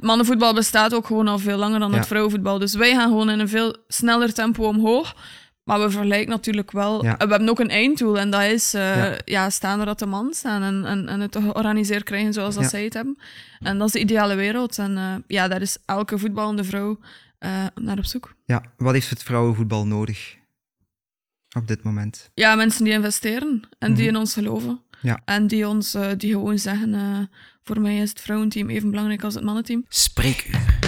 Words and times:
mannenvoetbal 0.00 0.54
bestaat 0.54 0.94
ook 0.94 1.06
gewoon 1.06 1.28
al 1.28 1.38
veel 1.38 1.56
langer 1.58 1.78
dan 1.78 1.90
Ja. 1.90 1.96
het 1.96 2.06
vrouwenvoetbal. 2.06 2.58
Dus 2.58 2.74
wij 2.74 2.94
gaan 2.94 3.08
gewoon 3.08 3.30
in 3.30 3.38
een 3.38 3.48
veel 3.48 3.76
sneller 3.88 4.32
tempo 4.34 4.64
omhoog. 4.66 5.14
Maar 5.64 5.80
we 5.80 5.90
vergelijken 5.90 6.28
natuurlijk 6.30 6.70
wel. 6.70 7.04
Ja. 7.04 7.16
We 7.16 7.26
hebben 7.26 7.48
ook 7.48 7.58
een 7.60 7.68
einddoel 7.70 8.18
en 8.18 8.30
dat 8.30 8.42
is 8.42 8.74
eh, 8.74 8.96
Ja. 8.96 9.18
ja. 9.24 9.50
staan 9.50 9.80
er 9.80 9.86
dat 9.86 9.98
de 9.98 10.06
man 10.06 10.32
staan 10.34 10.62
en, 10.62 10.84
en, 10.84 11.08
en 11.08 11.20
het 11.20 11.36
georganiseerd 11.36 12.02
krijgen 12.02 12.32
zoals 12.32 12.54
dat 12.54 12.70
zij 12.70 12.84
het 12.84 12.94
hebben. 12.94 13.18
En 13.58 13.78
dat 13.78 13.86
is 13.86 13.92
de 13.92 14.00
ideale 14.00 14.34
wereld. 14.34 14.78
En 14.78 14.96
eh, 14.96 15.14
ja, 15.26 15.48
daar 15.48 15.60
is 15.60 15.78
elke 15.86 16.18
voetballende 16.18 16.64
vrouw 16.64 16.98
eh, 17.38 17.64
naar 17.74 17.98
op 17.98 18.04
zoek. 18.04 18.34
Ja, 18.44 18.62
wat 18.76 18.92
heeft 18.92 19.10
het 19.10 19.22
vrouwenvoetbal 19.22 19.86
nodig 19.86 20.36
op 21.56 21.68
dit 21.68 21.82
moment? 21.82 22.30
Ja, 22.34 22.54
mensen 22.54 22.84
die 22.84 22.92
investeren 22.92 23.62
en 23.78 23.94
die 23.94 24.04
Mhm. 24.06 24.14
in 24.14 24.20
ons 24.20 24.32
geloven. 24.32 24.80
Ja. 25.02 25.20
En 25.24 25.46
die 25.46 25.68
ons 25.68 25.94
eh, 25.94 26.08
die 26.16 26.32
gewoon 26.32 26.58
zeggen: 26.58 26.94
eh, 26.94 27.18
voor 27.62 27.80
mij 27.80 27.96
is 27.96 28.10
het 28.10 28.20
vrouwenteam 28.20 28.68
even 28.68 28.90
belangrijk 28.90 29.24
als 29.24 29.34
het 29.34 29.44
mannenteam. 29.44 29.84
Spreekuur. 29.88 30.78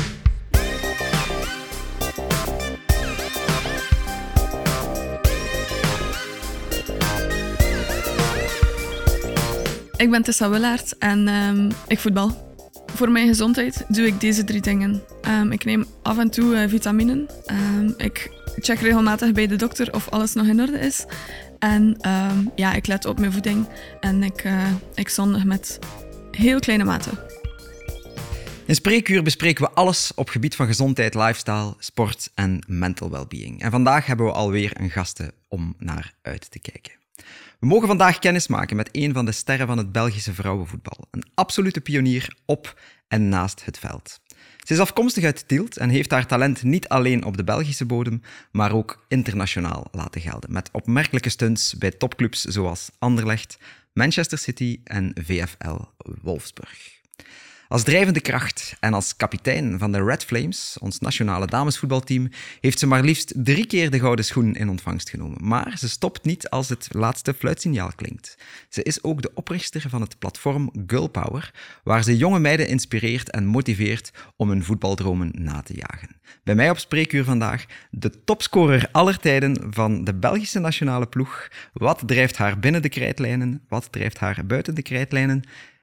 Ik 9.96 10.10
ben 10.10 10.22
Tessa 10.22 10.50
Willaert 10.50 10.98
en 10.98 11.28
ehm, 11.28 11.70
ik 11.88 11.98
voetbal. 11.98 12.50
Voor 12.94 13.10
mijn 13.10 13.26
gezondheid 13.26 13.84
doe 13.88 14.06
ik 14.06 14.20
deze 14.20 14.44
drie 14.44 14.60
dingen. 14.60 15.02
Ehm, 15.20 15.52
ik 15.52 15.64
neem 15.64 15.86
af 16.02 16.18
en 16.18 16.30
toe 16.30 16.56
eh, 16.56 16.68
vitaminen. 16.68 17.28
Ehm, 17.46 17.90
ik 17.96 18.30
check 18.56 18.78
regelmatig 18.78 19.32
bij 19.32 19.46
de 19.46 19.56
dokter 19.56 19.92
of 19.94 20.08
alles 20.08 20.32
nog 20.32 20.46
in 20.46 20.60
orde 20.60 20.78
is. 20.78 21.04
En 21.62 21.96
ehm, 22.00 22.44
ja, 22.54 22.72
ik 22.72 22.86
let 22.86 23.04
op 23.04 23.18
mijn 23.18 23.32
voeding 23.32 23.68
en 24.00 24.22
ik, 24.22 24.44
eh, 24.44 24.72
ik 24.94 25.08
zondig 25.08 25.44
met 25.44 25.78
heel 26.30 26.58
kleine 26.58 26.84
maten. 26.84 27.18
In 28.66 28.74
Spreekuur 28.74 29.22
bespreken 29.22 29.64
we 29.64 29.70
alles 29.70 30.12
op 30.14 30.28
gebied 30.28 30.56
van 30.56 30.66
gezondheid, 30.66 31.14
lifestyle, 31.14 31.74
sport 31.78 32.30
en 32.34 32.64
mental 32.66 33.10
well-being. 33.10 33.62
En 33.62 33.70
vandaag 33.70 34.06
hebben 34.06 34.26
we 34.26 34.32
alweer 34.32 34.80
een 34.80 34.90
gasten 34.90 35.32
om 35.48 35.74
naar 35.78 36.12
uit 36.22 36.50
te 36.50 36.58
kijken. 36.58 36.92
We 37.58 37.66
mogen 37.66 37.88
vandaag 37.88 38.18
kennis 38.18 38.46
maken 38.46 38.76
met 38.76 38.88
een 38.92 39.12
van 39.12 39.24
de 39.24 39.32
sterren 39.32 39.66
van 39.66 39.78
het 39.78 39.92
Belgische 39.92 40.34
vrouwenvoetbal. 40.34 41.06
Een 41.10 41.24
absolute 41.34 41.80
pionier 41.80 42.36
op 42.44 42.80
en 43.08 43.28
naast 43.28 43.64
het 43.64 43.78
veld. 43.78 44.20
Ze 44.62 44.72
is 44.72 44.78
afkomstig 44.78 45.24
uit 45.24 45.48
Tielt 45.48 45.76
en 45.76 45.88
heeft 45.88 46.10
haar 46.10 46.26
talent 46.26 46.62
niet 46.62 46.88
alleen 46.88 47.24
op 47.24 47.36
de 47.36 47.44
Belgische 47.44 47.84
bodem, 47.84 48.22
maar 48.52 48.72
ook 48.72 49.04
internationaal 49.08 49.88
laten 49.90 50.20
gelden. 50.20 50.52
Met 50.52 50.68
opmerkelijke 50.72 51.28
stunts 51.28 51.74
bij 51.74 51.90
topclubs 51.90 52.42
zoals 52.42 52.90
Anderlecht, 52.98 53.58
Manchester 53.92 54.38
City 54.38 54.80
en 54.84 55.12
VFL 55.20 55.80
Wolfsburg. 56.22 57.01
Als 57.72 57.82
drijvende 57.82 58.20
kracht 58.20 58.76
en 58.80 58.94
als 58.94 59.16
kapitein 59.16 59.78
van 59.78 59.92
de 59.92 60.04
Red 60.04 60.24
Flames, 60.24 60.76
ons 60.80 60.98
nationale 60.98 61.46
damesvoetbalteam, 61.46 62.28
heeft 62.60 62.78
ze 62.78 62.86
maar 62.86 63.02
liefst 63.02 63.32
drie 63.36 63.66
keer 63.66 63.90
de 63.90 63.98
gouden 63.98 64.24
schoen 64.24 64.54
in 64.54 64.68
ontvangst 64.68 65.10
genomen. 65.10 65.38
Maar 65.40 65.78
ze 65.78 65.88
stopt 65.88 66.24
niet 66.24 66.50
als 66.50 66.68
het 66.68 66.88
laatste 66.90 67.34
fluitsignaal 67.34 67.92
klinkt. 67.94 68.38
Ze 68.68 68.82
is 68.82 69.02
ook 69.02 69.22
de 69.22 69.30
oprichter 69.34 69.84
van 69.88 70.00
het 70.00 70.18
platform 70.18 70.70
Girl 70.86 71.08
Power, 71.08 71.54
waar 71.84 72.04
ze 72.04 72.16
jonge 72.16 72.38
meiden 72.38 72.68
inspireert 72.68 73.30
en 73.30 73.46
motiveert 73.46 74.12
om 74.36 74.48
hun 74.48 74.64
voetbaldromen 74.64 75.30
na 75.34 75.62
te 75.62 75.74
jagen. 75.76 76.20
Bij 76.44 76.54
mij 76.54 76.70
op 76.70 76.78
spreekuur 76.78 77.24
vandaag 77.24 77.64
de 77.90 78.24
topscorer 78.24 78.88
aller 78.90 79.18
tijden 79.18 79.66
van 79.70 80.04
de 80.04 80.14
Belgische 80.14 80.58
nationale 80.58 81.06
ploeg. 81.06 81.48
Wat 81.72 82.02
drijft 82.06 82.36
haar 82.36 82.58
binnen 82.58 82.82
de 82.82 82.88
krijtlijnen? 82.88 83.62
Wat 83.68 83.92
drijft 83.92 84.18
haar 84.18 84.46
buiten 84.46 84.74
de 84.74 84.82
krijtlijnen? 84.82 85.42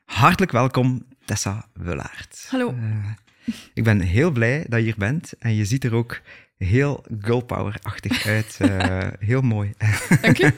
Hartelijk 0.09 0.51
welkom, 0.51 1.05
Tessa 1.25 1.67
Willaert. 1.73 2.45
Hallo. 2.49 2.69
Eh, 2.73 3.53
ik 3.73 3.83
ben 3.83 3.99
heel 3.99 4.31
blij 4.31 4.65
dat 4.67 4.79
je 4.79 4.85
hier 4.85 4.95
bent 4.97 5.33
en 5.39 5.55
je 5.55 5.65
ziet 5.65 5.83
er 5.83 5.93
ook 5.93 6.21
heel 6.57 7.05
girlpower-achtig 7.21 8.25
uit. 8.25 8.57
Eh, 8.59 9.07
heel 9.29 9.41
mooi. 9.41 9.73
Dank 10.21 10.37
je. 10.37 10.53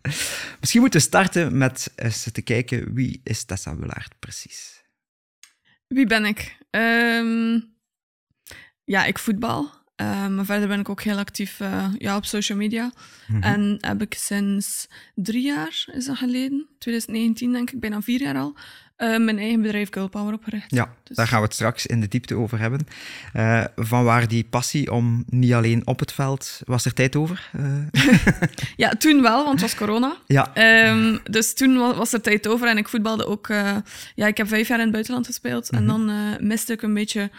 Misschien 0.60 0.80
moeten 0.80 1.00
we 1.00 1.06
starten 1.06 1.58
met 1.58 1.92
eens 1.96 2.28
te 2.32 2.42
kijken 2.42 2.94
wie 2.94 3.20
is 3.24 3.44
Tessa 3.44 3.76
Willaert 3.76 4.14
precies. 4.18 4.82
Wie 5.86 6.06
ben 6.06 6.24
ik? 6.24 6.58
Ehm, 6.70 7.60
ja, 8.84 9.04
ik 9.04 9.18
voetbal. 9.18 9.70
Ehm, 9.96 10.34
maar 10.34 10.44
verder 10.44 10.68
ben 10.68 10.80
ik 10.80 10.88
ook 10.88 11.02
heel 11.02 11.18
actief 11.18 11.60
eh, 11.60 11.88
ja, 11.98 12.16
op 12.16 12.24
social 12.24 12.58
media. 12.58 12.92
Mhm. 13.26 13.42
En 13.42 13.78
heb 13.80 14.02
ik 14.02 14.14
sinds 14.14 14.88
drie 15.14 15.44
jaar, 15.44 15.86
is 15.92 16.04
dat 16.04 16.16
geleden, 16.16 16.68
2019 16.78 17.52
denk 17.52 17.70
ik, 17.70 17.80
bijna 17.80 18.02
vier 18.02 18.20
jaar 18.20 18.36
al, 18.36 18.56
eh, 18.96 19.18
mijn 19.18 19.38
eigen 19.38 19.62
bedrijf 19.62 19.88
Girl 19.92 20.08
Power 20.08 20.34
opgericht. 20.34 20.70
Ja, 20.70 20.94
Dus- 21.04 21.16
daar 21.16 21.26
gaan 21.26 21.38
we 21.38 21.44
het 21.44 21.54
straks 21.54 21.86
in 21.86 22.00
de 22.00 22.08
diepte 22.08 22.34
over 22.34 22.58
hebben. 22.58 22.80
Eh, 23.32 23.64
van 23.76 24.04
waar 24.04 24.28
die 24.28 24.44
passie 24.50 24.92
om 24.92 25.24
niet 25.26 25.52
alleen 25.52 25.86
op 25.86 25.98
het 25.98 26.12
veld, 26.12 26.60
was 26.64 26.84
er 26.84 26.92
tijd 26.94 27.16
over? 27.16 27.50
Eh, 27.52 27.62
Ja, 28.76 28.88
toen 28.88 29.22
wel, 29.22 29.36
want 29.44 29.60
het 29.60 29.60
was 29.60 29.74
corona. 29.74 30.16
ja, 30.26 30.54
Ehm, 30.54 31.16
dus 31.30 31.54
toen 31.54 31.76
wa- 31.78 31.94
was 31.94 32.12
er 32.12 32.20
tijd 32.20 32.48
over 32.48 32.68
en 32.68 32.76
ik 32.78 32.88
voetbalde 32.88 33.26
ook... 33.26 33.46
ja, 34.14 34.26
ik 34.26 34.36
heb 34.36 34.48
vijf 34.48 34.68
jaar 34.68 34.78
in 34.78 34.84
het 34.84 34.92
buitenland 34.92 35.26
gespeeld. 35.26 35.70
En 35.70 35.84
Mhm. 35.84 35.86
dan 35.86 36.10
eh, 36.10 36.40
miste 36.40 36.72
ik 36.72 36.82
een 36.82 36.94
beetje 36.94 37.30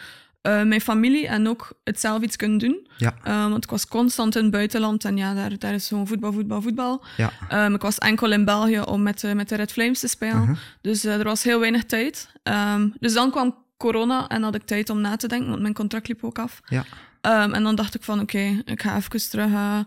eh, 0.46 0.64
mijn 0.64 0.82
familie 0.82 1.28
en 1.28 1.48
ook 1.48 1.72
het 1.84 2.00
zelf 2.00 2.22
iets 2.22 2.36
kunnen 2.36 2.58
doen. 2.58 2.88
ja, 2.98 3.14
Eh, 3.24 3.50
want 3.50 3.64
ik 3.64 3.70
was 3.70 3.88
constant 3.88 4.36
in 4.36 4.42
het 4.42 4.52
buitenland 4.52 5.06
en 5.06 5.18
ja, 5.18 5.34
daar, 5.34 5.58
daar 5.60 5.74
is 5.74 5.88
gewoon 5.88 6.08
voetbal, 6.08 6.32
voetbal, 6.34 6.62
voetbal. 6.62 7.04
ja. 7.18 7.32
Ehm, 7.50 7.74
ik 7.74 7.82
was 7.82 7.98
enkel 7.98 8.32
in 8.32 8.46
België 8.46 8.80
om 8.80 9.02
met, 9.04 9.20
de- 9.20 9.36
met 9.36 9.50
de 9.50 9.56
Red 9.56 9.72
Flames 9.72 10.00
te 10.00 10.08
spelen. 10.08 10.42
Mhm. 10.42 10.54
Dus 10.82 11.04
eh, 11.04 11.14
er 11.18 11.24
was 11.24 11.44
heel 11.44 11.60
weinig 11.60 11.84
tijd. 11.84 12.30
Ehm, 12.44 12.88
dus 13.00 13.14
dan 13.14 13.32
kwam 13.32 13.56
corona 13.78 14.28
en 14.28 14.44
had 14.44 14.56
ik 14.56 14.64
tijd 14.66 14.90
om 14.90 15.02
na 15.02 15.16
te 15.16 15.28
denken, 15.28 15.50
want 15.50 15.62
mijn 15.62 15.74
contract 15.74 16.08
liep 16.08 16.24
ook 16.24 16.40
af. 16.40 16.62
ja. 16.70 16.84
Ehm, 17.22 17.54
en 17.54 17.64
dan 17.64 17.76
dacht 17.76 17.96
ik 17.96 18.04
van, 18.04 18.20
oké, 18.20 18.62
ik 18.66 18.82
ga 18.82 18.96
even 18.96 19.30
terug 19.30 19.52
eh, 19.52 19.80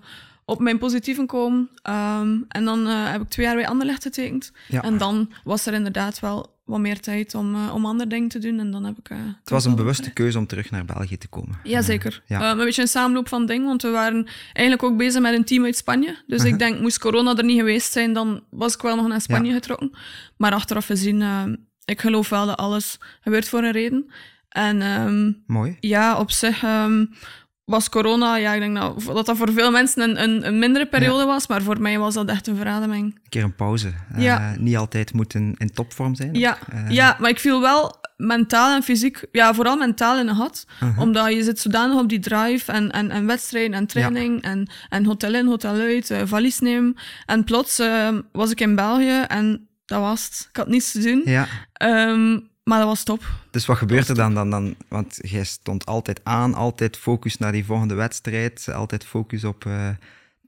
op 0.48 0.60
mijn 0.60 0.78
positieven 0.78 1.26
komen. 1.26 1.68
Ehm, 1.82 2.36
en 2.48 2.64
dan 2.64 2.86
eh, 2.86 3.10
heb 3.10 3.20
ik 3.22 3.28
twee 3.28 3.46
jaar 3.46 3.54
bij 3.54 3.66
Anderlecht 3.68 4.02
getekend. 4.02 4.52
Ja. 4.68 4.82
En 4.82 4.98
dan 4.98 5.32
was 5.44 5.66
er 5.66 5.72
inderdaad 5.74 6.20
wel 6.20 6.56
wat 6.64 6.80
meer 6.80 7.00
tijd 7.00 7.34
om, 7.34 7.54
eh, 7.54 7.74
om 7.74 7.86
andere 7.86 8.08
dingen 8.08 8.28
te 8.28 8.38
doen. 8.38 8.58
En 8.58 8.70
dan 8.70 8.84
heb 8.84 8.98
ik... 8.98 9.08
eh, 9.10 9.18
Het 9.40 9.50
was 9.50 9.64
een 9.64 9.74
bewuste 9.74 10.12
keuze 10.12 10.38
om 10.38 10.46
terug 10.46 10.70
naar 10.70 10.84
België 10.84 11.18
te 11.18 11.28
komen. 11.28 11.58
Jazeker. 11.62 12.22
Ja. 12.26 12.40
Ja. 12.40 12.50
een 12.50 12.56
beetje 12.56 12.82
een 12.82 12.88
samenloop 12.88 13.28
van 13.28 13.46
dingen, 13.46 13.66
want 13.66 13.82
we 13.82 13.90
waren 13.90 14.26
eigenlijk 14.52 14.82
ook 14.82 14.96
bezig 14.96 15.22
met 15.22 15.34
een 15.34 15.44
team 15.44 15.64
uit 15.64 15.76
Spanje. 15.76 16.16
Dus 16.26 16.36
Uh-huh. 16.38 16.52
ik 16.52 16.58
denk, 16.58 16.80
moest 16.80 16.98
corona 16.98 17.36
er 17.36 17.44
niet 17.44 17.58
geweest 17.58 17.92
zijn, 17.92 18.12
dan 18.12 18.42
was 18.50 18.74
ik 18.74 18.82
wel 18.82 18.96
nog 18.96 19.08
naar 19.08 19.20
Spanje 19.20 19.48
Ja. 19.48 19.54
getrokken. 19.54 19.90
Maar 20.36 20.52
achteraf 20.52 20.86
gezien, 20.86 21.22
ik 21.84 22.00
geloof 22.00 22.28
wel 22.28 22.46
dat 22.46 22.56
alles 22.56 22.98
gebeurt 23.20 23.48
voor 23.48 23.62
een 23.62 23.72
reden. 23.72 24.10
En 24.48 24.82
ehm, 24.82 25.32
Mooi. 25.46 25.76
ja, 25.80 26.18
op 26.18 26.30
zich 26.30 26.62
ehm, 26.62 27.04
was 27.68 27.88
corona, 27.88 28.36
ja, 28.36 28.52
ik 28.54 28.60
denk 28.60 28.76
dat 28.76 29.02
dat, 29.04 29.26
dat 29.26 29.36
voor 29.36 29.52
veel 29.52 29.70
mensen 29.70 30.02
een, 30.02 30.22
een, 30.22 30.46
een 30.46 30.58
mindere 30.58 30.86
periode 30.86 31.24
was, 31.24 31.46
maar 31.46 31.62
voor 31.62 31.80
mij 31.80 31.98
was 31.98 32.14
dat 32.14 32.28
echt 32.28 32.46
een 32.46 32.56
verademing. 32.56 33.04
Een 33.04 33.28
keer 33.28 33.42
een 33.42 33.54
pauze. 33.54 33.92
Eh, 34.14 34.22
Ja. 34.22 34.54
Niet 34.58 34.76
altijd 34.76 35.12
moeten 35.12 35.54
in 35.58 35.70
topvorm 35.70 36.14
zijn. 36.14 36.34
Ja, 36.34 36.58
Eh, 36.70 36.90
ja, 36.90 37.16
maar 37.20 37.30
ik 37.30 37.38
viel 37.40 37.60
wel 37.60 37.96
mentaal 38.16 38.74
en 38.74 38.82
fysiek, 38.82 39.24
ja, 39.32 39.54
vooral 39.54 39.76
mentaal 39.76 40.18
in 40.18 40.26
de 40.26 40.34
gat. 40.34 40.66
Uh-huh. 40.82 40.98
Omdat 41.00 41.32
je 41.32 41.42
zit 41.42 41.58
zodanig 41.60 41.98
op 41.98 42.08
die 42.08 42.18
drive 42.18 42.72
en, 42.72 42.90
en, 42.90 43.10
en 43.10 43.26
wedstrijden 43.26 43.74
en 43.74 43.86
training 43.86 44.42
en, 44.42 44.70
en 44.88 45.04
hotel 45.06 45.34
in, 45.34 45.46
hotel 45.46 45.74
uit, 45.74 46.10
eh, 46.10 46.20
valies 46.24 46.58
nemen. 46.58 46.94
En 47.26 47.44
plots 47.44 47.78
eh, 47.78 48.08
was 48.32 48.50
ik 48.50 48.60
in 48.60 48.74
België 48.74 49.20
en 49.28 49.68
dat 49.84 50.00
was 50.00 50.24
het. 50.24 50.46
Ik 50.50 50.56
had 50.56 50.68
niets 50.68 50.92
te 50.92 50.98
doen, 51.02 51.22
Ja. 51.24 51.46
Ehm, 51.72 52.38
maar 52.68 52.78
dat 52.78 52.88
was 52.88 53.02
top. 53.02 53.22
Dus 53.50 53.66
wat 53.66 53.76
gebeurt 53.76 54.08
er 54.08 54.14
dan, 54.14 54.34
dan, 54.34 54.50
dan? 54.50 54.74
Want 54.88 55.18
jij 55.20 55.44
stond 55.44 55.86
altijd 55.86 56.20
aan, 56.24 56.54
altijd 56.54 56.96
focus 56.96 57.38
naar 57.38 57.52
die 57.52 57.64
volgende 57.64 57.94
wedstrijd, 57.94 58.68
altijd 58.72 59.04
focus 59.04 59.44
op 59.44 59.66
eh, 59.66 59.88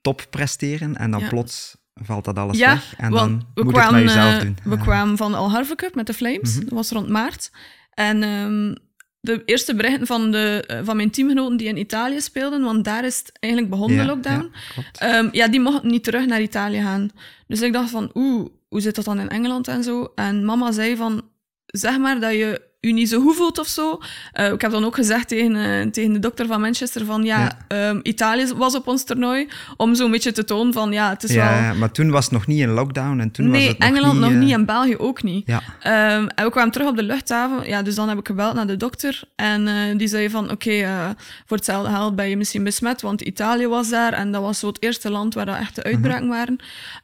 top 0.00 0.26
presteren. 0.30 0.96
En 0.96 1.10
dan 1.10 1.20
Ja. 1.20 1.28
plots 1.28 1.76
valt 1.94 2.24
dat 2.24 2.38
alles 2.38 2.58
ja, 2.58 2.72
weg. 2.72 2.94
En 2.96 3.10
dan 3.10 3.46
we 3.54 3.62
moet 3.62 3.72
kwamen, 3.72 3.94
het 3.94 4.04
maar 4.04 4.14
jezelf 4.14 4.34
eh, 4.34 4.40
doen. 4.40 4.56
We 4.64 4.78
kwamen 4.78 5.16
van 5.16 5.30
de 5.30 5.36
Algarve 5.36 5.74
Cup 5.74 5.94
met 5.94 6.06
de 6.06 6.14
Flames. 6.14 6.54
Mhm. 6.54 6.60
Dat 6.64 6.72
was 6.72 6.90
rond 6.90 7.08
maart. 7.08 7.50
En 7.94 8.22
ehm, 8.22 8.74
de 9.20 9.42
eerste 9.44 9.74
berichten 9.74 10.06
van, 10.06 10.30
de, 10.30 10.64
eh, 10.66 10.80
van 10.84 10.96
mijn 10.96 11.10
teamgenoten 11.10 11.56
die 11.56 11.68
in 11.68 11.76
Italië 11.78 12.20
speelden, 12.20 12.62
want 12.62 12.84
daar 12.84 13.04
is 13.04 13.18
het 13.18 13.32
eigenlijk 13.40 13.72
begonnen, 13.72 13.98
de 13.98 14.04
lockdown. 14.04 14.50
Ehm, 14.92 15.28
ja, 15.32 15.48
die 15.48 15.60
mochten 15.60 15.90
niet 15.90 16.04
terug 16.04 16.26
naar 16.26 16.40
Italië 16.40 16.80
gaan. 16.80 17.10
Dus 17.46 17.60
ik 17.60 17.72
dacht 17.72 17.90
van, 17.90 18.10
oeh, 18.14 18.48
hoe 18.68 18.80
zit 18.80 18.94
dat 18.94 19.04
dan 19.04 19.20
in 19.20 19.28
Engeland 19.28 19.68
en 19.68 19.82
zo? 19.82 20.12
En 20.14 20.44
mama 20.44 20.72
zei 20.72 20.96
van, 20.96 21.22
zeg 21.70 21.98
maar 21.98 22.20
dat 22.20 22.32
je 22.32 22.69
je 22.80 22.92
niet 22.92 23.08
zo 23.08 23.20
goed 23.20 23.36
voelt 23.36 23.58
of 23.58 23.66
zo. 23.66 23.98
Eh, 24.32 24.52
ik 24.52 24.60
heb 24.60 24.70
dan 24.70 24.84
ook 24.84 24.94
gezegd 24.94 25.28
tegen, 25.28 25.56
eh, 25.56 25.86
tegen 25.86 26.12
de 26.12 26.18
dokter 26.18 26.46
van 26.46 26.60
Manchester 26.60 27.04
van, 27.04 27.24
ja, 27.24 27.38
Ja. 27.40 27.58
ehm, 27.88 27.98
Italië 28.02 28.46
was 28.56 28.74
op 28.74 28.86
ons 28.86 29.04
toernooi, 29.04 29.48
om 29.76 29.94
zo'n 29.94 30.10
beetje 30.10 30.32
te 30.32 30.44
tonen 30.44 30.72
van, 30.72 30.92
ja, 30.92 31.08
het 31.10 31.22
is 31.22 31.32
ja, 31.32 31.50
wel... 31.50 31.62
ja, 31.62 31.72
maar 31.74 31.90
toen 31.90 32.10
was 32.10 32.24
het 32.24 32.32
nog 32.32 32.46
niet 32.46 32.60
in 32.60 32.68
lockdown 32.70 33.18
en 33.20 33.30
toen 33.30 33.50
was 33.50 33.58
nee, 33.58 33.68
het 33.68 33.78
nog 33.78 33.88
Engeland 33.88 34.12
niet... 34.12 34.22
nog 34.22 34.30
eh, 34.32 34.38
niet 34.38 34.52
en 34.52 34.64
België 34.64 34.96
ook 34.96 35.22
niet. 35.22 35.46
Ja, 35.46 35.62
Ehm, 35.80 36.26
en 36.34 36.44
we 36.44 36.50
kwamen 36.50 36.70
terug 36.72 36.88
op 36.88 36.96
de 36.96 37.02
luchthaven. 37.02 37.68
Ja, 37.68 37.82
dus 37.82 37.94
dan 37.94 38.08
heb 38.08 38.18
ik 38.18 38.26
gebeld 38.26 38.54
naar 38.54 38.66
de 38.66 38.76
dokter. 38.76 39.20
En 39.36 39.68
eh, 39.68 39.74
die 39.96 40.08
zei 40.08 40.30
van, 40.30 40.50
oké, 40.50 40.70
eh, 40.70 41.08
voor 41.46 41.56
hetzelfde 41.56 41.90
geld 41.92 42.16
ben 42.16 42.28
je 42.28 42.36
misschien 42.36 42.64
besmet, 42.64 43.00
want 43.02 43.20
Italië 43.20 43.66
was 43.66 43.88
daar. 43.88 44.12
En 44.12 44.32
dat 44.32 44.42
was 44.42 44.58
zo 44.58 44.66
het 44.66 44.82
eerste 44.82 45.10
land 45.10 45.34
waar 45.34 45.46
dat 45.46 45.56
echt 45.56 45.74
de 45.74 45.82
uitbraken 45.82 46.28
waren. 46.28 46.56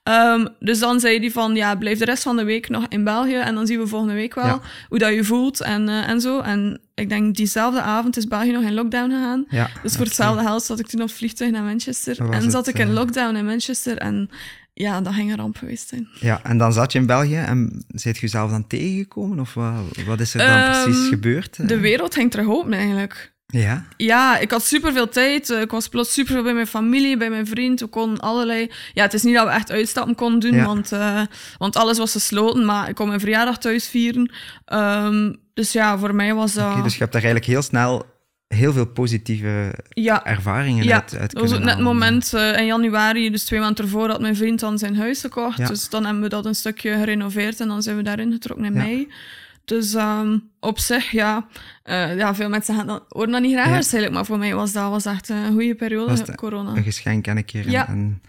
Ehm, 0.02 0.46
dus 0.60 0.78
dan 0.78 1.00
zei 1.00 1.18
hij 1.18 1.30
van, 1.30 1.54
ja, 1.54 1.74
blijf 1.74 1.98
de 1.98 2.04
rest 2.04 2.22
van 2.22 2.36
de 2.36 2.44
week 2.44 2.68
nog 2.68 2.86
in 2.88 3.04
België. 3.04 3.34
En 3.36 3.54
dan 3.54 3.66
zien 3.66 3.78
we 3.78 3.86
volgende 3.86 4.14
week 4.14 4.34
wel 4.34 4.44
Ja. 4.44 4.60
hoe 4.88 4.98
dat 4.98 5.14
je 5.14 5.24
voelt 5.24 5.64
en, 5.66 5.88
eh, 5.88 6.08
en 6.08 6.20
zo. 6.20 6.40
En 6.40 6.80
ik 6.94 7.08
denk 7.08 7.34
diezelfde 7.36 7.80
avond 7.80 8.16
is 8.16 8.26
België 8.26 8.52
nog 8.52 8.62
in 8.62 8.74
lockdown 8.74 9.10
gegaan. 9.10 9.44
Ja, 9.48 9.70
Dus 9.82 9.96
voor 9.96 10.04
hetzelfde 10.04 10.42
geld 10.42 10.62
zat 10.62 10.78
ik 10.78 10.86
toen 10.86 11.02
op 11.02 11.10
vliegtuig 11.10 11.50
naar 11.50 11.62
Manchester. 11.62 12.30
En 12.30 12.50
zat 12.50 12.66
het, 12.66 12.74
ik 12.74 12.80
in 12.80 12.88
eh, 12.88 12.94
lockdown 12.94 13.36
in 13.36 13.44
Manchester. 13.44 13.96
En 13.98 14.30
ja, 14.72 15.00
dat 15.00 15.14
ging 15.14 15.30
een 15.30 15.36
ramp 15.36 15.56
geweest 15.56 15.88
zijn. 15.88 16.08
Ja, 16.20 16.40
en 16.42 16.58
dan 16.58 16.72
zat 16.72 16.92
je 16.92 16.98
in 16.98 17.06
België 17.06 17.36
en 17.36 17.84
zijt 17.88 18.14
je 18.14 18.20
jezelf 18.20 18.50
dan 18.50 18.66
tegengekomen? 18.66 19.40
Of 19.40 19.54
wat, 19.54 19.72
wat 20.06 20.20
is 20.20 20.34
er 20.34 20.46
dan 20.46 20.48
Ehm, 20.58 20.82
precies 20.82 21.08
gebeurd? 21.08 21.68
De 21.68 21.78
wereld 21.80 22.14
ging 22.14 22.30
terug 22.30 22.46
open 22.48 22.72
eigenlijk. 22.72 23.34
Ja, 23.46 23.86
Ja, 23.96 24.38
ik 24.38 24.50
had 24.50 24.64
superveel 24.64 25.08
tijd. 25.08 25.50
Eh, 25.50 25.60
Ik 25.60 25.70
was 25.70 25.88
plots 25.88 26.12
superveel 26.12 26.42
bij 26.42 26.54
mijn 26.54 26.66
familie, 26.66 27.16
bij 27.16 27.30
mijn 27.30 27.46
vriend. 27.46 27.80
We 27.80 27.86
konden 27.86 28.20
allerlei... 28.20 28.70
Ja, 28.92 29.02
het 29.02 29.14
is 29.14 29.22
niet 29.22 29.34
dat 29.34 29.46
we 29.46 29.52
echt 29.52 29.70
uitstappen 29.70 30.14
konden 30.14 30.40
doen, 30.40 30.54
Ja. 30.54 30.64
want, 30.64 30.92
eh, 30.92 31.20
want 31.58 31.76
alles 31.76 31.98
was 31.98 32.12
gesloten. 32.12 32.64
Maar 32.64 32.88
ik 32.88 32.94
kon 32.94 33.08
mijn 33.08 33.20
verjaardag 33.20 33.58
thuis 33.58 33.88
vieren. 33.88 34.32
Ehm, 34.64 35.32
dus 35.54 35.72
ja, 35.72 35.98
voor 35.98 36.14
mij 36.14 36.34
was 36.34 36.52
dat... 36.54 36.82
Dus 36.82 36.92
je 36.92 36.98
hebt 36.98 37.12
daar 37.12 37.22
eigenlijk 37.22 37.52
heel 37.52 37.62
snel 37.62 38.14
heel 38.48 38.72
veel 38.72 38.86
positieve 38.86 39.74
ja, 39.88 40.24
ervaringen 40.24 40.84
Ja, 40.84 40.94
uit, 40.94 41.16
uit 41.16 41.32
dat 41.32 41.40
was 41.42 41.42
ook 41.42 41.48
kunnen 41.48 41.66
net 41.66 41.74
het 41.74 41.84
moment 41.84 42.32
eh, 42.34 42.58
in 42.58 42.66
januari, 42.66 43.30
dus 43.30 43.44
twee 43.44 43.60
maanden 43.60 43.84
ervoor, 43.84 44.08
had 44.08 44.20
mijn 44.20 44.36
vriend 44.36 44.60
dan 44.60 44.78
zijn 44.78 44.96
huis 44.96 45.20
gekocht. 45.20 45.58
Ja. 45.58 45.66
Dus 45.66 45.88
dan 45.88 46.04
hebben 46.04 46.22
we 46.22 46.28
dat 46.28 46.46
een 46.46 46.54
stukje 46.54 46.94
gerenoveerd 46.94 47.60
en 47.60 47.68
dan 47.68 47.82
zijn 47.82 47.96
we 47.96 48.02
daarin 48.02 48.32
getrokken 48.32 48.66
in 48.66 48.72
mei. 48.72 49.08
Dus 49.66 49.94
ehm, 49.94 50.38
op 50.60 50.78
zich, 50.78 51.10
ja, 51.10 51.46
eh, 51.82 52.16
ja, 52.16 52.34
veel 52.34 52.48
mensen 52.48 52.74
gaan 52.74 52.86
dat, 52.86 53.04
horen 53.08 53.30
dat 53.30 53.40
niet 53.42 53.52
graag 53.52 53.66
Ja. 53.66 53.72
waarschijnlijk, 53.72 54.14
maar 54.14 54.24
voor 54.26 54.38
mij 54.38 54.54
was 54.54 54.72
dat 54.72 54.90
was 54.90 55.04
echt 55.04 55.28
een 55.28 55.52
goede 55.52 55.74
periode, 55.74 56.12
het 56.12 56.34
corona. 56.34 56.76
Een 56.76 56.82
geschenk 56.82 57.26
en 57.26 57.36
een 57.36 57.44
keer 57.44 57.64
een, 57.64 57.70
Ja. 57.70 57.88
een 57.88 58.20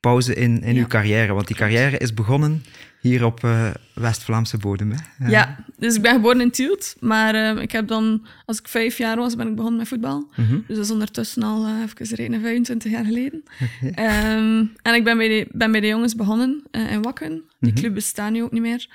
pauze 0.00 0.34
in, 0.34 0.60
in 0.62 0.74
Ja. 0.74 0.80
uw 0.80 0.86
carrière. 0.86 1.32
Want 1.32 1.46
die 1.46 1.56
carrière 1.56 1.98
is 1.98 2.14
begonnen 2.14 2.64
hier 3.00 3.24
op 3.24 3.44
eh, 3.44 3.70
West-Vlaamse 3.94 4.56
bodem. 4.58 4.90
Hè? 4.90 5.24
Eh, 5.24 5.30
Ja, 5.30 5.64
dus 5.78 5.94
ik 5.96 6.02
ben 6.02 6.12
geboren 6.14 6.40
in 6.40 6.50
Tielt, 6.50 6.96
maar 7.00 7.34
ehm, 7.34 7.58
ik 7.58 7.72
heb 7.72 7.88
dan, 7.88 8.26
als 8.46 8.58
ik 8.58 8.68
vijf 8.68 8.98
jaar 8.98 9.16
was, 9.16 9.36
ben 9.36 9.48
ik 9.48 9.54
begonnen 9.54 9.78
met 9.78 9.88
voetbal. 9.88 10.28
mhm. 10.36 10.58
Dus 10.66 10.76
dat 10.76 10.84
is 10.84 10.90
ondertussen 10.90 11.42
al 11.42 11.66
uh, 11.68 11.82
even 11.82 12.16
rekenen, 12.16 12.40
25 12.40 12.90
jaar 12.92 13.04
geleden. 13.04 13.42
Ehm, 13.94 14.64
en 14.82 14.94
ik 14.94 15.04
ben 15.04 15.16
bij, 15.16 15.28
de, 15.28 15.48
ben 15.52 15.72
bij 15.72 15.80
de 15.80 15.86
jongens 15.86 16.14
begonnen 16.14 16.62
eh, 16.70 16.92
in 16.92 17.02
Wakken. 17.02 17.42
Die 17.60 17.70
Mhm. 17.72 17.80
club 17.80 17.94
bestaat 17.94 18.30
nu 18.32 18.42
ook 18.42 18.52
niet 18.52 18.62
meer. 18.62 18.88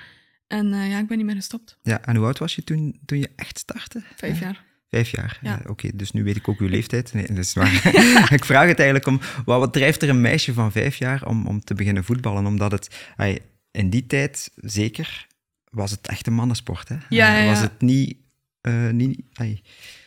En 0.48 0.74
eh, 0.74 0.90
ja, 0.90 1.00
ik 1.00 1.08
ben 1.08 1.18
niet 1.18 1.26
meer 1.26 1.36
gestopt. 1.36 1.78
ja, 1.84 2.02
en 2.02 2.16
hoe 2.16 2.26
oud 2.26 2.40
was 2.40 2.56
je 2.56 2.64
toen, 2.64 3.00
toen 3.06 3.18
je 3.20 3.30
echt 3.36 3.58
startte? 3.58 4.04
Vijf 4.16 4.40
jaar. 4.40 4.64
Vijf 4.90 5.10
jaar. 5.10 5.40
Ja. 5.42 5.60
Oké, 5.66 5.90
dus 5.96 6.12
nu 6.12 6.24
weet 6.24 6.36
ik 6.36 6.48
ook 6.48 6.60
uw 6.60 6.68
leeftijd. 6.68 7.14
Nee, 7.14 7.28
dat 7.28 7.38
is 7.38 7.54
waar. 7.54 7.74
ik 8.40 8.46
vraag 8.46 8.68
het 8.68 8.80
eigenlijk 8.80 9.08
om, 9.08 9.20
wat, 9.46 9.60
wat 9.60 9.74
drijft 9.74 10.02
er 10.02 10.10
een 10.10 10.22
meisje 10.22 10.54
van 10.54 10.72
vijf 10.72 10.96
jaar 10.96 11.26
om, 11.28 11.48
om 11.48 11.62
te 11.64 11.74
beginnen 11.74 12.04
voetballen? 12.04 12.46
Omdat 12.46 12.72
het, 12.72 13.06
ai, 13.16 13.38
in 13.72 13.90
die 13.90 14.06
tijd 14.06 14.52
zeker, 14.56 15.28
was 15.70 15.92
het 15.92 16.08
echt 16.08 16.28
een 16.28 16.34
mannensport. 16.34 16.90
Hè? 16.90 16.96
Ja, 17.10 17.38
Eh, 17.38 17.44
ja, 17.44 17.50
Was 17.50 17.60
het 17.62 17.82
niet, 17.82 18.18
eh, 18.62 18.90
niet 18.90 19.22
ai, 19.34 19.62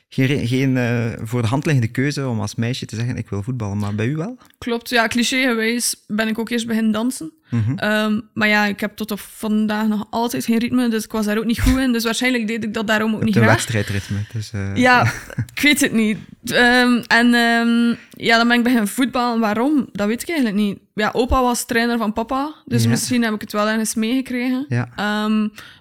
geen, 0.09 0.47
geen 0.47 0.77
eh, 0.77 1.07
voor 1.23 1.43
de 1.43 1.49
hand 1.49 1.65
liggende 1.67 1.91
keuze 1.91 2.29
om 2.29 2.41
als 2.41 2.55
meisje 2.55 2.87
te 2.87 2.97
zeggen, 2.97 3.17
ik 3.17 3.29
wil 3.31 3.43
voetballen. 3.43 3.79
Maar 3.79 3.95
bij 3.95 4.07
u 4.07 4.17
wel? 4.17 4.39
Klopt, 4.59 4.89
ja, 4.89 5.07
clichégewijs 5.09 6.05
ben 6.07 6.29
ik 6.29 6.39
ook 6.39 6.49
eerst 6.51 6.67
beginnen 6.67 6.93
dansen. 6.93 7.33
Mhm. 7.51 7.73
Ehm, 7.79 8.21
maar 8.35 8.49
ja, 8.49 8.65
ik 8.67 8.81
heb 8.81 8.97
tot 8.97 9.11
op 9.11 9.21
vandaag 9.21 9.87
nog 9.87 10.07
altijd 10.11 10.45
geen 10.45 10.59
ritme, 10.59 10.89
dus 10.89 11.05
ik 11.05 11.13
was 11.13 11.27
daar 11.27 11.39
ook 11.39 11.45
niet 11.45 11.61
goed 11.61 11.79
in. 11.79 11.93
Dus 11.93 12.05
waarschijnlijk 12.05 12.47
deed 12.47 12.65
ik 12.65 12.75
dat 12.75 12.87
daarom 12.87 13.15
ook 13.15 13.23
niet 13.25 13.35
de 13.35 13.41
graag. 13.41 13.53
wedstrijdritme. 13.55 14.17
Dus, 14.33 14.51
eh, 14.53 14.77
Ja, 14.77 15.13
ik 15.55 15.61
weet 15.63 15.81
het 15.81 15.93
niet. 15.93 16.19
Ehm, 16.45 17.03
en 17.07 17.35
ehm, 17.35 17.95
ja, 18.11 18.37
dan 18.37 18.49
ben 18.49 18.57
ik 18.57 18.63
beginnen 18.63 18.89
voetballen. 18.89 19.41
Waarom? 19.41 19.89
Dat 19.93 20.07
weet 20.07 20.23
ik 20.23 20.29
eigenlijk 20.29 20.59
niet. 20.59 20.79
Ja, 20.95 21.11
opa 21.13 21.43
was 21.43 21.67
trainer 21.67 21.99
van 21.99 22.13
papa, 22.13 22.55
dus 22.65 22.83
Ja. 22.83 22.89
misschien 22.89 23.23
heb 23.23 23.35
ik 23.35 23.41
het 23.41 23.53
wel 23.53 23.69
ergens 23.69 23.95
meegekregen. 23.95 24.65
Ja. 24.69 24.89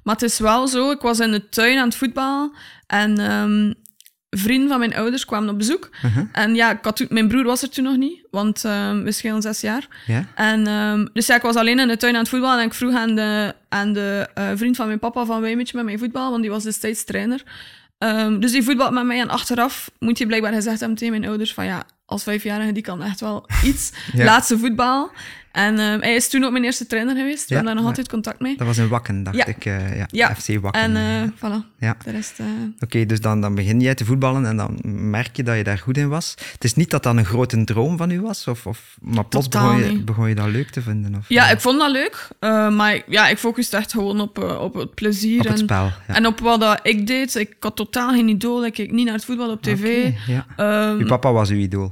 Maar 0.04 0.16
het 0.16 0.22
is 0.22 0.40
wel 0.40 0.68
zo, 0.68 0.92
ik 0.92 1.02
was 1.02 1.20
in 1.20 1.32
de 1.32 1.50
tuin 1.50 1.78
aan 1.78 1.88
het 1.88 1.96
voetballen 1.98 2.52
en 2.88 3.18
ehm, 3.20 3.74
vrienden 4.30 4.70
van 4.70 4.80
mijn 4.80 4.96
ouders 4.96 5.26
kwamen 5.26 5.50
op 5.50 5.58
bezoek. 5.58 5.90
Mhm. 6.02 6.26
En 6.32 6.56
ja, 6.56 6.72
ik 6.72 6.78
had 6.82 6.96
toen- 6.96 7.08
mijn 7.10 7.28
broer 7.28 7.44
was 7.44 7.62
er 7.62 7.70
toen 7.70 7.84
nog 7.84 7.98
niet, 7.98 8.26
want 8.32 8.66
ehm, 8.66 9.04
we 9.04 9.12
schelen 9.12 9.42
zes 9.42 9.62
jaar. 9.62 9.88
Ja? 10.06 10.26
En, 10.36 10.68
ehm, 10.68 11.06
dus 11.14 11.28
ja, 11.28 11.36
ik 11.36 11.42
was 11.42 11.56
alleen 11.56 11.80
in 11.80 11.88
de 11.88 11.98
tuin 11.98 12.14
aan 12.14 12.20
het 12.20 12.30
voetballen 12.30 12.60
en 12.60 12.66
ik 12.66 12.74
vroeg 12.74 12.94
aan 12.96 13.16
de, 13.16 13.54
aan 13.70 13.94
de 13.94 14.30
eh, 14.34 14.50
vriend 14.56 14.76
van 14.76 14.88
mijn 14.88 15.00
papa 15.00 15.26
van 15.26 15.42
wij 15.42 15.56
met 15.56 15.74
mij 15.74 15.98
voetballen, 15.98 16.30
want 16.30 16.42
die 16.42 16.52
was 16.52 16.64
destijds 16.64 17.04
trainer. 17.04 17.44
Ehm, 17.98 18.40
dus 18.40 18.52
die 18.52 18.64
voetbalt 18.64 18.92
met 18.92 19.06
mij 19.06 19.20
en 19.20 19.30
achteraf 19.30 19.92
moet 20.00 20.18
je 20.18 20.26
blijkbaar 20.28 20.54
gezegd 20.54 20.80
hebben 20.80 20.98
tegen 20.98 21.14
mijn 21.20 21.28
ouders 21.30 21.54
van 21.54 21.66
ja, 21.66 21.84
als 22.06 22.24
vijfjarige 22.24 22.72
die 22.72 22.84
kan 22.84 23.04
echt 23.04 23.20
wel 23.20 23.46
iets. 23.64 23.92
Ja. 24.14 24.26
Laatste 24.26 24.58
voetbal. 24.58 25.12
En 25.58 25.80
ehm, 25.80 26.00
hij 26.02 26.16
is 26.16 26.30
toen 26.30 26.44
ook 26.44 26.52
mijn 26.52 26.64
eerste 26.64 26.86
trainer 26.88 27.16
geweest. 27.16 27.48
We 27.50 27.54
hebben 27.56 27.66
daar 27.74 27.82
nog 27.82 27.90
altijd 27.90 28.10
contact 28.10 28.40
mee. 28.40 28.58
Dat 28.58 28.68
was 28.68 28.78
in 28.78 28.88
Wakken, 28.88 29.24
dacht 29.24 29.48
ik. 29.48 29.66
eh, 29.66 30.04
ja. 30.12 30.36
FC 30.36 30.60
Wakken. 30.62 30.82
En 30.82 30.96
eh. 30.96 31.30
voilà, 31.36 31.78
ja. 31.80 31.98
de 32.04 32.12
rest... 32.12 32.40
eh, 32.40 32.46
Oké, 32.80 33.06
dus 33.06 33.22
dan, 33.22 33.42
dan 33.42 33.56
begin 33.56 33.80
jij 33.80 33.96
te 33.96 34.06
voetballen 34.06 34.46
en 34.46 34.58
dan 34.58 34.80
merk 35.10 35.36
je 35.38 35.44
dat 35.44 35.58
je 35.58 35.64
daar 35.64 35.78
goed 35.78 35.98
in 35.98 36.10
was. 36.10 36.36
Het 36.52 36.64
is 36.64 36.74
niet 36.74 36.90
dat 36.92 37.04
dat 37.04 37.18
een 37.18 37.26
grote 37.26 37.64
droom 37.64 37.98
van 37.98 38.12
u 38.12 38.22
was, 38.22 38.48
of, 38.48 38.66
of, 38.68 38.98
maar 39.02 39.26
plots 39.26 39.48
begon 39.48 39.78
je, 39.78 40.04
begon 40.04 40.30
je 40.30 40.36
dat 40.36 40.48
leuk 40.48 40.70
te 40.70 40.82
vinden? 40.82 41.16
Of, 41.16 41.26
ja, 41.30 41.50
ik 41.50 41.60
vond 41.62 41.80
dat 41.80 41.92
leuk. 41.92 42.28
maar 42.76 42.96
ik- 42.96 43.06
ja, 43.08 43.28
ik 43.28 43.38
focuste 43.38 43.78
echt 43.78 43.92
gewoon 43.92 44.22
op, 44.22 44.38
op 44.60 44.74
het 44.74 44.94
plezier. 44.96 45.40
op 45.40 45.44
het 45.46 45.54
en, 45.54 45.58
spel. 45.58 45.92
En 46.08 46.26
op 46.26 46.40
wat 46.40 46.60
dat 46.60 46.80
ik 46.84 47.08
deed. 47.08 47.36
Ik 47.36 47.56
had 47.60 47.76
totaal 47.76 48.10
geen 48.12 48.28
idool. 48.28 48.66
Ik 48.66 48.74
keek 48.74 48.92
niet 48.92 49.06
naar 49.06 49.14
het 49.16 49.26
voetbal 49.26 49.50
op 49.52 49.62
tv. 49.62 50.06
Oké, 50.08 50.16
ja. 50.32 50.46
Ehm, 50.58 50.98
Uw 51.00 51.06
papa 51.08 51.32
was 51.32 51.50
uw 51.50 51.58
idool. 51.58 51.92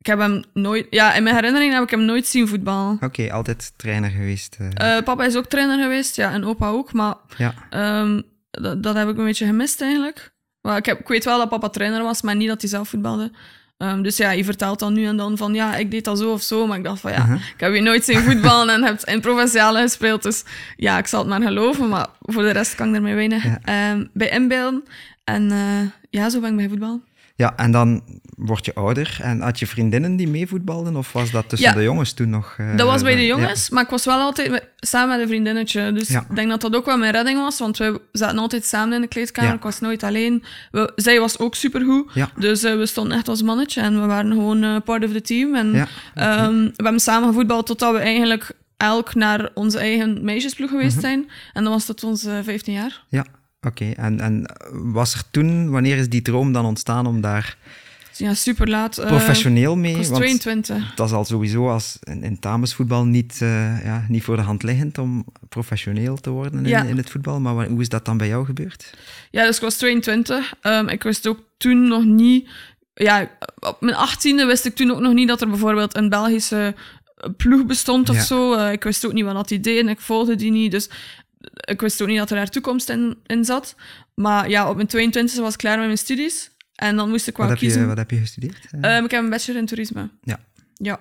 Ik 0.00 0.06
heb 0.06 0.18
hem 0.18 0.42
nooit... 0.52 0.86
Ja, 0.90 1.14
in 1.14 1.22
mijn 1.22 1.34
herinnering 1.34 1.72
heb 1.72 1.82
ik 1.82 1.90
hem 1.90 2.04
nooit 2.04 2.26
zien 2.26 2.48
voetballen. 2.48 2.98
Oké, 3.00 3.32
altijd 3.32 3.72
trainer 3.76 4.10
geweest. 4.10 4.56
eh, 4.58 4.96
Eh, 4.96 5.04
papa 5.04 5.24
is 5.24 5.36
ook 5.36 5.46
trainer 5.46 5.82
geweest, 5.82 6.16
ja, 6.16 6.32
en 6.32 6.44
opa 6.44 6.68
ook. 6.68 6.92
Maar 6.92 7.14
ja. 7.36 7.54
ehm, 7.70 8.20
dat, 8.50 8.82
dat 8.82 8.94
heb 8.94 9.08
ik 9.08 9.18
een 9.18 9.24
beetje 9.24 9.46
gemist 9.46 9.80
eigenlijk. 9.80 10.32
Maar 10.60 10.76
ik, 10.76 10.86
heb, 10.86 10.98
ik 11.00 11.08
weet 11.08 11.24
wel 11.24 11.38
dat 11.38 11.48
papa 11.48 11.68
trainer 11.68 12.02
was, 12.02 12.22
maar 12.22 12.36
niet 12.36 12.48
dat 12.48 12.60
hij 12.60 12.70
zelf 12.70 12.88
voetbalde. 12.88 13.30
Ehm, 13.76 14.02
dus 14.02 14.16
ja, 14.16 14.30
je 14.30 14.44
vertelt 14.44 14.78
dan 14.78 14.92
nu 14.92 15.04
en 15.06 15.16
dan 15.16 15.36
van 15.36 15.54
ja, 15.54 15.76
ik 15.76 15.90
deed 15.90 16.04
dat 16.04 16.18
zo 16.18 16.32
of 16.32 16.42
zo. 16.42 16.66
Maar 16.66 16.78
ik 16.78 16.84
dacht 16.84 17.00
van 17.00 17.12
ja, 17.12 17.24
Mhm. 17.24 17.34
ik 17.34 17.54
heb 17.56 17.74
je 17.74 17.80
nooit 17.80 18.04
zien 18.04 18.18
voetballen 18.20 18.74
en 18.74 18.82
hebt 18.84 19.04
in 19.04 19.20
provinciale 19.20 19.80
gespeeld. 19.80 20.22
Dus 20.22 20.44
ja, 20.76 20.98
ik 20.98 21.06
zal 21.06 21.20
het 21.20 21.28
maar 21.28 21.42
geloven. 21.42 21.88
Maar 21.88 22.06
voor 22.20 22.42
de 22.42 22.50
rest 22.50 22.74
kan 22.74 22.88
ik 22.88 22.94
ermee 22.94 23.14
weinig 23.14 23.44
Ja. 23.44 23.58
ehm, 23.64 24.06
bij 24.12 24.28
inbeelden. 24.28 24.84
En 25.24 25.50
eh, 25.50 25.80
ja, 26.10 26.28
zo 26.30 26.40
ben 26.40 26.50
ik 26.50 26.56
bij 26.56 26.68
voetbal. 26.68 27.02
Ja, 27.40 27.56
en 27.56 27.70
dan 27.70 28.02
word 28.36 28.64
je 28.64 28.74
ouder. 28.74 29.18
En 29.22 29.40
had 29.40 29.58
je 29.58 29.66
vriendinnen 29.66 30.16
die 30.16 30.28
meevoetbalden? 30.28 30.96
Of 30.96 31.12
was 31.12 31.30
dat 31.30 31.48
tussen 31.48 31.68
Ja. 31.68 31.74
de 31.74 31.82
jongens 31.82 32.12
toen 32.12 32.30
nog? 32.30 32.54
eh, 32.58 32.76
Dat 32.76 32.86
was 32.86 33.02
bij 33.02 33.14
de 33.14 33.20
ja. 33.20 33.26
jongens, 33.26 33.70
maar 33.70 33.82
ik 33.82 33.90
was 33.90 34.04
wel 34.04 34.18
altijd 34.20 34.50
met- 34.50 34.68
samen 34.76 35.08
met 35.08 35.20
een 35.20 35.28
vriendinnetje. 35.28 35.92
Dus 35.92 36.08
Ja. 36.08 36.20
ik 36.30 36.36
denk 36.36 36.48
dat 36.48 36.60
dat 36.60 36.74
ook 36.76 36.84
wel 36.86 36.96
mijn 36.98 37.12
redding 37.12 37.38
was, 37.38 37.58
want 37.58 37.76
we 37.78 38.00
zaten 38.12 38.38
altijd 38.38 38.64
samen 38.64 38.94
in 38.94 39.00
de 39.00 39.06
kleedkamer. 39.06 39.54
Ik 39.54 39.62
was 39.62 39.80
nooit 39.80 40.02
alleen. 40.02 40.42
We, 40.70 40.92
zij 40.96 41.20
was 41.20 41.38
ook 41.38 41.54
supergoed, 41.54 42.12
dus 42.36 42.62
eh, 42.62 42.76
we 42.76 42.86
stonden 42.86 43.16
echt 43.16 43.28
als 43.28 43.42
mannetje 43.42 43.80
en 43.80 44.00
we 44.00 44.06
waren 44.06 44.30
gewoon 44.32 44.62
eh, 44.62 44.76
part 44.84 45.04
of 45.04 45.12
the 45.12 45.20
team. 45.20 45.54
En 45.54 45.88
ehm, 46.14 46.54
we 46.64 46.72
hebben 46.82 47.00
samen 47.00 47.28
gevoetbald 47.28 47.66
totdat 47.66 47.92
we 47.92 47.98
eigenlijk 47.98 48.50
elk 48.76 49.14
naar 49.14 49.48
onze 49.54 49.78
eigen 49.78 50.24
meisjesploeg 50.24 50.70
geweest 50.70 50.92
Mhm. 50.96 51.00
zijn. 51.04 51.30
En 51.52 51.64
dat 51.64 51.72
was 51.72 51.84
tot 51.84 52.04
onze 52.04 52.40
15 52.44 52.72
jaar. 52.72 53.04
Ja, 53.08 53.24
oké. 53.66 53.90
En, 53.90 54.20
en 54.20 54.44
was 54.72 55.14
er 55.14 55.22
toen, 55.30 55.70
wanneer 55.70 55.96
is 55.96 56.08
die 56.08 56.22
droom 56.22 56.52
dan 56.52 56.64
ontstaan 56.64 57.06
om 57.06 57.20
daar 57.20 57.56
ja, 58.16 58.34
super 58.34 58.68
laat. 58.68 58.98
eh, 58.98 59.06
professioneel 59.06 59.76
mee? 59.76 59.90
ik 59.90 59.96
was 59.96 60.08
Want 60.08 60.20
22. 60.22 60.94
dat 60.94 61.06
is 61.08 61.12
al 61.14 61.24
sowieso 61.24 61.68
als 61.70 61.96
in, 62.00 62.22
in 62.22 62.36
damesvoetbal 62.40 63.04
niet, 63.04 63.38
eh, 63.42 63.84
ja, 63.84 64.04
niet 64.08 64.22
voor 64.24 64.36
de 64.36 64.42
hand 64.42 64.62
liggend 64.62 64.98
om 64.98 65.24
professioneel 65.48 66.16
te 66.16 66.30
worden 66.30 66.60
in, 66.64 66.68
Ja. 66.68 66.82
in 66.82 66.96
het 66.96 67.10
voetbal. 67.10 67.40
Maar 67.40 67.66
hoe 67.66 67.80
is 67.80 67.88
dat 67.88 68.04
dan 68.04 68.16
bij 68.16 68.28
jou 68.28 68.44
gebeurd? 68.44 68.94
Ja, 69.30 69.44
dus 69.46 69.56
ik 69.56 69.62
was 69.62 69.76
22. 69.76 70.52
Ehm, 70.60 70.88
ik 70.88 71.02
wist 71.02 71.26
ook 71.26 71.38
toen 71.56 71.88
nog 71.88 72.04
niet... 72.04 72.48
Ja, 72.94 73.30
op 73.60 73.76
mijn 73.80 73.96
18e 73.96 74.46
wist 74.46 74.64
ik 74.64 74.74
toen 74.74 74.90
ook 74.90 75.00
nog 75.00 75.12
niet 75.12 75.28
dat 75.28 75.40
er 75.40 75.48
bijvoorbeeld 75.48 75.96
een 75.96 76.08
Belgische 76.08 76.74
ploeg 77.36 77.66
bestond 77.66 78.08
of 78.08 78.16
Ja. 78.16 78.22
zo. 78.22 78.54
Eh, 78.54 78.72
ik 78.72 78.84
wist 78.84 79.06
ook 79.06 79.12
niet 79.12 79.24
wat 79.24 79.34
dat 79.34 79.48
die 79.48 79.60
deden. 79.60 79.88
Ik 79.88 80.00
volgde 80.00 80.34
die 80.36 80.50
niet. 80.50 80.70
Dus 80.70 80.90
ik 81.64 81.80
wist 81.80 82.02
ook 82.02 82.08
niet 82.08 82.18
dat 82.18 82.30
er 82.30 82.36
daar 82.36 82.48
toekomst 82.50 82.88
in, 82.88 83.16
in 83.26 83.44
zat. 83.44 83.74
Maar 84.14 84.48
ja, 84.48 84.68
op 84.70 84.76
mijn 84.76 85.12
22e 85.12 85.34
was 85.40 85.52
ik 85.52 85.58
klaar 85.58 85.76
met 85.76 85.86
mijn 85.86 85.98
studies. 85.98 86.50
En 86.74 86.96
dan 86.96 87.08
moest 87.10 87.26
ik 87.28 87.36
wel 87.36 87.46
Wat 87.46 87.54
heb, 87.54 87.64
kiezen. 87.64 87.80
je, 87.80 87.86
wat 87.86 87.96
heb 87.96 88.10
je 88.10 88.16
gestudeerd? 88.18 88.66
Eh, 88.80 88.96
Ehm, 88.96 89.04
ik 89.04 89.10
heb 89.10 89.22
een 89.22 89.30
bachelor 89.30 89.60
in 89.60 89.66
toerisme. 89.66 90.08
Ja. 90.22 90.38
Ja. 90.74 91.00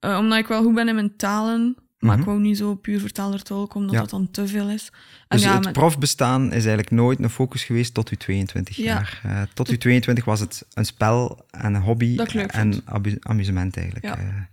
Eh, 0.00 0.18
omdat 0.18 0.38
ik 0.38 0.46
wel 0.46 0.62
goed 0.62 0.74
ben 0.74 0.88
in 0.88 0.94
mijn 0.94 1.16
talen. 1.16 1.76
Maar 1.98 2.10
Mhm. 2.10 2.20
ik 2.20 2.24
wou 2.26 2.40
niet 2.40 2.56
zo 2.56 2.74
puur 2.74 3.00
vertaler 3.00 3.42
tolk, 3.42 3.74
omdat 3.74 3.92
Ja. 3.94 4.00
dat 4.00 4.10
dan 4.10 4.30
te 4.30 4.46
veel 4.46 4.68
is. 4.68 4.90
En 5.28 5.36
dus 5.36 5.42
ja, 5.46 5.54
het 5.54 5.64
met- 5.64 5.72
profbestaan 5.72 6.44
is 6.46 6.50
eigenlijk 6.52 6.90
nooit 6.90 7.18
een 7.22 7.30
focus 7.30 7.64
geweest 7.64 7.94
tot 7.94 8.08
uw 8.08 8.16
22 8.16 8.76
Ja. 8.76 8.84
jaar. 8.84 9.20
Eh, 9.22 9.42
tot 9.54 9.68
uw 9.68 9.76
22 9.76 10.24
was 10.24 10.40
het 10.40 10.64
een 10.74 10.84
spel 10.84 11.46
en 11.50 11.74
een 11.74 11.82
hobby 11.82 12.16
en 12.46 12.82
amusement 13.22 13.76
eigenlijk. 13.76 14.04
Ja. 14.06 14.48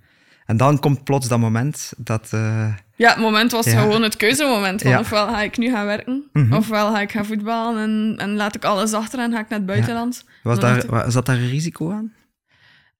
En 0.48 0.58
dan 0.58 0.80
komt 0.80 1.04
plots 1.04 1.27
dat 1.27 1.39
moment 1.39 1.94
dat... 1.98 2.27
eh, 2.32 2.74
Ja, 2.96 3.10
het 3.10 3.20
moment 3.20 3.51
was 3.51 3.66
Ja. 3.66 3.82
gewoon 3.82 4.01
het 4.04 4.16
keuzemoment. 4.16 4.82
Van 4.82 4.92
Ja. 4.92 5.00
Ofwel 5.00 5.27
ga 5.27 5.42
ik 5.42 5.58
nu 5.58 5.70
gaan 5.72 5.86
werken, 5.86 6.30
Mhm. 6.34 6.54
ofwel 6.54 6.92
ga 6.94 7.01
ik 7.01 7.12
gaan 7.12 7.25
voetballen 7.25 7.82
en, 7.84 8.16
en 8.18 8.36
laat 8.36 8.56
ik 8.56 8.63
alles 8.66 8.94
achter 8.94 9.20
en 9.20 9.32
ga 9.32 9.39
ik 9.39 9.50
naar 9.50 9.58
het 9.60 9.68
buitenland. 9.68 10.25
was, 10.44 10.60
daar, 10.60 10.77
ik- 10.77 11.04
zat 11.12 11.25
daar 11.25 11.36
een 11.38 11.50
risico 11.50 11.92
aan? 11.92 12.13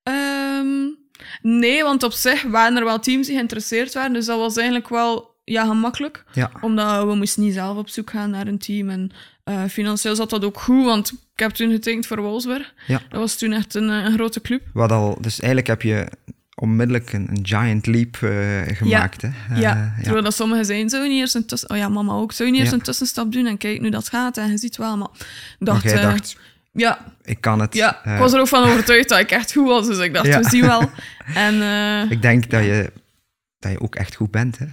Ehm, 0.04 0.86
nee, 1.42 1.84
want 1.84 2.04
op 2.04 2.12
zich 2.12 2.44
waren 2.44 2.78
er 2.78 2.84
wel 2.84 3.00
teams 3.00 3.26
die 3.28 3.36
geïnteresseerd 3.36 3.94
waren. 3.94 4.14
Dus 4.14 4.26
dat 4.26 4.38
was 4.40 4.56
eigenlijk 4.56 4.90
wel 4.90 5.36
ja, 5.44 5.66
gemakkelijk. 5.66 6.24
Ja. 6.34 6.52
Omdat 6.62 7.06
we 7.06 7.16
moesten 7.16 7.44
niet 7.44 7.54
zelf 7.54 7.78
op 7.78 7.90
zoek 7.90 8.10
gaan 8.10 8.30
naar 8.30 8.48
een 8.48 8.58
team. 8.58 8.90
En 8.90 9.12
eh, 9.44 9.64
financieel 9.70 10.16
zat 10.16 10.30
dat 10.30 10.44
ook 10.46 10.60
goed, 10.60 10.86
want 10.86 11.12
ik 11.12 11.40
heb 11.40 11.52
toen 11.52 11.72
getekend 11.72 12.06
voor 12.08 12.22
Wolfsburg. 12.22 12.74
Ja. 12.88 13.02
Dat 13.10 13.20
was 13.20 13.36
toen 13.38 13.52
echt 13.52 13.76
een, 13.76 13.90
een 13.90 14.14
grote 14.14 14.42
club. 14.42 14.62
Wat 14.74 14.92
al, 14.92 15.18
dus 15.22 15.38
eigenlijk 15.40 15.68
heb 15.68 15.82
je 15.82 16.08
onmiddellijk 16.60 17.14
een, 17.14 17.28
een 17.30 17.40
giant 17.48 17.86
leap 17.86 18.18
eh, 18.22 18.76
gemaakt. 18.76 19.22
Hè? 19.22 19.28
Eh, 19.50 19.62
ja, 19.62 19.94
terwijl 20.02 20.24
dat 20.24 20.36
sommigen 20.36 20.66
zijn, 20.66 20.90
zou 20.90 21.04
je 21.04 21.10
niet 21.10 21.20
eerst 21.20 21.36
een 21.36 21.46
tussen... 21.46 21.70
Oh 21.70 21.78
ja, 21.78 21.90
mama 21.90 22.14
ook. 22.14 22.32
Zou 22.32 22.44
je 22.50 22.52
niet 22.54 22.60
eerst 22.62 22.74
Ja. 22.74 22.78
een 22.80 22.84
tussenstap 22.86 23.32
doen 23.32 23.46
en 23.46 23.58
kijk 23.58 23.82
nu 23.82 23.90
dat 23.90 24.10
gaat 24.10 24.38
en 24.38 24.50
je 24.52 24.58
ziet 24.58 24.78
wel, 24.78 24.98
maar... 24.98 25.08
Ik 25.14 25.26
Maar 25.60 25.74
dacht, 25.74 25.84
jij 25.84 25.94
eh, 25.96 26.02
dacht, 26.02 26.38
ja, 26.72 27.00
ik 27.24 27.42
kan 27.42 27.60
het. 27.60 27.74
ja, 27.74 28.06
ik 28.14 28.20
was 28.20 28.34
er 28.34 28.40
ook 28.40 28.48
van 28.48 28.64
overtuigd 28.64 29.10
dat 29.10 29.20
ik 29.20 29.32
echt 29.32 29.52
goed 29.52 29.68
was, 29.68 29.88
dus 29.88 29.98
ik 29.98 30.14
dacht, 30.14 30.26
Ja. 30.28 30.40
we 30.40 30.50
zien 30.50 30.66
wel. 30.66 30.90
En 31.34 31.62
ik 32.10 32.22
denk 32.22 32.50
dat 32.50 32.64
je, 32.64 32.92
dat 33.60 33.72
je 33.72 33.82
ook 33.82 33.96
echt 33.96 34.16
goed 34.16 34.32
bent. 34.32 34.58
Hè? 34.58 34.66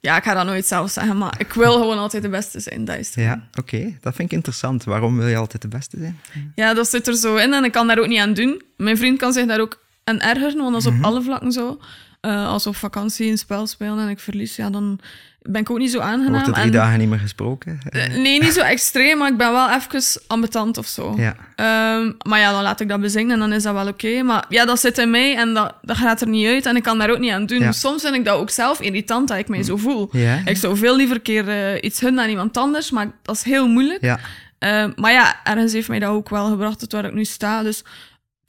Ja, 0.00 0.16
ik 0.16 0.22
ga 0.22 0.34
dat 0.34 0.46
nooit 0.46 0.66
zelf 0.66 0.90
zeggen, 0.90 1.18
maar 1.18 1.34
ik 1.38 1.52
wil 1.52 1.72
gewoon 1.72 1.98
altijd 1.98 2.22
de 2.22 2.28
beste 2.28 2.60
zijn, 2.60 2.84
dat 2.84 2.96
is 2.98 3.14
ja, 3.14 3.48
oké. 3.58 3.96
Dat 4.00 4.14
vind 4.14 4.28
ik 4.30 4.32
interessant. 4.36 4.84
Waarom 4.84 5.16
wil 5.18 5.26
je 5.26 5.36
altijd 5.36 5.62
de 5.62 5.68
beste 5.68 5.96
zijn? 5.98 6.20
Ja, 6.54 6.74
dat 6.74 6.88
zit 6.88 7.06
er 7.06 7.14
zo 7.16 7.36
in 7.36 7.52
en 7.52 7.64
ik 7.64 7.72
kan 7.72 7.86
daar 7.86 7.98
ook 7.98 8.06
niet 8.06 8.20
aan 8.20 8.34
doen. 8.34 8.62
Mijn 8.76 8.96
vriend 8.96 9.18
kan 9.18 9.32
zich 9.32 9.46
daar 9.46 9.60
ook 9.60 9.78
aan 10.04 10.20
ergeren, 10.20 10.56
want 10.56 10.72
dat 10.72 10.80
is 10.82 10.88
Mhm. 10.90 10.98
op 10.98 11.04
alle 11.04 11.22
vlakken 11.22 11.52
zo. 11.52 11.78
Eh, 12.20 12.48
als 12.48 12.64
we 12.64 12.70
op 12.70 12.76
vakantie 12.76 13.30
een 13.30 13.38
spel 13.38 13.66
spelen 13.66 13.98
en 13.98 14.08
ik 14.08 14.18
verlies, 14.18 14.56
ja, 14.56 14.70
dan 14.70 14.98
ben 15.42 15.60
ik 15.60 15.70
ook 15.70 15.78
niet 15.78 15.90
zo 15.90 15.98
aangenaam. 16.00 16.30
Wordt 16.32 16.46
er 16.46 16.52
drie 16.52 16.64
En- 16.64 16.72
dagen 16.72 16.98
niet 16.98 17.08
meer 17.08 17.18
gesproken? 17.18 17.78
Eh, 17.88 18.06
nee, 18.14 18.40
niet 18.40 18.52
zo 18.52 18.60
extreem, 18.60 19.18
maar 19.18 19.30
ik 19.30 19.36
ben 19.36 19.52
wel 19.52 19.70
even 19.70 20.02
ambetant 20.26 20.78
of 20.78 20.86
zo. 20.86 21.14
ja. 21.16 21.34
Ehm, 21.56 22.12
maar 22.28 22.38
ja, 22.38 22.50
dan 22.52 22.62
laat 22.62 22.80
ik 22.80 22.88
dat 22.88 23.00
bezingen 23.00 23.30
en 23.32 23.38
dan 23.38 23.52
is 23.52 23.62
dat 23.62 23.74
wel 23.74 23.86
oké. 23.86 24.22
Maar 24.22 24.44
ja, 24.48 24.64
dat 24.64 24.80
zit 24.80 24.98
in 24.98 25.10
mij 25.10 25.36
en 25.36 25.54
dat, 25.54 25.74
dat 25.82 25.96
gaat 25.96 26.20
er 26.20 26.28
niet 26.28 26.46
uit 26.46 26.66
en 26.66 26.76
ik 26.76 26.82
kan 26.82 26.98
daar 26.98 27.10
ook 27.10 27.18
niet 27.18 27.32
aan 27.32 27.46
doen. 27.46 27.58
Ja. 27.58 27.72
Soms 27.72 28.02
vind 28.02 28.14
ik 28.14 28.24
dat 28.24 28.36
ook 28.38 28.50
zelf 28.50 28.80
irritant 28.80 29.28
dat 29.28 29.38
ik 29.38 29.48
mij 29.48 29.62
zo 29.62 29.76
voel. 29.76 30.08
Ja. 30.12 30.40
Ik 30.44 30.56
zou 30.56 30.76
veel 30.76 30.96
liever 30.96 31.20
keer 31.20 31.48
eh, 31.48 31.82
iets 31.82 32.00
hun 32.00 32.14
dan 32.16 32.28
iemand 32.28 32.56
anders, 32.56 32.90
maar 32.90 33.10
dat 33.22 33.34
is 33.36 33.42
heel 33.42 33.68
moeilijk. 33.68 34.02
Ja. 34.04 34.18
Ehm, 34.58 34.90
maar 34.96 35.12
ja, 35.12 35.36
ergens 35.44 35.72
heeft 35.72 35.88
mij 35.88 35.98
dat 35.98 36.10
ook 36.10 36.28
wel 36.28 36.48
gebracht 36.48 36.78
tot 36.78 36.92
waar 36.92 37.04
ik 37.04 37.14
nu 37.14 37.24
sta. 37.24 37.62
Dus 37.62 37.82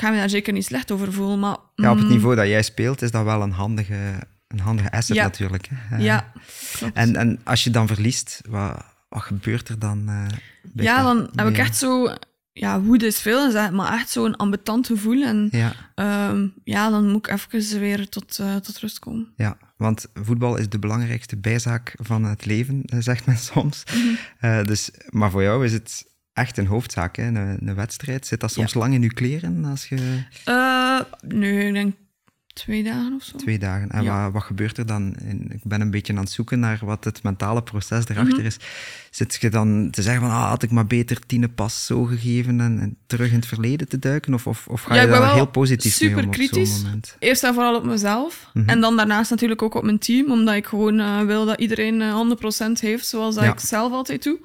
ik 0.01 0.07
ga 0.07 0.13
me 0.13 0.19
daar 0.19 0.29
zeker 0.29 0.53
niet 0.53 0.65
slecht 0.65 0.91
over 0.91 1.13
voelen. 1.13 1.39
Maar, 1.39 1.57
ja, 1.75 1.91
op 1.91 1.97
het 1.97 2.05
mm, 2.05 2.11
niveau 2.11 2.35
dat 2.35 2.47
jij 2.47 2.61
speelt, 2.63 3.01
is 3.01 3.11
dat 3.11 3.23
wel 3.23 3.41
een 3.41 3.51
handige, 3.51 4.13
een 4.47 4.59
handige 4.59 4.91
asset 4.91 5.15
Ja. 5.15 5.23
natuurlijk. 5.23 5.67
Hè? 5.73 5.97
Eh, 5.97 6.03
Ja, 6.03 6.31
klopt. 6.77 6.95
En, 6.95 7.15
en 7.15 7.39
als 7.43 7.63
je 7.63 7.69
dan 7.69 7.87
verliest, 7.87 8.41
wat, 8.49 8.83
wat 9.09 9.21
gebeurt 9.21 9.69
er 9.69 9.79
dan? 9.79 10.07
eh, 10.09 10.25
ja, 10.75 11.03
dan 11.03 11.29
heb 11.35 11.47
ik 11.47 11.57
echt 11.57 11.75
zo... 11.77 12.15
Ja, 12.53 12.81
woede 12.81 13.05
is 13.05 13.19
veel, 13.21 13.71
maar 13.71 13.93
echt 13.93 14.09
zo'n 14.09 14.35
ambetant 14.35 14.87
gevoel. 14.87 15.23
En 15.23 15.47
Ja, 15.51 15.73
ehm, 15.95 16.47
ja, 16.63 16.89
dan 16.89 17.09
moet 17.11 17.27
ik 17.27 17.33
even 17.33 17.79
weer 17.79 18.09
tot, 18.09 18.39
eh, 18.39 18.55
tot 18.55 18.77
rust 18.77 18.99
komen. 18.99 19.27
ja, 19.35 19.57
want 19.77 20.07
voetbal 20.13 20.55
is 20.57 20.69
de 20.69 20.79
belangrijkste 20.79 21.37
bijzaak 21.37 21.93
van 22.01 22.23
het 22.23 22.45
leven, 22.45 22.83
zegt 22.99 23.25
men 23.25 23.37
soms. 23.37 23.83
Mhm. 24.41 24.63
Dus, 24.65 24.91
maar 25.09 25.31
voor 25.31 25.43
jou 25.43 25.65
is 25.65 25.73
het 25.73 26.05
echt 26.33 26.57
een 26.57 26.67
hoofdzaak, 26.67 27.15
hè? 27.15 27.23
Een, 27.27 27.67
een 27.67 27.75
wedstrijd. 27.75 28.27
Zit 28.27 28.39
dat 28.39 28.51
soms 28.51 28.73
lang 28.73 28.93
in 28.93 29.01
je 29.01 29.13
kleren 29.13 29.65
als 29.65 29.87
je 29.89 30.23
Eh, 30.45 30.99
nee, 31.27 31.67
ik 31.67 31.73
denk 31.73 31.93
twee 32.53 32.83
dagen 32.83 33.13
of 33.15 33.23
zo. 33.23 33.37
twee 33.37 33.59
dagen... 33.59 33.89
En 33.89 34.03
Ja. 34.03 34.23
wat, 34.23 34.33
wat 34.33 34.43
gebeurt 34.43 34.77
er 34.77 34.85
dan? 34.85 35.15
Ik 35.49 35.63
ben 35.63 35.81
een 35.81 35.91
beetje 35.91 36.13
aan 36.13 36.19
het 36.19 36.31
zoeken 36.31 36.59
naar 36.59 36.79
wat 36.83 37.03
het 37.03 37.23
mentale 37.23 37.63
proces 37.63 38.07
erachter 38.07 38.37
Mhm. 38.37 38.45
is. 38.45 38.57
Zit 39.09 39.37
je 39.41 39.49
dan 39.49 39.87
te 39.91 40.01
zeggen 40.01 40.21
van, 40.21 40.31
ah, 40.31 40.47
had 40.49 40.63
ik 40.63 40.71
maar 40.71 40.87
beter 40.87 41.19
tiende 41.25 41.49
pas 41.49 41.85
zo 41.85 42.03
gegeven 42.03 42.61
en, 42.61 42.79
en 42.79 42.97
terug 43.07 43.29
in 43.29 43.35
het 43.35 43.45
verleden 43.45 43.87
te 43.87 43.99
duiken? 43.99 44.33
Of, 44.33 44.47
of, 44.47 44.67
of 44.67 44.81
ga 44.81 44.95
Ja, 44.95 45.01
je 45.01 45.07
daar 45.07 45.33
heel 45.33 45.45
positief 45.47 46.01
mee 46.01 46.15
om 46.17 46.23
op 46.25 46.31
kritisch. 46.31 46.81
moment? 46.83 47.15
Eerst 47.19 47.43
en 47.43 47.53
vooral 47.53 47.75
op 47.75 47.83
mezelf. 47.85 48.49
Mhm. 48.53 48.69
En 48.69 48.81
dan 48.81 48.97
daarnaast 48.97 49.29
natuurlijk 49.29 49.61
ook 49.61 49.73
op 49.75 49.83
mijn 49.83 49.99
team. 49.99 50.31
Omdat 50.31 50.55
ik 50.55 50.65
gewoon 50.65 50.99
eh, 50.99 51.21
wil 51.21 51.45
dat 51.45 51.59
iedereen 51.59 52.01
eh, 52.01 52.13
100% 52.13 52.79
heeft, 52.81 53.07
zoals 53.07 53.35
dat 53.35 53.43
Ja. 53.43 53.51
ik 53.51 53.59
zelf 53.59 53.91
altijd 53.91 54.23
doe. 54.23 54.39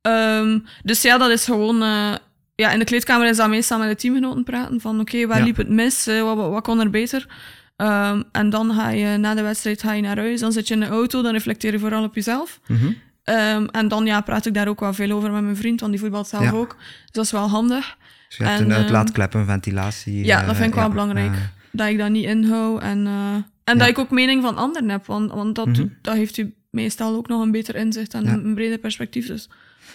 Ehm, 0.00 0.58
dus 0.82 1.02
ja, 1.02 1.18
dat 1.18 1.30
is 1.30 1.44
gewoon... 1.44 1.82
eh, 1.82 2.14
ja, 2.54 2.70
in 2.72 2.78
de 2.78 2.84
kleedkamer 2.84 3.28
is 3.28 3.36
dat 3.36 3.48
meestal 3.48 3.78
met 3.78 3.88
de 3.88 3.94
teamgenoten 3.96 4.44
praten. 4.44 4.80
Van 4.80 5.00
oké, 5.00 5.26
waar 5.26 5.38
Ja. 5.38 5.44
liep 5.44 5.56
het 5.56 5.68
mis? 5.68 6.06
Eh, 6.06 6.22
wat, 6.22 6.36
wat, 6.36 6.50
wat 6.50 6.62
kon 6.62 6.80
er 6.80 6.90
beter? 6.90 7.26
Ehm, 7.76 8.22
en 8.32 8.50
dan 8.50 8.72
ga 8.74 8.88
je 8.90 9.16
na 9.16 9.34
de 9.34 9.42
wedstrijd 9.42 9.82
ga 9.82 9.92
je 9.92 10.02
naar 10.02 10.16
huis. 10.18 10.40
Dan 10.40 10.52
zit 10.52 10.68
je 10.68 10.74
in 10.74 10.80
de 10.80 10.86
auto. 10.86 11.22
Dan 11.22 11.32
reflecteer 11.32 11.72
je 11.72 11.78
vooral 11.78 12.04
op 12.04 12.14
jezelf. 12.14 12.60
Mhm. 12.66 12.86
Ehm, 13.24 13.64
en 13.70 13.88
dan 13.88 14.06
ja, 14.06 14.20
praat 14.20 14.46
ik 14.46 14.54
daar 14.54 14.68
ook 14.68 14.80
wel 14.80 14.92
veel 14.94 15.10
over 15.10 15.30
met 15.30 15.42
mijn 15.42 15.56
vriend. 15.56 15.80
Want 15.80 15.92
die 15.92 16.00
voetbalt 16.00 16.28
zelf 16.28 16.42
Ja. 16.44 16.50
ook. 16.50 16.76
Dus 16.78 17.10
dat 17.12 17.24
is 17.24 17.30
wel 17.30 17.48
handig. 17.48 17.96
Dus 18.28 18.36
je 18.36 18.44
hebt 18.44 18.58
En, 18.58 18.64
een 18.64 18.70
eh, 18.70 18.76
uitlaatklep, 18.76 19.34
een 19.34 19.46
ventilatie. 19.46 20.24
Ja, 20.24 20.40
eh, 20.40 20.46
dat 20.46 20.56
vind 20.56 20.68
ik 20.68 20.74
wel 20.74 20.84
ja, 20.84 20.90
belangrijk. 20.90 21.32
eh, 21.34 21.40
dat 21.72 21.88
ik 21.88 21.98
dat 21.98 22.10
niet 22.10 22.24
inhoud. 22.24 22.82
En, 22.82 23.06
eh, 23.06 23.34
en 23.64 23.78
dat 23.78 23.88
ik 23.88 23.98
ook 23.98 24.10
mening 24.10 24.42
van 24.42 24.56
anderen 24.56 24.88
heb. 24.88 25.06
Want, 25.06 25.30
want 25.32 25.54
dat, 25.54 25.66
Mhm. 25.66 25.86
dat 26.02 26.14
heeft 26.14 26.36
u 26.36 26.54
meestal 26.70 27.14
ook 27.16 27.28
nog 27.28 27.42
een 27.42 27.50
beter 27.50 27.74
inzicht 27.76 28.14
en 28.14 28.26
een 28.26 28.54
breder 28.54 28.78
perspectief. 28.78 29.26
Dus. 29.26 29.48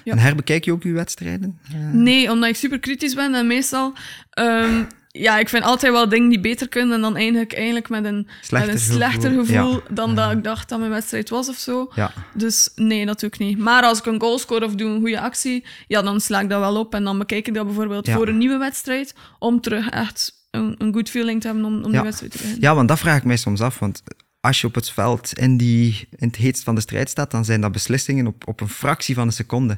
Ja. 0.03 0.11
En 0.11 0.17
herbekijk 0.17 0.65
je 0.65 0.71
ook 0.71 0.83
je 0.83 0.91
wedstrijden? 0.91 1.59
Nee, 1.91 2.31
omdat 2.31 2.49
ik 2.49 2.55
super 2.55 2.79
kritisch 2.79 3.15
ben 3.15 3.35
en 3.35 3.47
meestal... 3.47 3.93
ehm, 4.29 4.83
ja, 5.15 5.37
ik 5.39 5.49
vind 5.49 5.63
altijd 5.63 5.91
wel 5.91 6.09
dingen 6.09 6.29
die 6.29 6.39
beter 6.39 6.69
kunnen 6.69 6.95
en 6.95 7.01
dan 7.01 7.15
eindig 7.17 7.41
ik 7.41 7.53
eigenlijk 7.53 7.89
met 7.89 8.05
een 8.05 8.27
Slechter 8.41 8.59
met 8.59 8.75
een 8.75 8.81
gevoel. 8.81 8.95
slechter 8.97 9.31
gevoel 9.31 9.73
Ja. 9.73 9.81
dan 9.89 10.15
dat 10.15 10.31
ik 10.31 10.43
dacht 10.43 10.69
dat 10.69 10.79
mijn 10.79 10.91
wedstrijd 10.91 11.29
was 11.29 11.49
of 11.49 11.55
zo. 11.57 11.91
Ja, 11.95 12.11
Dus 12.33 12.69
nee, 12.75 13.05
ik 13.19 13.37
niet. 13.39 13.57
Maar 13.57 13.83
als 13.83 13.99
ik 13.99 14.05
een 14.05 14.19
goal 14.21 14.39
score 14.39 14.65
of 14.65 14.75
doe 14.75 14.89
een 14.89 14.99
goede 14.99 15.19
actie, 15.19 15.65
ja, 15.87 16.01
dan 16.01 16.21
sla 16.21 16.39
ik 16.39 16.49
dat 16.49 16.59
wel 16.59 16.77
op 16.77 16.93
en 16.95 17.03
dan 17.03 17.17
bekijk 17.17 17.47
ik 17.47 17.53
dat 17.53 17.65
bijvoorbeeld 17.65 18.09
voor 18.09 18.27
een 18.27 18.37
nieuwe 18.37 18.57
wedstrijd 18.57 19.13
om 19.39 19.61
terug 19.61 19.89
echt 19.89 20.33
een, 20.51 20.75
een 20.77 20.93
good 20.93 21.09
feeling 21.09 21.41
te 21.41 21.47
hebben 21.47 21.65
om, 21.65 21.75
om 21.75 21.83
Ja. 21.85 21.91
die 21.91 22.01
wedstrijd 22.01 22.31
te 22.31 22.37
beginnen. 22.37 22.61
Ja, 22.61 22.75
want 22.75 22.87
dat 22.87 22.99
vraag 22.99 23.17
ik 23.17 23.23
mij 23.23 23.37
soms 23.37 23.61
af. 23.61 23.79
Want 23.79 24.03
als 24.45 24.61
je 24.61 24.67
op 24.67 24.75
het 24.75 24.89
veld 24.89 25.37
in, 25.39 25.57
die, 25.57 26.07
in 26.15 26.27
het 26.27 26.35
heetst 26.35 26.63
van 26.63 26.75
de 26.75 26.81
strijd 26.81 27.09
staat, 27.09 27.31
dan 27.31 27.45
zijn 27.45 27.61
dat 27.61 27.71
beslissingen 27.71 28.27
op, 28.27 28.47
op 28.47 28.61
een 28.61 28.69
fractie 28.69 29.15
van 29.15 29.27
een 29.27 29.33
seconde. 29.33 29.77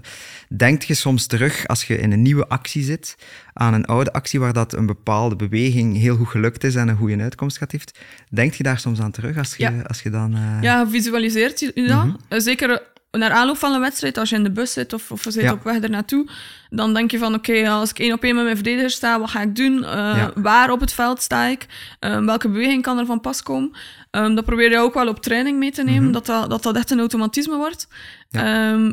Denk 0.50 0.82
je 0.84 0.94
soms 0.94 1.26
terug, 1.28 1.68
als 1.68 1.84
je 1.84 1.98
in 1.98 2.12
een 2.12 2.22
nieuwe 2.22 2.48
actie 2.48 2.84
zit, 2.84 3.16
aan 3.54 3.74
een 3.74 3.86
oude 3.86 4.14
actie 4.14 4.40
waar 4.40 4.54
dat 4.54 4.74
een 4.74 4.86
bepaalde 4.86 5.36
beweging 5.36 5.98
heel 5.98 6.16
goed 6.16 6.28
gelukt 6.28 6.64
is 6.64 6.76
en 6.76 6.88
een 6.88 6.98
goede 6.98 7.22
uitkomst 7.24 7.58
gaat 7.58 7.72
heeft? 7.72 8.00
Denk 8.30 8.54
je 8.54 8.64
daar 8.64 8.80
soms 8.80 9.00
aan 9.00 9.12
terug 9.12 9.38
als 9.38 9.56
je, 9.56 9.64
Ja. 9.64 9.82
als 9.88 10.02
je 10.02 10.10
dan... 10.10 10.36
eh, 10.36 10.62
Ja, 10.62 10.90
visualiseert 10.90 11.60
je 11.60 11.72
dat. 11.88 12.06
Eh, 12.28 12.40
Zeker 12.40 12.82
naar 13.18 13.32
aanloop 13.32 13.58
van 13.58 13.74
een 13.74 13.80
wedstrijd, 13.80 14.18
als 14.18 14.30
je 14.30 14.36
in 14.36 14.44
de 14.44 14.52
bus 14.52 14.74
zit 14.74 14.94
of, 14.94 15.12
of 15.12 15.22
zit 15.22 15.34
Ja. 15.36 15.52
op 15.54 15.64
weg 15.64 15.80
ernaartoe, 15.80 16.28
dan 16.70 16.94
denk 16.94 17.12
je 17.12 17.18
van 17.18 17.34
oké, 17.34 17.70
als 17.70 17.90
ik 17.90 18.00
één 18.00 18.14
op 18.14 18.24
één 18.24 18.36
met 18.36 18.44
mijn 18.44 18.56
verdediger 18.56 18.90
sta, 18.90 19.20
wat 19.20 19.30
ga 19.30 19.42
ik 19.42 19.56
doen? 19.56 19.84
Eh, 19.84 19.92
Ja. 19.92 20.32
Waar 20.36 20.72
op 20.72 20.80
het 20.80 20.94
veld 20.94 21.22
sta 21.22 21.44
ik? 21.46 21.66
Eh, 22.00 22.26
welke 22.26 22.50
beweging 22.50 22.82
kan 22.82 22.98
er 22.98 23.06
van 23.06 23.22
pas 23.22 23.44
komen? 23.44 23.72
Ehm, 24.12 24.36
dat 24.36 24.46
probeer 24.46 24.72
je 24.72 24.78
ook 24.78 24.94
wel 24.94 25.08
op 25.08 25.22
training 25.22 25.58
mee 25.60 25.72
te 25.72 25.84
nemen, 25.84 26.04
Mhm. 26.04 26.12
dat, 26.12 26.26
dat, 26.26 26.50
dat 26.50 26.64
dat 26.64 26.76
echt 26.76 26.92
een 26.92 27.00
automatisme 27.00 27.56
wordt. 27.56 27.88
Ja. 28.30 28.72
Ehm, 28.72 28.92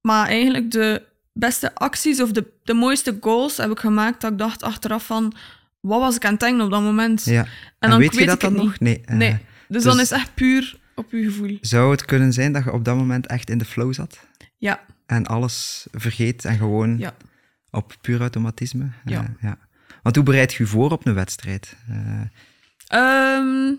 maar 0.00 0.26
eigenlijk 0.28 0.70
de 0.70 1.02
beste 1.32 1.74
acties 1.74 2.20
of 2.22 2.30
de, 2.30 2.46
de 2.64 2.74
mooiste 2.74 3.16
goals 3.20 3.56
heb 3.56 3.70
ik 3.70 3.78
gemaakt 3.80 4.20
dat 4.20 4.30
ik 4.32 4.38
dacht 4.38 4.62
achteraf 4.62 5.06
van, 5.06 5.32
wat 5.80 6.00
was 6.00 6.16
ik 6.16 6.24
aan 6.24 6.30
het 6.30 6.40
denken 6.40 6.64
op 6.64 6.70
dat 6.70 6.82
moment? 6.82 7.24
ja. 7.24 7.46
En, 7.78 7.90
dan 7.90 7.98
weet 7.98 8.12
je 8.12 8.18
weet 8.18 8.26
dat 8.28 8.40
dan 8.40 8.52
nog? 8.54 8.78
Nee. 8.78 9.00
Nee, 9.06 9.30
dus, 9.30 9.38
dus- 9.68 9.82
dan 9.82 10.00
is 10.00 10.10
het 10.10 10.18
echt 10.18 10.34
puur 10.34 10.78
op 11.00 11.10
je 11.10 11.22
gevoel. 11.24 11.58
Zou 11.60 11.90
het 11.90 12.04
kunnen 12.04 12.32
zijn 12.32 12.52
dat 12.52 12.64
je 12.64 12.72
op 12.72 12.84
dat 12.84 12.96
moment 12.96 13.26
echt 13.26 13.50
in 13.50 13.58
de 13.58 13.64
flow 13.64 13.94
zat? 13.94 14.26
Ja, 14.56 14.80
En 15.06 15.26
alles 15.26 15.86
vergeet 15.92 16.44
en 16.44 16.56
gewoon 16.56 16.98
ja. 16.98 17.14
op 17.70 17.94
puur 18.00 18.20
automatisme? 18.20 18.84
Eh, 18.84 19.12
Ja. 19.12 19.34
ja. 19.40 19.58
Want 20.02 20.16
hoe 20.16 20.24
bereid 20.24 20.52
je 20.52 20.62
je 20.62 20.68
voor 20.68 20.90
op 20.90 21.06
een 21.06 21.14
wedstrijd? 21.14 21.76
Eh, 21.88 22.20
Ehm, 22.86 23.72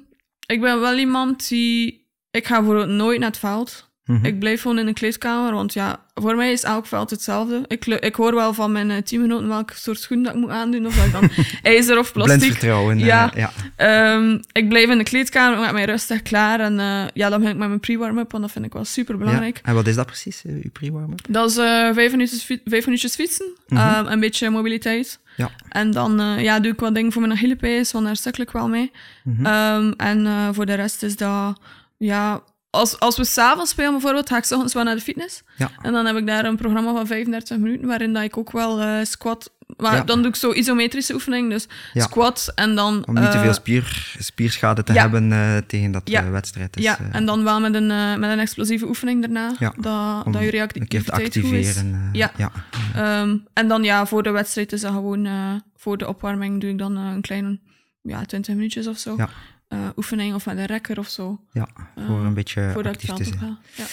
ik 0.45 0.61
ben 0.61 0.79
wel 0.79 0.97
iemand 0.97 1.47
die... 1.47 2.07
Ik 2.31 2.45
ga 2.47 2.57
bijvoorbeeld 2.57 2.89
nooit 2.89 3.19
naar 3.19 3.29
het 3.29 3.37
veld. 3.39 3.90
Mhm. 4.13 4.25
Ik 4.25 4.39
blijf 4.39 4.61
gewoon 4.61 4.79
in 4.79 4.85
de 4.85 4.93
kleedkamer, 4.93 5.53
want 5.53 5.73
ja, 5.73 5.99
voor 6.13 6.35
mij 6.35 6.51
is 6.51 6.63
elk 6.63 6.85
veld 6.85 7.09
hetzelfde. 7.09 7.61
Ik, 7.67 7.85
ik 7.85 8.15
hoor 8.15 8.35
wel 8.35 8.53
van 8.53 8.71
mijn 8.71 8.91
eh, 8.91 8.97
teamgenoten 8.97 9.47
welke 9.47 9.73
soort 9.75 9.99
schoen 9.99 10.23
dat 10.23 10.33
ik 10.33 10.39
moet 10.39 10.49
aandoen, 10.49 10.85
of 10.85 10.95
dat 10.95 11.05
ik 11.05 11.11
dan 11.11 11.29
ijzer 11.73 11.97
of 11.99 12.11
Blind 12.11 12.27
plastic. 12.27 12.51
vertrouwen. 12.51 12.97
eh, 12.97 13.05
Ja. 13.05 13.31
ja. 13.35 13.51
Ehm, 13.75 14.39
ik 14.51 14.69
blijf 14.69 14.89
in 14.89 14.97
de 14.97 15.03
kleedkamer, 15.03 15.53
ik 15.57 15.63
maak 15.63 15.73
mij 15.73 15.85
rustig 15.85 16.21
klaar 16.21 16.59
en 16.59 16.79
eh, 16.79 17.03
ja, 17.13 17.29
dan 17.29 17.39
begin 17.39 17.53
ik 17.53 17.59
met 17.59 17.67
mijn 17.67 17.79
pre-warm-up, 17.79 18.31
want 18.31 18.43
dat 18.43 18.51
vind 18.51 18.65
ik 18.65 18.73
wel 18.73 18.85
super 18.85 19.17
belangrijk. 19.17 19.55
Ja. 19.55 19.61
En 19.63 19.73
wat 19.73 19.87
is 19.87 19.95
dat 19.95 20.05
precies, 20.05 20.41
eh, 20.45 20.51
uw 20.53 20.69
pre-warm-up? 20.71 21.19
Dat 21.29 21.49
is 21.49 21.57
eh, 21.57 21.89
vijf, 21.93 22.11
minuutjes, 22.11 22.43
vijf 22.65 22.85
minuutjes 22.85 23.15
fietsen, 23.15 23.47
Mhm. 23.67 23.79
ehm, 23.81 24.05
een 24.07 24.19
beetje 24.19 24.49
mobiliteit. 24.49 25.19
Ja. 25.37 25.49
En 25.69 25.91
dan 25.91 26.19
eh, 26.19 26.41
ja, 26.43 26.59
doe 26.59 26.71
ik 26.71 26.79
wat 26.79 26.95
dingen 26.95 27.11
voor 27.11 27.21
mijn 27.21 27.33
Achillespees, 27.33 27.91
want 27.91 28.05
daar 28.05 28.15
sukkel 28.15 28.43
ik 28.43 28.51
wel 28.51 28.67
mee. 28.67 28.91
Mhm. 29.23 29.45
Ehm, 29.45 29.91
en 29.97 30.25
eh, 30.25 30.47
voor 30.51 30.65
de 30.65 30.73
rest 30.73 31.03
is 31.03 31.15
dat... 31.15 31.59
Ja, 31.97 32.41
als, 32.71 32.99
als 32.99 33.17
we 33.17 33.25
s'avonds 33.25 33.71
spelen 33.71 33.91
bijvoorbeeld, 33.91 34.29
ga 34.29 34.37
ik 34.37 34.43
's 34.43 34.51
ochtends 34.51 34.73
wel 34.73 34.83
naar 34.83 34.95
de 34.95 35.01
fitness. 35.01 35.41
Ja. 35.57 35.71
En 35.81 35.91
dan 35.93 36.05
heb 36.05 36.15
ik 36.15 36.27
daar 36.27 36.45
een 36.45 36.55
programma 36.57 36.93
van 36.93 37.07
35 37.07 37.57
minuten, 37.57 37.87
waarin 37.87 38.13
dat 38.13 38.23
ik 38.23 38.37
ook 38.37 38.51
wel 38.51 38.81
eh, 38.81 38.97
squat... 39.03 39.51
Maar 39.77 39.95
Ja. 39.95 40.03
dan 40.03 40.21
doe 40.21 40.27
ik 40.29 40.35
zo 40.35 40.51
isometrische 40.53 41.13
oefening, 41.13 41.49
dus 41.49 41.67
Ja. 41.93 42.03
squat 42.03 42.51
en 42.55 42.75
dan... 42.75 43.07
Om 43.07 43.13
niet 43.13 43.31
te 43.31 43.37
eh, 43.37 43.41
veel 43.41 43.53
spier, 43.53 44.15
spierschade 44.19 44.83
te 44.83 44.93
ja. 44.93 45.01
hebben 45.01 45.31
eh, 45.31 45.57
tegen 45.67 45.91
dat 45.91 46.01
Ja. 46.09 46.29
wedstrijd 46.29 46.77
is. 46.77 46.83
ja, 46.83 46.99
eh, 46.99 47.05
en 47.11 47.25
dan 47.25 47.43
wel 47.43 47.59
met 47.59 47.73
een, 47.73 47.87
met 48.19 48.31
een 48.31 48.39
explosieve 48.39 48.87
oefening 48.87 49.21
daarna, 49.21 49.55
Ja, 49.59 49.73
dat, 49.77 50.33
dat 50.33 50.41
je 50.41 50.49
reactiviteit 50.49 51.11
activeren. 51.11 52.09
Ja. 52.11 52.31
ja. 52.37 52.51
Ehm, 52.95 53.37
en 53.53 53.67
dan 53.67 53.83
ja, 53.83 54.05
voor 54.05 54.23
de 54.23 54.31
wedstrijd 54.31 54.71
is 54.73 54.81
dat 54.81 54.91
gewoon... 54.91 55.27
voor 55.75 55.97
de 55.97 56.07
opwarming 56.07 56.61
doe 56.61 56.69
ik 56.69 56.77
dan 56.77 56.95
een 56.95 57.21
kleine 57.21 57.59
ja, 58.01 58.25
20 58.25 58.55
minuutjes 58.55 58.87
of 58.87 58.97
zo. 58.97 59.13
Ja. 59.17 59.29
Eh, 59.71 59.79
oefening 59.95 60.33
of 60.33 60.45
met 60.45 60.57
een 60.57 60.65
rekker 60.65 60.99
of 60.99 61.07
zo. 61.09 61.39
Ja, 61.51 61.67
voor 62.07 62.25
een 62.25 62.33
beetje 62.33 62.73
actief 62.83 63.07
het 63.09 63.17
te 63.17 63.23
zijn. 63.23 63.57
Ja. 63.75 63.83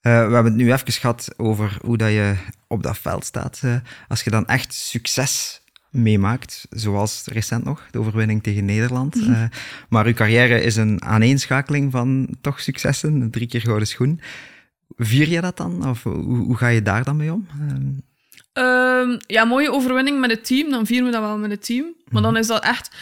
Eh, 0.00 0.12
we 0.26 0.34
hebben 0.34 0.44
het 0.44 0.54
nu 0.54 0.72
even 0.72 0.92
gehad 0.92 1.28
over 1.36 1.78
hoe 1.84 1.96
dat 1.96 2.10
je 2.10 2.34
op 2.68 2.82
dat 2.82 2.98
veld 2.98 3.24
staat. 3.24 3.60
Eh, 3.62 3.76
als 4.08 4.22
je 4.22 4.30
dan 4.30 4.46
echt 4.46 4.74
succes 4.74 5.60
meemaakt, 5.90 6.66
zoals 6.70 7.22
recent 7.26 7.64
nog, 7.64 7.82
de 7.90 7.98
overwinning 7.98 8.42
tegen 8.42 8.64
Nederland. 8.64 9.14
Mhm. 9.14 9.32
Eh, 9.32 9.42
maar 9.88 10.06
uw 10.06 10.12
carrière 10.14 10.60
is 10.62 10.76
een 10.76 11.02
aaneenschakeling 11.02 11.92
van 11.92 12.36
toch 12.40 12.60
successen, 12.60 13.30
drie 13.30 13.46
keer 13.46 13.60
gouden 13.60 13.88
schoen. 13.88 14.20
Vier 14.96 15.28
je 15.28 15.40
dat 15.40 15.56
dan? 15.56 15.88
Of 15.88 16.02
hoe, 16.02 16.36
hoe 16.36 16.56
ga 16.56 16.68
je 16.68 16.82
daar 16.82 17.04
dan 17.04 17.16
mee 17.16 17.32
om? 17.32 17.46
Ehm, 18.52 19.18
ja, 19.26 19.44
mooie 19.44 19.72
overwinning 19.72 20.20
met 20.20 20.30
het 20.30 20.44
team. 20.46 20.70
Dan 20.70 20.86
vieren 20.86 21.06
we 21.06 21.12
dat 21.12 21.20
wel 21.22 21.38
met 21.38 21.50
het 21.50 21.64
team. 21.64 21.84
Maar 21.84 22.22
Mhm. 22.22 22.22
dan 22.22 22.36
is 22.36 22.46
dat 22.46 22.62
echt... 22.64 22.94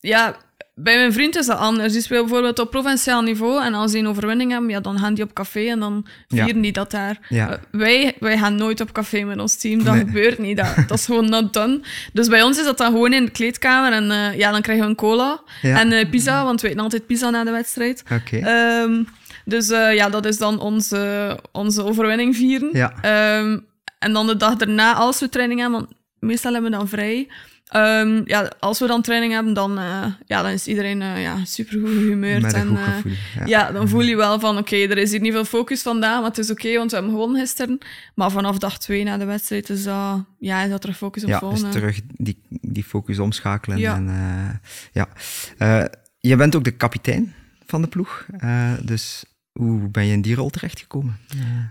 Ja, 0.00 0.36
bij 0.78 0.96
mijn 0.96 1.12
vriend 1.12 1.36
is 1.36 1.46
dat 1.46 1.58
anders. 1.58 1.92
Die 1.92 2.02
speelt 2.02 2.24
bijvoorbeeld 2.26 2.58
op 2.58 2.70
provinciaal 2.70 3.22
niveau. 3.22 3.64
En 3.64 3.74
als 3.74 3.92
die 3.92 4.00
een 4.00 4.08
overwinning 4.08 4.50
hebben, 4.50 4.70
ja, 4.70 4.80
dan 4.80 4.98
gaan 4.98 5.14
die 5.14 5.24
op 5.24 5.32
café 5.32 5.66
en 5.68 5.80
dan 5.80 6.06
Ja. 6.28 6.44
vieren 6.44 6.62
die 6.62 6.72
dat 6.72 6.90
daar. 6.90 7.18
Ja. 7.28 7.50
Eh, 7.50 7.58
wij, 7.70 8.16
wij 8.20 8.38
gaan 8.38 8.54
nooit 8.56 8.80
op 8.80 8.92
café 8.92 9.22
met 9.24 9.40
ons 9.40 9.56
team. 9.56 9.84
Dat 9.84 9.94
Nee. 9.94 10.04
gebeurt 10.04 10.38
niet. 10.38 10.56
Dat, 10.56 10.74
dat 10.88 10.98
is 10.98 11.04
gewoon 11.04 11.28
not 11.28 11.52
done. 11.52 11.80
Dus 12.12 12.28
bij 12.28 12.42
ons 12.42 12.58
is 12.58 12.64
dat 12.64 12.78
dan 12.78 12.92
gewoon 12.92 13.12
in 13.12 13.24
de 13.24 13.30
kleedkamer. 13.30 13.92
En 13.92 14.10
eh, 14.10 14.38
ja, 14.38 14.50
dan 14.50 14.60
krijgen 14.62 14.84
we 14.84 14.90
een 14.90 14.96
cola. 14.96 15.40
Ja. 15.62 15.80
En 15.80 15.92
eh, 15.92 16.10
pizza, 16.10 16.44
want 16.44 16.60
we 16.60 16.68
eten 16.68 16.80
altijd 16.80 17.06
pizza 17.06 17.30
na 17.30 17.44
de 17.44 17.50
wedstrijd. 17.50 18.02
Oké. 18.12 18.36
Ehm, 18.38 19.02
dus 19.44 19.68
ja, 19.68 20.08
dat 20.08 20.24
is 20.26 20.38
dan 20.38 20.58
onze, 20.60 21.38
onze 21.52 21.84
overwinning 21.84 22.36
vieren. 22.36 22.68
Ja. 22.72 22.92
Ehm, 23.02 23.58
en 23.98 24.12
dan 24.12 24.26
de 24.26 24.36
dag 24.36 24.56
daarna, 24.56 24.94
als 24.94 25.20
we 25.20 25.28
training 25.28 25.60
hebben, 25.60 25.78
want 25.78 25.92
meestal 26.18 26.52
hebben 26.52 26.70
we 26.70 26.76
dan 26.76 26.88
vrij. 26.88 27.28
Ehm, 27.66 28.22
ja, 28.24 28.52
als 28.58 28.78
we 28.78 28.86
dan 28.86 29.02
training 29.02 29.32
hebben, 29.32 29.54
dan, 29.54 29.78
eh, 29.78 30.04
ja, 30.26 30.42
dan 30.42 30.50
is 30.50 30.66
iedereen 30.66 31.02
eh, 31.02 31.22
ja, 31.22 31.44
super 31.44 31.80
goed 31.80 31.90
gehumeurd. 31.90 32.42
Met 32.42 32.54
een 32.54 32.60
en, 32.60 32.68
goed 32.68 32.78
eh, 32.78 32.94
gevoel. 32.94 33.12
Ja. 33.34 33.46
ja, 33.46 33.72
dan 33.72 33.88
voel 33.88 34.00
je 34.00 34.16
wel 34.16 34.40
van, 34.40 34.58
oké, 34.58 34.76
er 34.76 34.98
is 34.98 35.10
hier 35.10 35.20
niet 35.20 35.32
veel 35.32 35.44
focus 35.44 35.82
vandaag, 35.82 36.20
maar 36.20 36.28
het 36.28 36.38
is 36.38 36.50
oké, 36.50 36.76
want 36.76 36.90
we 36.90 36.96
hebben 36.96 37.14
gewonnen 37.14 37.40
gisteren. 37.40 37.78
Maar 38.14 38.30
vanaf 38.30 38.58
dag 38.58 38.78
twee 38.78 39.04
na 39.04 39.16
de 39.16 39.24
wedstrijd 39.24 39.70
is 39.70 39.84
dat, 39.84 40.24
ja, 40.38 40.62
is 40.62 40.70
dat 40.70 40.80
terug 40.80 40.96
focus 40.96 41.22
op 41.22 41.28
Ja, 41.28 41.38
volgende. 41.38 41.64
dus 41.64 41.74
terug 41.74 42.00
die, 42.16 42.38
die 42.48 42.84
focus 42.84 43.18
omschakelen. 43.18 43.78
Ja. 43.78 43.94
En, 43.94 44.60
ja. 44.92 45.08
Je 46.18 46.36
bent 46.36 46.56
ook 46.56 46.64
de 46.64 46.70
kapitein 46.70 47.34
van 47.66 47.82
de 47.82 47.88
ploeg. 47.88 48.26
Dus 48.82 49.24
hoe 49.52 49.88
ben 49.88 50.06
je 50.06 50.12
in 50.12 50.22
die 50.22 50.34
rol 50.34 50.50
terechtgekomen? 50.50 51.18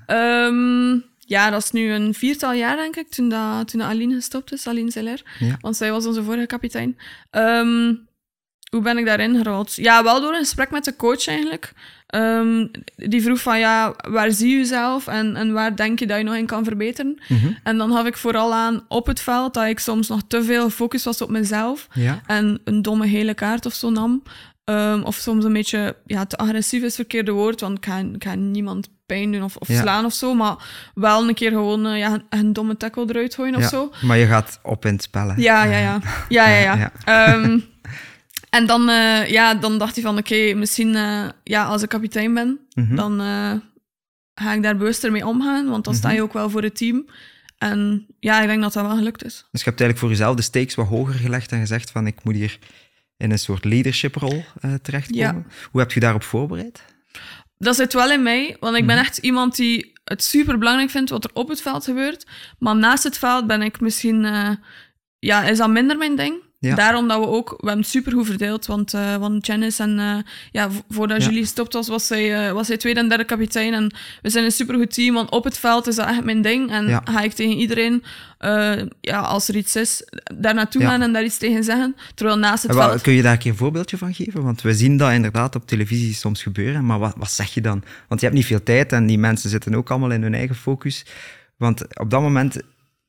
Ehm, 0.05 0.97
ja, 1.25 1.49
dat 1.49 1.63
is 1.63 1.71
nu 1.71 1.91
een 1.91 2.13
viertal 2.13 2.53
jaar, 2.53 2.75
denk 2.77 2.95
ik, 2.95 3.09
toen, 3.09 3.29
dat, 3.29 3.67
toen 3.67 3.79
dat 3.79 3.89
Aline 3.89 4.13
gestopt 4.13 4.53
is, 4.53 4.67
Aline 4.67 4.91
Zeller. 4.91 5.21
Ja. 5.39 5.57
Want 5.61 5.75
zij 5.75 5.91
was 5.91 6.05
onze 6.05 6.23
vorige 6.23 6.45
kapitein. 6.45 6.97
Ehm, 7.29 7.93
hoe 8.69 8.81
ben 8.81 8.97
ik 8.97 9.05
daarin 9.05 9.35
gerold? 9.37 9.75
Ja, 9.75 10.03
wel 10.03 10.21
door 10.21 10.33
een 10.33 10.39
gesprek 10.39 10.71
met 10.71 10.85
de 10.85 10.95
coach 10.95 11.27
eigenlijk. 11.27 11.73
Ehm, 12.07 12.67
die 12.95 13.21
vroeg 13.21 13.41
van, 13.41 13.59
ja, 13.59 13.95
waar 14.09 14.31
zie 14.31 14.49
je 14.49 14.57
jezelf 14.57 15.07
en, 15.07 15.35
en 15.35 15.53
waar 15.53 15.75
denk 15.75 15.99
je 15.99 16.07
dat 16.07 16.17
je 16.17 16.23
nog 16.23 16.35
in 16.35 16.45
kan 16.45 16.63
verbeteren? 16.63 17.19
Mhm. 17.27 17.51
En 17.63 17.77
dan 17.77 17.91
gaf 17.91 18.05
ik 18.05 18.17
vooral 18.17 18.53
aan 18.53 18.85
op 18.87 19.05
het 19.07 19.19
veld 19.19 19.53
dat 19.53 19.65
ik 19.65 19.79
soms 19.79 20.07
nog 20.07 20.21
te 20.27 20.43
veel 20.43 20.69
focus 20.69 21.03
was 21.03 21.21
op 21.21 21.29
mezelf 21.29 21.87
Ja. 21.93 22.21
en 22.25 22.61
een 22.63 22.81
domme 22.81 23.07
gele 23.09 23.33
kaart 23.33 23.65
of 23.65 23.73
zo 23.73 23.89
nam. 23.89 24.23
Ehm, 24.63 25.01
of 25.01 25.15
soms 25.15 25.43
een 25.45 25.53
beetje 25.53 25.95
ja, 26.05 26.25
te 26.25 26.37
agressief 26.37 26.79
is 26.79 26.85
het 26.85 26.95
verkeerde 26.95 27.31
woord, 27.31 27.61
want 27.61 27.77
ik 27.77 27.85
ga, 27.85 27.97
ik 27.97 28.23
ga 28.23 28.35
niemand 28.35 28.89
pijn 29.05 29.31
doen 29.31 29.43
of, 29.43 29.55
of 29.55 29.67
Ja. 29.67 29.81
slaan 29.81 30.05
of 30.05 30.13
zo, 30.13 30.33
maar 30.33 30.55
wel 30.93 31.27
een 31.27 31.33
keer 31.33 31.49
gewoon 31.51 31.85
eh, 31.85 31.97
ja, 31.97 32.13
een, 32.13 32.23
een 32.29 32.53
domme 32.53 32.77
tackle 32.77 33.05
eruit 33.07 33.35
gooien 33.35 33.55
of 33.55 33.61
ja. 33.61 33.67
zo. 33.67 33.91
Maar 34.01 34.17
je 34.17 34.25
gaat 34.25 34.59
op 34.63 34.85
in 34.85 34.93
het 34.93 35.03
spel. 35.03 35.27
hè? 35.27 35.33
Ja, 35.37 35.63
ja, 35.63 35.77
ja. 35.77 36.01
Ja, 36.29 36.47
ja, 36.49 36.75
ja. 36.75 36.91
Ehm, 37.33 37.59
en 38.49 38.65
dan, 38.65 38.89
eh, 38.89 39.27
ja, 39.29 39.53
dan 39.55 39.77
dacht 39.77 39.95
hij 39.95 40.03
van, 40.03 40.17
oké, 40.17 40.53
misschien 40.53 40.95
eh, 40.95 41.25
ja, 41.43 41.65
als 41.65 41.81
ik 41.83 41.89
kapitein 41.89 42.33
ben, 42.33 42.59
Mhm. 42.75 42.95
dan 42.95 43.19
ga 44.41 44.53
ik 44.53 44.63
daar 44.63 44.77
bewuster 44.77 45.11
mee 45.11 45.27
omgaan, 45.27 45.69
want 45.69 45.83
dan 45.85 45.95
sta 45.95 46.07
Mhm. 46.07 46.15
je 46.15 46.21
ook 46.23 46.33
wel 46.33 46.49
voor 46.49 46.61
het 46.63 46.77
team. 46.77 47.05
En 47.57 48.05
ja, 48.19 48.41
ik 48.41 48.47
denk 48.47 48.61
dat 48.61 48.73
dat 48.73 48.85
wel 48.85 48.95
gelukt 48.95 49.23
is. 49.25 49.33
Dus 49.51 49.63
je 49.63 49.69
hebt 49.69 49.81
eigenlijk 49.81 49.97
voor 49.99 50.09
jezelf 50.09 50.35
de 50.35 50.41
stakes 50.41 50.75
wat 50.75 50.87
hoger 50.87 51.13
gelegd 51.13 51.51
en 51.51 51.59
gezegd 51.59 51.91
van 51.91 52.07
ik 52.07 52.23
moet 52.23 52.33
hier 52.35 52.59
in 53.17 53.31
een 53.31 53.39
soort 53.39 53.65
leadershiprol 53.65 54.43
terechtkomen. 54.81 55.47
Hoe 55.71 55.81
heb 55.81 55.91
je 55.91 55.99
daarop 55.99 56.23
voorbereid? 56.23 56.83
Dat 57.65 57.75
zit 57.75 57.93
wel 57.93 58.11
in 58.11 58.23
mij, 58.23 58.57
want 58.59 58.75
ik 58.75 58.85
ben 58.85 58.95
Mhm. 58.95 59.05
echt 59.05 59.17
iemand 59.17 59.55
die 59.55 59.93
het 60.03 60.23
super 60.23 60.57
belangrijk 60.57 60.89
vindt 60.89 61.09
wat 61.09 61.23
er 61.23 61.29
op 61.33 61.47
het 61.49 61.61
veld 61.61 61.83
gebeurt. 61.83 62.25
Maar 62.59 62.75
naast 62.75 63.03
het 63.03 63.17
veld 63.17 63.47
ben 63.47 63.61
ik 63.61 63.79
misschien, 63.79 64.25
eh, 64.25 64.49
ja, 65.19 65.43
is 65.43 65.57
dat 65.57 65.69
minder 65.69 65.97
mijn 65.97 66.15
ding. 66.15 66.43
Ja. 66.59 66.75
Daarom 66.75 67.07
dat 67.07 67.19
we 67.19 67.27
ook, 67.27 67.49
we 67.49 67.55
hebben 67.67 67.79
het 67.83 67.87
super 67.89 68.11
goed 68.11 68.25
verdeeld, 68.25 68.65
want, 68.65 68.93
eh 68.93 69.15
want 69.15 69.45
Janice 69.45 69.83
en 69.83 69.99
eh, 69.99 70.17
ja, 70.51 70.71
vo- 70.71 70.81
voordat 70.89 71.17
Ja. 71.21 71.25
Julie 71.25 71.41
gestopt 71.41 71.73
was, 71.73 71.87
was 71.87 72.07
zij, 72.07 72.47
eh, 72.47 72.51
was 72.51 72.67
zij 72.67 72.77
tweede 72.77 72.99
en 72.99 73.09
derde 73.09 73.23
kapitein. 73.25 73.73
En 73.73 73.93
we 74.21 74.29
zijn 74.29 74.45
een 74.45 74.51
super 74.51 74.75
goed 74.75 74.93
team, 74.93 75.13
want 75.13 75.29
op 75.31 75.43
het 75.43 75.57
veld 75.57 75.87
is 75.87 75.95
dat 75.95 76.07
echt 76.07 76.23
mijn 76.23 76.41
ding. 76.41 76.71
En 76.71 76.87
Ja. 76.87 77.01
ga 77.05 77.21
ik 77.21 77.33
tegen 77.33 77.55
iedereen, 77.57 78.03
ja, 79.01 79.19
als 79.19 79.47
er 79.47 79.55
iets 79.55 79.75
is, 79.75 80.03
daar 80.35 80.53
naartoe 80.53 80.81
gaan 80.81 81.01
en 81.01 81.13
daar 81.13 81.23
iets 81.23 81.37
tegen 81.37 81.63
zeggen. 81.63 81.95
Terwijl 82.15 82.37
naast 82.37 82.63
het 82.63 82.71
wat- 82.73 82.89
veld... 82.89 83.01
kun 83.01 83.13
je 83.13 83.21
daar 83.21 83.31
een 83.33 83.37
keer 83.37 83.51
een 83.51 83.57
voorbeeldje 83.57 83.97
van 83.97 84.13
geven? 84.13 84.43
Want 84.43 84.61
we 84.61 84.73
zien 84.73 84.97
dat 84.97 85.11
inderdaad 85.11 85.55
op 85.55 85.67
televisie 85.67 86.13
soms 86.13 86.43
gebeuren. 86.43 86.85
Maar 86.85 86.99
wat, 86.99 87.13
wat 87.17 87.31
zeg 87.31 87.53
je 87.53 87.61
dan? 87.61 87.83
Want 88.07 88.19
je 88.21 88.25
hebt 88.27 88.37
niet 88.37 88.47
veel 88.47 88.63
tijd 88.63 88.91
en 88.91 89.05
die 89.05 89.17
mensen 89.19 89.49
zitten 89.49 89.75
ook 89.75 89.89
allemaal 89.89 90.11
in 90.11 90.21
hun 90.21 90.33
eigen 90.33 90.55
focus. 90.55 91.05
Want 91.57 91.99
op 91.99 92.09
dat 92.09 92.21
moment 92.21 92.61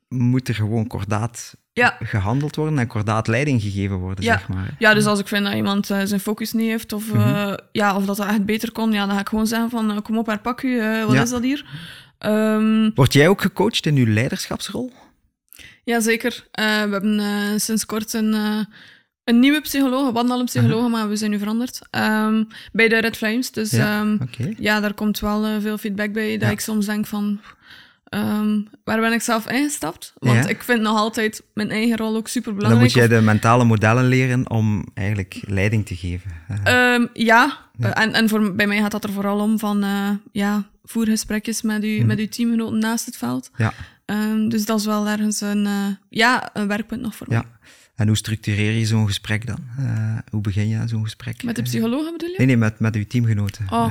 moet 0.08 0.48
er 0.48 0.54
gewoon 0.54 0.86
kordaat 0.86 1.56
Ja. 1.72 1.96
gehandeld 2.02 2.56
worden 2.56 2.78
en 2.78 2.86
kordaat 2.86 3.26
leiding 3.26 3.62
gegeven 3.62 3.96
worden, 3.96 4.24
Ja. 4.24 4.32
zeg 4.38 4.48
maar. 4.48 4.74
Ja, 4.78 4.94
dus 4.94 5.06
als 5.06 5.18
ik 5.18 5.28
vind 5.28 5.44
dat 5.44 5.54
iemand 5.54 5.90
eh, 5.90 6.00
zijn 6.04 6.20
focus 6.20 6.52
niet 6.52 6.68
heeft 6.70 6.92
of, 6.92 7.12
Mhm. 7.12 7.20
eh, 7.34 7.54
ja, 7.72 7.96
of 7.96 8.04
dat 8.04 8.16
dat 8.16 8.26
echt 8.26 8.44
beter 8.44 8.72
kon, 8.72 8.92
ja, 8.92 9.06
dan 9.06 9.14
ga 9.14 9.20
ik 9.20 9.28
gewoon 9.28 9.46
zeggen 9.46 9.70
van 9.70 9.90
eh, 9.90 9.96
kom 10.02 10.18
op, 10.18 10.26
herpak 10.26 10.62
u, 10.62 10.78
eh, 10.80 11.04
wat 11.04 11.14
Ja. 11.14 11.22
is 11.22 11.30
dat 11.30 11.42
hier? 11.42 11.64
Ehm 12.18 12.90
Word 12.94 13.12
jij 13.12 13.28
ook 13.28 13.40
gecoacht 13.40 13.86
in 13.86 13.96
uw 13.96 14.12
leiderschapsrol? 14.12 14.92
Jazeker. 15.84 16.46
We 16.52 16.62
hebben 16.62 17.20
sinds 17.60 17.86
kort 17.86 18.12
een, 18.12 18.32
een 19.24 19.38
nieuwe 19.38 19.60
psycholoog, 19.60 20.06
een 20.06 20.12
wandelende 20.14 20.44
psycholoog, 20.44 20.88
maar 20.90 21.08
we 21.08 21.16
zijn 21.16 21.30
nu 21.30 21.38
veranderd, 21.38 21.80
ehm, 21.90 22.44
bij 22.72 22.88
de 22.88 22.98
Red 23.00 23.16
Flames. 23.16 23.50
Dus 23.50 23.70
Ja, 23.70 24.16
ja 24.58 24.80
daar 24.80 24.94
komt 24.94 25.20
wel 25.20 25.60
veel 25.60 25.78
feedback 25.78 26.12
bij, 26.12 26.38
dat 26.38 26.50
ik 26.50 26.60
soms 26.60 26.86
denk 26.86 27.06
van... 27.06 27.40
ehm, 28.08 28.60
waar 28.84 29.00
ben 29.00 29.12
ik 29.12 29.20
zelf 29.22 29.50
ingestapt? 29.50 30.12
Want 30.18 30.44
Ja. 30.44 30.48
ik 30.48 30.62
vind 30.62 30.80
nog 30.80 30.96
altijd 30.96 31.42
mijn 31.54 31.70
eigen 31.70 31.96
rol 31.96 32.16
ook 32.16 32.28
super 32.28 32.50
Dan 32.50 32.58
belangrijk. 32.58 32.84
moet 32.94 33.02
jij 33.04 33.08
de 33.18 33.24
mentale 33.24 33.64
modellen 33.64 34.08
leren 34.08 34.50
om 34.50 34.86
eigenlijk 34.94 35.42
leiding 35.46 35.86
te 35.86 35.96
geven. 35.96 36.30
Eh, 36.64 36.94
Ehm, 36.94 37.06
ja, 37.12 37.64
Ja. 37.78 37.94
En, 37.94 38.12
en 38.12 38.28
voor, 38.28 38.54
bij 38.54 38.66
mij 38.66 38.78
gaat 38.80 38.90
dat 38.90 39.04
er 39.04 39.12
vooral 39.12 39.40
om 39.40 39.58
van, 39.58 39.82
eh, 39.82 40.10
ja, 40.32 40.64
voer 40.84 41.06
gesprekjes 41.06 41.62
met, 41.62 41.84
u, 41.84 41.96
Mhm. 41.98 42.06
met 42.06 42.18
uw 42.18 42.28
teamgenoten 42.28 42.78
naast 42.78 43.06
het 43.06 43.16
veld. 43.16 43.50
ja, 43.56 43.72
Ehm, 44.04 44.48
dus 44.48 44.64
dat 44.64 44.78
is 44.78 44.84
wel 44.86 45.08
ergens 45.08 45.40
een, 45.40 45.66
eh, 45.66 45.86
ja, 46.08 46.50
een 46.52 46.66
werkpunt 46.68 47.00
nog 47.00 47.16
voor 47.16 47.26
mij. 47.28 47.36
ja. 47.38 47.44
En 47.94 48.06
hoe 48.06 48.16
structureer 48.16 48.72
je 48.72 48.86
zo'n 48.86 49.06
gesprek 49.06 49.46
dan? 49.46 49.58
Hoe 50.30 50.40
begin 50.40 50.68
je 50.68 50.82
zo'n 50.88 51.02
gesprek? 51.04 51.42
Met 51.42 51.56
de 51.56 51.62
psychologen 51.62 52.12
bedoel 52.12 52.28
je? 52.28 52.34
Nee, 52.38 52.46
nee, 52.46 52.56
met, 52.56 52.80
met 52.80 52.94
uw 52.96 53.06
teamgenoten. 53.06 53.66
Oh. 53.70 53.90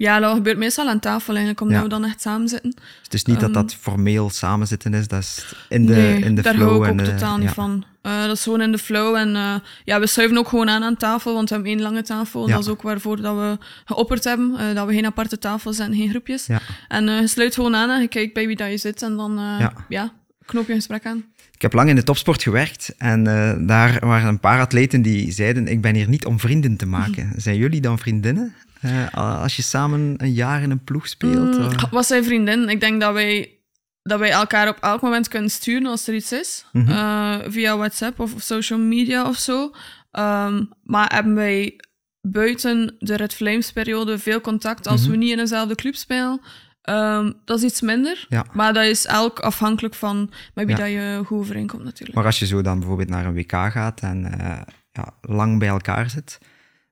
Eh, 0.00 0.06
ja, 0.06 0.18
dat 0.20 0.34
gebeurt 0.34 0.58
meestal 0.58 0.88
aan 0.88 1.00
tafel 1.00 1.28
eigenlijk, 1.34 1.60
omdat 1.60 1.76
Ja. 1.76 1.82
we 1.82 1.88
dan 1.88 2.04
echt 2.04 2.20
samen 2.20 2.48
zitten. 2.48 2.74
het 3.02 3.14
is 3.14 3.24
niet 3.24 3.40
dat 3.40 3.50
ehm, 3.50 3.52
dat 3.52 3.74
formeel 3.74 4.30
samenzitten 4.30 4.94
is, 4.94 5.08
dat 5.08 5.20
is 5.20 5.54
in 5.68 5.86
de, 5.86 5.92
nee, 5.94 6.20
in 6.20 6.34
de 6.34 6.42
daar 6.42 6.54
flow. 6.54 6.68
hou 6.68 6.82
ik 6.84 6.90
en 6.90 7.00
ook 7.00 7.04
de- 7.06 7.10
totaal 7.12 7.36
niet 7.36 7.48
ja. 7.48 7.54
van. 7.54 7.84
Eh, 8.02 8.22
dat 8.24 8.36
is 8.36 8.42
gewoon 8.42 8.60
in 8.60 8.72
de 8.72 8.78
flow. 8.78 9.14
En 9.14 9.36
eh, 9.36 9.54
ja, 9.84 10.00
we 10.00 10.06
schuiven 10.06 10.38
ook 10.38 10.48
gewoon 10.48 10.68
aan 10.68 10.82
aan 10.82 10.96
tafel, 10.96 11.34
want 11.34 11.48
we 11.48 11.54
hebben 11.54 11.72
één 11.72 11.82
lange 11.82 12.02
tafel. 12.02 12.46
Ja. 12.48 12.54
Dat 12.54 12.62
is 12.62 12.68
ook 12.70 12.82
waarvoor 12.82 13.20
dat 13.20 13.36
we 13.36 13.58
geopperd 13.84 14.24
hebben, 14.24 14.56
eh, 14.58 14.74
dat 14.74 14.86
we 14.86 14.92
geen 14.94 15.06
aparte 15.06 15.38
tafels 15.38 15.78
en 15.78 15.94
geen 15.94 16.10
groepjes. 16.10 16.46
En 16.88 17.08
eh, 17.08 17.20
je 17.20 17.26
sluit 17.26 17.54
gewoon 17.54 17.74
aan 17.76 17.90
en 17.90 18.00
je 18.00 18.08
kijkt 18.08 18.34
bij 18.34 18.46
wie 18.46 18.56
dat 18.56 18.70
je 18.70 18.76
zit 18.78 19.02
en 19.02 19.16
dan 19.16 19.38
eh, 19.38 19.66
Ja. 19.88 20.12
knoop 20.44 20.66
je 20.66 20.70
een 20.72 20.78
gesprek 20.78 21.06
aan. 21.06 21.24
Ik 21.54 21.62
heb 21.62 21.72
lang 21.72 21.88
in 21.88 21.94
de 21.96 22.02
topsport 22.02 22.42
gewerkt 22.42 22.94
en 22.98 23.26
eh, 23.26 23.66
daar 23.66 23.98
waren 24.06 24.28
een 24.28 24.40
paar 24.40 24.60
atleten 24.60 25.02
die 25.02 25.32
zeiden: 25.32 25.66
Ik 25.68 25.80
ben 25.80 25.94
hier 25.94 26.08
niet 26.08 26.24
om 26.26 26.40
vrienden 26.40 26.76
te 26.76 26.86
maken. 26.86 27.32
Zijn 27.36 27.56
jullie 27.56 27.80
dan 27.80 27.98
vriendinnen? 27.98 28.54
Eh, 28.80 29.14
als 29.42 29.56
je 29.56 29.62
samen 29.62 30.14
een 30.16 30.32
jaar 30.32 30.62
in 30.62 30.70
een 30.70 30.84
ploeg 30.84 31.08
speelt? 31.08 31.58
Mm, 31.58 31.64
of- 31.64 31.90
wat 31.90 32.06
zijn 32.06 32.24
vriendin? 32.24 32.68
Ik 32.68 32.80
denk 32.80 33.00
dat 33.00 33.12
wij, 33.12 33.58
dat 34.02 34.18
wij 34.18 34.30
elkaar 34.30 34.68
op 34.68 34.78
elk 34.80 35.00
moment 35.00 35.28
kunnen 35.28 35.50
sturen 35.50 35.86
als 35.86 36.06
er 36.08 36.14
iets 36.14 36.32
is. 36.32 36.64
Mhm. 36.72 36.90
Eh, 36.90 37.34
via 37.46 37.76
WhatsApp 37.76 38.20
of 38.20 38.32
social 38.36 38.78
media 38.78 39.28
of 39.28 39.36
zo. 39.36 39.70
Ehm, 40.10 40.64
maar 40.82 41.14
hebben 41.14 41.34
wij 41.34 41.80
buiten 42.20 42.94
de 42.98 43.16
Red 43.16 43.34
Flames 43.34 43.72
periode 43.72 44.18
veel 44.18 44.40
contact 44.40 44.86
als 44.86 45.00
Mhm. 45.02 45.10
we 45.10 45.16
niet 45.16 45.30
in 45.30 45.36
dezelfde 45.36 45.74
club 45.74 45.94
spelen? 45.94 46.40
Ehm, 46.82 47.32
dat 47.44 47.58
is 47.58 47.64
iets 47.64 47.80
minder. 47.80 48.26
Ja. 48.28 48.44
Maar 48.52 48.72
dat 48.72 48.84
is 48.84 49.06
elk 49.06 49.38
afhankelijk 49.40 49.94
van 49.94 50.30
met 50.54 50.66
wie 50.66 50.76
Ja. 50.76 50.82
dat 50.82 50.90
je 50.90 51.22
goed 51.26 51.38
overeenkomt 51.38 51.84
natuurlijk. 51.84 52.14
Maar 52.16 52.26
als 52.26 52.38
je 52.38 52.46
zo 52.46 52.62
dan 52.62 52.78
bijvoorbeeld 52.78 53.08
naar 53.08 53.26
een 53.26 53.34
WK 53.34 53.52
gaat 53.52 54.00
en 54.00 54.38
eh, 54.40 54.60
ja, 54.92 55.14
lang 55.20 55.58
bij 55.58 55.68
elkaar 55.68 56.10
zit, 56.10 56.38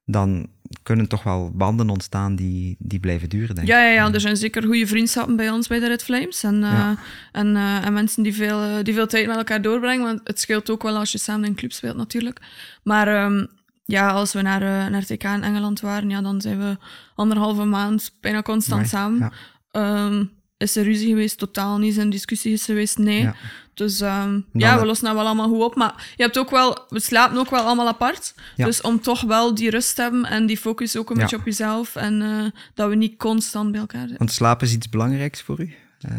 dan 0.04 0.48
kunnen 0.82 1.08
toch 1.08 1.22
wel 1.22 1.50
banden 1.54 1.90
ontstaan 1.90 2.36
die, 2.36 2.76
die 2.78 3.00
blijven 3.00 3.28
duren, 3.28 3.54
denk 3.54 3.66
ik. 3.66 3.74
Ja, 3.74 3.82
ja, 3.82 3.92
ja, 3.92 4.12
er 4.12 4.20
zijn 4.20 4.36
zeker 4.36 4.62
goede 4.62 4.86
vriendschappen 4.86 5.36
bij 5.36 5.50
ons 5.50 5.66
bij 5.68 5.78
de 5.78 5.86
Red 5.86 6.02
Flames. 6.02 6.42
En, 6.42 6.64
eh, 6.64 6.90
en, 7.32 7.56
eh, 7.56 7.86
en 7.86 7.92
mensen 7.92 8.22
die 8.22 8.34
veel, 8.34 8.62
eh, 8.62 8.74
die 8.82 8.94
veel 8.94 9.06
tijd 9.06 9.26
met 9.26 9.36
elkaar 9.36 9.62
doorbrengen. 9.62 10.04
Want 10.04 10.20
het 10.24 10.40
scheelt 10.40 10.70
ook 10.70 10.82
wel 10.82 10.96
als 10.96 11.12
je 11.12 11.18
samen 11.18 11.44
in 11.44 11.50
een 11.50 11.56
club 11.56 11.72
speelt, 11.72 11.96
natuurlijk. 11.96 12.40
Maar 12.82 13.08
ehm, 13.08 13.46
ja, 13.84 14.10
als 14.10 14.32
we 14.32 14.42
naar, 14.42 14.90
naar 14.90 15.04
TK 15.04 15.22
in 15.24 15.42
Engeland 15.42 15.80
waren, 15.80 16.10
ja, 16.10 16.20
dan 16.20 16.40
zijn 16.40 16.58
we 16.58 16.76
anderhalve 17.14 17.64
maand 17.64 18.12
bijna 18.20 18.42
constant 18.42 18.88
samen. 18.88 19.18
ja. 19.18 19.32
Ehm, 19.70 20.24
is 20.58 20.76
er 20.76 20.84
ruzie 20.84 21.08
geweest? 21.08 21.38
Totaal 21.38 21.78
niet. 21.78 21.94
Zijn 21.94 22.10
discussies 22.10 22.64
geweest? 22.64 22.98
Nee. 22.98 23.22
Ja. 23.22 23.34
Dus 23.74 24.00
ehm, 24.00 24.40
ja, 24.52 24.78
we 24.78 24.86
lossen 24.86 25.06
dat 25.06 25.14
wel 25.14 25.24
allemaal 25.26 25.48
goed 25.48 25.62
op. 25.62 25.74
Maar 25.74 26.12
je 26.16 26.22
hebt 26.22 26.38
ook 26.38 26.50
wel, 26.50 26.84
we 26.88 27.00
slapen 27.00 27.38
ook 27.38 27.50
wel 27.50 27.62
allemaal 27.64 27.88
apart. 27.88 28.34
Ja. 28.56 28.64
Dus 28.64 28.80
om 28.80 29.00
toch 29.00 29.20
wel 29.20 29.54
die 29.54 29.70
rust 29.70 29.94
te 29.94 30.02
hebben 30.02 30.24
en 30.24 30.46
die 30.46 30.56
focus 30.58 30.96
ook 30.96 31.10
een 31.10 31.16
Ja. 31.16 31.22
beetje 31.22 31.36
op 31.36 31.44
jezelf. 31.44 31.96
En 31.96 32.22
eh, 32.22 32.60
dat 32.74 32.88
we 32.88 32.94
niet 32.94 33.16
constant 33.18 33.70
bij 33.70 33.80
elkaar 33.80 34.06
zijn. 34.06 34.18
Want 34.18 34.32
slapen 34.32 34.66
is 34.66 34.72
iets 34.72 34.88
belangrijks 34.88 35.42
voor 35.42 35.60
u? 35.60 35.74
Eh, 36.00 36.10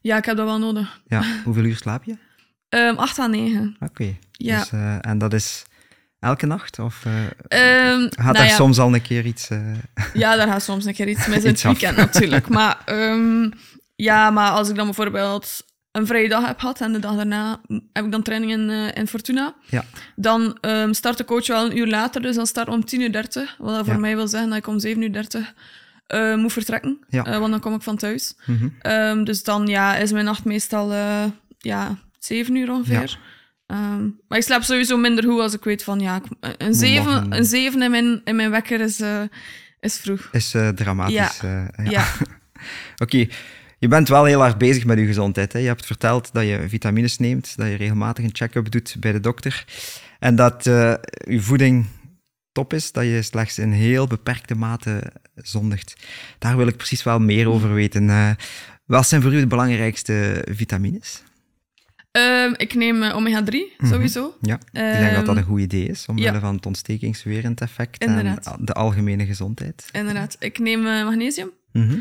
Ja, 0.00 0.16
ik 0.16 0.24
heb 0.24 0.36
dat 0.36 0.46
wel 0.46 0.58
nodig. 0.58 1.00
ja. 1.06 1.22
Hoeveel 1.44 1.64
uur 1.64 1.76
slaap 1.76 2.04
je? 2.04 2.16
Ehm 2.68 2.94
8 2.96 3.18
à 3.18 3.26
9. 3.26 3.76
Oké. 3.80 4.16
Ja. 4.32 4.58
Dus, 4.58 4.70
eh, 4.72 4.96
en 5.00 5.18
dat 5.18 5.32
is 5.32 5.64
elke 6.20 6.46
nacht? 6.46 6.78
Of 6.78 7.04
eh, 7.04 7.12
Ehm, 7.92 8.00
gaat 8.00 8.16
nou 8.16 8.32
daar 8.32 8.46
ja, 8.46 8.54
soms 8.54 8.78
al 8.78 8.94
een 8.94 9.02
keer 9.02 9.24
iets... 9.26 9.48
Ja, 10.14 10.36
daar 10.36 10.48
gaat 10.48 10.62
soms 10.62 10.84
een 10.84 10.94
keer 10.94 11.08
iets 11.08 11.26
mis 11.28 11.42
in 11.44 11.50
het 11.50 11.62
weekend 11.62 11.96
natuurlijk. 11.96 12.48
Maar, 12.48 12.78
ja, 14.02 14.30
maar 14.30 14.50
als 14.50 14.68
ik 14.68 14.74
dan 14.76 14.84
bijvoorbeeld 14.84 15.66
een 15.92 16.06
vrije 16.06 16.28
dag 16.28 16.46
heb 16.46 16.58
gehad 16.58 16.80
en 16.80 16.92
de 16.92 16.98
dag 16.98 17.16
daarna 17.16 17.60
heb 17.92 18.04
ik 18.04 18.10
dan 18.12 18.22
training 18.22 18.52
in, 18.52 18.70
eh, 18.70 18.94
in 18.94 19.06
Fortuna, 19.06 19.54
ja. 19.66 19.84
dan 20.16 20.58
ehm, 20.60 20.92
start 20.92 21.16
de 21.18 21.24
coach 21.24 21.46
wel 21.46 21.64
een 21.64 21.76
uur 21.78 21.86
later. 21.86 22.22
Dus 22.22 22.36
dan 22.36 22.46
start 22.46 22.68
om 22.68 22.84
10.30 22.84 22.96
uur. 23.00 23.54
Wat 23.58 23.74
dat 23.74 23.84
voor 23.84 23.94
Ja. 23.94 24.00
mij 24.00 24.16
wil 24.16 24.28
zeggen 24.28 24.48
dat 24.48 24.58
ik 24.58 24.66
om 24.66 24.78
7.30 24.78 25.40
uur 25.40 25.54
eh, 26.06 26.34
moet 26.34 26.52
vertrekken. 26.52 26.98
Ja. 27.08 27.24
Eh, 27.24 27.38
want 27.38 27.50
dan 27.50 27.60
kom 27.60 27.74
ik 27.74 27.82
van 27.82 27.96
thuis. 27.96 28.34
Mhm. 28.46 28.68
Ehm, 28.80 29.24
dus 29.24 29.42
dan 29.42 29.66
ja, 29.66 29.96
is 29.96 30.12
mijn 30.12 30.24
nacht 30.24 30.44
meestal 30.44 30.92
ja, 31.58 31.96
7 32.18 32.54
uur 32.56 32.70
ongeveer. 32.70 33.18
Ehm, 33.66 34.02
maar 34.28 34.38
ik 34.38 34.44
slaap 34.44 34.62
sowieso 34.62 34.96
minder 34.96 35.24
goed 35.24 35.40
als 35.40 35.54
ik 35.54 35.64
weet 35.64 35.84
van 35.84 36.00
ja, 36.00 36.20
een 36.58 36.74
7, 36.74 37.04
morgen- 37.04 37.32
een 37.36 37.44
7 37.44 37.82
in, 37.82 37.90
mijn, 37.90 38.20
in 38.24 38.36
mijn 38.36 38.50
wekker 38.50 38.80
is, 38.80 39.00
is 39.80 39.96
vroeg. 39.98 40.28
Is 40.32 40.54
dramatisch. 40.74 41.40
ja. 41.40 41.70
Ja. 41.84 42.04
Oké, 43.04 43.26
je 43.78 43.88
bent 43.88 44.08
wel 44.08 44.24
heel 44.24 44.40
hard 44.40 44.58
bezig 44.58 44.84
met 44.84 44.98
je 44.98 45.06
gezondheid. 45.06 45.52
Hè? 45.52 45.58
Je 45.58 45.66
hebt 45.66 45.86
verteld 45.86 46.32
dat 46.32 46.44
je 46.44 46.64
vitamines 46.68 47.18
neemt, 47.18 47.56
dat 47.56 47.66
je 47.68 47.74
regelmatig 47.74 48.24
een 48.24 48.30
check-up 48.34 48.70
doet 48.70 48.96
bij 49.00 49.12
de 49.12 49.20
dokter 49.20 49.64
en 50.18 50.36
dat 50.36 50.66
eh, 50.66 50.94
je 51.28 51.40
voeding 51.40 51.86
top 52.52 52.72
is, 52.72 52.92
dat 52.92 53.04
je 53.04 53.22
slechts 53.22 53.58
in 53.58 53.72
heel 53.72 54.06
beperkte 54.06 54.54
mate 54.54 55.12
zondigt. 55.34 55.96
Daar 56.38 56.56
wil 56.56 56.66
ik 56.66 56.76
precies 56.76 57.02
wel 57.02 57.18
meer 57.20 57.48
over 57.48 57.74
weten. 57.74 58.10
Eh, 58.10 58.30
wat 58.84 59.06
zijn 59.06 59.22
voor 59.22 59.34
u 59.34 59.40
de 59.40 59.46
belangrijkste 59.46 60.44
vitamines? 60.50 61.22
Ehm, 62.10 62.52
ik 62.56 62.74
neem 62.74 63.02
eh, 63.02 63.16
omega-3 63.16 63.54
sowieso. 63.78 64.36
Ja, 64.40 64.54
ik 64.54 64.60
denk 64.72 65.14
dat 65.14 65.26
dat 65.26 65.36
een 65.36 65.42
Ehm, 65.42 65.50
goed 65.50 65.60
idee 65.60 65.86
is, 65.88 66.06
omwille 66.06 66.32
ja. 66.32 66.40
van 66.40 66.54
het 66.54 66.66
ontstekingswerend 66.66 67.60
effect 67.60 68.04
Inderdaad. 68.04 68.46
en 68.46 68.64
de 68.64 68.72
algemene 68.72 69.26
gezondheid. 69.26 69.88
Inderdaad. 69.92 70.36
Ik 70.38 70.58
neem 70.58 70.82
magnesium. 70.82 71.50
Mhm. 71.72 71.98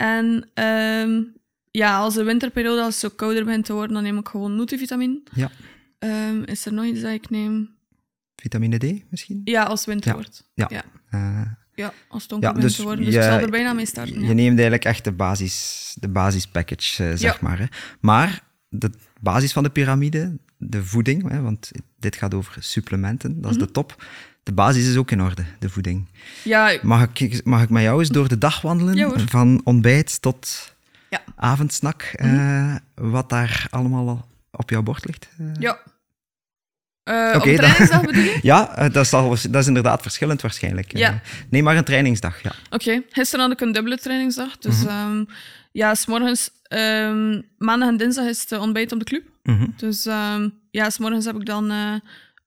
En 0.00 0.48
ehm, 0.54 1.22
ja, 1.70 1.96
als 1.98 2.14
de 2.14 2.22
winterperiode, 2.22 2.80
als 2.82 3.00
het 3.02 3.10
zo 3.10 3.16
kouder 3.16 3.44
begint 3.44 3.64
te 3.64 3.72
worden, 3.72 3.94
dan 3.94 4.02
neem 4.02 4.18
ik 4.18 4.28
gewoon 4.28 4.56
multivitamine. 4.56 5.20
Ja, 5.34 5.50
Ehm, 5.98 6.42
is 6.42 6.66
er 6.66 6.72
nog 6.72 6.84
iets 6.84 7.00
dat 7.00 7.12
ik 7.12 7.30
neem? 7.30 7.70
vitamine 8.36 8.78
D 8.78 9.10
misschien? 9.10 9.40
Ja, 9.44 9.62
als 9.62 9.80
het 9.80 9.88
winter 9.88 10.08
Ja. 10.10 10.14
wordt. 10.16 10.50
Ja. 10.54 10.66
Ja. 10.70 10.82
Eh, 11.10 11.46
Ja, 11.74 11.92
als 12.08 12.22
het 12.22 12.30
donker 12.30 12.48
Ja, 12.48 12.54
begint 12.54 12.70
dus 12.72 12.80
te 12.80 12.86
worden. 12.86 13.04
Dus 13.04 13.14
je- 13.14 13.20
ik 13.20 13.26
zal 13.26 13.38
er 13.38 13.50
bijna 13.50 13.72
mee 13.72 13.86
starten. 13.86 14.20
Je 14.20 14.34
neemt 14.34 14.54
eigenlijk 14.54 14.84
echt 14.84 15.04
de 15.04 15.12
basis, 15.12 15.96
de 16.00 16.08
basispackage, 16.08 17.04
eh, 17.08 17.16
zeg 17.16 17.40
maar. 17.40 17.58
Hè. 17.58 17.64
Maar 18.00 18.42
de 18.68 18.90
basis 19.20 19.52
van 19.52 19.62
de 19.62 19.70
piramide, 19.70 20.38
de 20.58 20.84
voeding, 20.84 21.28
hè, 21.30 21.40
want 21.40 21.70
dit 21.98 22.16
gaat 22.16 22.34
over 22.34 22.56
supplementen, 22.62 23.40
dat 23.40 23.50
is 23.50 23.56
Mhm. 23.56 23.66
de 23.66 23.72
top. 23.72 24.04
De 24.50 24.56
basis 24.56 24.88
is 24.88 24.96
ook 24.96 25.10
in 25.10 25.22
orde, 25.22 25.44
de 25.58 25.68
voeding. 25.70 26.06
Ja, 26.42 26.78
Mag 26.82 27.06
ik, 27.14 27.44
mag 27.44 27.62
ik 27.62 27.68
met 27.68 27.82
jou 27.82 27.98
eens 27.98 28.08
door 28.08 28.28
de 28.28 28.38
dag 28.38 28.60
wandelen? 28.60 28.94
Ja, 28.94 29.10
van 29.18 29.60
ontbijt 29.64 30.22
tot 30.22 30.74
Ja. 31.10 31.22
avondsnak, 31.36 32.02
eh, 32.02 32.74
wat 32.94 33.28
daar 33.28 33.66
allemaal 33.70 34.28
op 34.50 34.70
jouw 34.70 34.82
bord 34.82 35.06
ligt? 35.06 35.28
Eh, 35.38 35.46
ja. 35.58 35.78
Dan- 37.04 37.40
trainingsdag 37.40 38.00
bedoel 38.04 38.22
je? 38.22 38.38
Ja, 38.52 38.88
dat, 38.88 39.04
is 39.04 39.12
al, 39.12 39.28
dat 39.28 39.54
is 39.62 39.66
inderdaad 39.66 40.02
verschillend 40.02 40.40
waarschijnlijk. 40.42 40.96
Ja. 40.96 41.20
Nee, 41.50 41.62
maar 41.62 41.76
een 41.76 41.84
trainingsdag, 41.84 42.42
ja. 42.42 42.52
Oké, 42.70 43.02
gisteren 43.10 43.44
had 43.44 43.52
ik 43.54 43.60
een 43.60 43.72
dubbele 43.72 43.98
trainingsdag. 43.98 44.58
Dus 44.58 44.78
Mhm. 44.78 44.88
ehm, 44.88 45.24
ja, 45.72 45.94
s'morgens, 45.94 46.50
ehm 46.62 47.40
maandag 47.58 47.88
en 47.88 47.96
dinsdag 47.96 48.24
is 48.26 48.40
het 48.48 48.58
ontbijt 48.58 48.92
op 48.92 48.98
de 48.98 49.04
club. 49.04 49.24
Mhm, 49.42 49.66
Dus 49.76 50.06
ehm 50.06 50.48
ja, 50.70 50.90
s'morgens 50.90 51.24
heb 51.24 51.36
ik 51.36 51.46
dan 51.46 51.70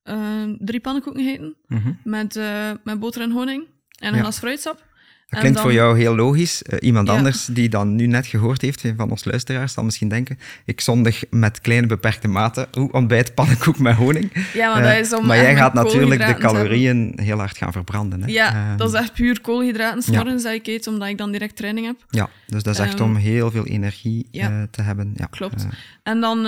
eh, 0.03 0.13
ehm, 0.13 0.55
drie 0.59 0.79
pannenkoeken 0.79 1.23
gegeten 1.23 1.55
mhm. 1.67 1.91
met, 2.03 2.35
eh, 2.35 2.71
met 2.83 2.99
boter 2.99 3.21
en 3.21 3.31
honing 3.31 3.63
en 3.99 4.07
een 4.09 4.15
Ja. 4.15 4.21
glas 4.21 4.37
fruitsap. 4.37 4.91
Dat 5.27 5.39
klinkt 5.41 5.57
dan- 5.61 5.67
voor 5.67 5.77
jou 5.77 5.97
heel 5.97 6.15
logisch. 6.15 6.63
Eh, 6.63 6.77
iemand 6.81 7.07
Ja. 7.07 7.13
anders 7.15 7.45
die 7.45 7.69
dan 7.69 7.95
nu 7.95 8.05
net 8.07 8.27
gehoord 8.27 8.61
heeft, 8.61 8.83
van 8.97 9.09
ons 9.09 9.23
luisteraars, 9.25 9.73
zal 9.73 9.83
misschien 9.83 10.07
denken, 10.09 10.39
ik 10.65 10.81
zondig 10.81 11.23
met 11.29 11.61
kleine 11.61 11.87
beperkte 11.87 12.27
maten. 12.27 12.67
Oeh, 12.77 12.93
ontbijt, 12.93 13.33
pannenkoek 13.33 13.77
met 13.79 13.95
honing. 13.95 14.31
Ja, 14.53 14.73
maar 14.73 14.83
Eh, 14.83 14.95
dat 14.95 15.05
is 15.05 15.13
om 15.13 15.25
maar 15.25 15.37
jij 15.37 15.55
gaat 15.55 15.73
natuurlijk 15.73 16.27
de 16.27 16.35
calorieën 16.37 17.13
heel 17.21 17.37
hard 17.37 17.57
gaan 17.57 17.71
verbranden. 17.71 18.21
Hè? 18.23 18.27
Ja, 18.31 18.53
Ehm, 18.69 18.77
dat 18.77 18.93
is 18.93 18.99
echt 18.99 19.13
puur 19.13 19.41
koolhydraten 19.41 20.01
s'morgens 20.01 20.43
dat 20.43 20.53
ik 20.53 20.67
eet, 20.67 20.87
omdat 20.87 21.07
ik 21.07 21.17
dan 21.17 21.31
direct 21.31 21.55
training 21.55 21.85
heb. 21.85 22.05
ja, 22.09 22.29
dus 22.47 22.63
dat 22.63 22.73
is 22.73 22.79
echt 22.79 22.93
Ehm, 22.99 23.03
om 23.03 23.15
heel 23.15 23.51
veel 23.51 23.65
energie 23.65 24.27
ja. 24.31 24.49
eh, 24.49 24.61
te 24.71 24.81
hebben. 24.81 25.13
Ja, 25.15 25.25
Klopt. 25.25 25.63
eh, 25.63 25.69
En 26.03 26.19
dan, 26.21 26.39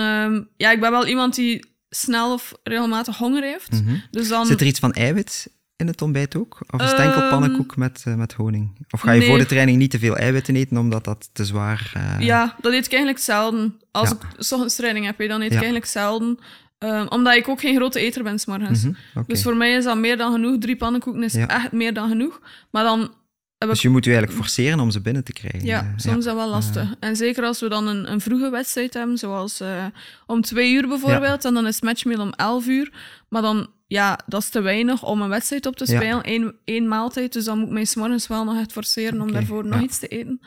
ja, 0.56 0.70
ik 0.72 0.80
ben 0.80 0.90
wel 0.90 1.06
iemand 1.06 1.34
die 1.34 1.74
snel 1.90 2.32
of 2.32 2.52
regelmatig 2.62 3.16
honger 3.16 3.42
heeft. 3.42 3.70
mhm. 3.72 3.94
Dus 4.10 4.28
dan... 4.28 4.46
Zit 4.46 4.60
er 4.60 4.66
iets 4.66 4.78
van 4.80 4.92
eiwit 4.92 5.50
in 5.76 5.86
het 5.86 6.02
ontbijt 6.02 6.36
ook? 6.36 6.58
Of 6.70 6.80
is 6.82 6.90
het 6.90 6.98
enkel 7.00 7.20
Ehm, 7.20 7.30
pannenkoek 7.30 7.76
met, 7.76 8.02
eh, 8.06 8.14
met 8.14 8.32
honing? 8.32 8.86
Of 8.90 9.00
ga 9.00 9.12
je 9.12 9.18
nee. 9.18 9.28
voor 9.28 9.38
de 9.38 9.46
training 9.46 9.78
niet 9.78 9.90
te 9.90 9.98
veel 9.98 10.16
eiwitten 10.16 10.56
eten, 10.56 10.76
omdat 10.76 11.04
dat 11.04 11.30
te 11.32 11.44
zwaar... 11.44 11.90
eh, 11.94 12.20
Ja, 12.26 12.56
dat 12.60 12.72
eet 12.72 12.84
ik 12.86 12.92
eigenlijk 12.92 13.22
zelden. 13.22 13.80
Als 13.90 14.08
Ja. 14.08 14.14
ik 14.14 14.22
ochtends 14.38 14.74
training 14.76 15.06
heb, 15.06 15.18
dan 15.18 15.28
eet 15.40 15.40
Ja. 15.40 15.44
ik 15.46 15.52
eigenlijk 15.52 15.86
zelden. 15.86 16.38
Ehm, 16.78 17.06
omdat 17.08 17.34
ik 17.36 17.48
ook 17.48 17.60
geen 17.60 17.76
grote 17.76 18.00
eter 18.00 18.22
ben 18.22 18.38
s'morgens. 18.38 18.82
mhm. 18.84 18.92
Dus 19.26 19.42
voor 19.42 19.56
mij 19.56 19.72
is 19.76 19.84
dat 19.84 19.96
meer 19.98 20.16
dan 20.16 20.32
genoeg. 20.32 20.58
Drie 20.58 20.76
pannenkoeken 20.76 21.22
is 21.22 21.32
Ja. 21.32 21.48
echt 21.48 21.72
meer 21.72 21.94
dan 21.94 22.08
genoeg. 22.08 22.40
Maar 22.70 22.84
dan. 22.84 23.12
Dus 23.58 23.82
je 23.82 23.88
moet 23.88 24.04
je 24.04 24.10
eigenlijk 24.10 24.40
forceren 24.42 24.80
om 24.80 24.90
ze 24.90 25.00
binnen 25.00 25.24
te 25.24 25.32
krijgen. 25.32 25.64
Ja, 25.64 25.92
soms 25.96 26.16
is 26.18 26.24
dat 26.24 26.34
wel 26.34 26.48
lastig. 26.48 26.94
En 27.00 27.16
zeker 27.16 27.44
als 27.44 27.60
we 27.60 27.68
dan 27.68 27.86
een, 27.86 28.12
een 28.12 28.20
vroege 28.20 28.50
wedstrijd 28.50 28.94
hebben, 28.94 29.18
zoals 29.18 29.60
eh, 29.60 29.84
om 30.26 30.40
twee 30.40 30.72
uur 30.72 30.88
bijvoorbeeld, 30.88 31.44
en 31.44 31.54
dan 31.54 31.66
is 31.66 31.80
matchmeal 31.80 32.20
om 32.20 32.32
elf 32.32 32.66
uur. 32.66 32.92
Maar 33.28 33.42
dan, 33.42 33.70
ja, 33.86 34.18
dat 34.26 34.42
is 34.42 34.48
te 34.48 34.60
weinig 34.60 35.04
om 35.04 35.20
een 35.22 35.28
wedstrijd 35.28 35.66
op 35.66 35.76
te 35.76 35.92
Ja. 35.92 35.96
spelen. 35.96 36.20
Eén, 36.22 36.54
één 36.64 36.88
maaltijd, 36.88 37.32
dus 37.32 37.44
dan 37.44 37.58
moet 37.58 37.66
ik 37.66 37.72
mij 37.72 37.84
's 37.84 37.94
morgens 37.94 38.26
wel 38.26 38.44
nog 38.44 38.58
echt 38.58 38.72
forceren 38.72 39.20
om 39.20 39.32
daarvoor 39.32 39.66
nog 39.66 39.80
iets 39.80 39.98
te 39.98 40.08
eten. 40.08 40.40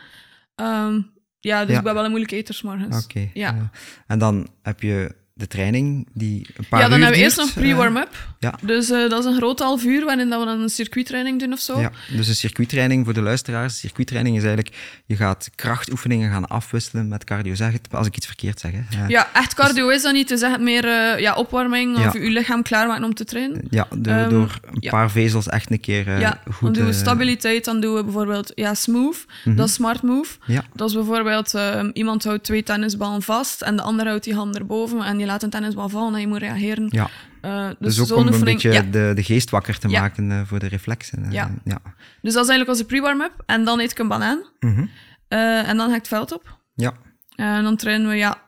Ehm, 0.56 1.02
ja, 1.40 1.66
dus 1.66 1.78
ik 1.78 1.84
ben 1.84 1.94
wel 1.94 2.04
een 2.04 2.10
moeilijke 2.10 2.36
eter 2.36 2.54
's 2.54 2.62
morgens. 2.62 3.04
Oké. 3.04 3.30
Ja. 3.34 3.70
en 4.08 4.20
dan 4.20 4.48
heb 4.62 4.82
je 4.82 5.16
de 5.40 5.48
training 5.48 6.08
die 6.14 6.48
een 6.58 6.66
paar 6.70 6.80
Ja, 6.82 6.88
dan 6.90 7.00
hebben 7.02 7.18
we 7.18 7.24
eerst 7.24 7.38
nog 7.38 7.54
pre-warm-up. 7.54 8.10
ja. 8.40 8.54
Dus 8.62 8.90
eh, 8.90 9.10
dat 9.10 9.20
is 9.20 9.26
een 9.32 9.38
groot 9.38 9.60
half 9.60 9.84
uur 9.84 10.06
waarin 10.06 10.30
dat 10.30 10.40
we 10.40 10.46
dan 10.46 10.60
een 10.62 10.70
circuittraining 10.70 11.40
doen 11.40 11.54
of 11.54 11.60
zo. 11.60 11.74
eh, 11.74 11.82
Ja, 11.82 11.92
dus 12.16 12.28
een 12.28 12.36
circuittraining 12.36 13.06
voor 13.06 13.14
de 13.14 13.22
luisteraars. 13.22 13.80
Circuittraining 13.80 14.36
is 14.38 14.44
eigenlijk, 14.44 14.76
je 15.06 15.16
gaat 15.16 15.50
krachtoefeningen 15.56 16.32
gaan 16.32 16.48
afwisselen 16.48 17.08
met 17.08 17.24
cardio. 17.24 17.56
Zeg 17.56 17.72
het, 17.72 17.88
als 17.92 18.08
ik 18.08 18.16
iets 18.18 18.26
verkeerd 18.26 18.60
zeg. 18.60 18.72
Hè. 18.72 19.04
Eh, 19.04 19.10
Ja, 19.10 19.30
echt 19.34 19.54
cardio 19.54 19.90
is 19.90 20.02
dat 20.02 20.14
niet. 20.14 20.32
Is 20.32 20.42
echt 20.42 20.60
meer 20.60 20.86
eh, 20.86 21.20
ja, 21.20 21.34
opwarming 21.36 21.98
of 22.06 22.14
je 22.14 22.20
lichaam 22.20 22.62
klaarmaken 22.64 23.04
om 23.04 23.14
te 23.14 23.26
trainen. 23.26 23.62
Ja, 23.70 23.88
door, 23.96 24.14
Ehm, 24.14 24.30
door 24.30 24.60
een 24.72 24.78
ja. 24.80 24.90
paar 24.92 25.12
vezels 25.12 25.48
echt 25.48 25.72
een 25.72 25.80
keer 25.80 26.08
eh, 26.08 26.20
ja, 26.20 26.42
goed... 26.52 26.62
dan 26.62 26.74
doen 26.74 26.84
we 26.86 26.92
eh, 26.92 26.98
stabiliteit, 26.98 27.66
dan 27.66 27.80
doen 27.80 27.96
we 27.96 28.04
bijvoorbeeld 28.04 28.52
ja, 28.56 28.74
smooth. 28.74 29.26
Mhm. 29.46 29.56
Dat 29.56 29.68
is 29.68 29.74
smart 29.74 30.02
move. 30.02 30.38
Ja, 30.46 30.64
Dat 30.74 30.90
is 30.90 30.96
bijvoorbeeld, 30.96 31.54
ehm, 31.54 31.90
iemand 31.94 32.24
houdt 32.24 32.44
twee 32.44 32.64
tennisballen 32.64 33.22
vast 33.22 33.62
en 33.62 33.76
de 33.76 33.82
ander 33.82 34.08
houdt 34.08 34.24
die 34.24 34.34
hand 34.36 34.58
erboven 34.58 35.02
en 35.04 35.20
je 35.20 35.26
laat 35.30 35.44
een 35.44 35.50
tennisbal 35.50 35.90
vallen 35.90 36.14
en 36.14 36.20
je 36.22 36.28
moet 36.28 36.38
reageren. 36.40 36.88
ja. 36.90 37.10
Eh, 37.42 37.70
dus 37.80 37.96
dus 37.96 38.12
ook 38.12 38.18
om 38.18 38.28
een 38.28 38.34
oefening- 38.34 38.62
beetje 38.62 38.72
ja. 38.72 38.82
de, 38.82 39.12
de 39.16 39.24
geest 39.24 39.50
wakker 39.50 39.80
te 39.80 39.90
Ja. 39.90 40.02
maken 40.02 40.32
eh, 40.32 40.42
voor 40.46 40.60
de 40.60 40.68
reflexen. 40.68 41.24
eh, 41.26 41.32
Ja. 41.32 41.52
ja. 41.64 41.80
Dus 42.22 42.34
dat 42.34 42.44
is 42.44 42.50
eigenlijk 42.50 42.70
onze 42.70 42.86
pre-warm-up. 42.86 43.44
En 43.46 43.64
dan 43.64 43.80
eet 43.80 43.92
ik 43.92 44.00
een 44.00 44.08
banaan. 44.08 44.44
Mhm. 44.60 44.86
En 45.28 45.78
dan 45.78 45.88
ga 45.88 45.94
ik 45.94 46.00
het 46.00 46.08
veld 46.08 46.32
op. 46.32 46.58
ja. 46.76 46.94
En 47.36 47.64
dan 47.64 47.76
trainen 47.76 48.10
we 48.10 48.16
ja, 48.16 48.42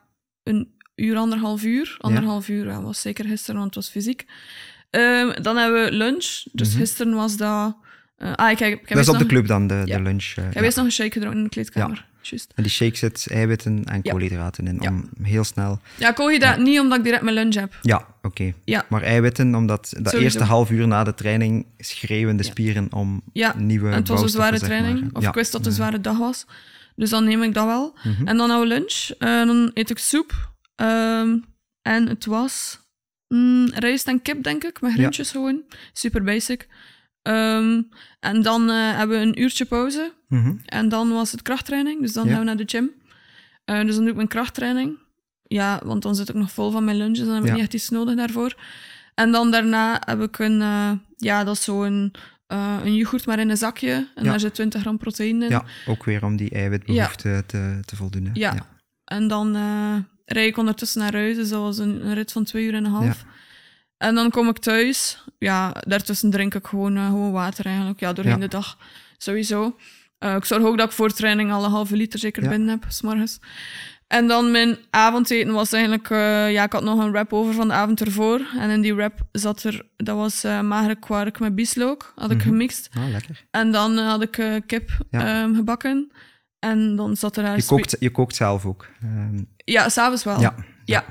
een 0.44 0.72
uur, 0.96 1.18
anderhalf 1.18 1.64
uur. 1.64 1.96
Anderhalf 2.00 2.48
uur 2.50 2.66
ja, 2.66 2.82
was 2.82 3.02
zeker 3.02 3.26
gisteren, 3.26 3.60
want 3.60 3.76
het 3.76 3.84
was 3.84 3.94
fysiek. 3.94 4.26
Ehm, 4.90 5.42
dan 5.42 5.58
hebben 5.58 5.84
we 5.84 5.92
lunch. 5.92 6.44
Dus 6.52 6.70
Mhm. 6.70 6.78
gisteren 6.78 7.14
was 7.14 7.38
dat... 7.38 7.78
ah, 8.36 8.52
ik 8.52 8.60
heb, 8.60 8.70
ik 8.72 8.80
heb 8.80 8.88
Dat 8.98 9.08
is 9.08 9.10
op 9.10 9.18
de 9.20 9.26
club 9.26 9.48
dan, 9.48 9.68
de, 9.68 9.82
de 9.86 10.02
lunch. 10.02 10.24
Ik 10.24 10.36
heb 10.36 10.54
ja. 10.54 10.62
eerst 10.62 10.78
nog 10.78 10.86
een 10.86 10.92
shake 10.92 11.12
gedronken 11.12 11.38
in 11.40 11.44
de 11.44 11.50
kleedkamer. 11.50 12.06
En 12.30 12.64
die 12.64 12.72
shake 12.72 12.98
zit 12.98 13.28
eiwitten 13.30 13.84
en 13.86 14.02
koolhydraten 14.02 14.68
in, 14.68 14.88
om 14.88 15.10
heel 15.22 15.44
snel... 15.44 15.80
Ja, 15.98 16.12
koolhydraat 16.12 16.58
niet 16.58 16.80
omdat 16.80 16.98
ik 16.98 17.04
direct 17.04 17.24
mijn 17.24 17.36
lunch 17.36 17.54
heb. 17.54 17.78
Ja, 17.82 18.08
oké. 18.22 18.54
Ja. 18.64 18.86
Maar 18.90 19.02
eiwitten, 19.02 19.56
omdat 19.56 19.82
dat 19.82 19.92
Sowieso. 19.92 20.18
eerste 20.18 20.44
half 20.44 20.72
uur 20.72 20.88
na 20.88 21.04
de 21.04 21.14
training 21.14 21.66
schreeuwen 21.78 22.38
de 22.38 22.44
spieren 22.44 22.88
om 22.94 23.22
Ja, 23.34 23.56
nieuwe 23.58 23.90
En 23.90 23.96
het 23.96 24.08
was 24.08 24.22
een 24.22 24.30
zware 24.30 24.60
training. 24.60 25.16
Of 25.16 25.28
ik 25.28 25.34
wist 25.34 25.52
dat 25.52 25.62
het 25.62 25.70
een 25.70 25.76
zware 25.76 26.02
dag 26.02 26.18
was. 26.18 26.46
Dus 26.96 27.10
dan 27.10 27.24
neem 27.24 27.44
ik 27.44 27.54
dat 27.54 27.66
wel. 27.66 27.98
Mhm. 28.04 28.28
En 28.28 28.38
dan 28.38 28.60
we 28.60 28.66
lunch. 28.66 29.10
En 29.18 29.48
dan 29.48 29.72
eet 29.74 29.90
ik 29.90 29.98
soep. 29.98 30.52
Ehm, 30.76 31.38
en 31.82 32.08
het 32.08 32.26
was 32.26 32.80
mm, 33.28 33.70
rijst 33.74 34.08
en 34.08 34.22
kip, 34.22 34.44
denk 34.44 34.64
ik, 34.64 34.82
met 34.82 34.94
groentjes 34.94 35.32
gewoon. 35.32 35.62
Super 35.94 36.24
basic. 36.24 36.68
Ehm, 37.22 37.82
en 38.20 38.42
dan 38.42 38.70
eh, 38.70 38.98
hebben 38.98 39.20
we 39.20 39.26
een 39.26 39.42
uurtje 39.42 39.66
pauze. 39.66 40.14
Mhm. 40.28 40.54
En 40.66 40.90
dan 40.90 41.10
was 41.12 41.32
het 41.32 41.42
krachttraining, 41.42 42.02
dus 42.02 42.14
dan 42.14 42.24
Ja. 42.26 42.30
gaan 42.32 42.40
we 42.40 42.46
naar 42.46 42.58
de 42.58 42.64
gym. 42.66 42.92
Eh, 43.66 43.82
dus 43.82 43.90
dan 43.94 44.00
doe 44.02 44.10
ik 44.10 44.16
mijn 44.16 44.28
krachttraining. 44.28 44.98
Ja, 45.44 45.82
want 45.84 46.02
dan 46.02 46.16
zit 46.16 46.30
ik 46.30 46.36
nog 46.36 46.52
vol 46.52 46.72
van 46.72 46.84
mijn 46.84 46.98
lunches 46.98 47.20
en 47.20 47.26
dan 47.26 47.34
heb 47.34 47.44
ik 47.44 47.50
Ja. 47.50 47.54
niet 47.56 47.64
echt 47.64 47.74
iets 47.74 47.90
nodig 47.90 48.16
daarvoor. 48.16 48.56
En 49.16 49.32
dan 49.32 49.52
daarna 49.52 50.02
heb 50.06 50.22
ik 50.22 50.40
een, 50.40 50.62
eh, 50.62 50.92
ja, 51.18 51.44
dat 51.44 51.56
is 51.56 51.64
zo'n 51.64 52.14
een 52.84 52.96
yoghurt 52.96 53.26
maar 53.26 53.40
in 53.40 53.50
een 53.50 53.58
zakje. 53.58 53.92
En 54.16 54.24
Ja. 54.24 54.30
daar 54.30 54.40
zit 54.40 54.54
20 54.54 54.82
gram 54.82 54.98
proteïne 54.98 55.46
in. 55.46 55.52
Ja, 55.52 55.66
ook 55.88 56.04
weer 56.06 56.24
om 56.26 56.36
die 56.36 56.50
eiwitbehoefte 56.50 57.44
te, 57.48 57.80
te 57.86 57.96
voldoen. 57.96 58.24
hè. 58.26 58.30
Ja. 58.34 58.56
En 59.06 59.28
dan 59.28 59.56
rijd 60.26 60.48
ik 60.50 60.58
ondertussen 60.58 61.02
naar 61.02 61.14
huis, 61.14 61.36
dus 61.36 61.50
dat 61.50 61.62
was 61.62 61.78
een, 61.78 62.06
een 62.06 62.14
rit 62.14 62.32
van 62.32 62.44
twee 62.44 62.66
uur 62.66 62.74
en 62.74 62.86
een 62.86 62.92
half. 62.92 63.26
En 64.02 64.16
dan 64.16 64.30
kom 64.30 64.48
ik 64.50 64.58
thuis. 64.58 65.24
Ja, 65.38 65.76
daartussen 65.80 66.30
drink 66.30 66.56
ik 66.56 66.68
gewoon, 66.68 66.98
eh, 66.98 67.06
gewoon 67.06 67.32
water 67.32 67.66
eigenlijk. 67.66 68.00
Ja, 68.00 68.14
doorheen 68.14 68.34
Ja. 68.34 68.40
de 68.40 68.48
dag. 68.48 68.78
Sowieso. 69.18 69.76
Eh, 70.18 70.36
ik 70.36 70.46
zorg 70.46 70.64
ook 70.64 70.78
dat 70.78 70.88
ik 70.88 70.94
voor 70.96 71.10
training 71.12 71.52
al 71.52 71.64
een 71.64 71.72
halve 71.72 71.96
liter 71.96 72.20
zeker 72.20 72.44
Ja. 72.44 72.50
binnen 72.50 72.70
heb, 72.70 72.86
s'morgens. 72.88 73.40
En 74.08 74.28
dan 74.28 74.52
mijn 74.52 74.78
avondeten 74.90 75.54
was 75.54 75.72
eigenlijk... 75.74 76.10
eh, 76.10 76.52
ja, 76.52 76.64
ik 76.64 76.72
had 76.72 76.84
nog 76.84 77.00
een 77.00 77.12
wrap 77.12 77.34
over 77.34 77.54
van 77.54 77.68
de 77.68 77.74
avond 77.74 78.02
ervoor. 78.02 78.42
En 78.58 78.70
in 78.70 78.82
die 78.82 78.96
wrap 78.96 79.20
zat 79.32 79.64
er... 79.64 79.86
Dat 79.98 80.16
was 80.16 80.42
magere 80.44 80.96
kwark 80.96 81.40
met 81.40 81.56
bieslook. 81.56 82.12
Had 82.16 82.32
ik 82.32 82.38
Mhm. 82.38 82.48
gemixt. 82.48 82.90
Ah, 82.98 83.08
lekker. 83.10 83.46
En 83.52 83.72
dan 83.72 83.98
had 83.98 84.22
ik 84.22 84.62
kip 84.66 84.90
Ja. 85.10 85.44
ehm, 85.44 85.56
gebakken. 85.56 86.12
En 86.60 86.96
dan 86.96 87.16
zat 87.18 87.38
er. 87.38 87.56
Je 87.56 87.66
kookt, 87.66 87.96
je 88.00 88.10
kookt 88.12 88.36
zelf 88.36 88.66
ook. 88.66 88.88
Ehm, 89.02 89.44
Ja, 89.58 89.90
s'avonds 89.90 90.24
wel. 90.24 90.40
ja. 90.40 90.56
Ja. 90.86 91.04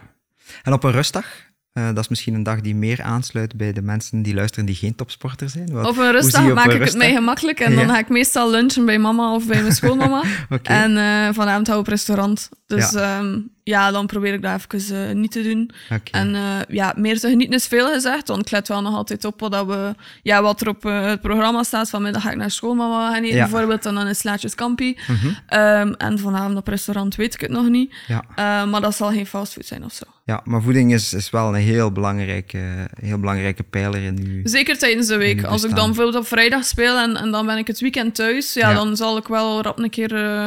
En 0.62 0.72
op 0.72 0.84
een 0.84 0.92
rustdag? 0.92 1.26
Eh, 1.72 1.86
dat 1.86 1.98
is 1.98 2.08
misschien 2.08 2.34
een 2.34 2.42
dag 2.42 2.60
die 2.60 2.74
meer 2.74 3.02
aansluit 3.02 3.56
bij 3.56 3.72
de 3.72 3.82
mensen 3.82 4.22
die 4.22 4.34
luisteren 4.34 4.66
die 4.66 4.74
geen 4.74 4.94
topsporter 4.94 5.48
zijn. 5.48 5.72
Wat- 5.72 5.86
Op 5.86 5.96
een 5.96 6.12
rustdag 6.12 6.52
maak 6.52 6.66
een 6.66 6.74
ik 6.76 6.84
het 6.84 6.96
mij 6.96 7.12
gemakkelijk. 7.12 7.60
En 7.60 7.74
dan 7.74 7.88
ga 7.88 7.98
ik 7.98 8.08
meestal 8.08 8.50
lunchen 8.50 8.84
bij 8.84 8.98
mama 8.98 9.34
of 9.34 9.46
bij 9.46 9.60
mijn 9.62 9.74
schoolmama. 9.74 10.22
Oké. 10.50 10.70
En 10.72 10.96
eh, 10.96 11.34
vanavond 11.34 11.66
hou 11.66 11.80
ik 11.80 11.86
op 11.86 11.92
restaurant. 11.92 12.48
Dus 12.66 12.90
Ja. 12.90 13.18
ja, 13.20 13.40
ja 13.62 13.90
dan 13.90 14.06
probeer 14.06 14.32
ik 14.34 14.42
dat 14.42 14.66
even 14.74 15.08
eh, 15.08 15.14
niet 15.14 15.30
te 15.32 15.42
doen. 15.42 15.70
Oké. 15.90 16.10
En 16.10 16.36
ja, 16.68 16.92
meer 16.96 17.20
te 17.20 17.28
genieten 17.28 17.54
is 17.56 17.66
veel 17.66 17.92
gezegd. 17.92 18.28
Want 18.28 18.40
ik 18.40 18.50
let 18.50 18.68
wel 18.68 18.82
nog 18.82 18.94
altijd 18.94 19.24
op 19.24 19.40
wat, 19.40 19.52
dat 19.52 19.66
we, 19.66 19.94
ja, 20.22 20.42
wat 20.42 20.60
er 20.60 20.68
op 20.68 20.82
het 20.82 21.20
programma 21.20 21.62
staat. 21.62 21.90
Vanmiddag 21.90 22.22
ga 22.22 22.30
ik 22.30 22.36
naar 22.36 22.50
schoolmama 22.50 23.12
gaan 23.12 23.22
eten 23.22 23.36
Ja. 23.36 23.48
bijvoorbeeld. 23.48 23.86
En 23.86 23.94
dan 23.94 24.06
is 24.06 24.18
Slaatjes 24.18 24.54
Kampi. 24.54 24.98
Mhm. 25.08 25.28
Ehm, 25.46 25.92
en 25.92 26.18
vanavond 26.18 26.56
op 26.56 26.68
restaurant 26.68 27.14
weet 27.14 27.34
ik 27.34 27.40
het 27.40 27.50
nog 27.50 27.68
niet. 27.68 27.94
Ja. 28.06 28.64
Maar 28.64 28.80
dat 28.80 28.96
zal 28.96 29.10
geen 29.10 29.26
fastfood 29.26 29.66
zijn 29.66 29.84
of 29.84 29.92
zo. 29.92 30.04
Ja, 30.30 30.40
maar 30.44 30.62
voeding 30.62 30.92
is, 30.92 31.12
is 31.12 31.30
wel 31.30 31.48
een 31.48 31.60
heel 31.62 31.92
belangrijke, 31.92 32.88
heel 33.00 33.18
belangrijke 33.18 33.62
pijler 33.62 34.02
in 34.02 34.18
uw... 34.26 34.40
Zeker 34.44 34.78
tijdens 34.78 35.06
de 35.06 35.16
week. 35.16 35.44
Als 35.44 35.64
ik 35.64 35.74
dan 35.74 35.86
bijvoorbeeld 35.86 36.16
op 36.16 36.26
vrijdag 36.26 36.64
speel 36.64 36.98
en, 36.98 37.16
en 37.16 37.30
dan 37.30 37.46
ben 37.46 37.56
ik 37.58 37.66
het 37.66 37.80
weekend 37.80 38.14
thuis, 38.14 38.54
ja, 38.54 38.68
Ja. 38.68 38.74
dan 38.74 38.96
zal 38.96 39.16
ik 39.16 39.26
wel 39.26 39.62
rap 39.62 39.78
een 39.78 39.90
keer... 39.90 40.14
eh, 40.14 40.46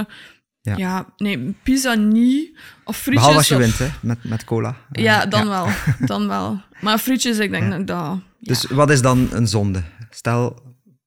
Ja. 0.61 0.75
ja. 0.77 1.05
nee, 1.17 1.53
pizza 1.63 1.93
niet. 1.93 2.57
Of 2.83 2.97
frietjes. 2.97 3.15
Behalve 3.27 3.37
als 3.37 3.47
je 3.47 3.53
of- 3.55 3.59
wint, 3.61 3.77
hè, 3.77 3.87
met, 4.01 4.23
met 4.23 4.43
cola. 4.43 4.75
Eh, 4.91 5.03
Ja, 5.03 5.25
dan 5.25 5.47
wel. 5.47 5.67
Dan 5.99 6.27
wel. 6.27 6.61
Maar 6.81 6.97
frietjes, 6.97 7.37
ik 7.39 7.51
denk 7.51 7.71
dat 7.71 7.87
dat... 7.87 8.19
Dus 8.39 8.65
wat 8.65 8.89
is 8.89 9.01
dan 9.01 9.27
een 9.31 9.47
zonde? 9.47 9.81
Stel, 10.09 10.61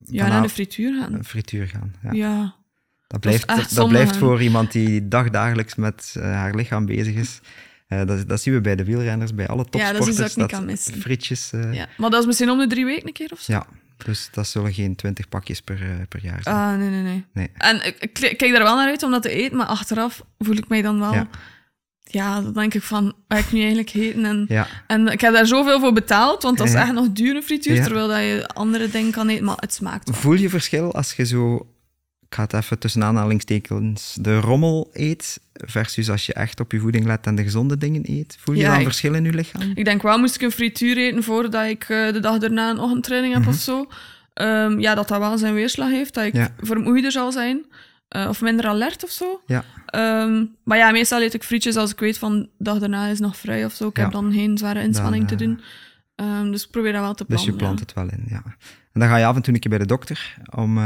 ja 0.04 0.28
naar 0.28 0.42
de 0.42 0.48
frituur 0.48 1.00
gaan. 1.00 1.12
een 1.14 1.24
frituur 1.24 1.66
gaan. 1.68 1.94
Ja. 2.12 2.54
Dat 3.06 3.20
blijft, 3.20 3.74
dat, 3.74 3.88
blijft 3.88 4.16
voor 4.16 4.42
iemand 4.42 4.72
die 4.72 5.08
dagdagelijks 5.08 5.74
met 5.74 6.14
eh, 6.18 6.22
haar 6.22 6.54
lichaam 6.54 6.86
bezig 6.86 7.14
is. 7.14 7.40
Eh, 7.87 8.07
dat, 8.07 8.29
dat 8.29 8.40
zien 8.40 8.55
we 8.55 8.61
bij 8.61 8.77
de 8.77 8.85
wielrenners, 8.85 9.35
bij 9.35 9.49
alle 9.49 9.66
Ja, 9.70 9.92
dat 9.92 9.92
is 9.92 9.96
topsporters. 9.99 10.09
iets 10.09 10.18
dat 10.18 10.31
ik 10.31 10.37
niet 10.37 10.51
kan 10.51 10.64
missen. 10.64 11.01
Frietjes, 11.01 11.53
eh, 11.53 11.62
ja. 11.62 11.70
ja. 11.72 11.87
Maar 11.96 12.11
dat 12.11 12.20
is 12.20 12.27
misschien 12.27 12.51
om 12.51 12.59
de 12.59 12.66
drie 12.66 12.85
weken 12.85 13.07
een 13.07 13.12
keer 13.12 13.31
of 13.33 13.40
zo? 13.40 13.62
dus 14.05 14.29
dat 14.33 14.46
zullen 14.49 14.72
geen 14.72 14.96
twintig 14.96 15.29
pakjes 15.29 15.61
per, 15.61 15.83
eh, 15.83 15.88
per 16.09 16.22
jaar 16.25 16.42
zijn. 16.42 16.57
Ah, 16.57 16.77
nee, 16.79 16.88
nee, 16.88 17.03
nee. 17.03 17.25
Nee. 17.33 17.51
En 17.55 17.87
ik, 17.87 18.12
kijk 18.12 18.42
er 18.42 18.62
wel 18.62 18.77
naar 18.77 18.88
uit 18.88 19.03
om 19.03 19.11
dat 19.11 19.22
te 19.22 19.31
eten, 19.31 19.57
maar 19.57 19.66
achteraf 19.66 20.22
voel 20.38 20.57
ik 20.57 20.68
mij 20.68 20.83
dan 20.83 20.99
wel... 21.01 21.12
Ja. 21.12 21.29
Ja, 22.11 22.40
dan 22.40 22.53
denk 22.53 22.75
ik 22.75 22.83
van, 22.83 23.12
wat 23.29 23.38
ik 23.38 23.53
nu 23.53 23.59
eigenlijk 23.61 23.94
eten? 23.94 24.25
En, 24.25 24.44
Ja, 24.49 24.66
en 24.87 25.07
ik 25.09 25.20
heb 25.20 25.33
daar 25.33 25.46
zoveel 25.46 25.81
voor 25.81 25.92
betaald, 25.92 26.42
want 26.42 26.59
dat 26.59 26.66
is 26.66 26.72
Ja. 26.72 26.81
echt 26.83 26.92
nog 26.92 27.09
dure 27.12 27.42
frituur, 27.42 27.75
Ja. 27.75 27.83
terwijl 27.85 28.09
dat 28.09 28.18
je 28.18 28.49
andere 28.55 28.88
dingen 28.90 29.12
kan 29.12 29.29
eten, 29.29 29.44
maar 29.44 29.57
het 29.59 29.75
smaakt 29.75 30.11
wel. 30.11 30.18
voel 30.18 30.35
je 30.35 30.49
verschil 30.49 30.94
als 30.94 31.12
je 31.12 31.25
zo, 31.27 31.66
ik 32.28 32.34
ga 32.34 32.42
het 32.42 32.52
even 32.52 32.78
tussen 32.78 33.02
aanhalingstekens, 33.04 34.16
de 34.20 34.40
rommel 34.40 34.90
eet, 34.92 35.40
versus 35.52 36.10
als 36.10 36.26
je 36.26 36.32
echt 36.34 36.60
op 36.60 36.72
je 36.72 36.78
voeding 36.80 37.04
let 37.06 37.26
en 37.26 37.34
de 37.34 37.42
gezonde 37.42 37.76
dingen 37.78 38.02
eet? 38.10 38.36
Voel 38.40 38.54
je 38.54 38.60
Ja, 38.60 38.68
dan 38.70 38.78
ik- 38.78 38.84
verschil 38.84 39.14
in 39.14 39.24
je 39.24 39.32
lichaam? 39.34 39.72
Ik 39.74 39.84
denk 39.84 40.02
wel, 40.02 40.18
moest 40.18 40.34
ik 40.34 40.40
een 40.42 40.50
frituur 40.50 40.96
eten 40.96 41.22
voordat 41.22 41.66
ik 41.66 41.82
eh, 41.82 42.12
de 42.12 42.20
dag 42.20 42.38
daarna 42.38 42.70
een 42.70 42.78
ochtendtraining 42.78 43.32
heb 43.34 43.42
Mhm. 43.42 43.52
of 43.52 43.56
zo, 43.58 43.86
ehm, 44.34 44.78
ja, 44.80 44.94
dat 44.94 45.08
dat 45.08 45.18
wel 45.18 45.38
zijn 45.38 45.54
weerslag 45.54 45.90
heeft, 45.90 46.14
dat 46.14 46.24
ik 46.24 46.34
Ja. 46.34 46.54
vermoeider 46.60 47.12
zal 47.12 47.32
zijn, 47.32 47.64
eh, 48.08 48.26
of 48.28 48.40
minder 48.40 48.66
alert 48.66 49.04
of 49.04 49.10
zo. 49.10 49.40
Ja, 49.46 49.64
Ehm, 49.86 50.44
maar 50.64 50.78
ja, 50.78 50.90
meestal 50.90 51.22
eet 51.22 51.34
ik 51.34 51.42
frietjes 51.44 51.76
als 51.76 51.92
ik 51.92 51.98
weet 52.00 52.18
van 52.18 52.38
de 52.40 52.48
dag 52.58 52.78
daarna 52.78 53.06
is 53.06 53.18
nog 53.20 53.36
vrij 53.36 53.64
of 53.64 53.72
zo. 53.72 53.88
Ik 53.88 53.96
Ja. 53.96 54.02
heb 54.02 54.12
dan 54.12 54.32
geen 54.32 54.58
zware 54.58 54.82
inspanning 54.82 55.28
Dan, 55.28 55.36
te 55.38 55.44
eh, 55.44 55.50
doen. 55.50 55.60
Ehm, 56.14 56.50
dus 56.50 56.64
ik 56.64 56.70
probeer 56.70 56.92
dat 56.92 57.00
wel 57.00 57.14
te 57.14 57.24
dus 57.28 57.34
plannen. 57.42 57.52
je 57.52 57.58
plant 57.58 57.78
ja. 57.78 57.84
het 57.84 57.94
wel 57.94 58.18
in, 58.18 58.24
ja. 58.28 58.42
En 58.92 59.00
dan 59.00 59.08
ga 59.08 59.16
je 59.16 59.24
af 59.24 59.36
en 59.36 59.42
toe 59.42 59.54
een 59.54 59.60
keer 59.60 59.70
bij 59.70 59.78
de 59.78 59.86
dokter 59.86 60.36
om 60.54 60.78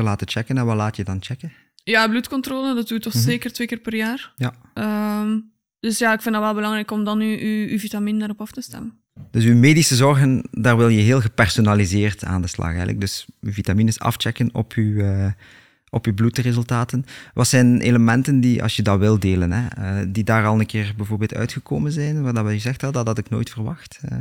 te 0.00 0.06
laten 0.08 0.28
checken. 0.28 0.58
En 0.58 0.66
wat 0.66 0.76
laat 0.76 0.96
je 0.96 1.04
dan 1.04 1.16
checken? 1.20 1.52
Ja, 1.84 2.08
bloedcontrole, 2.08 2.74
dat 2.74 2.88
doe 2.88 2.96
ik 2.96 3.02
toch 3.02 3.14
Mhm. 3.14 3.22
zeker 3.22 3.52
twee 3.52 3.66
keer 3.66 3.78
per 3.78 3.94
jaar. 3.94 4.32
Ja. 4.36 4.52
Ehm, 4.74 5.38
dus 5.80 5.98
ja, 5.98 6.12
ik 6.12 6.20
vind 6.22 6.34
dat 6.34 6.44
wel 6.44 6.54
belangrijk 6.54 6.90
om 6.90 7.04
dan 7.04 7.20
uw, 7.20 7.38
uw, 7.38 7.68
uw 7.68 7.78
vitamine 7.78 8.18
daarop 8.18 8.40
af 8.40 8.50
te 8.52 8.60
stemmen. 8.60 8.98
Dus 9.30 9.44
uw 9.44 9.56
medische 9.56 9.94
zorgen, 9.94 10.42
daar 10.50 10.76
wil 10.76 10.88
je 10.88 11.00
heel 11.00 11.20
gepersonaliseerd 11.20 12.24
aan 12.24 12.42
de 12.42 12.48
slag 12.48 12.66
eigenlijk. 12.68 13.00
Dus 13.00 13.26
uw 13.40 13.52
vitamines 13.52 13.98
afchecken 13.98 14.48
op 14.54 14.72
uw, 14.72 15.00
eh, 15.00 15.32
op 15.90 16.06
uw 16.06 16.14
bloedresultaten. 16.14 17.04
Wat 17.34 17.48
zijn 17.48 17.80
elementen 17.80 18.40
die, 18.40 18.62
als 18.62 18.76
je 18.76 18.82
dat 18.82 18.98
wil 18.98 19.18
delen, 19.18 19.52
hè, 19.52 19.66
eh, 19.68 20.06
die 20.08 20.24
daar 20.24 20.46
al 20.46 20.60
een 20.60 20.66
keer 20.66 20.94
bijvoorbeeld 20.96 21.34
uitgekomen 21.34 21.92
zijn, 21.92 22.22
waar 22.22 22.34
dat 22.34 22.50
je 22.52 22.58
zegt, 22.58 22.80
dat 22.80 22.94
had 22.94 23.18
ik 23.18 23.28
nooit 23.28 23.50
verwacht? 23.50 24.00
eh? 24.08 24.16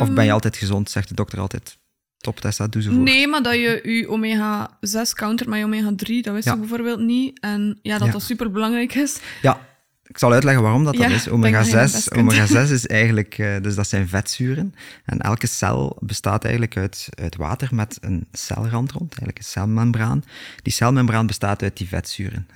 of 0.00 0.12
ben 0.12 0.24
je 0.24 0.32
altijd 0.32 0.56
gezond, 0.56 0.90
zegt 0.90 1.08
de 1.08 1.14
dokter 1.14 1.38
altijd, 1.40 1.78
top 2.20 2.40
Tessa, 2.40 2.66
doe 2.66 2.82
ze 2.82 2.90
voor. 2.90 2.98
Nee, 3.02 3.26
maar 3.28 3.42
dat 3.42 3.54
je 3.54 3.80
je 3.84 4.08
omega-6 4.08 5.14
counter 5.14 5.48
met 5.48 5.58
je 5.58 5.64
omega-3, 5.64 6.20
dat 6.22 6.34
wist 6.34 6.44
Ja. 6.46 6.52
ik 6.52 6.58
bijvoorbeeld 6.60 7.00
niet. 7.00 7.40
En 7.40 7.78
ja, 7.82 7.98
dat 7.98 8.06
Ja. 8.06 8.12
dat 8.12 8.22
super 8.22 8.50
belangrijk 8.50 8.94
is. 8.94 9.18
Ja, 9.42 9.68
ik 10.06 10.18
zal 10.18 10.32
uitleggen 10.32 10.62
waarom 10.62 10.84
dat, 10.84 10.94
Ja, 10.96 11.00
dat 11.08 11.10
is. 11.16 11.24
denk 11.24 11.42
dat 11.42 11.50
je 11.50 11.52
dat 11.52 11.64
Omega-6 11.70 11.92
best 11.92 12.08
kunt. 12.08 12.20
omega 12.28 12.46
6 12.46 12.70
is 12.70 12.86
eigenlijk, 12.86 13.38
eh, 13.38 13.56
dus 13.62 13.74
dat 13.74 13.88
zijn 13.88 14.08
vetzuren. 14.08 14.74
En 15.04 15.18
elke 15.18 15.46
cel 15.46 15.96
bestaat 16.00 16.42
eigenlijk 16.42 16.76
uit, 16.76 17.08
uit 17.22 17.36
water 17.36 17.68
met 17.74 17.98
een 18.00 18.26
celrand 18.32 18.92
rond, 18.92 19.08
eigenlijk 19.10 19.38
een 19.38 19.44
celmembraan. 19.44 20.24
Die 20.62 20.72
celmembraan 20.72 21.26
bestaat 21.26 21.62
uit 21.62 21.76
die 21.76 21.88
vetzuren. 21.88 22.46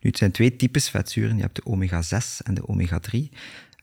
Nu, 0.00 0.08
het 0.10 0.18
zijn 0.18 0.30
twee 0.30 0.56
types 0.56 0.88
vetzuren. 0.88 1.36
Je 1.36 1.42
hebt 1.42 1.56
de 1.56 1.64
omega-6 1.64 2.40
en 2.42 2.54
de 2.54 2.66
omega-3. 2.68 3.30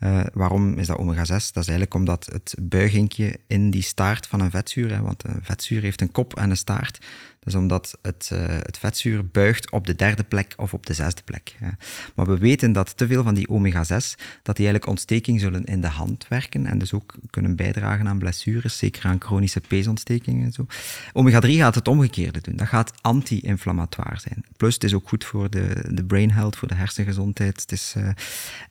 Eh, 0.01 0.21
waarom 0.33 0.77
is 0.77 0.87
dat 0.87 0.97
omega-6? 0.97 1.27
Dat 1.27 1.39
is 1.39 1.53
eigenlijk 1.53 1.93
omdat 1.93 2.25
het 2.31 2.55
buigingje 2.61 3.39
in 3.47 3.71
die 3.71 3.81
staart 3.81 4.27
van 4.27 4.39
een 4.39 4.51
vetzuur, 4.51 4.91
hè, 4.93 5.01
want 5.01 5.23
een 5.23 5.39
vetzuur 5.41 5.81
heeft 5.81 6.01
een 6.01 6.11
kop 6.11 6.35
en 6.35 6.49
een 6.49 6.57
staart, 6.57 7.05
is 7.43 7.55
omdat 7.55 7.97
het, 8.01 8.29
eh, 8.33 8.45
het 8.47 8.77
vetzuur 8.77 9.27
buigt 9.27 9.71
op 9.71 9.87
de 9.87 9.95
derde 9.95 10.23
plek 10.23 10.53
of 10.57 10.73
op 10.73 10.85
de 10.85 10.93
zesde 10.93 11.21
plek. 11.23 11.55
hè. 11.57 11.69
Maar 12.15 12.25
we 12.25 12.37
weten 12.37 12.71
dat 12.71 12.97
te 12.97 13.07
veel 13.07 13.23
van 13.23 13.33
die 13.33 13.49
omega-6, 13.49 14.15
dat 14.43 14.55
die 14.55 14.65
eigenlijk 14.65 14.85
ontsteking 14.85 15.39
zullen 15.39 15.63
in 15.63 15.81
de 15.81 15.87
hand 15.87 16.27
werken 16.27 16.65
en 16.65 16.77
dus 16.77 16.93
ook 16.93 17.15
kunnen 17.29 17.55
bijdragen 17.55 18.07
aan 18.07 18.19
blessures, 18.19 18.77
zeker 18.77 19.05
aan 19.05 19.21
chronische 19.21 19.61
peesontstekingen 19.67 20.45
en 20.45 20.51
zo. 20.51 20.65
Omega-3 21.13 21.57
gaat 21.57 21.75
het 21.75 21.87
omgekeerde 21.87 22.41
doen. 22.41 22.55
Dat 22.55 22.67
gaat 22.67 22.93
anti-inflammatoire 23.01 24.19
zijn. 24.19 24.45
Plus, 24.57 24.73
het 24.73 24.83
is 24.83 24.93
ook 24.93 25.07
goed 25.07 25.25
voor 25.25 25.49
de, 25.49 25.85
de 25.89 26.03
brain 26.03 26.31
health, 26.31 26.55
voor 26.55 26.67
de 26.67 26.75
hersengezondheid. 26.75 27.61
Het 27.61 27.71
is, 27.71 27.93
eh, 27.97 28.09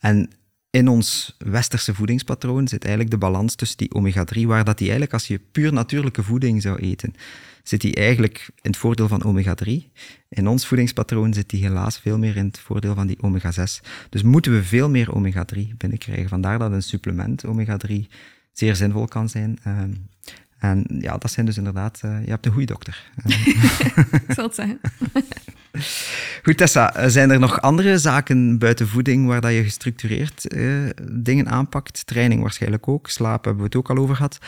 en 0.00 0.30
in 0.70 0.88
ons 0.88 1.36
westerse 1.38 1.94
voedingspatroon 1.94 2.68
zit 2.68 2.82
eigenlijk 2.82 3.12
de 3.12 3.18
balans 3.18 3.54
tussen 3.54 3.78
die 3.78 3.94
omega-3, 3.94 4.40
waar 4.46 4.64
dat 4.64 4.78
die 4.78 4.86
eigenlijk, 4.86 5.12
als 5.12 5.26
je 5.26 5.40
puur 5.52 5.72
natuurlijke 5.72 6.22
voeding 6.22 6.62
zou 6.62 6.78
eten, 6.78 7.14
zit 7.62 7.80
die 7.80 7.94
eigenlijk 7.94 8.50
in 8.54 8.70
het 8.70 8.76
voordeel 8.76 9.08
van 9.08 9.24
omega-3. 9.24 9.70
In 10.28 10.48
ons 10.48 10.66
voedingspatroon 10.66 11.34
zit 11.34 11.50
die 11.50 11.62
helaas 11.62 11.98
veel 11.98 12.18
meer 12.18 12.36
in 12.36 12.46
het 12.46 12.58
voordeel 12.58 12.94
van 12.94 13.06
die 13.06 13.22
omega-6. 13.22 13.80
Dus 14.08 14.22
moeten 14.22 14.52
we 14.52 14.62
veel 14.64 14.90
meer 14.90 15.14
omega-3 15.14 15.60
binnenkrijgen. 15.76 16.28
Vandaar 16.28 16.58
dat 16.58 16.72
een 16.72 16.82
supplement 16.82 17.46
omega-3 17.46 17.94
zeer 18.52 18.76
zinvol 18.76 19.06
kan 19.06 19.28
zijn. 19.28 19.58
Ehm, 19.64 19.92
en 20.60 20.84
ja, 20.98 21.16
dat 21.18 21.30
zijn 21.30 21.46
dus 21.46 21.56
inderdaad... 21.56 22.00
eh, 22.02 22.24
je 22.24 22.30
hebt 22.30 22.46
een 22.46 22.52
goede 22.52 22.66
dokter. 22.66 23.02
Eh, 24.28 24.36
zal 24.36 24.44
het 24.44 24.54
zeggen. 24.54 24.80
Goed, 26.42 26.56
Tessa, 26.56 26.94
eh, 26.94 27.08
zijn 27.08 27.30
er 27.30 27.38
nog 27.38 27.60
andere 27.60 27.98
zaken 27.98 28.58
buiten 28.58 28.88
voeding 28.88 29.26
waar 29.26 29.40
dat 29.40 29.52
je 29.52 29.62
gestructureerd 29.62 30.54
dingen 31.12 31.48
aanpakt? 31.48 32.06
Training 32.06 32.40
waarschijnlijk 32.42 32.88
ook, 32.88 33.08
slaap 33.08 33.44
hebben 33.44 33.62
we 33.62 33.68
het 33.68 33.76
ook 33.76 33.90
al 33.90 33.96
over 33.96 34.16
gehad. 34.16 34.38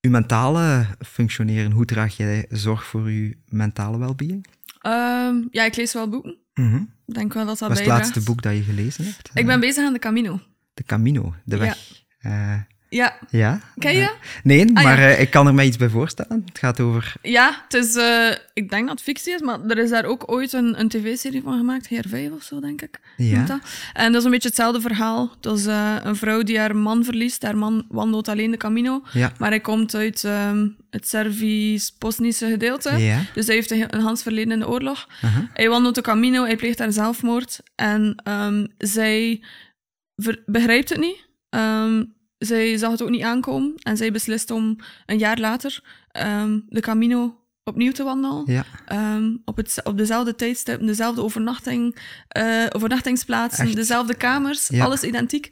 Uw 0.00 0.10
mentale 0.10 0.86
functioneren, 1.06 1.70
hoe 1.70 1.84
draag 1.84 2.16
jij 2.16 2.46
zorg 2.48 2.84
voor 2.84 3.02
uw 3.02 3.32
mentale 3.48 3.98
welbeing? 3.98 4.46
Ehm, 4.80 5.34
ja, 5.50 5.64
ik 5.64 5.76
lees 5.76 5.92
wel 5.92 6.08
boeken. 6.08 6.36
Mhm. 6.54 6.82
Denk 7.06 7.32
wel 7.34 7.46
dat 7.46 7.58
dat 7.58 7.68
Wat 7.68 7.78
is 7.78 7.84
het 7.86 7.92
laatste 7.92 8.20
boek 8.22 8.42
dat 8.42 8.54
je 8.54 8.62
gelezen 8.62 9.04
hebt? 9.04 9.30
Ik 9.34 9.46
ben 9.46 9.60
bezig 9.60 9.84
aan 9.86 9.92
de 9.92 9.98
Camino. 9.98 10.40
De 10.74 10.82
Camino, 10.84 11.34
de 11.44 11.56
Ja. 11.56 11.60
weg. 11.62 11.76
Ja, 12.88 13.18
ja? 13.30 13.60
ken 13.78 13.94
je? 13.94 14.00
Eh, 14.02 14.08
nee, 14.42 14.66
Ah, 14.76 14.84
maar 14.84 15.00
ja. 15.00 15.08
eh, 15.08 15.20
ik 15.20 15.30
kan 15.30 15.46
er 15.46 15.54
mij 15.54 15.66
iets 15.66 15.76
bij 15.76 15.88
voorstellen. 15.88 16.42
Het 16.46 16.58
gaat 16.58 16.80
over... 16.80 17.12
Ja, 17.22 17.62
het 17.68 17.74
is, 17.74 17.96
eh, 17.96 18.30
ik 18.52 18.70
denk 18.70 18.82
dat 18.82 18.90
het 18.90 19.02
fictie 19.02 19.34
is, 19.34 19.40
maar 19.40 19.60
er 19.66 19.78
is 19.78 19.90
daar 19.90 20.04
ook 20.04 20.30
ooit 20.32 20.52
een, 20.52 20.80
een 20.80 20.88
tv-serie 20.88 21.42
van 21.42 21.56
gemaakt, 21.58 21.86
Heer 21.86 22.04
5 22.08 22.30
of 22.30 22.42
zo, 22.42 22.60
denk 22.60 22.82
ik. 22.82 23.00
Ja. 23.16 23.44
dat. 23.44 23.58
En 23.92 24.10
dat 24.12 24.20
is 24.20 24.24
een 24.24 24.30
beetje 24.30 24.48
hetzelfde 24.48 24.80
verhaal. 24.80 25.32
Dat 25.40 25.58
is 25.58 25.64
een 26.02 26.16
vrouw 26.16 26.42
die 26.42 26.58
haar 26.58 26.76
man 26.76 27.04
verliest. 27.04 27.42
Haar 27.42 27.56
man 27.56 27.86
wandelt 27.88 28.28
alleen 28.28 28.50
de 28.50 28.56
Camino, 28.56 29.02
Ja. 29.12 29.32
maar 29.38 29.50
hij 29.50 29.60
komt 29.60 29.94
uit 29.94 30.24
ehm, 30.24 30.68
het 30.90 31.08
Servisch-Bosnische 31.08 32.48
gedeelte. 32.50 32.90
Ja. 32.96 33.20
Dus 33.34 33.46
hij 33.46 33.54
heeft 33.54 33.70
een, 33.70 33.94
een 33.94 34.00
Hans 34.00 34.22
verleden 34.22 34.52
in 34.52 34.58
de 34.58 34.68
oorlog. 34.68 35.08
Hij 35.52 35.68
wandelt 35.68 35.94
de 35.94 36.00
Camino, 36.00 36.44
hij 36.44 36.56
pleegt 36.56 36.78
daar 36.78 36.92
zelfmoord. 36.92 37.60
En 37.74 38.14
ehm, 38.24 38.66
zij 38.78 39.42
begrijpt 40.46 40.88
het 40.88 40.98
niet. 40.98 41.26
Ehm, 41.50 42.04
zij 42.44 42.76
zag 42.76 42.90
het 42.90 43.02
ook 43.02 43.10
niet 43.10 43.22
aankomen. 43.22 43.72
En 43.82 43.96
zij 43.96 44.12
beslist 44.12 44.50
om 44.50 44.76
een 45.06 45.18
jaar 45.18 45.38
later 45.38 45.82
ehm, 46.10 46.58
de 46.68 46.80
Camino 46.80 47.38
opnieuw 47.64 47.92
te 47.92 48.02
wandelen. 48.04 48.42
Ja. 48.46 48.64
Ehm, 48.86 49.36
op, 49.44 49.56
het, 49.56 49.80
op 49.84 49.98
dezelfde 49.98 50.34
tijdstip, 50.34 50.80
dezelfde 50.80 51.22
overnachting, 51.22 51.96
eh, 52.28 52.66
overnachtingsplaatsen, 52.72 53.64
Echt? 53.66 53.76
dezelfde 53.76 54.14
kamers, 54.14 54.68
Ja. 54.68 54.84
alles 54.84 55.02
identiek. 55.02 55.50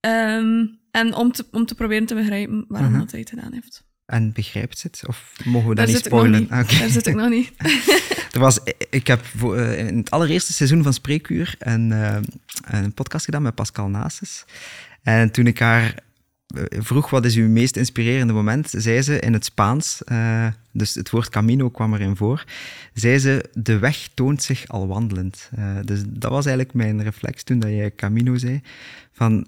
Ehm, 0.00 0.66
en 0.90 1.14
om 1.14 1.32
te, 1.32 1.44
om 1.50 1.66
te 1.66 1.74
proberen 1.74 2.06
te 2.06 2.14
begrijpen 2.14 2.64
waarom 2.68 2.90
Mhm. 2.90 3.00
dat 3.00 3.10
hij 3.10 3.20
het 3.20 3.28
gedaan 3.28 3.52
heeft. 3.52 3.84
En 4.06 4.32
begrijpt 4.32 4.78
ze 4.78 4.86
het? 4.86 5.02
Of 5.08 5.32
mogen 5.44 5.68
we 5.68 5.74
dat 5.74 5.84
Daar 5.86 5.94
niet 5.94 6.04
spoilen? 6.04 6.40
niet. 6.40 6.50
Oké. 6.50 6.78
Daar 6.78 6.88
zit 6.88 7.06
ik 7.06 7.14
nog 7.14 7.28
niet. 7.28 7.52
Er 8.32 8.40
was, 8.40 8.58
ik 8.90 9.06
heb 9.06 9.24
voor, 9.36 9.56
eh, 9.56 9.86
in 9.86 9.96
het 9.96 10.10
allereerste 10.10 10.52
seizoen 10.52 10.82
van 10.82 10.92
Spreekuur 10.92 11.54
een, 11.58 11.92
eh, 11.92 12.16
een 12.70 12.94
podcast 12.94 13.24
gedaan 13.24 13.42
met 13.42 13.54
Pascal 13.54 13.88
Nases. 13.88 14.44
En 15.02 15.30
toen 15.30 15.46
ik 15.46 15.58
haar 15.58 15.94
vroeg 16.68 17.10
wat 17.10 17.24
is 17.24 17.36
uw 17.36 17.48
meest 17.48 17.76
inspirerende 17.76 18.32
moment, 18.32 18.72
zei 18.76 19.02
ze 19.02 19.18
in 19.18 19.32
het 19.32 19.44
Spaans, 19.44 20.04
eh, 20.04 20.46
dus 20.72 20.94
het 20.94 21.10
woord 21.10 21.28
camino 21.28 21.70
kwam 21.70 21.94
erin 21.94 22.16
voor, 22.16 22.44
zei 22.94 23.18
ze 23.18 23.44
de 23.52 23.78
weg 23.78 24.08
toont 24.14 24.42
zich 24.42 24.68
al 24.68 24.86
wandelend. 24.86 25.50
Eh, 25.54 25.76
dus 25.84 26.02
dat 26.06 26.30
was 26.30 26.46
eigenlijk 26.46 26.76
mijn 26.76 27.02
reflex 27.02 27.42
toen 27.42 27.58
dat 27.58 27.70
jij 27.70 27.94
camino 27.94 28.36
zei, 28.36 28.60
van 29.12 29.46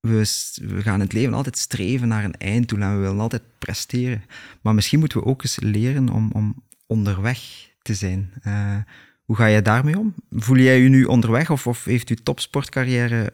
we, 0.00 0.26
we 0.62 0.82
gaan 0.82 1.00
het 1.00 1.12
leven 1.12 1.34
altijd 1.34 1.58
streven 1.58 2.08
naar 2.08 2.24
een 2.24 2.36
einddoel 2.36 2.80
en 2.80 2.94
we 2.94 3.00
willen 3.00 3.20
altijd 3.20 3.42
presteren. 3.58 4.24
Maar 4.60 4.74
misschien 4.74 4.98
moeten 4.98 5.18
we 5.18 5.26
ook 5.26 5.42
eens 5.42 5.58
leren 5.60 6.08
om, 6.08 6.30
om 6.32 6.62
onderweg 6.86 7.40
te 7.82 7.94
zijn. 7.94 8.32
Eh, 8.42 8.76
hoe 9.24 9.36
ga 9.36 9.50
jij 9.50 9.62
daarmee 9.62 9.98
om? 9.98 10.14
Voel 10.30 10.56
jij 10.56 10.80
je 10.80 10.88
nu 10.88 11.04
onderweg 11.04 11.50
of, 11.50 11.66
of 11.66 11.84
heeft 11.84 12.08
uw 12.08 12.16
topsportcarrière 12.22 13.32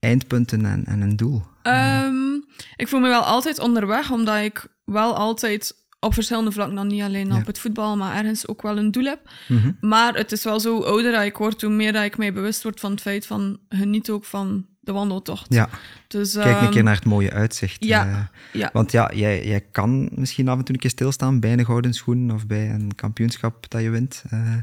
eindpunten 0.00 0.64
en, 0.66 0.84
en 0.86 1.00
een 1.00 1.16
doel? 1.16 1.42
Ehm, 1.62 2.34
ik 2.76 2.88
voel 2.88 3.00
me 3.00 3.08
wel 3.08 3.22
altijd 3.22 3.58
onderweg, 3.58 4.10
omdat 4.10 4.36
ik 4.44 4.66
wel 4.84 5.16
altijd 5.16 5.78
op 6.00 6.14
verschillende 6.14 6.52
vlakken, 6.52 6.76
dan 6.76 6.86
niet 6.86 7.02
alleen 7.02 7.26
Ja. 7.28 7.36
op 7.36 7.46
het 7.46 7.58
voetbal, 7.58 7.96
maar 7.96 8.16
ergens 8.16 8.48
ook 8.48 8.62
wel 8.62 8.78
een 8.78 8.90
doel 8.90 9.04
heb. 9.04 9.30
Mhm. 9.48 9.72
Maar 9.80 10.14
het 10.14 10.32
is 10.32 10.44
wel 10.44 10.60
zo, 10.60 10.74
hoe 10.74 10.84
ouder 10.84 11.12
dat 11.12 11.22
ik 11.24 11.36
word, 11.36 11.62
hoe 11.62 11.70
meer 11.70 11.92
dat 11.92 12.04
ik 12.04 12.16
mij 12.18 12.32
bewust 12.32 12.62
word 12.62 12.80
van 12.80 12.90
het 12.90 13.00
feit 13.00 13.26
van 13.26 13.58
geniet 13.68 14.10
ook 14.10 14.24
van 14.24 14.66
de 14.80 14.92
wandeltocht. 14.92 15.46
Ja, 15.54 15.68
Dus, 16.08 16.32
kijk 16.34 16.46
een 16.46 16.62
ehm, 16.62 16.70
keer 16.70 16.82
naar 16.82 16.94
het 16.94 17.04
mooie 17.04 17.30
uitzicht. 17.32 17.84
ja, 17.84 18.06
eh. 18.06 18.60
ja. 18.60 18.70
Want 18.72 18.92
ja, 18.92 19.10
jij, 19.14 19.46
jij 19.46 19.60
kan 19.60 20.08
misschien 20.14 20.48
af 20.48 20.58
en 20.58 20.64
toe 20.64 20.74
een 20.74 20.80
keer 20.80 20.90
stilstaan 20.90 21.40
bij 21.40 21.52
een 21.52 21.64
gouden 21.64 21.92
schoen 21.94 22.30
of 22.32 22.46
bij 22.46 22.70
een 22.70 22.94
kampioenschap 22.94 23.70
dat 23.70 23.82
je 23.82 23.90
wint. 23.90 24.22
eh, 24.30 24.54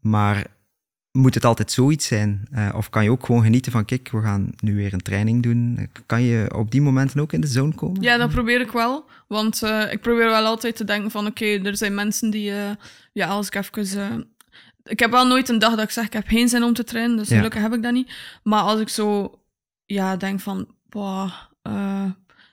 maar 0.00 0.46
moet 1.18 1.34
het 1.34 1.44
altijd 1.44 1.72
zoiets 1.72 2.06
zijn? 2.06 2.46
Eh, 2.50 2.68
of 2.76 2.90
kan 2.90 3.04
je 3.04 3.10
ook 3.10 3.26
gewoon 3.26 3.42
genieten 3.42 3.72
van, 3.72 3.84
kijk, 3.84 4.08
we 4.10 4.20
gaan 4.22 4.50
nu 4.60 4.74
weer 4.76 4.92
een 4.92 5.02
training 5.02 5.42
doen. 5.42 5.88
Kan 6.06 6.22
je 6.22 6.54
op 6.54 6.70
die 6.70 6.80
momenten 6.82 7.20
ook 7.20 7.32
in 7.32 7.40
de 7.40 7.46
zone 7.46 7.74
komen? 7.74 8.02
Ja, 8.02 8.16
dat 8.16 8.30
probeer 8.30 8.60
ik 8.60 8.70
wel. 8.70 9.04
Want 9.28 9.62
eh, 9.62 9.92
ik 9.92 10.00
probeer 10.00 10.24
wel 10.28 10.44
altijd 10.44 10.76
te 10.76 10.84
denken 10.84 11.10
van... 11.10 11.26
Oké, 11.26 11.44
er 11.44 11.76
zijn 11.76 11.94
mensen 11.94 12.30
die... 12.30 12.50
eh, 12.50 12.70
ja, 13.12 13.26
als 13.26 13.46
ik 13.46 13.54
even... 13.54 14.26
ik 14.84 14.98
heb 14.98 15.10
wel 15.10 15.26
nooit 15.26 15.48
een 15.48 15.58
dag 15.58 15.70
dat 15.74 15.84
ik 15.84 15.90
zeg... 15.90 16.04
Ik 16.04 16.12
heb 16.12 16.26
geen 16.28 16.48
zin 16.48 16.62
om 16.62 16.72
te 16.74 16.84
trainen, 16.84 17.16
dus 17.16 17.28
Ja. 17.28 17.36
gelukkig 17.36 17.60
heb 17.62 17.74
ik 17.74 17.82
dat 17.82 17.92
niet. 17.92 18.12
Maar 18.42 18.62
als 18.62 18.80
ik 18.80 18.88
zo... 18.88 19.38
Ja, 19.86 20.16
denk 20.16 20.40
van... 20.40 20.68
Boah, 20.88 21.32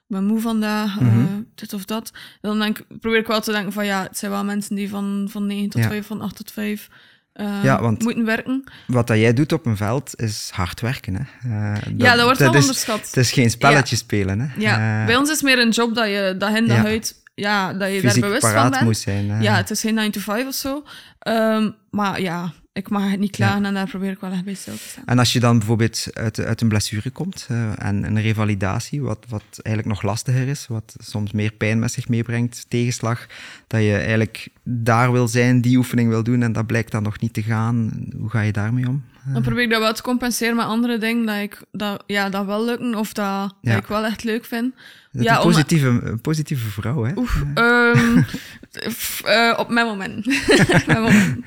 ik 0.08 0.12
ben 0.16 0.26
moe 0.26 0.40
vandaag, 0.40 1.00
Mhm. 1.00 1.42
dit 1.56 1.74
of 1.74 1.86
dat. 1.86 2.12
Dan 2.42 2.60
denk, 2.60 2.80
probeer 3.00 3.20
ik 3.20 3.28
wel 3.28 3.42
te 3.42 3.52
denken 3.52 3.72
van... 3.74 3.86
Ja, 3.86 4.04
het 4.04 4.18
zijn 4.18 4.32
wel 4.32 4.44
mensen 4.44 4.76
die 4.76 4.90
van, 4.90 5.28
van 5.30 5.46
9 5.46 5.70
tot 5.70 5.82
Ja. 5.82 5.88
5, 5.88 6.06
van 6.08 6.22
8 6.22 6.36
tot 6.36 6.52
5... 6.52 6.90
eh, 7.36 7.64
Ja, 7.64 7.82
want- 7.82 8.02
moeten 8.04 8.26
werken. 8.26 8.64
Wat 8.88 9.08
dat 9.08 9.18
jij 9.18 9.34
doet 9.34 9.52
op 9.54 9.66
een 9.66 9.78
veld 9.78 10.22
is 10.22 10.50
hard 10.54 10.82
werken. 10.82 11.14
Hè? 11.16 11.50
Eh, 11.74 11.82
ja, 11.98 12.16
dat 12.16 12.24
wordt 12.24 12.40
wel 12.40 12.50
onderschat. 12.54 13.00
Het 13.06 13.18
is 13.18 13.32
geen 13.32 13.50
spelletje 13.50 13.96
spelen. 13.96 14.40
Hè? 14.40 14.48
Ja, 14.58 15.00
Eh, 15.02 15.06
bij 15.06 15.16
ons 15.16 15.30
is 15.30 15.36
het 15.36 15.44
meer 15.46 15.60
een 15.60 15.70
job 15.70 15.96
dat 15.96 16.08
je 16.08 16.36
dag 16.38 16.56
in 16.56 16.68
dag 16.68 16.78
ja. 16.78 16.84
uit... 16.84 17.24
Ja, 17.36 17.74
dat 17.74 17.94
je 17.94 18.02
daar 18.02 18.20
bewust 18.20 18.48
van 18.48 18.70
bent. 18.70 18.82
moet 18.84 18.98
zijn. 18.98 19.42
Ja, 19.42 19.56
het 19.56 19.70
is 19.70 19.82
geen 19.82 19.94
9 19.94 20.12
to 20.12 20.20
5 20.20 20.48
of 20.48 20.54
zo. 20.54 20.84
Ehm, 21.20 21.70
maar 21.90 22.22
ja, 22.22 22.54
ik 22.76 22.90
mag 22.90 23.12
het 23.12 23.20
niet 23.20 23.32
klagen 23.32 23.66
en 23.66 23.74
daar 23.74 23.88
probeer 23.88 24.12
ik 24.12 24.20
wel 24.20 24.32
echt 24.32 24.44
bij 24.44 24.54
stil 24.54 24.74
te 24.74 24.80
staan. 24.80 25.04
En 25.06 25.20
als 25.20 25.34
je 25.34 25.40
dan 25.40 25.58
bijvoorbeeld 25.58 26.08
uit, 26.14 26.40
uit 26.40 26.62
een 26.62 26.68
blessure 26.68 27.10
komt 27.10 27.46
eh, 27.50 27.86
en 27.86 28.04
een 28.04 28.22
revalidatie, 28.22 29.02
wat, 29.02 29.26
wat 29.30 29.44
eigenlijk 29.52 29.88
nog 29.96 30.02
lastiger 30.02 30.48
is, 30.48 30.68
wat 30.68 30.96
soms 30.98 31.32
meer 31.32 31.52
pijn 31.52 31.80
met 31.80 31.92
zich 31.92 32.08
meebrengt, 32.08 32.66
tegenslag, 32.68 33.28
dat 33.68 33.82
je 33.82 33.96
eigenlijk 33.96 34.48
daar 34.64 35.12
wil 35.12 35.28
zijn, 35.28 35.62
die 35.62 35.78
oefening 35.78 36.10
wil 36.10 36.24
doen 36.24 36.42
en 36.42 36.52
dat 36.52 36.66
blijkt 36.66 36.92
dan 36.92 37.04
nog 37.04 37.20
niet 37.20 37.34
te 37.34 37.44
gaan. 37.44 38.08
Hoe 38.18 38.30
ga 38.30 38.42
je 38.42 38.52
daarmee 38.52 38.88
om? 38.88 39.04
Dan 39.34 39.42
probeer 39.42 39.64
ik 39.64 39.70
dat 39.70 39.80
wel 39.82 39.94
te 39.94 40.02
compenseren 40.02 40.56
met 40.56 40.66
andere 40.66 40.98
dingen 40.98 41.26
dat, 41.26 41.36
ik, 41.38 41.62
dat, 41.72 42.04
ja, 42.08 42.30
dat 42.30 42.46
wel 42.46 42.66
lukken 42.66 42.96
of 42.96 43.14
dat, 43.14 43.56
Ja. 43.62 43.72
dat 43.74 43.78
ik 43.84 43.86
wel 43.88 44.06
echt 44.06 44.24
leuk 44.24 44.46
vind. 44.46 44.74
Dat 45.12 45.24
Ja, 45.24 45.36
een 45.38 45.42
om- 45.44 45.52
positieve, 45.52 45.88
een 45.88 46.22
positieve 46.22 46.70
vrouw, 46.70 47.04
hè? 47.04 47.12
Oef, 47.16 47.44
ehm, 47.54 48.22
f- 48.92 49.22
eh, 49.26 49.54
op 49.58 49.70
mijn 49.70 49.86
moment. 49.86 50.26
mijn 50.88 51.02
moment. 51.02 51.40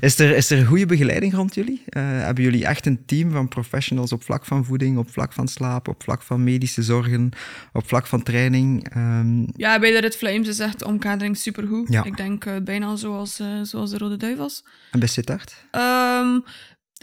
Is 0.00 0.18
er, 0.18 0.36
is 0.36 0.50
er 0.50 0.58
een 0.58 0.66
goede 0.66 0.86
begeleiding 0.86 1.34
rond 1.34 1.54
jullie? 1.54 1.82
Eh, 1.86 2.02
hebben 2.02 2.44
jullie 2.44 2.66
echt 2.66 2.86
een 2.86 3.04
team 3.06 3.30
van 3.30 3.48
professionals 3.48 4.12
op 4.12 4.22
vlak 4.22 4.44
van 4.44 4.64
voeding, 4.64 4.98
op 4.98 5.10
vlak 5.10 5.32
van 5.32 5.48
slaap, 5.48 5.88
op 5.88 6.02
vlak 6.02 6.22
van 6.22 6.44
medische 6.44 6.82
zorgen, 6.82 7.30
op 7.72 7.88
vlak 7.88 8.06
van 8.06 8.22
training? 8.22 8.88
Ehm, 8.94 9.40
Ja, 9.56 9.78
bij 9.78 9.90
de 9.90 10.00
Red 10.00 10.16
Flames 10.16 10.48
is 10.48 10.58
echt 10.58 10.78
de 10.78 10.86
omkadering 10.86 11.36
supergoed. 11.36 11.88
Ja. 11.92 12.04
Ik 12.04 12.16
denk 12.16 12.44
eh, 12.44 12.52
bijna 12.64 12.96
zoals, 12.96 13.40
zoals 13.62 13.90
de 13.90 13.98
Rode 13.98 14.16
Duivels. 14.16 14.64
en 14.90 14.98
bij 14.98 15.08
Sittard? 15.08 15.64
Ehm, 15.70 16.38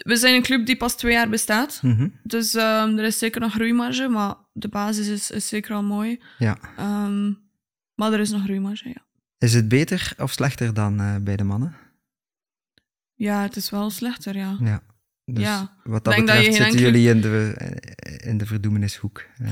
we 0.03 0.15
zijn 0.15 0.35
een 0.35 0.41
club 0.41 0.65
die 0.65 0.77
pas 0.77 0.95
twee 0.97 1.13
jaar 1.13 1.29
bestaat. 1.29 1.79
Mhm. 1.83 2.07
Dus 2.23 2.53
ehm, 2.55 2.97
er 2.97 3.03
is 3.03 3.17
zeker 3.17 3.41
nog 3.41 3.51
groeimarge, 3.53 4.07
maar 4.07 4.35
de 4.53 4.67
basis 4.67 5.07
is, 5.07 5.31
is 5.31 5.47
zeker 5.47 5.73
al 5.75 5.83
mooi. 5.83 6.21
Ja. 6.37 6.57
Ehm, 6.77 7.33
maar 7.95 8.13
er 8.13 8.19
is 8.19 8.29
nog 8.31 8.43
groeimarge, 8.43 8.87
ja. 8.89 9.05
Is 9.37 9.53
het 9.53 9.67
beter 9.67 10.13
of 10.17 10.31
slechter 10.31 10.73
dan 10.73 10.99
eh, 10.99 11.15
bij 11.21 11.35
de 11.35 11.43
mannen? 11.43 11.75
Ja, 13.13 13.41
het 13.41 13.55
is 13.55 13.69
wel 13.69 13.89
slechter, 13.89 14.35
ja. 14.37 14.57
Ja. 14.59 14.81
Dus 15.25 15.43
Ja. 15.43 15.73
wat 15.83 16.03
dat 16.03 16.13
Denk 16.13 16.25
betreft 16.25 16.45
zitten 16.45 16.65
enkele- 16.65 16.85
jullie 16.85 17.09
in 17.09 17.21
de, 17.21 17.53
in 18.23 18.37
de 18.37 18.45
verdoemenishoek. 18.45 19.25
Eh, 19.37 19.51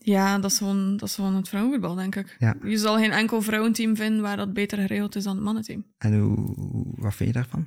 Ja, 0.00 0.38
dat 0.38 0.50
is 0.50 0.58
gewoon, 0.58 0.96
dat 0.96 1.08
is 1.08 1.14
gewoon 1.14 1.34
het 1.34 1.48
vrouwenvoetbal, 1.48 1.94
denk 1.94 2.16
ik. 2.16 2.36
Ja. 2.38 2.54
Je 2.64 2.76
zal 2.78 2.96
geen 2.96 3.10
enkel 3.10 3.42
vrouwenteam 3.42 3.96
vinden 3.96 4.22
waar 4.22 4.36
dat 4.36 4.52
beter 4.52 4.78
geregeld 4.78 5.16
is 5.16 5.24
dan 5.24 5.34
het 5.34 5.44
mannenteam. 5.44 5.84
en 5.98 6.18
hoe- 6.18 6.92
wat 6.96 7.14
vind 7.14 7.28
je 7.28 7.34
daarvan? 7.34 7.66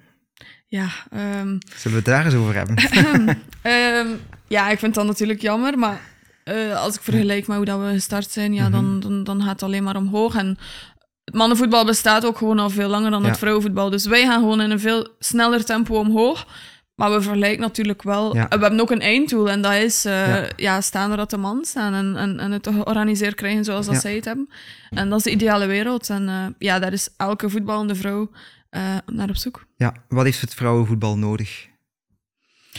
Ja, 0.72 0.88
ehm, 1.10 1.58
Zullen 1.76 1.82
we 1.84 1.96
het 1.96 2.06
daar 2.06 2.26
eens 2.26 2.34
over 2.36 2.56
hebben? 2.56 2.76
ehm, 3.62 4.08
ja, 4.48 4.70
ik 4.70 4.80
vind 4.80 4.94
dat 4.96 5.06
natuurlijk 5.06 5.42
jammer, 5.42 5.78
maar 5.80 6.02
eh, 6.44 6.82
als 6.82 6.96
ik 6.96 7.02
vergelijk 7.02 7.48
met 7.48 7.58
hoe 7.58 7.66
dat 7.66 7.80
we 7.80 7.90
gestart 7.92 8.32
zijn, 8.32 8.54
ja, 8.54 8.64
Mhm. 8.64 8.72
dan, 8.72 9.00
dan, 9.00 9.24
dan 9.24 9.42
gaat 9.42 9.52
het 9.52 9.64
alleen 9.64 9.84
maar 9.84 9.96
omhoog. 9.96 10.36
En 10.36 10.58
het 11.26 11.34
mannenvoetbal 11.36 11.86
bestaat 11.86 12.26
ook 12.26 12.38
gewoon 12.38 12.60
al 12.60 12.70
veel 12.70 12.90
langer 12.90 13.12
dan 13.12 13.22
Ja. 13.22 13.28
het 13.28 13.38
vrouwenvoetbal. 13.38 13.90
Dus 13.90 14.06
wij 14.06 14.26
gaan 14.26 14.40
gewoon 14.40 14.62
in 14.62 14.72
een 14.72 14.80
veel 14.80 15.08
sneller 15.20 15.66
tempo 15.66 15.96
omhoog. 16.00 16.46
Maar 16.96 17.12
we 17.12 17.22
vergelijken 17.22 17.62
natuurlijk 17.62 18.04
wel. 18.04 18.36
Ja. 18.36 18.48
We 18.48 18.58
hebben 18.60 18.80
ook 18.80 18.92
een 18.92 19.02
einddoel 19.02 19.50
en 19.50 19.62
dat 19.62 19.74
is 19.74 20.06
eh, 20.06 20.28
Ja. 20.28 20.50
ja. 20.56 20.82
staan 20.82 21.08
waar 21.08 21.18
dat 21.18 21.30
de 21.30 21.38
man 21.38 21.66
staan 21.66 21.94
en, 21.94 22.16
en, 22.18 22.40
en 22.40 22.52
het 22.52 22.68
georganiseerd 22.68 23.36
krijgen 23.36 23.64
zoals 23.64 23.86
dat 23.86 24.02
zij 24.02 24.16
het 24.16 24.26
hebben. 24.26 24.50
En 24.90 25.10
dat 25.10 25.18
is 25.18 25.24
de 25.24 25.32
ideale 25.32 25.66
wereld. 25.66 26.10
En 26.10 26.30
eh, 26.30 26.36
ja, 26.58 26.80
daar 26.80 26.94
is 26.94 27.10
elke 27.18 27.50
voetballende 27.50 27.96
vrouw 27.96 28.30
eh, 28.72 28.98
naar 29.06 29.30
op 29.30 29.36
zoek. 29.36 29.66
ja, 29.76 29.94
wat 30.08 30.26
heeft 30.26 30.42
het 30.42 30.54
vrouwenvoetbal 30.54 31.18
nodig 31.18 31.68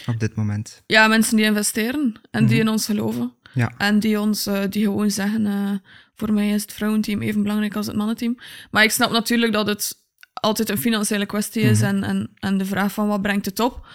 op 0.06 0.20
dit 0.20 0.34
moment? 0.34 0.82
Ja, 0.86 1.06
mensen 1.08 1.36
die 1.36 1.44
investeren 1.44 2.14
en 2.30 2.46
die 2.46 2.56
Mhm. 2.58 2.66
in 2.66 2.72
ons 2.72 2.84
geloven. 2.84 3.34
Ja. 3.54 3.72
En 3.78 3.98
die 3.98 4.20
ons 4.20 4.46
eh, 4.46 4.62
die 4.68 4.84
gewoon 4.84 5.10
zeggen, 5.10 5.46
eh, 5.46 5.70
voor 6.14 6.32
mij 6.32 6.50
is 6.50 6.62
het 6.62 6.72
vrouwenteam 6.72 7.22
even 7.22 7.42
belangrijk 7.42 7.76
als 7.76 7.86
het 7.86 7.96
mannenteam. 7.96 8.38
Maar 8.70 8.84
ik 8.84 8.90
snap 8.90 9.10
natuurlijk 9.10 9.52
dat 9.52 9.66
het 9.66 9.94
altijd 10.32 10.68
een 10.68 10.78
financiële 10.78 11.26
kwestie 11.26 11.62
is 11.62 11.80
Mhm. 11.80 11.88
en, 11.88 12.02
en, 12.04 12.30
en 12.38 12.58
de 12.58 12.64
vraag 12.64 12.92
van 12.92 13.08
wat 13.08 13.22
brengt 13.22 13.46
het 13.46 13.60
op. 13.60 13.86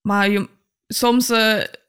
Maar 0.00 0.30
je, 0.30 0.48
soms 0.86 1.32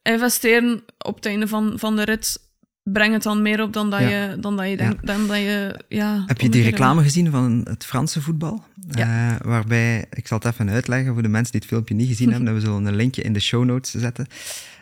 investeren 0.04 0.84
op 0.98 1.16
het 1.16 1.26
einde 1.26 1.48
van, 1.48 1.74
van 1.80 1.96
de 1.96 2.04
rit 2.04 2.38
brengt 2.84 3.14
het 3.14 3.24
dan 3.24 3.42
meer 3.42 3.62
op 3.62 3.74
dan 3.74 3.90
dat 3.90 4.00
Ja. 4.00 4.08
je, 4.10 4.40
dan 4.40 4.58
dat 4.58 4.70
je 4.70 4.78
denkt. 4.78 5.06
Dan 5.08 5.28
dat 5.28 5.38
je, 5.38 5.80
ja, 5.88 6.14
Heb 6.14 6.28
je 6.28 6.36
die 6.36 6.46
omgekeerde- 6.46 6.70
reclame 6.70 7.02
gezien 7.04 7.32
van 7.32 7.62
het 7.70 7.86
Franse 7.86 8.22
voetbal? 8.22 8.64
Ja. 8.90 9.30
Eh, 9.32 9.36
waarbij, 9.46 10.06
ik 10.14 10.28
zal 10.28 10.38
het 10.38 10.48
even 10.48 10.70
uitleggen 10.70 11.14
voor 11.14 11.22
de 11.22 11.28
mensen 11.28 11.52
die 11.52 11.62
het 11.62 11.70
filmpje 11.70 11.96
niet 11.96 12.08
gezien 12.08 12.30
hebben, 12.34 12.48
en 12.48 12.54
we 12.54 12.60
zullen 12.60 12.86
een 12.86 12.96
linkje 12.96 13.22
in 13.22 13.34
de 13.34 13.40
show 13.40 13.66
notes 13.66 13.92
zetten. 13.92 14.28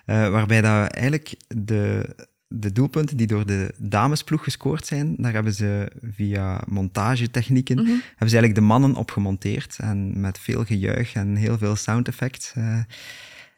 Eh, 0.05 0.29
waarbij 0.29 0.61
dat 0.61 0.91
eigenlijk 0.91 1.33
de, 1.47 2.09
de 2.47 2.71
doelpunten 2.71 3.17
die 3.17 3.27
door 3.27 3.45
de 3.45 3.73
damesploeg 3.77 4.43
gescoord 4.43 4.85
zijn, 4.85 5.15
daar 5.17 5.33
hebben 5.33 5.53
ze 5.53 5.91
via 6.13 6.61
montagetechnieken, 6.67 7.75
Mhm. 7.75 7.85
hebben 7.87 8.29
ze 8.29 8.37
eigenlijk 8.37 8.55
de 8.55 8.61
mannen 8.61 8.95
op 8.95 9.11
gemonteerd. 9.11 9.77
En 9.79 10.19
met 10.21 10.39
veel 10.39 10.63
gejuich 10.65 11.13
en 11.13 11.35
heel 11.35 11.57
veel 11.57 11.75
sound 11.75 12.07
effects. 12.07 12.51
eh. 12.55 12.77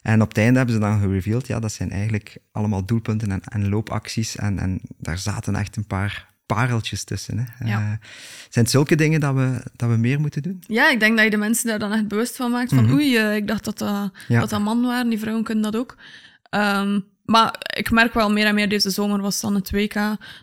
En 0.02 0.22
op 0.22 0.28
het 0.28 0.38
einde 0.38 0.56
hebben 0.56 0.74
ze 0.74 0.80
dan 0.80 1.00
gereveeld, 1.00 1.46
ja, 1.46 1.60
dat 1.60 1.72
zijn 1.72 1.90
eigenlijk 1.90 2.36
allemaal 2.52 2.84
doelpunten 2.86 3.30
en, 3.30 3.40
en 3.42 3.68
loopacties. 3.68 4.36
En, 4.36 4.58
en 4.58 4.80
daar 4.98 5.18
zaten 5.18 5.54
echt 5.56 5.76
een 5.76 5.86
paar 5.86 6.30
pareltjes 6.46 7.04
tussen. 7.04 7.38
Hè. 7.38 7.66
Ja. 7.68 7.78
Eh, 7.78 7.86
zijn 8.48 8.64
het 8.64 8.70
zulke 8.70 8.94
dingen 8.94 9.20
dat 9.20 9.34
we, 9.34 9.62
dat 9.76 9.88
we 9.90 9.96
meer 9.96 10.20
moeten 10.20 10.42
doen? 10.42 10.62
Ja, 10.66 10.90
ik 10.90 11.00
denk 11.00 11.14
dat 11.16 11.24
je 11.24 11.30
de 11.30 11.36
mensen 11.36 11.66
daar 11.68 11.78
dan 11.78 11.92
echt 11.92 12.08
bewust 12.08 12.36
van 12.36 12.50
maakt. 12.50 12.74
Van 12.74 12.84
Mhm. 12.84 12.92
oei, 12.94 13.16
eh, 13.16 13.36
ik 13.36 13.46
dacht 13.48 13.64
dat 13.64 13.78
dat, 13.78 14.10
Ja. 14.28 14.40
dat 14.40 14.50
waren. 14.50 15.08
Die 15.08 15.18
vrouwen 15.18 15.44
kunnen 15.44 15.62
dat 15.72 15.76
ook. 15.80 15.96
Ehm, 16.50 17.00
maar 17.24 17.54
ik 17.76 17.90
merk 17.90 18.14
wel 18.14 18.32
meer 18.32 18.46
en 18.46 18.54
meer 18.54 18.68
deze 18.68 18.90
zomer 18.90 19.20
was 19.20 19.40
dan 19.40 19.54
het 19.54 19.70
WK. 19.70 19.94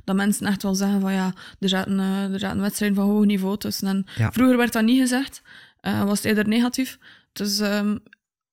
Dat 0.04 0.16
mensen 0.16 0.46
echt 0.48 0.64
wel 0.64 0.76
zeggen 0.76 1.02
van 1.02 1.14
ja, 1.14 1.34
er 1.60 1.70
zaten, 1.70 2.00
eh, 2.00 2.34
er 2.34 2.40
zaten 2.40 2.62
wedstrijden 2.62 2.98
van 2.98 3.08
hoog 3.10 3.26
niveau 3.26 3.58
tussen. 3.58 3.88
En 3.88 4.06
Ja. 4.16 4.32
vroeger 4.32 4.58
werd 4.58 4.74
dat 4.74 4.84
niet 4.84 5.00
gezegd. 5.00 5.42
eh, 5.80 6.04
was 6.04 6.18
het 6.18 6.26
eerder 6.28 6.48
negatief. 6.48 6.98
Dus 7.34 7.60
ehm, 7.60 7.98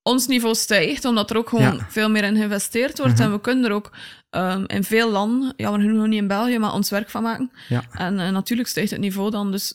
ons 0.07 0.27
niveau 0.27 0.55
stijgt, 0.55 1.05
omdat 1.05 1.29
er 1.29 1.37
ook 1.37 1.49
gewoon 1.49 1.75
Ja. 1.75 1.85
veel 1.89 2.09
meer 2.09 2.23
in 2.23 2.35
geïnvesteerd 2.35 2.97
wordt. 2.97 3.13
Mhm. 3.13 3.21
En 3.23 3.31
we 3.31 3.41
kunnen 3.41 3.65
er 3.65 3.71
ook 3.71 3.91
ehm, 4.29 4.63
in 4.67 4.83
veel 4.83 5.11
landen, 5.11 5.53
jammer 5.57 5.81
genoeg 5.81 5.97
nog 5.97 6.07
niet 6.07 6.21
in 6.21 6.27
België, 6.27 6.57
maar 6.59 6.73
ons 6.73 6.89
werk 6.89 7.09
van 7.09 7.23
maken. 7.23 7.51
Ja. 7.69 7.83
En 7.91 8.19
eh, 8.19 8.31
natuurlijk 8.31 8.69
stijgt 8.69 8.91
het 8.91 8.99
niveau 8.99 9.31
dan, 9.31 9.51
dus 9.51 9.73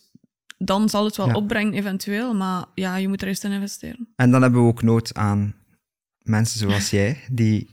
dan 0.59 0.89
zal 0.89 1.05
het 1.05 1.17
wel 1.17 1.27
Ja. 1.27 1.35
opbrengen 1.35 1.73
eventueel. 1.73 2.35
Maar 2.35 2.65
ja, 2.75 2.97
je 2.97 3.09
moet 3.09 3.23
er 3.23 3.29
eerst 3.29 3.45
in 3.45 3.53
investeren. 3.53 4.09
En 4.17 4.31
dan 4.31 4.43
hebben 4.43 4.61
we 4.61 4.67
ook 4.67 4.83
nood 4.83 5.15
aan 5.15 5.55
mensen 6.23 6.59
zoals 6.59 6.91
jij, 6.91 7.21
die 7.31 7.71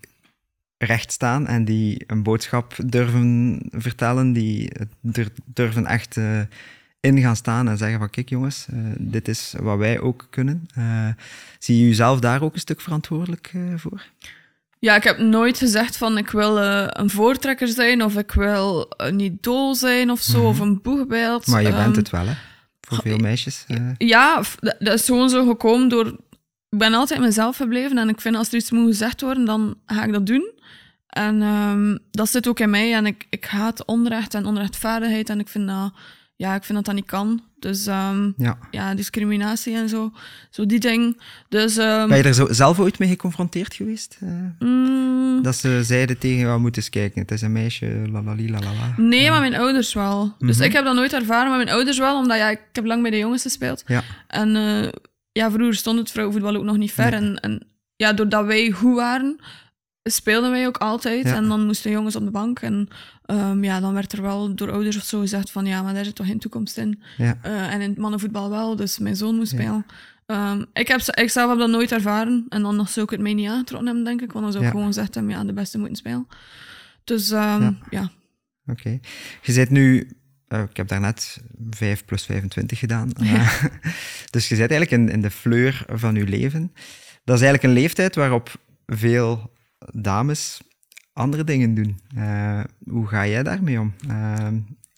recht 0.77 1.11
staan 1.11 1.47
en 1.47 1.65
die 1.65 2.03
een 2.07 2.23
boodschap 2.23 2.73
durven 2.85 3.59
vertellen, 3.71 4.33
die 4.33 4.71
durven 5.45 5.85
echt 5.85 6.17
eh, 6.17 6.41
in 6.99 7.19
gaan 7.19 7.35
staan 7.35 7.67
en 7.67 7.77
zeggen 7.77 7.99
van 7.99 8.09
kijk 8.09 8.29
jongens, 8.29 8.65
eh, 8.71 8.77
dit 8.97 9.27
is 9.27 9.53
wat 9.59 9.77
wij 9.77 9.99
ook 9.99 10.27
kunnen. 10.29 10.67
Eh, 10.75 11.07
zie 11.59 11.77
je 11.79 11.87
jezelf 11.87 12.19
daar 12.19 12.41
ook 12.41 12.53
een 12.53 12.59
stuk 12.59 12.81
verantwoordelijk 12.81 13.51
eh, 13.53 13.61
voor? 13.75 14.03
Ja, 14.79 14.95
ik 14.95 15.03
heb 15.03 15.17
nooit 15.17 15.57
gezegd 15.57 15.97
van 15.97 16.17
ik 16.17 16.29
wil 16.29 16.57
een 16.57 17.09
voortrekker 17.09 17.67
zijn 17.67 18.03
of 18.03 18.17
ik 18.17 18.31
wil 18.31 18.93
een 18.97 19.19
idool 19.19 19.75
zijn 19.75 20.11
of 20.11 20.21
zo, 20.21 20.37
Mhm. 20.37 20.47
of 20.47 20.59
een 20.59 20.81
boegbeeld. 20.81 21.47
Maar 21.47 21.61
je 21.61 21.69
bent 21.69 21.79
Ehm, 21.87 21.95
het 21.95 22.09
wel, 22.09 22.25
hè? 22.27 22.33
Voor 22.81 22.97
goh, 22.97 23.05
veel 23.05 23.17
meisjes. 23.17 23.65
Ja, 23.97 24.41
dat 24.79 24.93
is 24.93 25.05
gewoon 25.05 25.29
zo 25.29 25.47
gekomen 25.47 25.89
door... 25.89 26.05
Ik 26.69 26.77
ben 26.77 26.93
altijd 26.93 27.19
mezelf 27.19 27.57
gebleven 27.57 27.97
en 27.97 28.09
ik 28.09 28.21
vind 28.21 28.35
als 28.35 28.47
er 28.47 28.55
iets 28.55 28.71
moet 28.71 28.87
gezegd 28.87 29.21
worden, 29.21 29.45
dan 29.45 29.75
ga 29.85 30.03
ik 30.03 30.11
dat 30.13 30.25
doen. 30.25 30.51
En 31.07 31.41
ehm, 31.41 31.97
dat 32.11 32.29
zit 32.29 32.47
ook 32.47 32.59
in 32.59 32.69
mij 32.69 32.93
en 32.95 33.05
ik, 33.05 33.25
ik 33.29 33.45
haat 33.45 33.85
onrecht 33.85 34.33
en 34.33 34.45
onrechtvaardigheid 34.45 35.29
en 35.29 35.39
ik 35.39 35.47
vind 35.47 35.67
dat, 35.67 35.93
ja, 36.39 36.55
ik 36.55 36.63
vind 36.63 36.77
dat 36.77 36.85
dat 36.85 36.95
niet 36.95 37.05
kan. 37.05 37.41
Dus 37.59 37.85
ehm, 37.87 38.31
ja. 38.37 38.57
ja, 38.71 38.95
discriminatie 38.95 39.75
en 39.75 39.89
zo, 39.89 40.11
zo 40.49 40.65
die 40.65 40.79
ding. 40.79 41.21
Dus 41.49 41.77
ehm, 41.77 42.07
Ben 42.07 42.17
je 42.17 42.23
er 42.23 42.33
zo, 42.33 42.47
zelf 42.53 42.79
ooit 42.79 42.99
mee 42.99 43.09
geconfronteerd 43.09 43.73
geweest? 43.73 44.17
eh? 44.21 44.67
mm, 44.67 45.41
Dat 45.41 45.55
ze 45.55 45.79
zeiden 45.83 46.17
tegen 46.17 46.37
jou, 46.39 46.59
moet 46.59 46.77
eens 46.77 46.89
kijken, 46.89 47.21
het 47.21 47.31
is 47.31 47.41
een 47.41 47.51
meisje, 47.51 48.01
lalali, 48.11 48.49
lalala. 48.51 48.93
nee, 48.97 49.29
maar 49.29 49.39
mijn 49.39 49.55
ouders 49.55 49.93
wel. 49.93 50.35
Dus 50.37 50.55
Mhm. 50.57 50.65
ik 50.65 50.73
heb 50.73 50.83
dat 50.85 50.95
nooit 50.95 51.13
ervaren, 51.13 51.47
maar 51.49 51.57
mijn 51.57 51.69
ouders 51.75 51.97
wel, 51.97 52.17
omdat 52.17 52.37
ja, 52.37 52.49
ik 52.49 52.61
heb 52.71 52.85
lang 52.85 53.01
bij 53.01 53.11
de 53.11 53.17
jongens 53.17 53.41
gespeeld. 53.41 53.83
Ja, 53.87 54.03
En 54.27 54.55
eh, 54.55 54.89
ja, 55.31 55.51
vroeger 55.51 55.75
stond 55.75 55.99
het 55.99 56.11
vrouwenvoetbal 56.11 56.55
ook 56.55 56.63
nog 56.63 56.77
niet 56.77 56.91
ver. 56.91 57.11
Nee. 57.11 57.19
En, 57.19 57.35
en 57.39 57.67
ja, 57.95 58.13
doordat 58.13 58.45
wij 58.45 58.71
goed 58.71 58.95
waren, 58.95 59.39
speelden 60.03 60.51
wij 60.51 60.67
ook 60.67 60.77
altijd. 60.77 61.25
Ja. 61.25 61.35
En 61.35 61.47
dan 61.47 61.65
moesten 61.65 61.91
jongens 61.91 62.15
op 62.15 62.23
de 62.25 62.31
bank. 62.31 62.59
En 62.59 62.87
ehm, 63.29 63.63
ja, 63.63 63.79
dan 63.79 63.93
werd 63.93 64.11
er 64.13 64.21
wel 64.21 64.55
door 64.55 64.71
ouders 64.71 64.97
of 64.97 65.03
zo 65.03 65.19
gezegd 65.19 65.51
van 65.51 65.65
ja, 65.65 65.81
maar 65.81 65.93
daar 65.93 66.05
zit 66.05 66.15
toch 66.15 66.25
geen 66.25 66.39
toekomst 66.39 66.77
in. 66.77 67.01
ja. 67.17 67.37
Eh, 67.41 67.73
en 67.73 67.81
in 67.81 67.89
het 67.89 67.97
mannenvoetbal 67.97 68.49
wel, 68.49 68.75
dus 68.75 68.97
mijn 68.99 69.15
zoon 69.15 69.35
moest 69.35 69.51
Ja. 69.51 69.57
spelen. 69.57 69.85
Ehm, 70.25 70.63
ik, 70.73 70.87
heb, 70.87 71.01
ik 71.01 71.29
zelf 71.29 71.49
heb 71.49 71.59
dat 71.59 71.69
nooit 71.69 71.91
ervaren. 71.91 72.45
En 72.49 72.61
dan 72.61 72.87
zou 72.87 73.05
ik 73.05 73.11
het 73.11 73.19
mij 73.21 73.33
niet 73.33 73.49
aangetrokken 73.49 73.87
hebben, 73.87 74.05
denk 74.05 74.21
ik. 74.21 74.31
Want 74.31 74.43
dan 74.43 74.51
zou 74.53 74.63
ik 74.65 74.69
Ja. 74.71 74.75
gewoon 74.77 74.93
gezegd 74.93 75.15
hebben, 75.15 75.33
ja, 75.33 75.43
de 75.43 75.53
beste 75.53 75.77
moeten 75.77 75.95
spelen. 75.97 76.27
Dus 77.03 77.31
ehm, 77.31 77.71
Ja. 77.89 78.11
Oké. 78.65 78.99
Je 79.41 79.51
zit 79.51 79.69
nu, 79.69 80.09
eh, 80.47 80.61
ik 80.61 80.77
heb 80.77 80.87
daarnet 80.87 81.41
5 81.69 82.05
plus 82.05 82.23
25 82.25 82.79
gedaan. 82.79 83.11
Eh, 83.19 83.63
dus 84.29 84.47
je 84.49 84.55
zit 84.55 84.71
eigenlijk 84.71 84.91
in, 84.91 85.09
in 85.09 85.21
de 85.21 85.31
fleur 85.31 85.85
van 85.87 86.15
je 86.15 86.27
leven. 86.27 86.71
Dat 87.23 87.35
is 87.35 87.41
eigenlijk 87.43 87.63
een 87.63 87.81
leeftijd 87.81 88.15
waarop 88.15 88.51
veel 88.85 89.51
dames 89.91 90.61
andere 91.13 91.43
dingen 91.43 91.73
doen. 91.73 91.99
Eh, 92.15 92.63
hoe 92.89 93.07
ga 93.07 93.27
jij 93.27 93.43
daarmee 93.43 93.79
om? 93.79 93.93
Eh, 94.07 94.47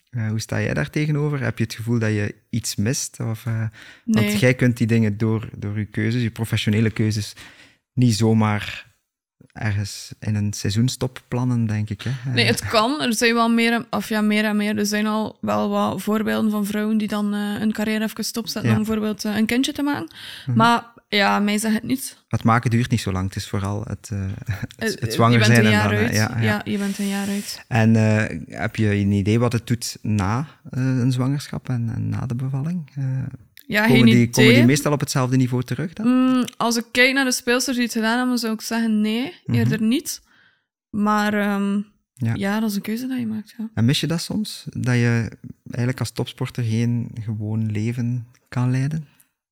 eh, 0.09 0.29
hoe 0.29 0.39
sta 0.39 0.61
jij 0.61 0.73
daar 0.73 0.89
tegenover? 0.89 1.41
Heb 1.41 1.57
je 1.57 1.63
het 1.63 1.73
gevoel 1.73 1.99
dat 1.99 2.09
je 2.09 2.35
iets 2.49 2.75
mist? 2.75 3.19
Of, 3.19 3.45
Nee. 3.45 4.25
Want 4.27 4.39
jij 4.39 4.53
kunt 4.53 4.77
die 4.77 4.87
dingen 4.87 5.17
door, 5.17 5.49
door 5.57 5.79
je 5.79 5.85
keuzes, 5.85 6.21
je 6.21 6.31
professionele 6.31 6.89
keuzes, 6.89 7.33
niet 7.93 8.15
zomaar 8.15 8.89
ergens 9.51 10.13
in 10.19 10.35
een 10.35 10.53
seizoenstop 10.53 11.21
plannen, 11.27 11.65
denk 11.65 11.89
ik. 11.89 12.01
Hè? 12.01 12.31
Nee, 12.33 12.45
het 12.45 12.65
kan. 12.67 13.01
Er 13.01 13.13
zijn 13.15 13.33
wel 13.33 13.49
meer, 13.49 13.73
en- 13.73 13.85
of 13.89 14.09
ja, 14.09 14.21
meer 14.21 14.45
en 14.45 14.55
meer. 14.55 14.77
Er 14.77 14.85
zijn 14.85 15.05
al 15.07 15.37
wel 15.41 15.69
wat 15.69 16.01
voorbeelden 16.01 16.51
van 16.51 16.65
vrouwen 16.65 16.97
die 16.97 17.07
dan 17.07 17.33
hun 17.33 17.71
carrière 17.71 18.03
even 18.03 18.23
stopzetten 18.25 18.71
Ja. 18.71 18.77
om 18.77 18.83
bijvoorbeeld 18.83 19.23
een 19.23 19.45
kindje 19.45 19.71
te 19.71 19.81
maken. 19.81 20.15
Mhm. 20.45 20.57
Maar 20.57 20.85
ja, 21.17 21.39
mij 21.39 21.57
zegt 21.57 21.73
het 21.73 21.83
niet. 21.83 22.23
Het 22.27 22.43
maken 22.43 22.69
duurt 22.69 22.89
niet 22.91 23.01
zo 23.01 23.11
lang. 23.11 23.27
Het 23.27 23.35
is 23.35 23.47
vooral 23.47 23.83
het, 23.87 24.09
het, 24.75 24.99
het 24.99 25.13
zwanger 25.13 25.39
je 25.39 25.45
bent 25.45 25.53
zijn 25.55 25.65
een 25.65 25.73
en 25.73 25.89
dan... 25.89 25.97
uit. 25.97 26.13
ja, 26.13 26.31
ja. 26.35 26.41
ja, 26.41 26.61
je 26.65 26.77
bent 26.77 26.99
een 26.99 27.07
jaar 27.07 27.27
uit. 27.27 27.65
En 27.67 27.95
eh, 27.95 28.39
heb 28.59 28.75
je 28.75 28.87
een 28.95 29.11
idee 29.11 29.39
wat 29.39 29.53
het 29.53 29.67
doet 29.67 29.97
na 30.01 30.47
eh, 30.69 30.83
een 30.83 31.11
zwangerschap 31.11 31.69
en, 31.69 31.91
en 31.95 32.09
na 32.09 32.25
de 32.25 32.35
bevalling? 32.35 32.91
Eh, 32.95 33.03
Ja, 33.67 33.87
komen, 33.87 34.05
die, 34.05 34.13
idee. 34.15 34.29
komen 34.29 34.53
die 34.53 34.65
meestal 34.65 34.91
op 34.91 34.99
hetzelfde 34.99 35.35
niveau 35.37 35.63
terug 35.63 35.93
dan? 35.93 36.07
Mm, 36.07 36.45
als 36.57 36.77
ik 36.77 36.85
kijk 36.91 37.13
naar 37.13 37.25
de 37.25 37.31
speelsters 37.31 37.75
die 37.77 37.85
het 37.85 37.95
gedaan 37.95 38.17
hebben, 38.17 38.37
zou 38.37 38.53
ik 38.53 38.61
zeggen 38.61 39.01
nee, 39.01 39.33
Mhm. 39.45 39.57
eerder 39.57 39.81
niet. 39.81 40.21
Maar 40.89 41.33
ehm, 41.33 41.75
Ja. 42.13 42.33
ja. 42.35 42.59
dat 42.59 42.69
is 42.69 42.75
een 42.75 42.81
keuze 42.81 43.07
dat 43.07 43.19
je 43.19 43.27
maakt. 43.27 43.53
Ja. 43.57 43.69
En 43.73 43.85
mis 43.85 43.99
je 43.99 44.07
dat 44.07 44.21
soms? 44.21 44.65
Dat 44.69 44.95
je 44.95 45.31
eigenlijk 45.65 45.99
als 45.99 46.11
topsporter 46.11 46.63
geen 46.63 47.11
gewoon 47.21 47.71
leven 47.71 48.27
kan 48.49 48.71
leiden? 48.71 49.07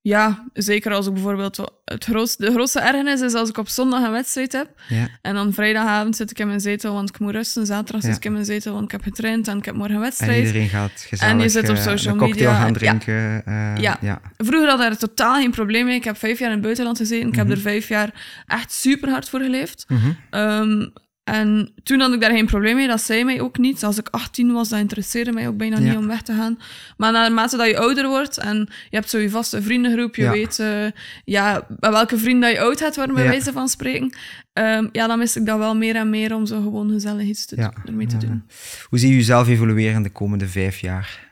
Ja, 0.09 0.43
zeker 0.53 0.93
als 0.93 1.07
ik 1.07 1.13
bijvoorbeeld... 1.13 1.71
Het 1.85 2.05
grootste, 2.05 2.45
de 2.45 2.51
grootste 2.51 2.79
ergernis 2.79 3.21
is 3.21 3.33
als 3.33 3.49
ik 3.49 3.57
op 3.57 3.67
zondag 3.69 4.03
een 4.03 4.11
wedstrijd 4.11 4.51
heb 4.51 4.69
Ja, 4.87 5.07
En 5.21 5.33
dan 5.33 5.53
vrijdagavond 5.53 6.15
zit 6.15 6.31
ik 6.31 6.39
in 6.39 6.47
mijn 6.47 6.59
zetel, 6.59 6.93
want 6.93 7.09
ik 7.09 7.19
moet 7.19 7.31
rusten. 7.31 7.65
Zaterdag 7.65 8.01
zit 8.03 8.15
ik 8.15 8.25
in 8.25 8.31
mijn 8.31 8.45
zetel, 8.45 8.73
want 8.73 8.85
ik 8.85 8.91
heb 8.91 9.01
getraind 9.03 9.47
en 9.47 9.57
ik 9.57 9.65
heb 9.65 9.75
morgen 9.75 9.91
een 9.95 10.01
en 10.01 10.05
wedstrijd. 10.07 10.45
iedereen 10.45 10.69
gaat 10.69 10.91
gezellig 11.07 11.33
En 11.33 11.39
je 11.39 11.49
zit 11.49 11.69
op 11.69 11.75
eh, 11.75 11.81
social 11.83 12.13
een 12.13 12.19
cocktail 12.19 12.49
media. 12.51 12.59
gaan 12.61 12.67
Ja. 12.73 12.73
drinken. 12.73 13.41
eh, 13.45 13.77
Ja. 13.81 13.97
ja. 14.01 14.21
Vroeger 14.37 14.69
had 14.69 14.79
ik 14.79 14.85
er 14.85 14.97
totaal 14.97 15.35
geen 15.35 15.51
probleem 15.51 15.85
mee. 15.85 15.95
Ik 15.95 16.03
heb 16.03 16.17
vijf 16.17 16.39
jaar 16.39 16.47
in 16.47 16.53
het 16.53 16.63
buitenland 16.63 16.97
gezeten. 16.97 17.27
Ik 17.27 17.35
Mhm. 17.35 17.47
heb 17.47 17.57
er 17.57 17.61
vijf 17.61 17.87
jaar 17.87 18.43
echt 18.47 18.71
super 18.73 19.09
hard 19.09 19.29
voor 19.29 19.39
geleefd. 19.39 19.85
Mhm. 19.87 20.09
Ehm, 20.29 20.87
en 21.33 21.71
toen 21.83 21.99
had 21.99 22.13
ik 22.13 22.21
daar 22.21 22.31
geen 22.31 22.45
probleem 22.45 22.75
mee. 22.75 22.87
Dat 22.87 23.01
zei 23.01 23.23
mij 23.23 23.41
ook 23.41 23.57
niet. 23.57 23.83
Als 23.83 23.97
ik 23.97 24.07
18 24.11 24.51
was, 24.51 24.69
dat 24.69 24.79
interesseerde 24.79 25.31
mij 25.31 25.47
ook 25.47 25.57
bijna 25.57 25.77
Ja. 25.79 25.89
niet 25.89 25.97
om 25.97 26.07
weg 26.07 26.21
te 26.21 26.33
gaan. 26.33 26.59
Maar 26.97 27.11
naarmate 27.11 27.57
dat 27.57 27.67
je 27.67 27.77
ouder 27.77 28.07
wordt 28.07 28.37
en 28.37 28.57
je 28.89 28.95
hebt 28.97 29.09
zo 29.09 29.17
je 29.17 29.29
vaste 29.29 29.61
vriendengroep, 29.61 30.15
je 30.15 30.21
Ja. 30.21 30.31
weet 30.31 30.59
eh, 30.59 30.85
ja, 31.25 31.67
welke 31.79 32.17
vriend 32.17 32.41
dat 32.41 32.51
je 32.51 32.59
oud 32.59 32.79
hebt 32.79 32.95
worden, 32.95 33.15
bij 33.15 33.23
Ja. 33.23 33.29
wijze 33.29 33.51
van 33.51 33.67
spreken. 33.69 34.13
Ehm, 34.53 34.87
ja, 34.91 35.07
dan 35.07 35.17
mis 35.17 35.35
ik 35.35 35.45
dat 35.45 35.57
wel 35.57 35.75
meer 35.75 35.95
en 35.95 36.09
meer 36.09 36.35
om 36.35 36.45
zo 36.45 36.61
gewoon 36.61 36.89
gezellig 36.91 37.27
iets 37.27 37.45
te, 37.45 37.55
Ja. 37.55 37.73
ermee 37.85 38.07
te 38.07 38.17
doen. 38.17 38.43
Hoe 38.89 38.99
zie 38.99 39.09
je 39.09 39.15
jezelf 39.15 39.47
evolueren 39.47 40.01
de 40.03 40.09
komende 40.11 40.47
vijf 40.47 40.79
jaar? 40.79 41.27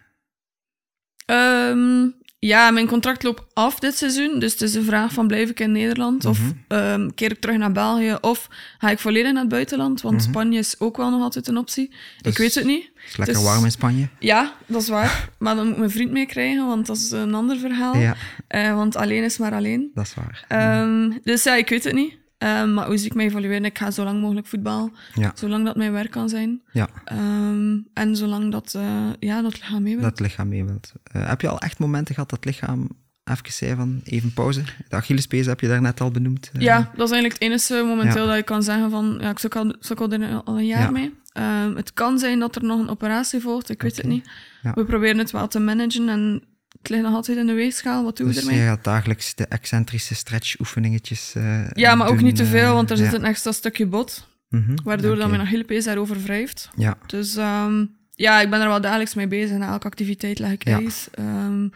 Ehm, 1.25 2.07
ja, 2.39 2.71
mijn 2.71 2.87
contract 2.87 3.23
loopt 3.23 3.43
af 3.53 3.79
dit 3.79 3.97
seizoen. 3.97 4.39
Dus 4.39 4.51
het 4.51 4.61
is 4.61 4.71
de 4.71 4.83
vraag 4.83 5.13
van 5.13 5.27
blijf 5.27 5.49
ik 5.49 5.59
in 5.59 5.71
Nederland 5.71 6.25
of 6.25 6.39
Mhm. 6.39 6.51
ehm, 6.67 7.09
keer 7.15 7.31
ik 7.31 7.39
terug 7.39 7.57
naar 7.57 7.71
België 7.71 8.17
of 8.21 8.47
ga 8.77 8.89
ik 8.89 8.99
volledig 8.99 9.31
naar 9.31 9.41
het 9.41 9.49
buitenland? 9.51 10.01
Want 10.01 10.15
Mhm. 10.15 10.23
Spanje 10.29 10.59
is 10.59 10.75
ook 10.79 10.97
wel 10.97 11.09
nog 11.09 11.21
altijd 11.21 11.47
een 11.47 11.57
optie. 11.57 11.89
Dus- 12.21 12.31
ik 12.31 12.37
weet 12.37 12.55
het 12.55 12.65
niet. 12.65 12.83
Het 12.95 13.09
is 13.11 13.17
lekker 13.17 13.35
is- 13.37 13.43
warm 13.43 13.63
in 13.65 13.71
Spanje. 13.71 14.07
Ja, 14.19 14.53
dat 14.65 14.81
is 14.81 14.87
waar. 14.87 15.29
maar 15.39 15.55
dan 15.55 15.63
moet 15.63 15.73
ik 15.73 15.79
mijn 15.79 15.91
vriend 15.91 16.11
meekrijgen, 16.11 16.67
want 16.67 16.85
dat 16.85 16.97
is 16.97 17.11
een 17.11 17.33
ander 17.33 17.57
verhaal. 17.57 17.97
Ja, 17.97 18.15
Eh, 18.47 18.75
want 18.75 18.95
alleen 18.95 19.23
is 19.23 19.37
maar 19.37 19.53
alleen. 19.53 19.91
dat 19.93 20.05
is 20.05 20.13
waar. 20.13 20.45
Ehm, 20.47 21.11
dus 21.23 21.43
ja, 21.43 21.55
ik 21.55 21.69
weet 21.69 21.83
het 21.83 21.93
niet. 21.93 22.17
Ehm, 22.37 22.73
maar 22.73 22.85
hoe 22.87 22.97
zie 22.97 23.07
ik 23.07 23.13
mij 23.15 23.25
evolueren? 23.25 23.65
Ik 23.65 23.77
ga 23.77 23.91
zo 23.91 24.03
lang 24.03 24.21
mogelijk 24.21 24.47
voetbal. 24.47 24.91
Ja. 25.13 25.31
Zolang 25.35 25.65
dat 25.65 25.75
mijn 25.75 25.91
werk 25.91 26.11
kan 26.11 26.29
zijn. 26.29 26.61
Ja, 26.71 26.87
Ehm, 27.05 27.77
en 27.93 28.15
zolang 28.15 28.51
dat, 28.51 28.73
eh 28.75 29.09
ja, 29.19 29.41
dat 29.41 29.53
lichaam 29.53 29.83
mee 29.83 29.93
wil. 29.93 30.03
dat 30.03 30.19
lichaam 30.19 30.47
mee 30.47 30.65
wilt. 30.65 30.91
Eh, 31.03 31.27
heb 31.29 31.41
je 31.41 31.47
al 31.47 31.59
echt 31.59 31.79
momenten 31.79 32.13
gehad 32.13 32.29
dat 32.29 32.45
lichaam 32.45 32.89
even 33.23 33.51
zei 33.53 33.75
van 33.75 34.01
even 34.03 34.33
pauze? 34.33 34.61
De 34.89 34.95
Achillespees 34.95 35.45
heb 35.45 35.59
je 35.59 35.67
daarnet 35.67 36.01
al 36.01 36.11
benoemd. 36.11 36.49
Eh, 36.53 36.61
Ja, 36.61 36.77
dat 36.95 37.07
is 37.07 37.11
eigenlijk 37.15 37.33
het 37.33 37.41
enige 37.41 37.83
momenteel 37.87 38.21
Ja. 38.23 38.27
dat 38.27 38.37
ik 38.37 38.45
kan 38.45 38.63
zeggen 38.63 38.89
van, 38.89 39.17
ja, 39.21 39.29
ik 39.29 39.39
sukkel 39.39 40.09
al, 40.09 40.43
al 40.45 40.57
een 40.57 40.65
jaar 40.65 40.81
Ja. 40.81 40.89
mee. 40.89 41.13
Ehm, 41.31 41.75
het 41.75 41.93
kan 41.93 42.19
zijn 42.19 42.39
dat 42.39 42.55
er 42.55 42.63
nog 42.63 42.79
een 42.79 42.89
operatie 42.89 43.39
volgt, 43.39 43.69
ik 43.69 43.81
weet 43.81 43.97
het 43.97 44.05
niet. 44.05 44.29
We 44.73 44.85
proberen 44.85 45.17
het 45.17 45.31
wel 45.31 45.47
te 45.47 45.59
managen 45.59 46.09
en 46.09 46.43
het 46.87 46.95
ligt 46.95 47.03
nog 47.03 47.13
altijd 47.15 47.37
in 47.37 47.47
de 47.47 47.53
weegschaal. 47.53 48.03
Wat 48.03 48.17
doen 48.17 48.27
Dus 48.27 48.35
we 48.35 48.41
je 48.43 48.49
ermee? 48.49 48.65
gaat 48.67 48.83
dagelijks 48.83 49.35
de 49.35 49.45
excentrische 49.47 50.15
stretch-oefeningetjes 50.15 51.33
eh, 51.35 51.69
Ja, 51.71 51.95
maar 51.95 52.07
ook 52.07 52.21
niet 52.21 52.35
te 52.35 52.43
eh, 52.43 52.49
veel, 52.49 52.73
want 52.73 52.89
er 52.91 52.97
zit 52.97 53.13
een 53.13 53.23
extra 53.25 53.51
stukje 53.51 53.85
bot. 53.85 54.27
Mhm, 54.49 54.75
Waardoor 54.83 55.11
oké. 55.11 55.19
dat 55.19 55.29
mijn 55.29 55.41
Achillepees 55.41 55.83
daarover 55.83 56.21
wrijft. 56.23 56.69
Ja, 56.75 56.97
Dus 57.07 57.35
ehm, 57.35 57.85
ja, 58.15 58.41
ik 58.41 58.49
ben 58.49 58.61
er 58.61 58.67
wel 58.67 58.81
dagelijks 58.81 59.13
mee 59.13 59.27
bezig. 59.27 59.57
Na 59.57 59.67
elke 59.71 59.85
activiteit 59.87 60.39
leg 60.39 60.51
ik 60.51 60.67
Ja. 60.67 60.77
ijs. 60.79 61.07
Ehm, 61.11 61.67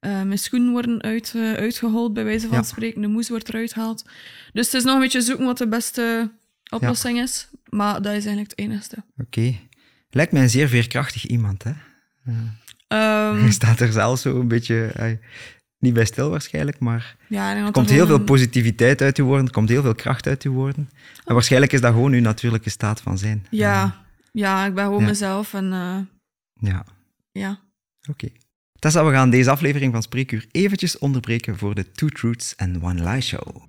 eh, 0.00 0.10
mijn 0.22 0.38
schoenen 0.38 0.72
worden 0.72 1.02
uit, 1.02 1.32
eh, 1.36 1.52
uitgehold, 1.52 2.12
bij 2.14 2.24
wijze 2.24 2.46
van 2.48 2.56
Ja. 2.56 2.62
spreken. 2.62 3.00
De 3.00 3.06
moes 3.06 3.28
wordt 3.28 3.48
eruit 3.48 3.72
gehaald. 3.72 4.04
Dus 4.52 4.64
het 4.66 4.74
is 4.74 4.84
nog 4.84 4.94
een 4.94 5.00
beetje 5.00 5.20
zoeken 5.20 5.44
wat 5.44 5.58
de 5.58 5.68
beste 5.68 6.30
oplossing 6.70 7.20
is. 7.20 7.48
Maar 7.68 7.94
dat 7.94 8.12
is 8.14 8.24
eigenlijk 8.24 8.50
het 8.50 8.58
enigste. 8.58 8.96
oké. 9.18 9.54
Lijkt 10.10 10.32
mij 10.32 10.42
een 10.42 10.50
zeer 10.50 10.68
veerkrachtig 10.68 11.26
iemand, 11.26 11.62
hè? 11.62 11.72
Ehm, 12.86 13.44
Je 13.44 13.52
staat 13.52 13.80
er 13.80 13.92
zelf 13.92 14.18
zo 14.18 14.40
een 14.40 14.48
beetje... 14.48 14.92
niet 15.78 15.94
bij 15.94 16.04
stil 16.04 16.30
waarschijnlijk, 16.30 16.78
maar 16.78 17.16
ja, 17.28 17.56
er 17.56 17.70
komt 17.72 17.90
heel 17.90 18.06
veel 18.06 18.20
positiviteit 18.20 19.02
uit 19.02 19.18
uw 19.18 19.24
woorden, 19.24 19.46
er 19.46 19.52
komt 19.52 19.68
heel 19.68 19.82
veel 19.82 19.94
kracht 19.94 20.26
uit 20.26 20.42
uw 20.42 20.52
woorden. 20.52 20.90
En 21.24 21.34
waarschijnlijk 21.34 21.72
is 21.72 21.80
dat 21.80 21.92
gewoon 21.92 22.12
uw 22.12 22.20
natuurlijke 22.20 22.70
staat 22.70 23.00
van 23.00 23.18
zijn. 23.18 23.46
Ja, 23.50 24.04
ja, 24.32 24.66
ik 24.66 24.74
ben 24.74 24.84
gewoon 24.84 25.00
Ja. 25.00 25.06
mezelf. 25.06 25.54
En 25.54 25.72
eh, 25.72 25.96
Ja, 26.70 26.84
ja. 27.32 27.58
oké. 28.10 28.28
Tessa, 28.78 29.04
we 29.04 29.12
gaan 29.12 29.30
deze 29.30 29.50
aflevering 29.50 29.92
van 29.92 30.02
Spreekuur 30.02 30.46
eventjes 30.50 30.98
onderbreken 30.98 31.58
voor 31.58 31.74
de 31.74 31.92
Two 31.92 32.08
Truths 32.08 32.54
and 32.56 32.82
One 32.82 33.10
Lie 33.10 33.20
Show. 33.20 33.62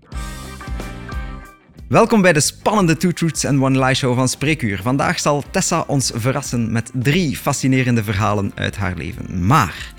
Welkom 1.88 2.22
bij 2.22 2.34
de 2.34 2.40
spannende 2.40 2.98
Two 2.98 3.12
Truths 3.12 3.46
and 3.46 3.62
One 3.62 3.86
Lie 3.86 3.94
Show 3.94 4.16
van 4.16 4.28
Spreekuur. 4.28 4.82
Vandaag 4.82 5.20
zal 5.20 5.44
Tessa 5.52 5.84
ons 5.88 6.12
verrassen 6.16 6.72
met 6.72 6.92
drie 6.94 7.38
fascinerende 7.38 8.04
verhalen 8.04 8.52
uit 8.56 8.76
haar 8.76 8.96
leven. 8.96 9.46
Maar 9.46 9.94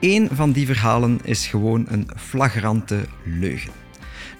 één 0.00 0.28
van 0.32 0.52
die 0.52 0.66
verhalen 0.66 1.20
is 1.22 1.46
gewoon 1.46 1.86
een 1.88 2.08
flagrante 2.16 3.00
leugen. 3.24 3.72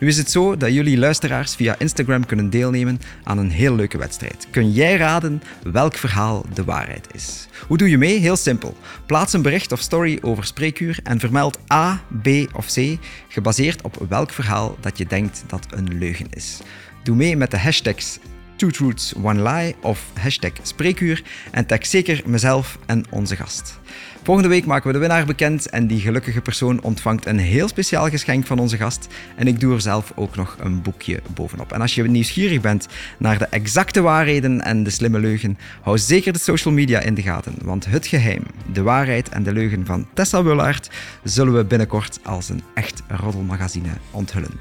Nu 0.01 0.09
is 0.09 0.17
het 0.17 0.31
zo 0.31 0.57
dat 0.57 0.73
jullie 0.73 0.99
luisteraars 0.99 1.55
via 1.55 1.79
Instagram 1.79 2.27
kunnen 2.27 2.51
deelnemen 2.51 3.01
aan 3.25 3.39
een 3.39 3.51
heel 3.51 3.75
leuke 3.75 3.99
wedstrijd. 3.99 4.47
Kun 4.51 4.73
jij 4.73 4.97
raden 4.97 5.43
welk 5.63 5.95
verhaal 5.95 6.45
de 6.55 6.65
waarheid 6.65 7.07
is? 7.13 7.49
Hoe 7.67 7.77
doe 7.77 7.91
je 7.91 7.99
mee? 7.99 8.19
Heel 8.19 8.37
simpel. 8.37 8.77
Plaats 9.07 9.33
een 9.33 9.43
bericht 9.43 9.73
of 9.73 9.81
story 9.81 10.19
over 10.23 10.45
spreekuur 10.45 10.99
en 11.03 11.21
vermeld 11.21 11.59
A, 11.73 12.05
B 12.23 12.29
of 12.53 12.67
C, 12.67 12.99
gebaseerd 13.29 13.83
op 13.83 14.07
welk 14.09 14.31
verhaal 14.31 14.77
dat 14.81 14.99
je 14.99 15.07
denkt 15.07 15.45
dat 15.47 15.67
een 15.71 15.99
leugen 15.99 16.27
is. 16.31 16.61
Doe 17.05 17.17
mee 17.17 17.37
met 17.37 17.51
de 17.51 17.59
hashtags 17.59 18.19
Two 18.57 18.71
Truths, 18.71 19.15
One 19.23 19.43
Lie 19.43 19.75
of 19.81 20.11
hashtag 20.15 20.53
Spreekuur 20.63 21.23
en 21.51 21.67
tag 21.67 21.87
zeker 21.87 22.23
mezelf 22.27 22.79
en 22.87 23.05
onze 23.11 23.37
gast. 23.37 23.79
Volgende 24.23 24.49
week 24.49 24.67
maken 24.67 24.87
we 24.87 24.93
de 24.93 24.99
winnaar 24.99 25.27
bekend 25.27 25.69
en 25.69 25.87
die 25.87 26.01
gelukkige 26.01 26.41
persoon 26.41 26.83
ontvangt 26.83 27.27
een 27.27 27.39
heel 27.39 27.69
speciaal 27.69 28.09
geschenk 28.09 28.47
van 28.47 28.59
onze 28.59 28.77
gast. 28.77 29.09
En 29.37 29.47
ik 29.47 29.61
doe 29.61 29.75
er 29.75 29.81
zelf 29.81 30.13
ook 30.15 30.37
nog 30.37 30.57
een 30.61 30.83
boekje 30.83 31.21
bovenop. 31.35 31.73
En 31.73 31.81
als 31.81 31.95
je 31.95 32.03
nieuwsgierig 32.03 32.61
bent 32.61 32.89
naar 33.19 33.39
de 33.39 33.47
exacte 33.47 34.01
waarheden 34.01 34.61
en 34.61 34.83
de 34.83 34.91
slimme 34.91 35.19
leugen, 35.19 35.59
hou 35.81 35.99
zeker 35.99 36.33
de 36.33 36.39
social 36.39 36.75
media 36.75 37.01
in 37.01 37.15
de 37.15 37.23
gaten. 37.23 37.55
Want 37.63 37.85
het 37.85 38.07
geheim, 38.07 38.43
de 38.73 38.83
waarheid 38.83 39.29
en 39.29 39.43
de 39.43 39.53
leugen 39.53 39.87
van 39.87 40.07
Tessa 40.15 40.43
Wullaert 40.43 40.91
zullen 41.23 41.55
we 41.55 41.65
binnenkort 41.65 42.19
als 42.23 42.49
een 42.49 42.63
echt 42.75 43.03
roddelmagazine 43.09 43.91
onthullen. 44.11 44.59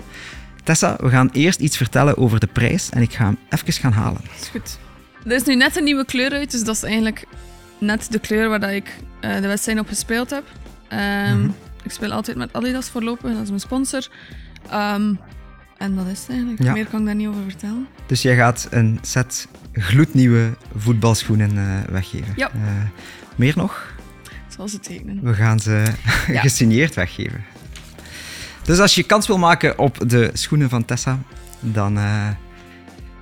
Tessa, 0.64 0.96
we 1.02 1.10
gaan 1.10 1.30
eerst 1.32 1.60
iets 1.60 1.78
vertellen 1.78 2.18
over 2.18 2.40
de 2.40 2.48
prijs 2.48 2.90
en 2.90 3.02
ik 3.02 3.14
ga 3.14 3.24
hem 3.26 3.38
even 3.50 3.74
gaan 3.74 3.92
halen. 3.92 4.22
is 4.42 4.48
goed. 4.48 4.78
Er 5.26 5.32
is 5.32 5.44
nu 5.44 5.56
net 5.56 5.76
een 5.78 5.84
nieuwe 5.84 6.06
kleur 6.06 6.32
uit, 6.32 6.52
dus 6.52 6.64
dat 6.64 6.76
is 6.76 6.84
eigenlijk 6.84 7.26
net 7.78 8.08
de 8.12 8.20
kleur 8.20 8.50
waar 8.50 8.60
dat 8.60 8.70
ik 8.70 8.96
eh, 9.22 9.34
de 9.42 9.48
wedstrijd 9.48 9.80
op 9.80 9.88
gespeeld 9.88 10.30
heb. 10.30 10.44
Ehm, 10.88 11.40
Mhm. 11.40 11.50
Ik 11.84 11.92
speel 11.92 12.12
altijd 12.12 12.38
met 12.38 12.54
Adidas 12.54 12.90
voorlopig, 12.90 13.32
dat 13.34 13.42
is 13.42 13.48
mijn 13.48 13.60
sponsor. 13.60 14.08
Ehm, 14.70 15.14
en 15.78 15.96
dat 15.96 16.08
is 16.08 16.20
het 16.20 16.30
eigenlijk. 16.30 16.64
Ja. 16.64 16.72
Meer 16.74 16.86
kan 16.86 17.00
ik 17.00 17.06
daar 17.06 17.16
niet 17.16 17.28
over 17.28 17.42
vertellen. 17.48 17.88
Dus 18.06 18.22
jij 18.22 18.36
gaat 18.36 18.68
een 18.72 19.00
set 19.02 19.48
gloednieuwe 19.74 20.50
voetbalschoenen 20.78 21.58
eh, 21.58 21.92
weggeven. 21.92 22.34
Ja. 22.36 22.50
Eh, 22.52 22.60
meer 23.36 23.54
nog? 23.56 23.94
Ik 24.24 24.56
zal 24.56 24.68
ze 24.68 24.80
tekenen. 24.80 25.20
We 25.24 25.34
gaan 25.34 25.60
ze 25.60 25.84
Ja. 26.28 26.42
gesigneerd 26.42 26.94
weggeven. 26.96 27.44
Dus 28.64 28.80
als 28.80 28.96
je 28.96 29.04
kans 29.04 29.28
wil 29.28 29.38
maken 29.38 29.78
op 29.80 30.10
de 30.10 30.30
schoenen 30.34 30.70
van 30.70 30.86
Tessa, 30.86 31.20
dan, 31.60 31.98
eh, 31.98 32.28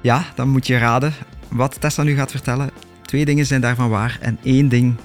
ja, 0.02 0.26
dan 0.36 0.50
moet 0.50 0.68
je 0.68 0.78
raden 0.78 1.14
wat 1.48 1.82
Tessa 1.82 2.04
nu 2.04 2.16
gaat 2.16 2.32
vertellen. 2.32 2.70
Twee 3.02 3.26
dingen 3.26 3.46
zijn 3.46 3.62
daarvan 3.62 3.90
waar 3.90 4.18
en 4.22 4.40
één 4.44 4.70
ding 4.70 4.96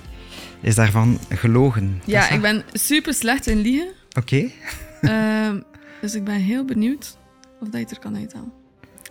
is 0.60 0.74
daarvan 0.74 1.18
gelogen. 1.28 2.02
Ja, 2.04 2.20
Tessa? 2.20 2.34
ik 2.34 2.40
ben 2.40 2.64
super 2.72 3.14
slecht 3.14 3.46
in 3.46 3.58
liegen. 3.60 3.88
Oké. 4.18 4.50
Ehm, 5.00 5.60
dus 6.00 6.14
ik 6.14 6.24
ben 6.24 6.34
heel 6.34 6.64
benieuwd 6.64 7.16
of 7.60 7.68
dat 7.68 7.72
je 7.72 7.78
het 7.78 7.90
er 7.90 7.98
kan 7.98 8.16
uithalen. 8.16 8.52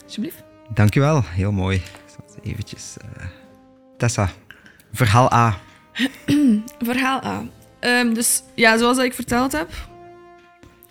Alsjeblieft. 0.03 0.43
Dankjewel. 0.73 1.23
Heel 1.25 1.51
mooi. 1.51 1.75
Ik 1.77 1.83
zal 2.15 2.35
het 2.35 2.45
eventjes... 2.45 2.95
eh, 3.17 3.25
Tessa, 3.97 4.29
verhaal 4.93 5.33
A. 5.33 5.57
Verhaal 6.89 7.23
A. 7.25 7.43
Ehm, 7.79 8.13
dus 8.13 8.43
ja, 8.55 8.77
zoals 8.77 8.97
ik 8.97 9.13
verteld 9.13 9.51
heb, 9.51 9.69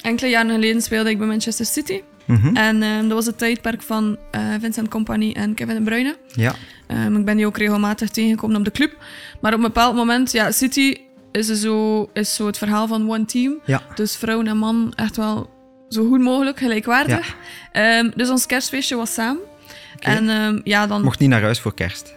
enkele 0.04 0.30
jaren 0.30 0.50
geleden 0.50 0.82
speelde 0.82 1.10
ik 1.10 1.18
bij 1.18 1.26
Manchester 1.26 1.66
City. 1.66 2.00
Mhm. 2.24 2.56
En 2.56 2.82
ehm, 2.82 3.02
dat 3.02 3.12
was 3.12 3.26
het 3.26 3.38
tijdperk 3.38 3.82
van 3.82 4.16
eh, 4.30 4.40
Vincent 4.60 4.88
Company 4.88 5.32
en 5.32 5.54
Kevin 5.54 5.74
De 5.74 5.82
Bruyne. 5.82 6.16
Ja. 6.32 6.54
Ehm, 6.86 7.16
ik 7.16 7.24
ben 7.24 7.36
die 7.36 7.46
ook 7.46 7.58
regelmatig 7.58 8.10
tegengekomen 8.10 8.56
op 8.56 8.64
de 8.64 8.70
club. 8.70 8.96
Maar 9.40 9.52
op 9.52 9.58
een 9.58 9.64
bepaald 9.64 9.94
moment, 9.94 10.32
ja, 10.32 10.50
City 10.50 10.96
is 11.32 11.46
zo, 11.46 12.08
is 12.12 12.34
zo 12.34 12.46
het 12.46 12.58
verhaal 12.58 12.86
van 12.86 13.10
one 13.10 13.24
team. 13.24 13.58
Ja. 13.64 13.82
Dus 13.94 14.16
vrouw 14.16 14.42
en 14.42 14.56
man 14.56 14.92
echt 14.96 15.16
wel 15.16 15.50
zo 15.88 16.08
goed 16.08 16.20
mogelijk, 16.20 16.58
gelijkwaardig. 16.58 17.36
Ehm, 17.72 18.10
dus 18.14 18.30
ons 18.30 18.46
kerstfeestje 18.46 18.96
was 18.96 19.14
samen. 19.14 19.42
Oké. 19.96 20.10
En 20.10 20.60
ja, 20.64 20.86
dan... 20.86 21.02
Mocht 21.02 21.18
niet 21.18 21.28
naar 21.28 21.42
huis 21.42 21.60
voor 21.60 21.74
kerst. 21.74 22.14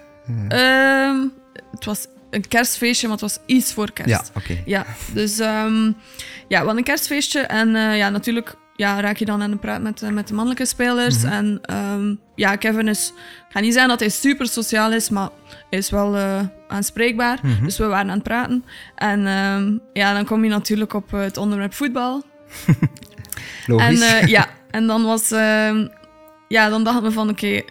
Het 1.72 1.86
was 1.86 2.08
een 2.30 2.48
kerstfeestje, 2.48 3.08
maar 3.08 3.18
het 3.18 3.26
was 3.26 3.40
iets 3.46 3.74
voor 3.74 3.92
kerst. 3.92 4.10
Ja, 4.10 4.24
oké. 4.34 4.62
Ja, 4.66 4.86
dus 5.14 5.40
ehm, 5.40 5.86
ja, 5.86 5.94
we 6.48 6.56
hadden 6.56 6.78
een 6.78 6.84
kerstfeestje. 6.84 7.40
En 7.40 7.76
eh, 7.76 7.98
ja, 7.98 8.10
natuurlijk 8.10 8.56
ja, 8.76 9.00
raak 9.02 9.18
je 9.18 9.26
dan 9.26 9.42
aan 9.42 9.52
de 9.52 9.58
praat 9.58 9.82
met, 9.82 10.02
eh, 10.02 10.10
met 10.10 10.28
de 10.28 10.34
mannelijke 10.34 10.66
spelers. 10.66 11.24
Mhm. 11.24 11.32
En 11.32 11.60
ehm, 11.62 12.16
ja, 12.36 12.56
Kevin 12.56 12.88
is... 12.88 13.14
Ik 13.18 13.54
ga 13.54 13.60
niet 13.60 13.74
zeggen 13.74 13.90
dat 13.90 14.00
hij 14.00 14.10
super 14.10 14.48
sociaal 14.48 14.92
is, 14.92 15.10
maar 15.10 15.30
is 15.70 15.90
wel 15.90 16.16
eh, 16.16 16.40
aanspreekbaar. 16.68 17.40
Mhm. 17.42 17.64
Dus 17.64 17.78
we 17.78 17.86
waren 17.86 18.10
aan 18.10 18.16
het 18.16 18.24
praten. 18.24 18.64
En 18.96 19.28
ehm, 19.28 19.78
ja, 19.94 20.14
dan 20.14 20.26
kom 20.26 20.44
je 20.44 20.50
natuurlijk 20.50 20.94
op 20.94 21.12
het 21.12 21.38
onderwerp 21.38 21.74
voetbal. 21.74 22.24
Logisch. 23.68 24.02
En 24.02 24.28
ja, 24.28 24.50
en 24.72 24.88
dan 24.88 25.04
was... 25.04 25.30
ja, 26.48 26.70
dan 26.70 26.84
dachten 26.84 27.04
we 27.04 27.12
van, 27.12 27.30
oké, 27.30 27.62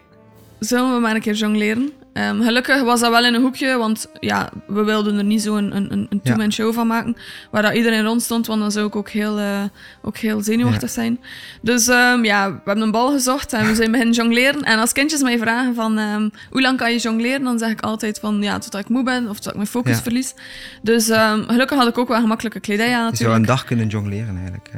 zullen 0.58 0.94
we 0.94 1.00
maar 1.00 1.14
een 1.14 1.20
keer 1.20 1.34
jongleren? 1.34 1.92
Ehm, 2.16 2.42
gelukkig 2.42 2.82
was 2.82 3.00
dat 3.00 3.10
wel 3.10 3.24
in 3.24 3.34
een 3.34 3.40
hoekje, 3.42 3.76
want 3.76 4.06
ja, 4.20 4.48
we 4.66 4.82
wilden 4.84 5.16
er 5.18 5.24
niet 5.24 5.42
zo 5.42 5.56
een, 5.56 5.76
een, 5.76 6.06
een- 6.10 6.20
two-man 6.22 6.52
show 6.52 6.74
van 6.74 6.86
maken, 6.86 7.16
waar 7.50 7.62
dat 7.62 7.74
iedereen 7.74 8.04
rond 8.04 8.22
stond, 8.22 8.46
want 8.46 8.60
dan 8.60 8.70
zou 8.72 8.86
ik 8.86 8.96
ook 8.96 9.08
heel, 9.08 9.38
eh, 9.38 9.62
ook 10.02 10.16
heel 10.16 10.40
zenuwachtig 10.42 10.90
zijn. 10.90 11.20
Dus 11.62 11.88
ehm, 11.88 12.24
ja, 12.24 12.50
we 12.50 12.60
hebben 12.64 12.84
een 12.84 12.90
bal 12.90 13.10
gezocht 13.12 13.52
en 13.52 13.66
we 13.66 13.74
zijn 13.74 13.90
beginnen 13.90 14.14
jongleren. 14.14 14.62
En 14.62 14.78
als 14.78 14.92
kindjes 14.92 15.22
mij 15.22 15.38
vragen 15.38 15.74
van, 15.74 15.98
ehm, 15.98 16.28
hoe 16.50 16.60
lang 16.60 16.78
kan 16.78 16.92
je 16.92 16.98
jongleren? 16.98 17.42
Dan 17.44 17.58
zeg 17.58 17.70
ik 17.70 17.80
altijd 17.80 18.18
van, 18.18 18.42
ja, 18.42 18.58
totdat 18.58 18.80
ik 18.80 18.88
moe 18.88 19.02
ben 19.02 19.22
of 19.28 19.34
totdat 19.34 19.50
ik 19.52 19.56
mijn 19.58 19.66
focus 19.68 19.96
Ja. 19.96 20.02
verlies. 20.02 20.34
Dus 20.82 21.04
gelukkig 21.46 21.78
had 21.78 21.88
ik 21.88 21.98
ook 21.98 22.08
wel 22.08 22.20
gemakkelijke 22.20 22.60
kledij 22.60 22.84
aan 22.86 22.90
je 22.90 22.96
zou 22.96 23.10
natuurlijk. 23.10 23.38
een 23.38 23.46
dag 23.46 23.64
kunnen 23.64 23.86
jongleren 23.88 24.36
eigenlijk. 24.36 24.70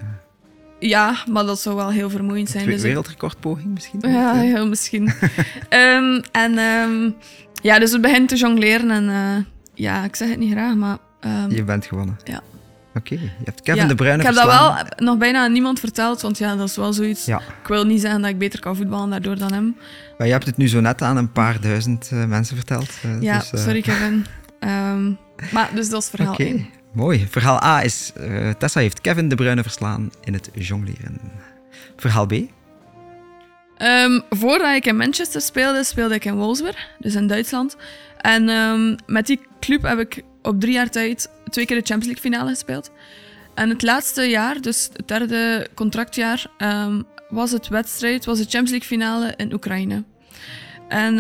Ja, 0.78 1.16
maar 1.30 1.44
dat 1.44 1.60
zou 1.60 1.76
wel 1.76 1.90
heel 1.90 2.10
vermoeiend 2.10 2.48
zijn. 2.50 2.62
Twee- 2.62 2.74
Dus 2.74 2.84
Wereldrecordpoging 2.84 3.74
misschien? 3.74 4.00
ja, 4.10 4.34
heel 4.34 4.68
misschien. 4.68 5.12
Ehm, 5.68 6.20
en 6.32 6.58
ehm, 6.58 7.10
ja, 7.62 7.78
dus 7.78 7.92
we 7.92 8.00
beginnen 8.00 8.26
te 8.28 8.36
jongleren 8.36 8.90
en 8.90 9.08
eh, 9.08 9.44
ja, 9.74 10.04
ik 10.04 10.16
zeg 10.16 10.28
het 10.28 10.38
niet 10.38 10.52
graag, 10.52 10.74
maar 10.74 10.98
ehm, 11.20 11.50
Je 11.50 11.64
bent 11.64 11.86
gewonnen. 11.86 12.16
Ja. 12.24 12.40
Oké, 12.94 13.14
je 13.14 13.30
hebt 13.44 13.62
Kevin 13.62 13.82
ja, 13.82 13.88
De 13.88 13.94
Bruyne 13.94 14.18
ik 14.18 14.22
heb 14.24 14.34
dat 14.34 14.44
wel 14.44 14.74
nog 14.96 15.18
bijna 15.18 15.44
aan 15.44 15.52
niemand 15.52 15.80
verteld, 15.80 16.20
want 16.20 16.38
ja, 16.38 16.56
dat 16.56 16.68
is 16.68 16.76
wel 16.76 16.92
zoiets. 16.92 17.24
Ja, 17.24 17.38
Ik 17.62 17.68
wil 17.68 17.84
niet 17.84 18.00
zeggen 18.00 18.20
dat 18.20 18.30
ik 18.30 18.38
beter 18.38 18.60
kan 18.60 18.76
voetballen 18.76 19.10
daardoor 19.10 19.38
dan 19.38 19.52
hem. 19.52 19.76
maar 20.18 20.26
je 20.26 20.32
hebt 20.32 20.46
het 20.46 20.56
nu 20.56 20.68
zo 20.68 20.80
net 20.80 21.02
aan 21.02 21.16
een 21.16 21.32
paar 21.32 21.60
duizend 21.60 22.08
eh, 22.12 22.24
mensen 22.24 22.56
verteld. 22.56 22.90
eh, 23.02 23.22
Ja, 23.22 23.38
dus, 23.50 23.62
sorry 23.62 23.80
Kevin. 23.80 24.26
Maar 25.52 25.70
dus 25.74 25.88
dat 25.88 26.02
is 26.02 26.08
verhaal 26.08 26.32
Oké, 26.32 26.42
1. 26.42 26.66
Mooi. 26.92 27.26
Verhaal 27.30 27.62
A 27.62 27.82
is... 27.82 28.12
eh, 28.14 28.50
Tessa 28.50 28.80
heeft 28.80 29.00
Kevin 29.00 29.28
De 29.28 29.34
Bruyne 29.34 29.62
verslaan 29.62 30.10
in 30.24 30.32
het 30.32 30.50
jongleren. 30.52 31.20
Verhaal 31.96 32.26
B? 32.26 32.32
Ehm, 33.76 34.20
voordat 34.30 34.74
ik 34.74 34.86
in 34.86 34.96
Manchester 34.96 35.40
speelde, 35.40 35.84
speelde 35.84 36.14
ik 36.14 36.24
in 36.24 36.34
Wolfsburg, 36.34 36.88
dus 36.98 37.14
in 37.14 37.26
Duitsland. 37.26 37.76
En 38.20 38.48
ehm, 38.48 38.96
met 39.06 39.26
die 39.26 39.40
club 39.60 39.82
heb 39.82 39.98
ik 39.98 40.22
op 40.42 40.60
drie 40.60 40.72
jaar 40.72 40.90
tijd 40.90 41.30
twee 41.50 41.66
keer 41.66 41.76
de 41.76 41.86
Champions 41.86 42.06
League 42.06 42.30
finale 42.30 42.50
gespeeld. 42.50 42.90
En 43.54 43.68
het 43.68 43.82
laatste 43.82 44.22
jaar, 44.22 44.60
dus 44.60 44.90
het 44.92 45.08
derde 45.08 45.68
contractjaar, 45.74 46.46
ehm, 46.58 47.02
was 47.28 47.50
het 47.50 47.68
wedstrijd, 47.68 48.24
was 48.24 48.38
de 48.38 48.42
Champions 48.42 48.70
League 48.70 48.88
finale 48.88 49.34
in 49.36 49.52
Oekraïne. 49.52 50.04
En 50.88 51.14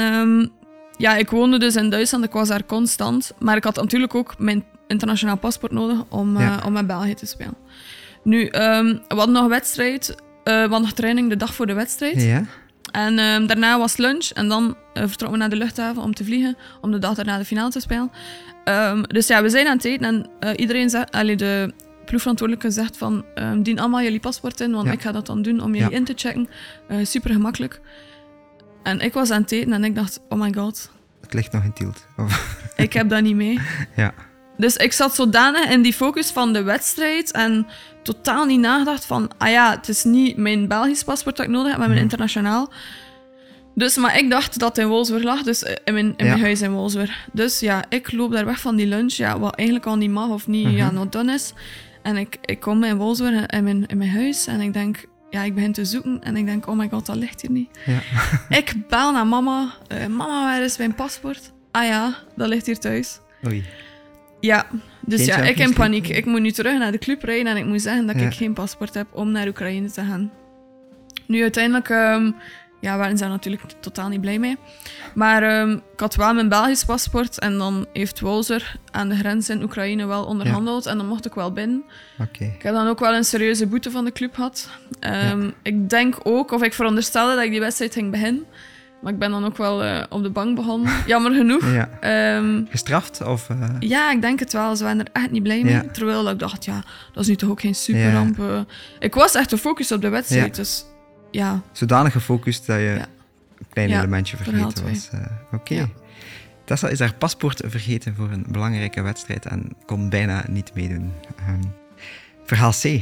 ja, 0.96 1.16
ik 1.16 1.30
woonde 1.30 1.58
dus 1.58 1.76
in 1.76 1.90
Duitsland, 1.90 2.24
ik 2.24 2.32
was 2.32 2.48
daar 2.48 2.66
constant. 2.66 3.32
Maar 3.38 3.56
ik 3.56 3.64
had 3.64 3.76
natuurlijk 3.76 4.14
ook 4.14 4.38
mijn 4.38 4.64
internationaal 4.88 5.36
paspoort 5.38 5.72
nodig 5.72 6.04
om, 6.08 6.36
eh, 6.36 6.56
om 6.66 6.72
met 6.72 6.86
België 6.86 7.14
te 7.14 7.26
spelen. 7.26 7.54
Nu, 8.22 8.46
ehm, 8.46 8.84
we 8.86 9.14
hadden 9.14 9.32
nog 9.32 9.46
wedstrijd, 9.48 10.14
we 10.44 10.50
hadden 10.50 10.80
nog 10.80 10.92
training 10.92 11.28
de 11.28 11.36
dag 11.36 11.54
voor 11.54 11.66
de 11.66 11.72
wedstrijd. 11.74 12.22
Ja? 12.22 12.42
En 12.92 13.18
ehm, 13.18 13.46
daarna 13.46 13.78
was 13.78 13.96
lunch 13.96 14.28
en 14.28 14.48
dan 14.48 14.76
eh, 14.94 15.02
vertrokken 15.06 15.30
we 15.30 15.36
naar 15.36 15.48
de 15.50 15.56
luchthaven 15.56 16.02
om 16.02 16.14
te 16.14 16.24
vliegen, 16.24 16.56
om 16.80 16.90
de 16.90 16.98
dag 16.98 17.14
daarna 17.14 17.38
de 17.38 17.44
finale 17.44 17.70
te 17.70 17.80
spelen. 17.80 18.10
Ehm, 18.64 19.02
dus 19.02 19.26
ja, 19.26 19.42
we 19.42 19.48
zijn 19.48 19.66
aan 19.66 19.76
het 19.76 19.84
eten 19.84 20.06
en 20.06 20.26
eh, 20.40 20.50
iedereen 20.56 20.90
zegt, 20.90 21.10
allee, 21.12 21.36
de 21.36 21.72
proefverantwoordelijke 22.04 22.70
zegt 22.70 22.96
van, 22.96 23.24
dien 23.62 23.78
allemaal 23.78 24.02
jullie 24.02 24.20
paspoort 24.20 24.60
in, 24.60 24.72
want 24.72 24.86
Ja. 24.86 24.92
ik 24.92 25.00
ga 25.00 25.12
dat 25.12 25.26
dan 25.26 25.42
doen 25.42 25.60
om 25.60 25.74
jullie 25.74 25.94
in 25.94 26.04
te 26.04 26.12
checken. 26.16 26.48
Super 27.02 27.30
gemakkelijk. 27.30 27.80
En 28.82 29.00
ik 29.00 29.12
was 29.12 29.30
aan 29.30 29.40
het 29.42 29.52
eten 29.52 29.72
en 29.72 29.84
ik 29.84 29.94
dacht, 29.94 30.20
oh 30.28 30.40
my 30.40 30.52
god, 30.54 30.90
Het 31.20 31.34
ligt 31.34 31.52
nog 31.52 31.64
in 31.64 31.72
Tielt. 31.72 32.06
Of- 32.16 32.70
ik 32.76 32.92
heb 32.92 33.08
dat 33.08 33.22
niet 33.22 33.36
mee. 33.36 33.60
ja. 33.96 34.12
Dus 34.58 34.76
ik 34.76 34.92
zat 34.92 35.14
zodanig 35.14 35.70
in 35.70 35.82
die 35.82 35.92
focus 35.92 36.30
van 36.30 36.52
de 36.52 36.62
wedstrijd 36.62 37.30
en 37.32 37.66
totaal 38.02 38.44
niet 38.44 38.60
nagedacht 38.60 39.04
van, 39.04 39.30
ah 39.38 39.50
ja, 39.50 39.70
het 39.70 39.88
is 39.88 40.04
niet 40.04 40.36
mijn 40.36 40.68
Belgisch 40.68 41.02
paspoort 41.04 41.36
dat 41.36 41.46
ik 41.46 41.52
nodig 41.52 41.68
heb, 41.70 41.78
maar 41.78 41.88
mijn 41.88 42.00
Mhm. 42.00 42.08
internationaal. 42.10 42.72
Dus, 43.74 43.96
maar 43.96 44.18
ik 44.18 44.30
dacht 44.30 44.58
dat 44.58 44.68
het 44.68 44.78
in 44.78 44.86
Wolfsburg 44.90 45.22
lag, 45.22 45.42
dus 45.42 45.62
eh, 45.62 45.74
in 45.84 45.94
mijn, 45.94 46.06
in 46.16 46.24
Ja. 46.24 46.30
mijn 46.30 46.40
huis 46.42 46.60
in 46.60 46.72
Wolfsburg. 46.72 47.26
Dus 47.32 47.60
ja, 47.60 47.84
ik 47.88 48.12
loop 48.12 48.32
daar 48.32 48.44
weg 48.44 48.60
van 48.60 48.76
die 48.76 48.86
lunch, 48.86 49.12
ja, 49.12 49.38
wat 49.38 49.54
eigenlijk 49.54 49.86
al 49.88 49.96
niet 49.96 50.10
mag 50.10 50.28
of 50.28 50.46
niet, 50.46 50.70
ja, 50.70 50.86
Mhm. 50.86 50.94
not 50.94 51.12
done 51.12 51.32
is. 51.32 51.52
En 52.02 52.16
ik, 52.16 52.36
ik 52.44 52.60
kom 52.60 52.84
in 52.84 52.96
Wolfsburg 52.96 53.46
in 53.46 53.64
mijn, 53.64 53.86
in 53.86 53.98
mijn 53.98 54.10
huis 54.10 54.46
en 54.46 54.60
ik 54.60 54.72
denk, 54.72 55.04
ja, 55.30 55.42
ik 55.42 55.54
begin 55.54 55.72
te 55.72 55.84
zoeken 55.84 56.20
en 56.22 56.36
ik 56.36 56.46
denk, 56.46 56.66
oh 56.66 56.76
my 56.76 56.88
god, 56.88 57.06
dat 57.06 57.16
ligt 57.16 57.40
hier 57.40 57.50
niet. 57.50 57.68
Ja. 57.86 57.98
ik 58.58 58.74
bel 58.88 59.12
naar 59.12 59.26
mama, 59.26 59.72
Eh, 59.88 60.06
mama, 60.06 60.42
waar 60.44 60.62
is 60.62 60.76
mijn 60.76 60.94
paspoort? 60.94 61.52
Ah 61.70 61.84
ja, 61.84 62.14
dat 62.36 62.48
ligt 62.48 62.66
hier 62.66 62.78
thuis. 62.78 63.18
Oei. 63.46 63.64
Ja, 64.40 64.66
dus 65.00 65.18
Geen 65.24 65.26
ja, 65.42 65.48
ik 65.48 65.58
in 65.58 65.74
paniek. 65.74 66.08
Ik 66.08 66.24
moet 66.24 66.40
nu 66.40 66.50
terug 66.50 66.78
naar 66.78 66.92
de 66.92 66.98
club 66.98 67.22
rijden 67.22 67.46
en 67.46 67.56
ik 67.56 67.64
moet 67.64 67.82
zeggen 67.82 68.06
dat 68.06 68.20
Ja. 68.20 68.26
ik 68.26 68.34
geen 68.34 68.52
paspoort 68.54 68.94
heb 68.94 69.06
om 69.12 69.30
naar 69.30 69.46
Oekraïne 69.46 69.90
te 69.90 70.02
gaan. 70.02 70.30
Nu 71.26 71.42
uiteindelijk 71.42 71.88
ehm, 71.88 72.30
ja, 72.80 72.96
waren 72.96 73.16
ze 73.16 73.22
daar 73.22 73.32
natuurlijk 73.32 73.62
totaal 73.80 74.08
niet 74.08 74.20
blij 74.20 74.38
mee. 74.38 74.56
Maar 75.14 75.42
ehm, 75.42 75.70
ik 75.72 76.00
had 76.00 76.14
wel 76.14 76.34
mijn 76.34 76.48
Belgisch 76.48 76.84
paspoort 76.84 77.38
en 77.38 77.58
dan 77.58 77.86
heeft 77.92 78.20
Wolzer 78.20 78.76
aan 78.90 79.08
de 79.08 79.16
grens 79.16 79.48
in 79.48 79.62
Oekraïne 79.62 80.06
wel 80.06 80.24
onderhandeld 80.24 80.86
en 80.86 80.96
dan 80.96 81.06
mocht 81.06 81.26
ik 81.26 81.34
wel 81.34 81.52
binnen. 81.52 81.84
Oké. 82.18 82.44
Ik 82.44 82.62
heb 82.62 82.74
dan 82.74 82.86
ook 82.86 82.98
wel 82.98 83.14
een 83.14 83.24
serieuze 83.24 83.66
boete 83.66 83.90
van 83.90 84.04
de 84.04 84.12
club 84.12 84.34
gehad. 84.34 84.70
Ehm, 85.00 85.50
Ik 85.62 85.88
denk 85.90 86.16
ook, 86.22 86.50
of 86.50 86.62
ik 86.62 86.72
veronderstelde 86.74 87.34
dat 87.34 87.44
ik 87.44 87.50
die 87.50 87.60
wedstrijd 87.60 87.92
ging 87.92 88.10
beginnen. 88.10 88.44
Maar 89.02 89.12
ik 89.12 89.18
ben 89.18 89.30
dan 89.30 89.44
ook 89.44 89.56
wel 89.56 89.84
eh, 89.84 90.04
op 90.08 90.22
de 90.22 90.30
bank 90.30 90.56
begonnen. 90.56 90.92
Jammer 91.06 91.32
genoeg. 91.34 91.72
Ja. 91.72 91.88
Ehm, 92.00 92.64
Gestraft? 92.70 93.22
Of, 93.24 93.50
eh, 93.50 93.68
ja, 93.78 94.10
ik 94.12 94.20
denk 94.20 94.38
het 94.40 94.52
wel. 94.52 94.76
Ze 94.76 94.84
waren 94.84 95.00
er 95.00 95.08
echt 95.12 95.30
niet 95.30 95.42
blij 95.42 95.62
mee. 95.62 95.72
Ja. 95.72 95.84
Terwijl 95.92 96.30
ik 96.30 96.38
dacht, 96.38 96.64
ja, 96.64 96.82
dat 97.12 97.22
is 97.22 97.28
nu 97.28 97.36
toch 97.36 97.50
ook 97.50 97.60
geen 97.60 97.74
superramp. 97.74 98.38
eh. 98.38 98.60
Ik 98.98 99.14
was 99.14 99.34
echt 99.34 99.48
gefocust 99.50 99.92
op 99.92 100.00
de 100.00 100.08
wedstrijd. 100.08 100.54
Dus 100.54 100.84
ja, 101.30 101.60
zodanig 101.72 102.12
gefocust 102.12 102.66
dat 102.66 102.76
je 102.78 102.98
een 103.58 103.66
klein 103.72 103.90
elementje 103.90 104.36
vergeten 104.36 104.84
was. 104.88 105.08
Oké. 105.52 105.88
Tessa 106.64 106.88
is 106.88 106.98
haar 106.98 107.14
paspoort 107.14 107.62
vergeten 107.66 108.14
voor 108.14 108.30
een 108.30 108.44
belangrijke 108.48 109.02
wedstrijd 109.02 109.46
en 109.46 109.72
kon 109.86 110.08
bijna 110.08 110.44
niet 110.48 110.70
meedoen. 110.74 111.12
Ehm, 111.38 111.62
verhaal 112.44 112.72
C. 112.82 113.00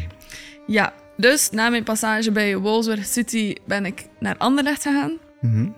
ja. 0.67 0.93
Dus 1.19 1.51
na 1.51 1.69
mijn 1.69 1.83
passage 1.85 2.33
bij 2.33 2.57
Wolfsburg 2.57 3.05
City 3.07 3.55
ben 3.67 3.87
ik 3.87 4.07
naar 4.21 4.35
Anderlecht 4.39 4.83
gegaan. 4.83 5.13
Mhm. 5.41 5.69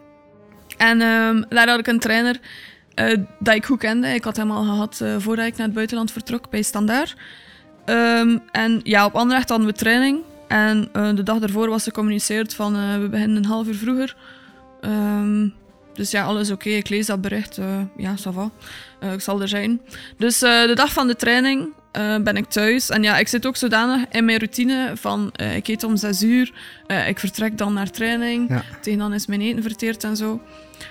En 0.79 1.01
ehm, 1.01 1.43
daar 1.49 1.69
had 1.69 1.79
ik 1.79 1.87
een 1.87 1.99
trainer 1.99 2.41
eh, 2.99 3.17
dat 3.39 3.55
ik 3.55 3.65
goed 3.65 3.79
kende. 3.79 4.09
Ik 4.09 4.25
had 4.25 4.37
hem 4.37 4.51
al 4.51 4.63
gehad 4.63 5.01
eh, 5.01 5.15
voordat 5.19 5.47
ik 5.47 5.57
naar 5.57 5.67
het 5.67 5.75
buitenland 5.75 6.13
vertrok 6.13 6.51
bij 6.51 6.63
Standaard. 6.63 7.17
Ehm, 7.85 8.39
en 8.53 8.81
ja, 8.83 9.05
op 9.05 9.15
Anderlecht 9.15 9.49
hadden 9.49 9.67
we 9.67 9.73
training. 9.73 10.21
En 10.49 10.89
eh, 10.93 11.15
de 11.15 11.23
dag 11.23 11.39
daarvoor 11.39 11.69
was 11.69 11.83
gecommuniceerd 11.83 12.55
van 12.55 13.01
we 13.01 13.09
beginnen 13.09 13.37
een 13.37 13.45
half 13.45 13.67
uur 13.67 13.75
vroeger. 13.75 14.17
Ehm, 14.81 15.49
dus 15.95 16.11
ja, 16.11 16.25
alles 16.25 16.51
oké. 16.51 16.69
Ik 16.69 16.89
lees 16.89 17.07
dat 17.07 17.21
bericht. 17.21 17.59
ja, 17.97 18.15
ça 18.17 18.33
va. 18.33 18.51
Ik 19.13 19.21
zal 19.21 19.41
er 19.41 19.49
zijn. 19.49 19.81
Dus 20.17 20.39
de 20.39 20.73
dag 20.75 20.93
van 20.93 21.07
de 21.07 21.17
training 21.17 21.69
eh, 21.99 22.23
ben 22.23 22.37
ik 22.37 22.45
thuis. 22.45 22.91
En 22.91 23.03
ja, 23.03 23.19
ik 23.19 23.29
zit 23.29 23.47
ook 23.47 23.57
zodanig 23.57 24.09
in 24.11 24.25
mijn 24.25 24.39
routine 24.39 24.93
van 24.95 25.31
eh, 25.33 25.57
ik 25.57 25.69
eet 25.69 25.83
om 25.85 25.97
zes 25.97 26.23
uur. 26.23 26.53
eh, 26.87 27.09
ik 27.09 27.19
vertrek 27.19 27.59
dan 27.59 27.73
naar 27.73 27.91
training. 27.91 28.49
Ja. 28.49 28.63
Tegen 28.81 28.99
dan 28.99 29.13
is 29.13 29.27
mijn 29.27 29.41
eten 29.41 29.63
verteerd 29.63 30.05
en 30.05 30.17
zo. 30.17 30.41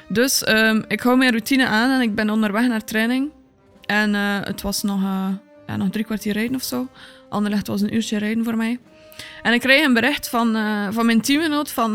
Dus 0.08 0.44
ehm, 0.44 0.82
ik 0.88 1.00
hou 1.00 1.18
mijn 1.18 1.30
routine 1.30 1.68
aan 1.68 1.92
en 1.92 2.02
ik 2.02 2.16
ben 2.16 2.30
onderweg 2.30 2.68
naar 2.68 2.84
training. 2.84 3.32
En 3.86 4.14
het 4.44 4.62
was 4.62 4.84
nog, 4.84 5.02
ja, 5.68 5.76
nog 5.76 5.90
drie 5.90 6.06
kwartier 6.06 6.34
rijden 6.34 6.56
of 6.56 6.64
zo. 6.64 6.88
Anderlecht 7.30 7.68
was 7.68 7.82
een 7.82 7.96
uurtje 7.96 8.18
rijden 8.18 8.44
voor 8.44 8.58
mij. 8.58 8.80
En 9.42 9.54
ik 9.54 9.60
krijg 9.60 9.86
een 9.86 9.94
bericht 9.94 10.30
van, 10.30 10.58
van 10.94 11.06
mijn 11.06 11.22
teamgenoot 11.22 11.72
van... 11.72 11.94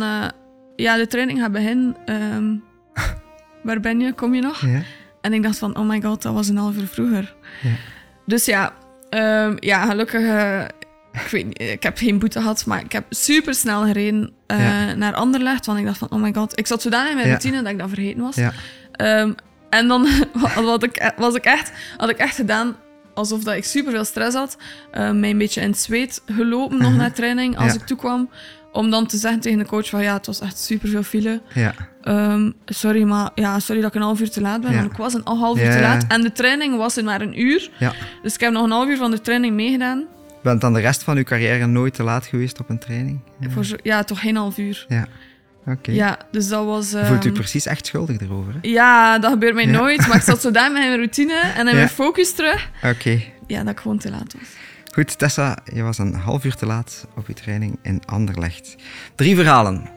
ja, 0.77 0.97
de 0.97 1.07
training 1.07 1.41
gaat 1.41 1.53
beginnen. 1.53 1.97
Ehm, 2.05 2.55
waar 3.67 3.81
ben 3.81 4.01
je? 4.01 4.13
Kom 4.13 4.35
je 4.35 4.41
nog? 4.41 4.61
Ja. 4.67 4.83
En 5.21 5.33
ik 5.33 5.43
dacht 5.43 5.59
van, 5.59 5.77
oh 5.77 5.89
my 5.89 6.01
god, 6.01 6.23
dat 6.23 6.35
was 6.35 6.49
een 6.49 6.57
half 6.57 6.77
uur 6.77 6.87
vroeger. 6.87 7.35
Ja. 7.63 7.71
Dus 8.27 8.45
ja, 8.45 8.75
ehm, 9.13 9.57
ja 9.59 9.87
gelukkig... 9.87 10.21
eh, 10.23 10.61
ik 11.13 11.29
weet 11.31 11.45
niet, 11.45 11.61
ik 11.61 11.83
heb 11.83 11.97
geen 11.99 12.19
boete 12.19 12.41
gehad, 12.41 12.67
maar 12.67 12.81
ik 12.81 12.93
heb 12.93 13.05
super 13.11 13.55
snel 13.55 13.83
gereden 13.85 14.33
eh, 14.47 14.59
Ja. 14.61 14.95
naar 14.95 15.15
Anderlecht. 15.15 15.67
Want 15.67 15.79
ik 15.79 15.85
dacht 15.85 15.99
van, 15.99 16.11
oh 16.11 16.21
my 16.21 16.33
god, 16.35 16.59
ik 16.59 16.67
zat 16.67 16.83
zodanig 16.83 17.09
in 17.11 17.15
mijn 17.17 17.27
Ja. 17.29 17.33
routine 17.33 17.63
dat 17.63 17.73
ik 17.73 17.79
dat 17.79 17.89
vergeten 17.89 18.23
was. 18.23 18.35
Ja. 18.37 18.53
Ehm, 18.93 19.33
en 19.71 19.89
dan 19.89 20.07
had 20.55 20.83
ik, 20.83 21.13
was 21.17 21.35
ik 21.35 21.45
echt, 21.45 21.73
had 21.97 22.09
ik 22.09 22.17
echt 22.19 22.35
gedaan 22.37 22.77
alsof 23.15 23.43
dat 23.43 23.55
ik 23.55 23.65
super 23.65 23.93
veel 23.93 24.05
stress 24.05 24.37
had. 24.37 24.57
Eh, 24.91 25.11
mij 25.11 25.31
een 25.31 25.39
beetje 25.39 25.61
in 25.61 25.69
het 25.71 25.79
zweet 25.79 26.23
gelopen 26.27 26.79
nog 26.79 26.89
Mhm. 26.91 26.99
naar 26.99 27.13
training 27.13 27.59
als 27.59 27.75
ik 27.75 27.81
toekwam. 27.87 28.31
Om 28.73 28.91
dan 28.91 29.07
te 29.07 29.17
zeggen 29.17 29.41
tegen 29.41 29.59
de 29.59 29.67
coach 29.67 29.89
van 29.89 30.03
ja, 30.03 30.13
het 30.13 30.27
was 30.27 30.41
echt 30.41 30.59
super 30.59 30.89
veel 30.89 31.03
file. 31.03 31.43
Ja. 31.55 31.75
Ehm, 32.03 32.51
sorry, 32.67 33.03
maar 33.03 33.31
ja, 33.35 33.59
sorry 33.59 33.81
dat 33.81 33.91
ik 33.91 33.97
een 33.97 34.07
half 34.07 34.21
uur 34.21 34.31
te 34.31 34.41
laat 34.41 34.61
ben. 34.61 34.71
Ja. 34.71 34.79
Want 34.79 34.91
ik 34.91 34.97
was 34.97 35.15
een 35.15 35.23
half 35.25 35.59
uur 35.59 35.65
Ja, 35.65 35.75
te 35.75 35.81
laat. 35.81 36.05
En 36.09 36.21
de 36.21 36.33
training 36.33 36.77
was 36.77 36.97
in 36.99 37.05
maar 37.05 37.21
een 37.21 37.41
uur. 37.41 37.71
ja. 37.79 37.93
Dus 38.23 38.35
ik 38.35 38.41
heb 38.41 38.53
nog 38.53 38.65
een 38.65 38.71
half 38.71 38.89
uur 38.89 38.97
van 38.97 39.11
de 39.11 39.21
training 39.21 39.55
meegedaan. 39.55 40.05
Bent 40.43 40.61
dan 40.61 40.73
de 40.73 40.81
rest 40.81 41.03
van 41.03 41.17
uw 41.17 41.23
carrière 41.23 41.67
nooit 41.67 41.95
te 41.95 42.03
laat 42.03 42.27
geweest 42.27 42.61
op 42.61 42.69
een 42.69 42.79
training? 42.79 43.21
Ja. 43.41 43.51
Voor 43.51 43.65
zo, 43.65 43.77
ja, 43.83 44.05
toch 44.05 44.21
geen 44.21 44.37
half 44.37 44.59
uur. 44.59 44.85
Ja. 44.89 45.07
Oké. 45.67 45.91
Ja, 45.91 46.19
dus 46.31 46.49
dat 46.49 46.65
was... 46.65 46.91
Voelt 46.91 47.25
u 47.25 47.29
ehm, 47.29 47.33
precies 47.39 47.67
echt 47.67 47.87
schuldig 47.87 48.21
erover? 48.21 48.53
hè? 48.53 48.59
Ja, 48.69 49.19
dat 49.19 49.31
gebeurt 49.31 49.55
mij 49.55 49.67
Ja. 49.67 49.71
nooit. 49.71 50.07
Maar 50.07 50.17
ik 50.17 50.23
zat 50.23 50.41
zo 50.41 50.51
daar 50.51 50.73
met 50.73 50.83
mijn 50.87 50.97
routine 50.97 51.35
en 51.41 51.61
in 51.61 51.67
Ja. 51.67 51.75
mijn 51.75 51.89
focus 51.89 52.33
terug. 52.35 52.71
Oké. 52.85 53.21
Ja, 53.47 53.63
dat 53.63 53.73
ik 53.73 53.81
gewoon 53.81 53.99
te 53.99 54.11
laat 54.11 54.35
was. 54.39 54.49
Goed, 54.93 55.19
Tessa, 55.19 55.59
je 55.73 55.83
was 55.83 55.99
een 55.99 56.15
half 56.15 56.45
uur 56.45 56.55
te 56.55 56.67
laat 56.67 57.07
op 57.17 57.27
je 57.27 57.35
training 57.35 57.79
in 57.83 58.03
Anderlecht. 58.07 58.77
Drie 59.15 59.37
verhalen. 59.37 59.89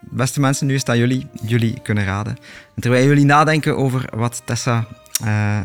Beste 0.00 0.40
mensen, 0.40 0.66
nu 0.66 0.74
is 0.74 0.80
het 0.80 0.88
aan 0.88 0.98
jullie. 0.98 1.26
Jullie 1.42 1.80
kunnen 1.82 2.04
raden. 2.04 2.36
En 2.74 2.82
terwijl 2.82 3.06
jullie 3.06 3.24
nadenken 3.24 3.76
over 3.76 4.04
wat 4.16 4.42
Tessa 4.44 4.86
eh, 5.24 5.62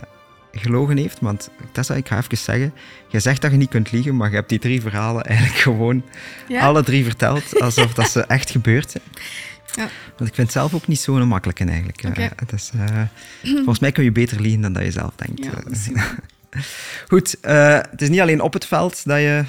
gelogen 0.51 0.97
heeft, 0.97 1.19
want 1.19 1.49
Tessa, 1.71 1.93
ik 1.93 2.07
ga 2.07 2.17
even 2.17 2.37
zeggen, 2.37 2.73
je 3.07 3.19
zegt 3.19 3.41
dat 3.41 3.51
je 3.51 3.57
niet 3.57 3.69
kunt 3.69 3.91
liegen, 3.91 4.15
maar 4.15 4.29
je 4.29 4.35
hebt 4.35 4.49
die 4.49 4.59
drie 4.59 4.81
verhalen 4.81 5.23
eigenlijk 5.23 5.59
gewoon 5.59 6.03
Ja? 6.47 6.61
alle 6.61 6.83
drie 6.83 7.03
verteld, 7.03 7.61
alsof 7.61 7.93
dat 7.93 8.09
ze 8.09 8.21
echt 8.21 8.49
gebeurd 8.49 8.91
zijn. 8.91 9.03
Ja. 9.75 9.89
Want 10.17 10.29
ik 10.29 10.35
vind 10.35 10.37
het 10.37 10.51
zelf 10.51 10.73
ook 10.73 10.87
niet 10.87 10.99
zo'n 10.99 11.27
makkelijke 11.27 11.65
eigenlijk. 11.65 12.03
Eh, 12.03 12.25
eh, 12.25 13.07
volgens 13.41 13.79
mij 13.79 13.91
kun 13.91 14.03
je 14.03 14.11
beter 14.11 14.41
liegen 14.41 14.61
dan 14.61 14.73
dat 14.73 14.83
je 14.83 14.91
zelf 14.91 15.11
denkt. 15.15 15.43
Ja, 15.43 15.51
Goed, 17.07 17.39
eh, 17.39 17.79
het 17.91 18.01
is 18.01 18.09
niet 18.09 18.19
alleen 18.19 18.41
op 18.41 18.53
het 18.53 18.65
veld 18.65 19.05
dat 19.05 19.17
je 19.17 19.43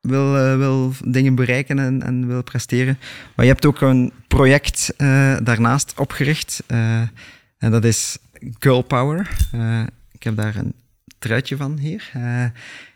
wil, 0.00 0.36
eh, 0.36 0.56
wil 0.56 0.92
dingen 1.04 1.34
bereiken 1.34 1.78
en, 1.78 2.02
en 2.02 2.26
wil 2.26 2.42
presteren, 2.42 2.98
maar 3.36 3.44
je 3.44 3.50
hebt 3.50 3.66
ook 3.66 3.80
een 3.80 4.12
project 4.28 4.94
eh, 4.96 5.36
daarnaast 5.42 5.92
opgericht. 5.96 6.62
en 7.58 7.70
dat 7.70 7.84
is 7.84 8.18
Girl 8.58 8.82
Power. 8.82 9.30
Ik 10.12 10.22
heb 10.22 10.36
daar 10.36 10.56
een 10.56 10.74
truitje 11.18 11.56
van 11.56 11.78
hier. 11.78 12.10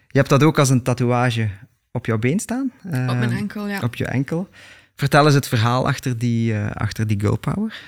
Je 0.09 0.19
hebt 0.19 0.29
dat 0.29 0.43
ook 0.43 0.59
als 0.59 0.71
een 0.71 0.83
tatoeage 0.83 1.49
op 1.93 2.07
jouw 2.07 2.19
been 2.19 2.41
staan. 2.41 2.73
Op 2.85 2.91
mijn 2.93 3.33
enkel, 3.33 3.69
ja. 3.69 3.81
Op 3.81 3.95
je 3.95 4.05
enkel. 4.07 4.49
Vertel 4.97 5.25
eens 5.25 5.35
het 5.35 5.49
verhaal 5.49 5.87
achter 5.87 6.19
die, 6.19 6.57
achter 6.57 7.07
die 7.07 7.21
Girl 7.21 7.37
Power. 7.37 7.81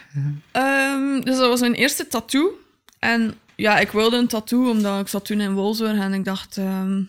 Ehm, 0.53 1.20
dus 1.20 1.36
dat 1.36 1.49
was 1.49 1.61
mijn 1.61 1.74
eerste 1.74 2.07
tattoo. 2.07 2.59
En 2.99 3.34
ja, 3.57 3.78
ik 3.78 3.90
wilde 3.90 4.16
een 4.16 4.26
tattoo 4.26 4.70
omdat 4.70 5.00
ik 5.00 5.09
zat 5.09 5.24
toen 5.24 5.40
in 5.40 5.52
Wolfsburg 5.52 5.98
en 5.98 6.12
ik 6.12 6.24
dacht, 6.24 6.57
ehm, 6.57 7.02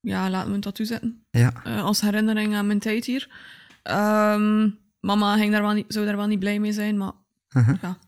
ja, 0.00 0.30
laat 0.30 0.48
me 0.48 0.54
een 0.54 0.60
tattoo 0.60 0.86
zetten. 0.86 1.24
Ja, 1.30 1.52
eh, 1.64 1.82
als 1.82 2.00
herinnering 2.00 2.54
aan 2.54 2.66
mijn 2.66 2.78
tijd 2.78 3.04
hier. 3.04 3.28
Ehm, 3.82 4.68
mama 5.00 5.36
ging 5.36 5.52
daar 5.52 5.62
wel 5.62 5.72
niet, 5.72 5.84
zou 5.88 6.06
daar 6.06 6.16
wel 6.16 6.26
niet 6.26 6.38
blij 6.38 6.58
mee 6.58 6.72
zijn, 6.72 6.96
maar 6.96 7.12
Uh-huh. 7.56 7.76
ja, 7.82 7.98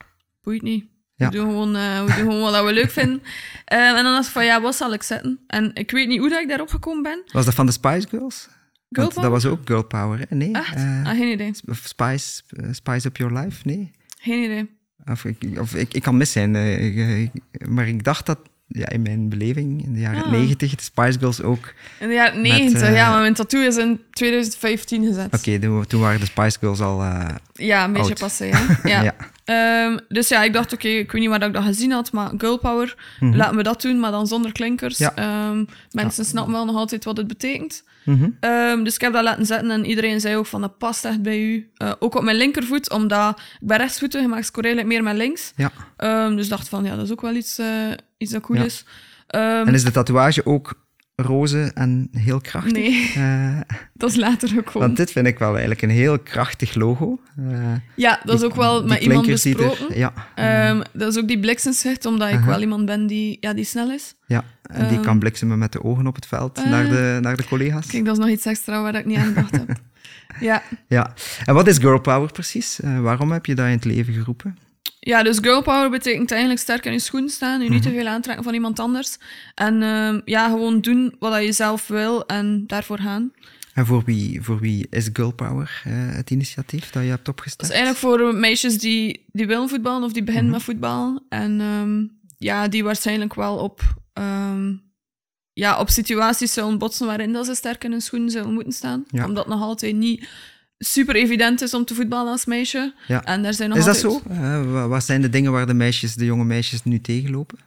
boeit 0.42 0.62
niet. 0.62 0.84
Ja. 1.14 1.28
We, 1.28 1.36
doen 1.36 1.48
gewoon, 1.48 1.76
eh, 1.76 2.00
we 2.04 2.06
doen 2.06 2.14
gewoon 2.32 2.40
wat 2.52 2.64
we 2.64 2.72
leuk 2.72 2.90
vinden. 2.90 3.22
Ehm, 3.64 3.94
en 3.96 4.04
dan 4.04 4.12
dacht 4.12 4.26
ik 4.26 4.32
van, 4.32 4.44
ja, 4.44 4.60
wat 4.60 4.74
zal 4.74 4.92
ik 4.92 5.02
zetten? 5.02 5.40
En 5.46 5.70
ik 5.74 5.90
weet 5.90 6.08
niet 6.08 6.18
hoe 6.18 6.28
dat 6.28 6.40
ik 6.40 6.48
daarop 6.48 6.68
gekomen 6.68 7.02
ben. 7.02 7.22
was 7.32 7.44
dat 7.44 7.54
van 7.54 7.66
de 7.66 7.72
Spice 7.72 8.08
Girls? 8.08 8.48
Girl 8.90 9.08
dat 9.14 9.24
was 9.30 9.46
ook 9.46 9.60
Girl 9.64 9.82
Power, 9.84 10.18
hè? 10.28 10.36
Nee? 10.36 10.52
Echt? 10.52 10.74
eh, 10.74 11.06
ah, 11.06 11.16
geen 11.16 11.32
idee. 11.32 11.52
Spice, 11.82 12.42
Spice 12.70 13.06
Up 13.08 13.16
Your 13.16 13.38
Life? 13.38 13.60
Nee? 13.64 13.90
Geen 14.20 14.42
idee. 14.42 14.77
Of 15.10 15.24
ik, 15.24 15.36
of 15.60 15.74
ik, 15.74 15.94
ik 15.94 16.02
kan 16.02 16.16
mis 16.16 16.32
zijn, 16.32 16.56
eh, 16.56 16.84
ik- 16.86 17.32
ik- 17.52 17.68
maar 17.68 17.88
ik 17.88 18.04
dacht 18.04 18.26
dat 18.26 18.38
ja, 18.66 18.88
in 18.88 19.02
mijn 19.02 19.28
beleving, 19.28 19.84
in 19.84 19.92
de 19.94 20.00
jaren 20.00 20.22
Ah. 20.24 20.30
90, 20.30 20.74
de 20.74 20.82
Spice 20.82 21.18
Girls 21.18 21.42
ook. 21.42 21.74
In 22.00 22.08
de 22.08 22.14
jaren 22.14 22.40
90, 22.40 22.82
eh, 22.82 22.94
ja, 22.94 23.10
maar 23.10 23.20
mijn 23.20 23.34
tattoo 23.34 23.60
is 23.60 23.76
in 23.76 24.00
2015 24.10 25.04
gezet. 25.06 25.34
Oké, 25.34 25.58
toen, 25.58 25.86
toen 25.86 26.00
waren 26.00 26.20
de 26.20 26.26
Spice 26.26 26.58
Girls 26.58 26.80
al... 26.80 27.02
eh, 27.02 27.28
Ja, 27.54 27.84
een 27.84 27.92
beetje 27.92 28.08
Oud. 28.08 28.18
passé, 28.18 28.44
ja. 28.54 28.66
ja. 28.84 29.02
ja. 29.02 29.14
Ehm, 29.48 29.98
dus 30.08 30.28
ja, 30.28 30.42
ik 30.42 30.52
dacht, 30.52 30.72
oké, 30.72 30.88
ik 30.88 31.12
weet 31.12 31.20
niet 31.20 31.30
waar 31.30 31.42
ik 31.42 31.52
dat 31.52 31.64
gezien 31.64 31.90
had, 31.90 32.12
maar 32.12 32.30
girl 32.38 32.58
power, 32.58 32.96
laten 33.20 33.56
we 33.56 33.62
dat 33.62 33.82
doen, 33.82 34.00
maar 34.00 34.10
dan 34.10 34.26
zonder 34.26 34.52
klinkers. 34.52 34.98
Mhm. 34.98 35.10
Ja. 35.16 35.48
Ehm, 35.50 35.64
mensen 35.90 36.24
snappen 36.24 36.52
wel 36.52 36.64
nog 36.64 36.76
altijd 36.76 37.04
wat 37.04 37.16
het 37.16 37.26
betekent. 37.26 37.84
Mhm. 38.04 38.30
Ehm, 38.40 38.82
dus 38.82 38.94
ik 38.94 39.00
heb 39.00 39.12
dat 39.12 39.22
laten 39.22 39.46
zetten 39.46 39.70
en 39.70 39.84
iedereen 39.84 40.20
zei 40.20 40.36
ook 40.36 40.46
van, 40.46 40.60
dat 40.60 40.78
past 40.78 41.04
echt 41.04 41.22
bij 41.22 41.40
u. 41.40 41.70
Eh, 41.76 41.92
ook 41.98 42.14
op 42.14 42.22
mijn 42.22 42.36
linkervoet, 42.36 42.90
omdat 42.90 43.38
ik 43.60 43.66
ben 43.66 43.76
rechtsvoetig, 43.76 44.26
maar 44.26 44.38
ik 44.38 44.86
meer 44.86 45.02
met 45.02 45.16
links. 45.16 45.52
ja. 45.56 45.70
Dus 46.28 46.44
ik 46.44 46.50
dacht 46.50 46.68
van, 46.68 46.84
ja, 46.84 46.96
dat 46.96 47.04
is 47.04 47.12
ook 47.12 47.20
wel 47.20 47.34
iets, 47.34 47.58
eh, 47.58 47.66
iets 48.18 48.32
dat 48.32 48.42
cool 48.42 48.64
is. 48.64 48.84
En 49.26 49.74
is 49.74 49.84
de 49.84 49.90
tatoeage 49.90 50.46
ook 50.46 50.74
roze 51.22 51.70
en 51.74 52.08
heel 52.12 52.40
krachtig? 52.40 52.72
nee, 52.72 53.12
Eh, 53.16 53.60
dat 53.94 54.10
is 54.10 54.16
later 54.16 54.48
gekomen. 54.48 54.80
want 54.80 54.96
dit 54.96 55.10
vind 55.12 55.26
ik 55.26 55.38
wel 55.38 55.48
eigenlijk 55.50 55.82
een 55.82 55.90
heel 55.90 56.18
krachtig 56.18 56.74
logo. 56.74 57.20
Eh, 57.36 57.44
Ja, 57.94 58.20
dat 58.24 58.34
is 58.38 58.42
ook 58.44 58.54
wel 58.54 58.86
met 58.86 59.00
iemand 59.00 59.26
er- 59.26 59.32
besproken. 59.32 59.98
ja, 59.98 60.12
Ehm, 60.34 60.80
dat 60.92 61.12
is 61.12 61.18
ook 61.22 61.28
die 61.28 61.40
bliksemschicht, 61.40 62.06
omdat 62.06 62.30
ik 62.30 62.40
wel 62.40 62.60
iemand 62.60 62.86
ben 62.86 63.06
die, 63.06 63.36
ja, 63.40 63.54
die 63.54 63.64
snel 63.64 63.90
is. 63.90 64.14
ja. 64.26 64.44
En 64.62 64.88
die 64.88 64.96
ehm, 64.96 65.04
kan 65.06 65.18
bliksemen 65.18 65.58
met 65.58 65.72
de 65.72 65.84
ogen 65.84 66.06
op 66.06 66.14
het 66.14 66.26
veld 66.26 66.58
eh, 66.58 66.64
naar, 66.70 66.88
de, 66.88 67.18
naar 67.20 67.36
de 67.36 67.44
collega's. 67.44 67.86
Kijk, 67.86 68.04
dat 68.04 68.16
is 68.18 68.24
nog 68.24 68.32
iets 68.32 68.46
extra 68.46 68.82
waar 68.82 68.94
ik 68.94 69.04
niet 69.04 69.16
aan 69.18 69.26
gedacht 69.26 69.50
heb. 69.50 69.68
Ja. 70.40 70.62
Ja. 70.88 71.14
En 71.44 71.54
wat 71.54 71.66
is 71.66 71.78
girl 71.78 72.00
power 72.00 72.32
precies? 72.32 72.80
Waarom 73.00 73.32
heb 73.32 73.46
je 73.46 73.54
dat 73.54 73.66
in 73.66 73.72
het 73.72 73.84
leven 73.84 74.14
geroepen? 74.14 74.56
Ja, 75.00 75.22
dus 75.22 75.38
girl 75.38 75.62
power 75.62 75.90
betekent 75.90 76.30
eigenlijk 76.30 76.60
sterk 76.60 76.84
in 76.86 76.92
je 76.92 76.98
schoenen 76.98 77.30
staan, 77.30 77.60
je 77.62 77.70
niet 77.70 77.82
Mhm. 77.84 77.88
te 77.88 77.94
veel 77.96 78.06
aantrekken 78.06 78.44
van 78.44 78.54
iemand 78.54 78.78
anders. 78.78 79.16
En 79.54 79.82
ehm, 79.82 80.20
ja, 80.24 80.48
gewoon 80.48 80.80
doen 80.80 81.14
wat 81.18 81.44
je 81.44 81.52
zelf 81.52 81.86
wil 81.86 82.26
en 82.26 82.64
daarvoor 82.66 82.98
gaan. 82.98 83.32
En 83.74 83.86
voor 83.86 84.02
wie, 84.04 84.42
voor 84.42 84.60
wie 84.60 84.86
is 84.90 85.08
girl 85.12 85.32
power 85.32 85.80
eh, 85.84 85.92
het 85.94 86.30
initiatief 86.30 86.90
dat 86.90 87.02
je 87.02 87.08
hebt 87.08 87.24
Dat 87.24 87.34
opgestart? 87.34 87.70
is 87.70 87.76
eigenlijk 87.76 88.00
voor 88.00 88.34
meisjes 88.34 88.78
die, 88.78 89.24
die 89.32 89.46
willen 89.46 89.68
voetballen 89.68 90.02
of 90.02 90.12
die 90.12 90.22
Mhm. 90.22 90.30
beginnen 90.30 90.52
met 90.52 90.62
voetbal. 90.62 91.20
En 91.28 91.60
ehm, 91.60 92.04
ja, 92.38 92.68
die 92.68 92.84
waarschijnlijk 92.84 93.34
wel 93.34 93.56
op, 93.56 93.80
ehm, 94.12 94.72
ja, 95.52 95.78
op 95.80 95.88
situaties 95.90 96.52
zullen 96.52 96.78
botsen 96.78 97.06
waarin 97.06 97.32
dat 97.32 97.46
ze 97.46 97.54
sterk 97.54 97.84
in 97.84 97.90
hun 97.90 98.00
schoenen 98.00 98.30
zullen 98.30 98.52
moeten 98.54 98.72
staan. 98.72 99.04
Ja. 99.10 99.24
Omdat 99.24 99.48
nog 99.48 99.60
altijd 99.62 99.94
niet 99.96 100.28
super 100.78 101.14
evident 101.16 101.62
is 101.62 101.74
om 101.74 101.84
te 101.84 101.94
voetballen 101.94 102.32
als 102.32 102.44
meisje. 102.44 102.94
Ja. 103.06 103.24
En 103.24 103.42
daar 103.42 103.54
zijn 103.54 103.68
nog 103.68 103.78
Is 103.78 103.84
dat 103.84 103.96
zo? 103.96 104.20
Eh, 104.30 104.72
wa- 104.72 104.88
wat 104.88 105.04
zijn 105.04 105.20
de 105.20 105.28
dingen 105.28 105.52
waar 105.52 105.66
de 105.66 105.74
meisjes, 105.74 106.14
de 106.14 106.24
jonge 106.24 106.44
meisjes 106.44 106.84
nu 106.84 107.00
tegenlopen? 107.00 107.58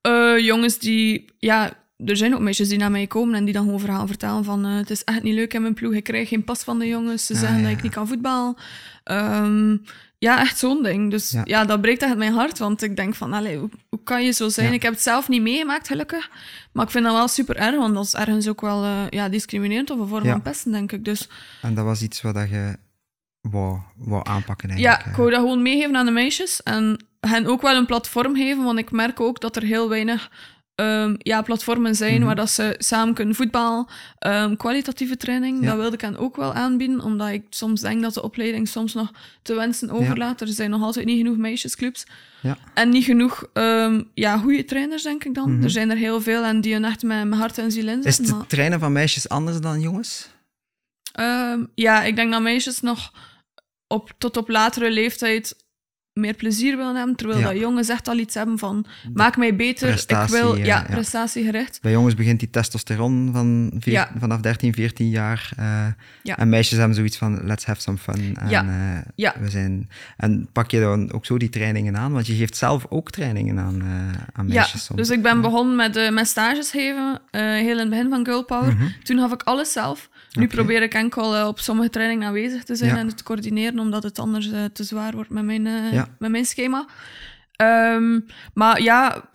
Eh, 0.00 0.38
jongens 0.38 0.78
die, 0.78 1.24
ja, 1.38 1.72
er 2.04 2.16
zijn 2.16 2.34
ook 2.34 2.40
meisjes 2.40 2.68
die 2.68 2.78
naar 2.78 2.90
mij 2.90 3.06
komen 3.06 3.34
en 3.34 3.44
die 3.44 3.54
dan 3.54 3.64
gewoon 3.64 3.80
verhaal 3.80 4.06
vertellen 4.06 4.44
van 4.44 4.64
eh, 4.64 4.76
het 4.76 4.90
is 4.90 5.04
echt 5.04 5.22
niet 5.22 5.34
leuk 5.34 5.54
in 5.54 5.62
mijn 5.62 5.74
ploeg, 5.74 5.92
ik 5.92 6.04
krijg 6.04 6.28
geen 6.28 6.44
pas 6.44 6.62
van 6.62 6.78
de 6.78 6.86
jongens, 6.86 7.26
ze 7.26 7.32
Ah, 7.34 7.40
zeggen 7.40 7.62
dat 7.62 7.70
ik 7.70 7.82
niet 7.82 7.92
kan 7.92 8.08
voetballen. 8.08 8.54
Ehm, 9.04 9.76
ja, 10.18 10.40
echt 10.40 10.58
zo'n 10.58 10.82
ding. 10.82 11.10
Dus 11.10 11.30
Ja. 11.30 11.40
ja. 11.44 11.64
dat 11.64 11.80
breekt 11.80 12.02
echt 12.02 12.16
mijn 12.16 12.32
hart, 12.32 12.58
want 12.58 12.82
ik 12.82 12.96
denk 12.96 13.14
van, 13.14 13.32
allee, 13.32 13.56
hoe, 13.58 13.68
hoe 13.88 14.02
kan 14.04 14.24
je 14.24 14.30
zo 14.32 14.48
zijn? 14.48 14.68
Ja. 14.68 14.72
Ik 14.72 14.82
heb 14.82 14.92
het 14.92 15.02
zelf 15.02 15.28
niet 15.28 15.42
meegemaakt, 15.42 15.86
gelukkig, 15.86 16.30
maar 16.72 16.84
ik 16.84 16.90
vind 16.90 17.04
dat 17.04 17.12
wel 17.14 17.28
super 17.28 17.56
erg, 17.56 17.76
want 17.76 17.94
dat 17.94 18.04
is 18.04 18.14
ergens 18.14 18.48
ook 18.48 18.60
wel 18.60 18.84
eh, 18.84 19.08
ja, 19.10 19.28
discriminerend 19.28 19.90
of 19.90 19.98
een 19.98 20.08
vorm 20.08 20.24
Ja. 20.24 20.30
van 20.30 20.42
pesten, 20.42 20.72
denk 20.72 20.92
ik. 20.92 21.04
Dus 21.04 21.28
En 21.62 21.74
dat 21.74 21.84
was 21.84 22.02
iets 22.02 22.20
wat 22.22 22.34
dat 22.34 22.48
je 22.50 22.76
wou, 23.40 23.78
wou 23.96 24.22
aanpakken 24.28 24.68
ja, 24.68 24.74
eigenlijk. 24.74 25.04
ik 25.06 25.12
eh. 25.12 25.18
wou 25.18 25.30
dat 25.30 25.40
gewoon 25.40 25.62
meegeven 25.62 25.96
aan 25.96 26.06
de 26.06 26.12
meisjes 26.12 26.62
en 26.62 27.04
hen 27.20 27.46
ook 27.46 27.62
wel 27.62 27.76
een 27.76 27.86
platform 27.86 28.34
geven, 28.36 28.64
want 28.64 28.78
ik 28.78 28.90
merk 28.90 29.20
ook 29.20 29.40
dat 29.40 29.56
er 29.56 29.62
heel 29.62 29.88
weinig 29.88 30.30
ehm, 30.78 31.14
ja, 31.18 31.42
platformen 31.42 31.94
zijn 31.94 32.14
Mhm. 32.16 32.24
waar 32.24 32.34
dat 32.36 32.50
ze 32.50 32.74
samen 32.78 33.14
kunnen 33.14 33.34
voetballen. 33.34 33.86
Ehm, 34.18 34.56
kwalitatieve 34.56 35.16
training, 35.16 35.60
Ja. 35.60 35.66
dat 35.66 35.76
wilde 35.76 35.94
ik 35.94 36.00
hen 36.00 36.16
ook 36.16 36.36
wel 36.36 36.52
aanbieden, 36.52 37.00
omdat 37.00 37.28
ik 37.28 37.46
soms 37.50 37.80
denk 37.80 38.02
dat 38.02 38.14
de 38.14 38.22
opleiding 38.22 38.68
soms 38.68 38.94
nog 38.94 39.10
te 39.42 39.54
wensen 39.54 39.90
overlaat. 39.90 40.40
Er 40.40 40.48
zijn 40.48 40.70
nog 40.70 40.82
altijd 40.82 41.06
niet 41.06 41.16
genoeg 41.16 41.36
meisjesclubs. 41.36 42.06
Ja. 42.42 42.56
En 42.74 42.88
niet 42.88 43.04
genoeg 43.04 43.44
ehm, 43.52 44.02
ja, 44.14 44.38
goede 44.38 44.64
trainers, 44.64 45.02
denk 45.02 45.24
ik 45.24 45.34
dan. 45.34 45.54
Mhm. 45.54 45.62
Er 45.64 45.70
zijn 45.70 45.90
er 45.90 45.96
heel 45.96 46.20
veel 46.20 46.44
en 46.44 46.60
die 46.60 46.72
hun 46.72 46.84
echt 46.84 47.02
met, 47.02 47.28
met 47.28 47.38
hart 47.38 47.58
en 47.58 47.72
ziel 47.72 47.88
in 47.88 48.02
Is 48.02 48.18
het 48.18 48.30
maar- 48.30 48.46
trainen 48.46 48.80
van 48.80 48.92
meisjes 48.92 49.28
anders 49.28 49.60
dan 49.60 49.80
jongens? 49.80 50.28
Ja, 51.74 52.02
ik 52.02 52.16
denk 52.16 52.32
dat 52.32 52.42
meisjes 52.42 52.80
nog 52.80 53.12
op, 53.86 54.12
tot 54.18 54.36
op 54.36 54.48
latere 54.48 54.90
leeftijd 54.90 55.66
meer 56.18 56.34
plezier 56.34 56.76
willen 56.76 56.96
hebben, 56.96 57.16
terwijl 57.16 57.40
Ja. 57.40 57.46
dat 57.46 57.58
jongens 57.58 57.88
echt 57.88 58.08
al 58.08 58.18
iets 58.18 58.34
hebben 58.34 58.58
van 58.58 58.84
maak 59.14 59.36
mij 59.36 59.56
beter, 59.56 60.04
ik 60.06 60.28
wil, 60.28 60.56
ja, 60.56 60.64
ja. 60.64 60.82
prestatiegericht. 60.90 61.78
Bij 61.82 61.92
jongens 61.92 62.14
begint 62.14 62.38
die 62.38 62.50
testosteron 62.50 63.28
van 63.32 63.70
veer- 63.78 63.92
Ja. 63.92 64.10
vanaf 64.18 64.40
13, 64.40 64.74
14 64.74 65.08
jaar. 65.08 65.50
eh. 65.56 65.86
En 66.36 66.48
meisjes 66.48 66.78
hebben 66.78 66.96
zoiets 66.96 67.16
van, 67.16 67.40
let's 67.46 67.64
have 67.64 67.80
some 67.80 67.98
fun. 67.98 68.36
En, 68.36 69.04
eh, 69.16 69.30
we 69.40 69.50
zijn, 69.50 69.88
en 70.16 70.48
pak 70.52 70.70
je 70.70 70.80
dan 70.80 71.12
ook 71.12 71.26
zo 71.26 71.36
die 71.38 71.48
trainingen 71.48 71.96
aan? 71.96 72.12
Want 72.12 72.26
je 72.26 72.34
geeft 72.34 72.56
zelf 72.56 72.86
ook 72.88 73.10
trainingen 73.10 73.58
aan, 73.58 73.80
eh, 73.80 73.88
aan 74.32 74.46
meisjes 74.46 74.84
soms. 74.84 74.98
dus 75.00 75.10
ik 75.10 75.22
ben 75.22 75.40
begonnen 75.40 75.76
met, 75.76 76.10
met 76.12 76.26
stages 76.26 76.70
geven, 76.70 77.20
heel 77.30 77.70
in 77.72 77.78
het 77.78 77.90
begin 77.90 78.08
van 78.10 78.24
Girl 78.24 78.44
Power. 78.44 78.76
Toen 79.02 79.18
gaf 79.18 79.32
ik 79.32 79.42
alles 79.42 79.72
zelf. 79.72 80.08
Nu 80.32 80.46
probeer 80.46 80.82
ik 80.82 80.94
enkel 80.94 81.36
eh, 81.36 81.46
op 81.46 81.58
sommige 81.58 81.90
trainingen 81.90 82.26
aanwezig 82.26 82.64
te 82.64 82.74
zijn 82.74 82.90
Ja. 82.90 82.96
en 82.98 83.06
het 83.06 83.16
te 83.16 83.22
coördineren, 83.22 83.78
omdat 83.78 84.02
het 84.02 84.18
anders 84.18 84.50
eh, 84.50 84.64
te 84.64 84.84
zwaar 84.84 85.12
wordt 85.12 85.30
met 85.30 85.44
mijn, 85.44 85.66
eh, 85.66 85.92
Ja. 85.92 86.06
met 86.18 86.30
mijn 86.30 86.44
schema. 86.44 86.86
Ehm, 87.56 88.20
maar 88.54 88.82
ja, 88.82 89.28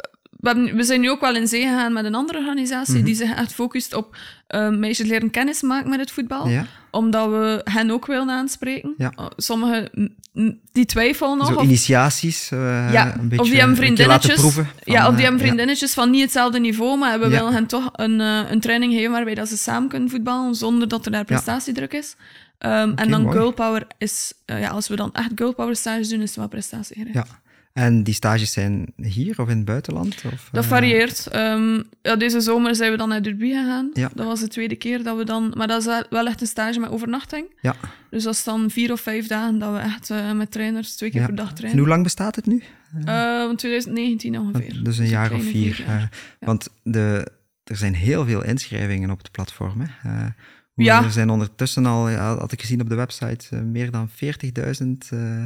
we, 0.43 0.49
hebben- 0.49 0.75
we 0.75 0.83
zijn 0.83 1.01
nu 1.01 1.09
ook 1.09 1.21
wel 1.21 1.35
in 1.35 1.47
zee 1.47 1.61
gegaan 1.61 1.93
met 1.93 2.05
een 2.05 2.15
andere 2.15 2.37
organisatie 2.39 2.95
Mhm. 2.95 3.03
die 3.05 3.15
zich 3.15 3.35
echt 3.35 3.53
focust 3.53 3.93
op 3.93 4.15
eh, 4.47 4.69
meisjes 4.69 5.07
leren 5.07 5.29
kennis 5.29 5.61
maken 5.61 5.89
met 5.89 5.99
het 5.99 6.11
voetbal. 6.11 6.47
Ja? 6.47 6.65
Omdat 6.91 7.29
we 7.29 7.61
hen 7.63 7.91
ook 7.91 8.05
willen 8.05 8.29
aanspreken. 8.29 8.93
Ja. 8.97 9.13
Uh, 9.19 9.25
Sommigen 9.35 9.89
mm, 9.93 10.09
mm, 10.33 10.59
die 10.71 10.85
twijfelen 10.85 11.37
nog. 11.37 11.47
Zo 11.47 11.53
of- 11.55 11.63
initiaties, 11.63 12.51
eh, 12.51 12.93
ja, 12.93 13.15
een 13.17 13.27
beetje 13.27 13.43
of 13.43 13.49
die 13.49 13.57
hebben 13.59 13.75
vriendinnetjes. 13.77 14.41
van, 14.41 14.65
ja, 14.83 15.01
of 15.03 15.07
die 15.09 15.17
eh, 15.17 15.21
hebben 15.23 15.39
vriendinnetjes 15.39 15.93
van 15.93 16.09
niet 16.09 16.21
hetzelfde 16.21 16.59
niveau, 16.59 16.97
maar 16.97 17.19
we 17.19 17.27
willen 17.29 17.53
hen 17.53 17.65
toch 17.67 17.89
een, 17.93 18.21
eh, 18.21 18.39
een 18.51 18.59
training 18.59 18.93
geven 18.93 19.11
waarbij 19.11 19.35
dat 19.35 19.47
ze 19.49 19.57
samen 19.57 19.89
kunnen 19.89 20.09
voetballen 20.09 20.55
zonder 20.55 20.87
dat 20.87 21.05
er 21.05 21.11
daar 21.11 21.25
prestatiedruk 21.25 21.93
is. 21.93 22.15
Ehm, 22.57 22.91
en 22.95 23.09
dan 23.09 23.21
mooi. 23.21 23.37
girl 23.37 23.51
power 23.51 23.87
is, 23.97 24.33
eh, 24.45 24.59
ja, 24.59 24.69
als 24.69 24.87
we 24.87 24.95
dan 24.95 25.13
echt 25.13 25.29
girl 25.35 25.53
power 25.53 25.75
stages 25.75 26.09
doen, 26.09 26.21
is 26.21 26.27
het 26.29 26.37
wel 26.37 26.47
prestatiegericht. 26.47 27.13
Ja. 27.15 27.25
En 27.73 28.03
die 28.03 28.13
stages 28.13 28.51
zijn 28.51 28.93
hier 28.95 29.39
of 29.41 29.49
in 29.49 29.55
het 29.57 29.65
buitenland? 29.65 30.15
Of, 30.33 30.49
Dat 30.51 30.63
eh, 30.63 30.69
varieert. 30.69 31.27
Ehm, 31.27 31.81
ja, 32.01 32.15
deze 32.15 32.41
zomer 32.41 32.75
zijn 32.75 32.91
we 32.91 32.97
dan 32.97 33.09
naar 33.09 33.21
Derby 33.23 33.47
gegaan. 33.47 33.89
Ja. 33.93 34.09
Dat 34.15 34.25
was 34.25 34.39
de 34.39 34.47
tweede 34.47 34.75
keer 34.75 35.03
dat 35.03 35.17
we 35.17 35.25
dan... 35.25 35.53
Maar 35.57 35.67
dat 35.67 35.85
is 35.87 36.03
wel- 36.09 36.25
echt 36.27 36.41
een 36.41 36.47
stage 36.47 36.79
met 36.79 36.89
overnachting. 36.89 37.45
Ja. 37.61 37.75
Dus 38.09 38.23
dat 38.23 38.33
is 38.33 38.43
dan 38.43 38.69
vier 38.69 38.91
of 38.91 39.01
vijf 39.01 39.27
dagen 39.27 39.59
dat 39.59 39.73
we 39.73 39.79
echt 39.79 40.09
eh, 40.09 40.31
met 40.31 40.51
trainers 40.51 40.95
twee 40.95 41.09
keer 41.11 41.19
Ja. 41.19 41.25
per 41.25 41.35
dag 41.35 41.49
En 41.49 41.55
trainen. 41.55 41.79
hoe 41.79 41.87
lang 41.89 42.03
bestaat 42.03 42.35
het 42.35 42.45
nu? 42.45 42.63
Eh, 43.05 43.43
van 43.45 43.55
2019 43.55 44.39
ongeveer. 44.39 44.83
Dus 44.83 44.97
een 44.97 45.07
jaar 45.07 45.31
of 45.33 45.41
vier. 45.43 45.51
vier 45.75 45.85
jaar. 45.87 45.95
eh, 45.95 46.01
Ja. 46.39 46.45
Want 46.45 46.67
de, 46.83 47.27
er 47.63 47.75
zijn 47.75 47.95
heel 47.95 48.25
veel 48.25 48.43
inschrijvingen 48.43 49.09
op 49.09 49.17
het 49.17 49.31
platform. 49.31 49.81
Hè. 49.81 50.09
Eh. 50.09 50.97
Er 51.03 51.11
zijn 51.11 51.29
ondertussen 51.29 51.85
al, 51.85 52.09
had 52.11 52.51
ik 52.51 52.61
gezien 52.61 52.81
op 52.81 52.89
de 52.89 52.95
website, 52.95 53.45
eh, 53.55 53.61
meer 53.61 53.91
dan 53.91 54.09
40.000 54.09 55.09
eh, 55.09 55.45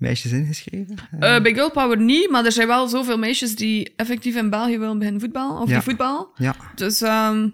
meisjes 0.00 0.32
ingeschreven. 0.32 0.96
Eh, 1.20 1.40
bij 1.42 1.54
Girl 1.54 1.70
Power 1.70 2.00
niet, 2.00 2.30
maar 2.30 2.44
er 2.44 2.52
zijn 2.52 2.66
wel 2.66 2.88
zoveel 2.88 3.18
meisjes 3.18 3.56
die 3.56 3.92
effectief 3.96 4.36
in 4.36 4.50
België 4.50 4.78
willen 4.78 4.98
beginnen 4.98 5.20
voetballen. 5.20 5.60
Of 5.60 5.68
Ja. 5.68 5.74
die 5.74 5.82
voetbal. 5.82 6.30
ja, 6.34 6.54
Dus 6.74 7.00
ehm, 7.00 7.48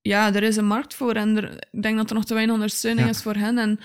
ja, 0.00 0.34
er 0.34 0.42
is 0.42 0.56
een 0.56 0.66
markt 0.66 0.94
voor. 0.94 1.12
En 1.14 1.36
er, 1.36 1.52
ik 1.70 1.82
denk 1.82 1.96
dat 1.96 2.08
er 2.10 2.14
nog 2.16 2.24
te 2.24 2.34
weinig 2.34 2.54
ondersteuning 2.54 3.04
Ja. 3.06 3.12
is 3.12 3.22
voor 3.22 3.34
hen. 3.34 3.58
En 3.58 3.78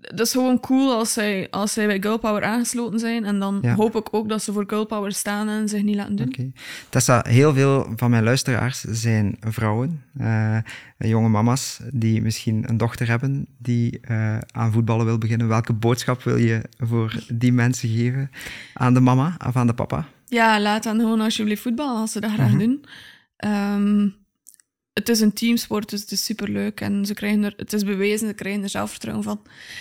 dat 0.00 0.20
is 0.26 0.32
gewoon 0.32 0.60
cool 0.60 0.92
als 0.92 1.12
zij, 1.12 1.46
als 1.50 1.72
zij 1.72 1.86
bij 1.86 2.00
Girl 2.00 2.18
Power 2.18 2.42
aangesloten 2.44 2.98
zijn. 2.98 3.24
En 3.24 3.38
dan 3.38 3.58
Ja. 3.62 3.74
hoop 3.74 3.96
ik 3.96 4.08
ook 4.10 4.28
dat 4.28 4.42
ze 4.42 4.52
voor 4.52 4.64
Girl 4.66 4.84
Power 4.86 5.12
staan 5.12 5.48
en 5.48 5.68
zich 5.68 5.82
niet 5.82 5.96
laten 5.96 6.16
doen. 6.16 6.26
oké. 6.28 6.50
Tessa, 6.88 7.24
heel 7.28 7.54
veel 7.54 7.92
van 7.96 8.10
mijn 8.10 8.24
luisteraars 8.24 8.80
zijn 8.80 9.36
vrouwen, 9.40 10.02
eh, 10.18 10.58
jonge 10.98 11.28
mama's, 11.28 11.80
die 11.92 12.22
misschien 12.22 12.68
een 12.68 12.76
dochter 12.76 13.08
hebben 13.08 13.46
die 13.58 14.00
eh, 14.00 14.38
aan 14.52 14.72
voetballen 14.72 15.06
wil 15.06 15.18
beginnen. 15.18 15.48
Welke 15.48 15.72
boodschap 15.72 16.22
wil 16.22 16.36
je 16.36 16.62
voor 16.78 17.24
die 17.34 17.52
mensen 17.52 17.88
geven? 17.88 18.30
Aan 18.74 18.94
de 18.94 19.00
mama 19.00 19.36
of 19.46 19.56
aan 19.56 19.66
de 19.66 19.74
papa? 19.74 20.04
Ja, 20.26 20.60
laat 20.60 20.82
dan 20.82 20.98
gewoon 21.00 21.20
alsjeblieft 21.20 21.62
voetballen 21.62 22.00
als 22.00 22.12
ze 22.12 22.20
dat 22.20 22.32
graag 22.32 22.48
Mhm. 22.50 22.58
doen. 22.58 22.84
Ehm, 23.36 24.08
het 24.98 25.08
is 25.08 25.20
een 25.20 25.32
teamsport, 25.32 25.90
dus 25.90 26.00
het 26.00 26.10
is 26.10 26.24
superleuk. 26.24 26.80
En 26.80 27.06
ze 27.06 27.14
krijgen 27.14 27.44
er, 27.44 27.54
het 27.56 27.72
is 27.72 27.84
bewezen, 27.84 28.28
ze 28.28 28.34
krijgen 28.34 28.62
er 28.62 28.68
zelfvertrouwen 28.68 29.24
van. 29.24 29.40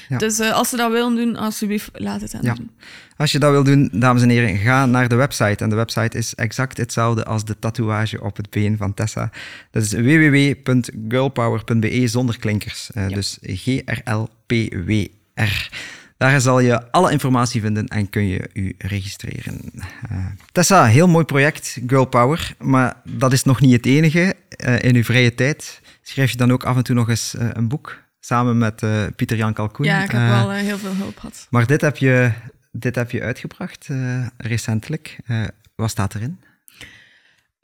Ja. 0.09 0.17
Dus 0.17 0.39
eh, 0.39 0.51
als 0.53 0.69
ze 0.69 0.75
dat 0.77 0.91
willen 0.91 1.15
doen, 1.15 1.35
alsjeblieft, 1.35 1.89
laat 1.93 2.21
het 2.21 2.31
hen 2.31 2.41
Ja. 2.43 2.53
doen. 2.53 2.71
Als 3.17 3.31
je 3.31 3.39
dat 3.39 3.51
wil 3.51 3.63
doen, 3.63 3.89
dames 3.93 4.21
en 4.21 4.29
heren, 4.29 4.57
ga 4.57 4.85
naar 4.85 5.07
de 5.07 5.15
website. 5.15 5.63
En 5.63 5.69
de 5.69 5.75
website 5.75 6.17
is 6.17 6.35
exact 6.35 6.77
hetzelfde 6.77 7.25
als 7.25 7.45
de 7.45 7.59
tatoeage 7.59 8.21
op 8.21 8.37
het 8.37 8.49
been 8.49 8.77
van 8.77 8.93
Tessa. 8.93 9.31
Dat 9.71 9.83
is 9.83 9.91
www.girlpower.be 9.91 12.07
zonder 12.07 12.39
klinkers. 12.39 12.89
Eh, 12.93 13.09
Ja. 13.09 13.15
Dus 13.15 13.37
G-R-L-P-W-R. 14.45 15.69
Daar 16.17 16.41
zal 16.41 16.59
je 16.59 16.91
alle 16.91 17.11
informatie 17.11 17.61
vinden 17.61 17.87
en 17.87 18.09
kun 18.09 18.27
je 18.27 18.49
je 18.53 18.75
registreren. 18.77 19.61
Uh, 20.11 20.25
Tessa, 20.51 20.85
heel 20.85 21.07
mooi 21.07 21.25
project, 21.25 21.77
Girl 21.87 22.05
Power. 22.05 22.55
Maar 22.59 23.01
dat 23.03 23.33
is 23.33 23.43
nog 23.43 23.61
niet 23.61 23.71
het 23.71 23.85
enige. 23.85 24.35
Uh, 24.65 24.81
in 24.81 24.95
uw 24.95 25.03
vrije 25.03 25.35
tijd 25.35 25.81
schrijf 26.01 26.31
je 26.31 26.37
dan 26.37 26.51
ook 26.51 26.63
af 26.63 26.75
en 26.75 26.83
toe 26.83 26.95
nog 26.95 27.09
eens 27.09 27.35
uh, 27.35 27.49
een 27.53 27.67
boek 27.67 28.03
samen 28.19 28.57
met 28.57 28.83
Pieter-Jan 29.15 29.53
Kalkoen. 29.53 29.85
Ja, 29.85 30.03
ik 30.03 30.11
heb 30.11 30.27
wel 30.27 30.51
heel 30.51 30.77
veel 30.77 30.93
hulp 30.95 31.17
gehad. 31.17 31.47
Maar 31.49 31.65
dit 31.65 31.81
heb 31.81 31.97
je, 31.97 32.31
dit 32.71 32.95
heb 32.95 33.11
je 33.11 33.21
uitgebracht 33.21 33.87
recentelijk. 34.37 35.19
wat 35.75 35.89
staat 35.89 36.15
erin? 36.15 36.39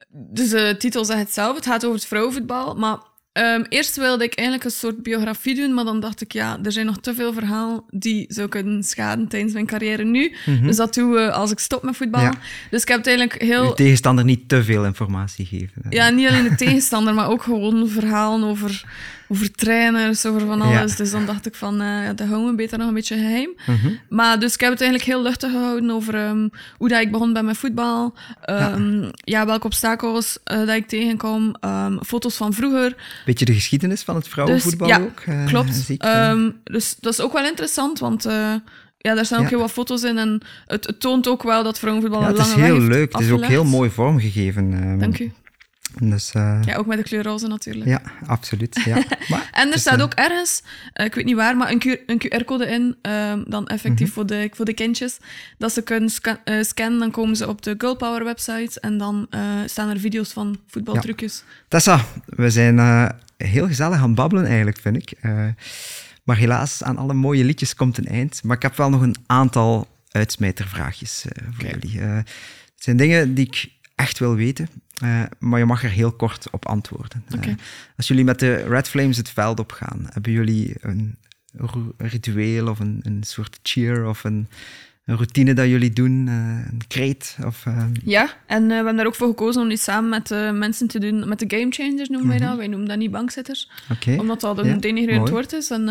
Dus 0.10 0.50
de 0.50 0.76
titel 0.78 1.06
zegt 1.06 1.20
het 1.20 1.34
zelf. 1.34 1.56
Het 1.56 1.66
gaat 1.66 1.84
over 1.86 1.98
het 1.98 2.08
vrouwenvoetbal. 2.08 2.76
Maar 2.76 2.98
Um, 3.34 3.66
eerst 3.70 3.96
wilde 3.96 4.24
ik 4.24 4.34
eigenlijk 4.34 4.68
een 4.68 4.78
soort 4.78 5.04
biografie 5.04 5.56
doen, 5.56 5.74
maar 5.74 5.84
dan 5.84 6.00
dacht 6.00 6.22
ik, 6.22 6.32
ja, 6.34 6.60
er 6.64 6.72
zijn 6.72 6.86
nog 6.86 7.00
te 7.00 7.14
veel 7.14 7.34
verhalen 7.34 7.84
die 7.90 8.26
zou 8.28 8.48
kunnen 8.48 8.84
schaden 8.84 9.28
tijdens 9.28 9.54
mijn 9.54 9.66
carrière 9.66 10.04
nu. 10.04 10.36
Mm-hmm. 10.46 10.68
Dus 10.68 10.76
dat 10.76 10.94
doen 10.94 11.12
we 11.12 11.32
als 11.32 11.52
ik 11.52 11.60
stop 11.60 11.84
met 11.84 11.98
voetbal. 11.98 12.22
Ja. 12.22 12.34
Dus 12.70 12.82
ik 12.82 12.88
heb 12.88 12.98
het 12.98 13.08
eigenlijk 13.08 13.42
heel... 13.42 13.68
De 13.68 13.74
tegenstander 13.74 14.26
niet 14.26 14.50
te 14.50 14.64
veel 14.64 14.86
informatie 14.86 15.46
geven. 15.46 15.86
Ja, 15.90 16.10
niet 16.10 16.28
alleen 16.28 16.50
de 16.50 16.56
tegenstander, 16.56 17.14
maar 17.24 17.30
ook 17.30 17.44
gewoon 17.44 17.90
verhalen 17.90 18.44
over 18.44 18.86
over 19.32 19.52
trainers, 19.52 20.26
over 20.26 20.46
van 20.46 20.62
alles. 20.62 20.96
Dus 20.96 21.12
dan 21.12 21.26
dacht 21.26 21.46
ik 21.46 21.56
van, 21.56 21.82
uh, 21.82 22.08
dat 22.16 22.28
houden 22.28 22.50
we 22.50 22.56
beter 22.56 22.78
nog 22.78 22.88
een 22.88 22.94
beetje 22.94 23.16
geheim. 23.16 23.50
Mhm. 23.66 23.94
Maar 24.10 24.40
dus 24.40 24.54
ik 24.54 24.60
heb 24.60 24.72
het 24.72 24.82
eigenlijk 24.82 25.12
heel 25.12 25.22
luchtig 25.22 25.52
gehouden 25.52 25.92
over 25.92 26.16
um, 26.16 26.50
hoe 26.78 26.90
dat 26.90 27.02
ik 27.02 27.12
begon 27.12 27.34
bij 27.34 27.44
mijn 27.44 27.56
voetbal. 27.56 28.14
Um, 28.50 29.02
ja. 29.02 29.12
ja. 29.14 29.46
welke 29.46 29.66
obstakels 29.66 30.38
uh, 30.52 30.58
dat 30.58 30.76
ik 30.76 30.88
tegenkom. 30.88 31.56
Um, 31.66 32.04
foto's 32.04 32.36
van 32.36 32.54
vroeger. 32.54 32.96
Beetje 33.26 33.46
de 33.46 33.54
geschiedenis 33.54 34.02
van 34.02 34.16
het 34.16 34.28
vrouwenvoetbal 34.28 34.88
dus, 34.88 34.98
ja, 34.98 35.04
ook. 35.04 35.24
Uh, 35.30 35.46
klopt. 35.46 35.88
dus 36.64 36.96
dat 37.00 37.14
is 37.14 37.20
ook 37.20 37.34
wel 37.34 37.46
interessant, 37.46 38.00
want 38.00 38.24
ja, 38.98 39.16
daar 39.16 39.26
staan 39.26 39.42
ook 39.42 39.50
heel 39.50 39.60
wat 39.60 39.72
foto's 39.72 40.04
in 40.04 40.18
en 40.18 40.42
het, 40.66 40.88
het, 40.88 41.00
toont 41.00 41.28
ook 41.28 41.44
wel 41.44 41.64
dat 41.64 41.80
vrouwenvoetbal 41.80 42.22
ja, 42.22 42.28
een 42.28 42.36
lange 42.36 42.48
weg 42.48 42.56
Het 42.56 42.64
is 42.64 42.70
heel 42.70 42.88
leuk, 42.88 43.12
het 43.12 43.22
is 43.22 43.32
ook 43.32 43.46
heel 43.46 43.66
mooi 43.66 43.90
vormgegeven. 43.90 45.00
Dank 45.00 45.20
u. 45.20 45.32
Dus, 46.00 46.34
uh, 46.36 46.60
ja, 46.66 46.76
ook 46.76 46.86
met 46.86 46.98
de 46.98 47.04
kleur 47.04 47.24
roze 47.24 47.48
natuurlijk. 47.48 47.86
Ja, 47.86 48.02
absoluut. 48.26 48.82
Ja. 48.86 49.04
Maar, 49.30 49.50
en 49.52 49.72
er 49.72 49.80
staat 49.80 49.98
uh, 49.98 50.04
ook 50.04 50.14
ergens, 50.14 50.64
uh, 50.94 51.06
ik 51.06 51.16
weet 51.16 51.26
niet 51.26 51.36
waar, 51.36 51.58
maar 51.58 51.72
een, 51.72 52.22
QR-code 52.28 52.66
in, 52.66 52.96
ehm, 53.02 53.44
dan 53.48 53.68
effectief 53.68 54.06
-hmm. 54.06 54.14
voor, 54.14 54.26
de, 54.26 54.50
voor 54.54 54.66
de 54.66 54.74
kindjes, 54.74 55.18
dat 55.58 55.74
ze 55.74 55.82
kunnen 55.82 56.10
scan 56.10 56.38
scannen, 56.62 57.00
dan 57.00 57.12
komen 57.12 57.36
ze 57.36 57.48
op 57.48 57.62
de 57.62 57.76
Girl 57.78 57.96
Power 57.96 58.24
website 58.24 58.80
en 58.80 58.98
dan 58.98 59.28
staan 59.66 59.90
er 59.90 60.00
video's 60.00 60.32
van 60.34 60.60
voetbaltrucjes. 60.68 61.44
Ja. 61.46 61.54
Tessa, 61.68 62.06
we 62.26 62.50
zijn 62.50 62.80
heel 63.38 63.68
gezellig 63.68 64.02
aan 64.02 64.16
babbelen 64.16 64.46
eigenlijk, 64.46 64.80
vind 64.80 64.96
ik. 64.96 65.14
maar 66.24 66.38
helaas, 66.38 66.84
aan 66.84 66.98
alle 66.98 67.14
mooie 67.14 67.44
liedjes 67.44 67.76
komt 67.76 67.98
een 67.98 68.08
eind. 68.08 68.44
Maar 68.44 68.56
ik 68.56 68.62
heb 68.62 68.76
wel 68.76 68.90
nog 68.90 69.02
een 69.02 69.16
aantal 69.26 69.88
uitsmijtervraagjes 70.12 71.26
voor 71.36 71.66
okay. 71.66 71.80
jullie. 71.80 72.00
het 72.02 72.30
zijn 72.76 72.98
dingen 72.98 73.34
die 73.34 73.46
ik 73.46 73.70
echt 73.96 74.20
wil 74.20 74.36
weten. 74.36 74.70
Uh, 75.04 75.24
maar 75.40 75.60
je 75.60 75.66
mag 75.66 75.84
er 75.84 75.90
heel 75.90 76.12
kort 76.12 76.48
op 76.52 76.66
antwoorden. 76.66 77.24
Okay. 77.36 77.50
Uh, 77.50 77.56
als 77.98 78.08
jullie 78.08 78.24
met 78.24 78.40
de 78.40 78.56
Red 78.56 78.90
Flames 78.90 79.18
het 79.18 79.30
veld 79.30 79.60
op 79.60 79.72
gaan, 79.72 80.08
hebben 80.10 80.32
jullie 80.32 80.76
een 80.80 81.18
ritueel 81.98 82.68
of 82.68 82.80
een, 82.80 83.00
een 83.04 83.24
soort 83.24 83.60
cheer 83.64 84.06
of 84.08 84.24
een, 84.24 84.48
een 85.06 85.16
routine 85.16 85.54
dat 85.54 85.68
jullie 85.68 85.94
doen, 85.94 86.28
uh, 86.28 86.34
een 86.72 86.82
kreet? 86.88 87.38
Of, 87.46 87.66
ja, 88.04 88.30
en 88.48 88.68
we 88.68 88.74
hebben 88.74 88.96
daar 88.96 89.06
ook 89.06 89.16
voor 89.16 89.28
gekozen 89.28 89.62
om 89.62 89.68
die 89.68 89.78
samen 89.78 90.10
met 90.10 90.30
mensen 90.54 90.88
te 90.88 91.00
doen, 91.00 91.28
met 91.28 91.40
de 91.40 91.58
Game 91.58 91.72
Changers 91.72 92.10
noemen 92.10 92.28
wij 92.28 92.38
mm 92.38 92.42
-hmm. 92.42 92.50
dat. 92.50 92.58
Wij 92.58 92.68
noemen 92.68 92.88
dat 92.88 92.98
niet 92.98 93.12
bankzitters, 93.12 93.70
okay. 93.92 94.18
omdat 94.18 94.42
dat 94.42 94.58
een 94.58 94.68
ja, 94.68 94.76
denigrerend 94.76 95.30
woord 95.30 95.54
is. 95.54 95.70
En 95.70 95.90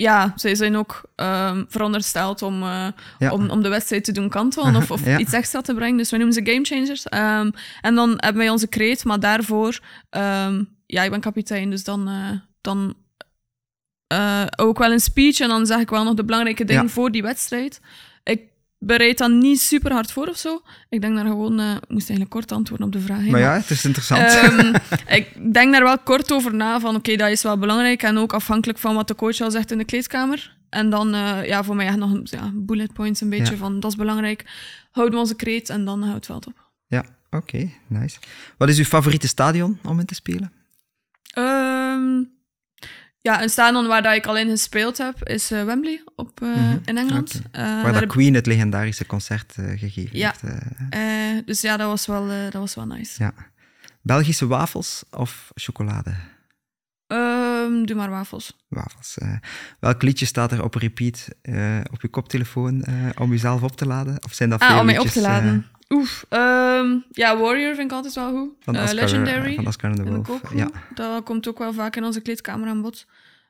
ja, 0.00 0.32
zij 0.36 0.54
zijn 0.54 0.76
ook 0.76 1.02
um, 1.16 1.66
verondersteld 1.68 2.42
om, 2.42 2.62
uh, 2.62 2.86
ja. 3.18 3.32
om, 3.32 3.50
om 3.50 3.62
de 3.62 3.68
wedstrijd 3.68 4.04
te 4.04 4.12
doen 4.12 4.28
kantelen 4.28 4.76
of, 4.76 4.90
of 4.90 5.04
ja. 5.04 5.18
iets 5.18 5.32
extra 5.32 5.60
te 5.60 5.74
brengen. 5.74 5.96
Dus 5.96 6.10
we 6.10 6.16
noemen 6.16 6.34
ze 6.34 6.44
game 6.44 6.64
changers. 6.64 7.04
Um, 7.14 7.52
en 7.80 7.94
dan 7.94 8.10
hebben 8.16 8.36
wij 8.36 8.50
onze 8.50 8.66
kreet, 8.66 9.04
maar 9.04 9.20
daarvoor, 9.20 9.80
um, 10.10 10.68
ja, 10.86 11.02
ik 11.02 11.10
ben 11.10 11.20
kapitein, 11.20 11.70
dus 11.70 11.84
dan, 11.84 12.08
uh, 12.08 12.30
dan 12.60 12.94
uh, 14.12 14.42
ook 14.56 14.78
wel 14.78 14.92
een 14.92 15.00
speech 15.00 15.40
en 15.40 15.48
dan 15.48 15.66
zeg 15.66 15.80
ik 15.80 15.90
wel 15.90 16.04
nog 16.04 16.14
de 16.14 16.24
belangrijke 16.24 16.64
dingen 16.64 16.82
ja. 16.82 16.88
voor 16.88 17.10
die 17.10 17.22
wedstrijd. 17.22 17.80
Bereid 18.82 19.18
dan 19.18 19.38
niet 19.38 19.60
super 19.60 19.92
hard 19.92 20.12
voor 20.12 20.26
of 20.26 20.36
zo. 20.36 20.62
Ik 20.88 21.00
denk 21.00 21.14
daar 21.14 21.24
gewoon, 21.24 21.60
uh, 21.60 21.70
ik 21.70 21.88
moest 21.88 22.08
eigenlijk 22.08 22.30
kort 22.30 22.52
antwoorden 22.52 22.86
op 22.86 22.92
de 22.92 23.00
vraag. 23.00 23.24
Maar 23.24 23.40
ja, 23.40 23.54
het 23.54 23.70
is 23.70 23.84
interessant. 23.84 24.52
Um, 24.52 24.74
ik 25.18 25.52
denk 25.54 25.72
daar 25.72 25.82
wel 25.82 25.98
kort 25.98 26.32
over 26.32 26.54
na, 26.54 26.80
van 26.80 26.88
oké, 26.88 26.98
okay, 26.98 27.16
dat 27.16 27.28
is 27.28 27.42
wel 27.42 27.58
belangrijk 27.58 28.02
en 28.02 28.18
ook 28.18 28.32
afhankelijk 28.32 28.78
van 28.78 28.94
wat 28.94 29.08
de 29.08 29.14
coach 29.14 29.40
al 29.40 29.50
zegt 29.50 29.70
in 29.70 29.78
de 29.78 29.84
kleedkamer. 29.84 30.56
En 30.70 30.90
dan, 30.90 31.14
uh, 31.14 31.46
ja, 31.46 31.64
voor 31.64 31.76
mij 31.76 31.86
echt 31.86 31.96
nog 31.96 32.20
ja, 32.24 32.50
bullet 32.54 32.92
points 32.92 33.20
een 33.20 33.28
beetje 33.28 33.52
ja. 33.52 33.58
van, 33.58 33.80
dat 33.80 33.90
is 33.90 33.96
belangrijk. 33.96 34.44
Houden 34.90 35.14
we 35.14 35.20
onze 35.20 35.36
kreet 35.36 35.68
en 35.68 35.84
dan 35.84 36.00
houdt 36.00 36.14
het 36.14 36.26
veld 36.26 36.46
op. 36.46 36.70
Ja, 36.86 37.04
oké, 37.30 37.36
okay, 37.36 37.74
nice. 37.86 38.18
Wat 38.56 38.68
is 38.68 38.78
uw 38.78 38.84
favoriete 38.84 39.28
stadion 39.28 39.78
om 39.84 39.98
in 40.00 40.06
te 40.06 40.14
spelen? 40.14 40.52
Um, 41.38 42.39
ja, 43.20 43.42
een 43.42 43.48
stadion 43.48 43.86
waar 43.86 44.02
dat 44.02 44.14
ik 44.14 44.26
al 44.26 44.36
in 44.36 44.48
gespeeld 44.48 44.98
heb 44.98 45.28
is 45.28 45.52
uh, 45.52 45.64
Wembley 45.64 46.02
op, 46.16 46.40
uh, 46.42 46.48
mm 46.48 46.54
-hmm. 46.54 46.80
in 46.84 46.96
Engeland. 46.98 47.42
Okay. 47.46 47.76
Uh, 47.76 47.82
waar 47.82 47.92
dat 47.92 48.06
Queen 48.06 48.34
het 48.34 48.46
legendarische 48.46 49.06
concert 49.06 49.54
gegeven 49.54 50.18
ja. 50.18 50.34
heeft. 50.40 51.46
dus 51.46 51.60
ja, 51.60 51.76
dat 51.76 51.88
was 51.88 52.06
wel, 52.06 52.26
dat 52.26 52.52
was 52.52 52.74
wel 52.74 52.86
nice. 52.86 53.22
Ja. 53.22 53.32
Belgische 54.02 54.46
wafels 54.46 55.04
of 55.10 55.50
chocolade? 55.54 56.14
Um, 57.06 57.86
doe 57.86 57.96
maar 57.96 58.10
wafels. 58.10 58.56
Wafels. 58.68 59.18
welk 59.78 60.02
liedje 60.02 60.26
staat 60.26 60.52
er 60.52 60.62
op 60.62 60.74
repeat 60.74 61.28
op 61.90 62.00
je 62.00 62.08
koptelefoon 62.10 62.84
om 63.18 63.30
jezelf 63.30 63.62
op 63.62 63.76
te 63.76 63.86
laden? 63.86 64.24
Of 64.24 64.34
zijn 64.34 64.50
dat 64.50 64.64
veel 64.64 64.74
ah, 64.74 64.78
om 64.78 64.84
mij 64.84 64.94
liedjes, 64.94 65.16
op 65.16 65.22
te 65.22 65.28
laden. 65.28 65.66
Oef. 65.94 66.26
Um, 66.30 67.04
ja, 67.10 67.38
Warrior 67.38 67.74
vind 67.74 67.90
ik 67.90 67.96
altijd 67.96 68.14
wel 68.14 68.30
goed. 68.30 68.56
Van 68.60 68.76
Oscar, 68.76 68.94
Legendary. 68.94 69.54
Van 69.54 69.66
Oscar 69.66 69.94
the 69.94 70.22
Wolf. 70.22 70.54
Ja. 70.54 70.70
Dat 70.94 71.24
komt 71.24 71.48
ook 71.48 71.58
wel 71.58 71.72
vaak 71.72 71.96
in 71.96 72.04
onze 72.04 72.20
kleedkamer 72.20 72.68
aan 72.68 72.82
bod. 72.82 73.06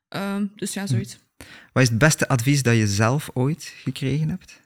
Um, 0.08 0.52
dus 0.54 0.72
ja, 0.72 0.86
zoiets. 0.86 1.14
Hm. 1.14 1.44
Wat 1.72 1.82
is 1.82 1.88
het 1.88 1.98
beste 1.98 2.28
advies 2.28 2.62
dat 2.62 2.76
je 2.76 2.86
zelf 2.86 3.30
ooit 3.34 3.64
gekregen 3.64 4.28
hebt? 4.28 4.60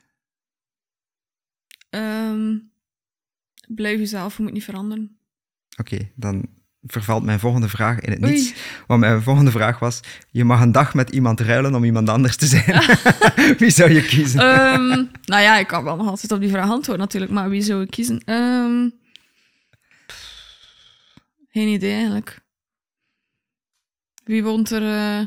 Um, 1.91 2.70
blijf 3.68 3.99
jezelf, 3.99 4.37
je 4.37 4.43
moet 4.43 4.53
niet 4.53 4.64
veranderen. 4.64 5.18
Oké, 5.77 5.95
okay, 5.95 6.12
dan 6.14 6.49
vervalt 6.87 7.22
mijn 7.22 7.41
volgende 7.41 7.68
vraag 7.68 8.01
in 8.01 8.11
het 8.11 8.20
niets. 8.20 8.47
Oei. 8.47 8.55
Want 8.87 9.01
mijn 9.01 9.22
volgende 9.22 9.51
vraag 9.51 9.78
was: 9.78 10.01
je 10.30 10.45
mag 10.45 10.61
een 10.61 10.72
dag 10.72 10.95
met 10.95 11.11
iemand 11.11 11.41
ruilen 11.41 11.74
om 11.74 11.85
iemand 11.85 12.09
anders 12.09 12.37
te 12.37 12.47
zijn. 12.47 12.82
wie 13.59 13.70
zou 13.70 13.93
je 13.93 14.03
kiezen? 14.03 14.41
um, 14.41 15.11
nou 15.24 15.43
ja, 15.43 15.59
ik 15.59 15.66
kan 15.66 15.85
wel 15.85 15.97
nog 15.97 16.07
altijd 16.07 16.32
op 16.32 16.41
die 16.41 16.51
vraag 16.51 16.70
antwoorden 16.70 17.05
natuurlijk, 17.05 17.32
maar 17.32 17.49
wie 17.49 17.62
zou 17.62 17.82
ik 17.82 17.91
kiezen? 17.91 18.22
Um, 18.26 18.93
geen 21.51 21.68
idee 21.68 21.95
eigenlijk. 21.95 22.43
Wie 24.24 24.45
woont 24.45 24.70
er? 24.70 24.82
Uh... 24.82 25.20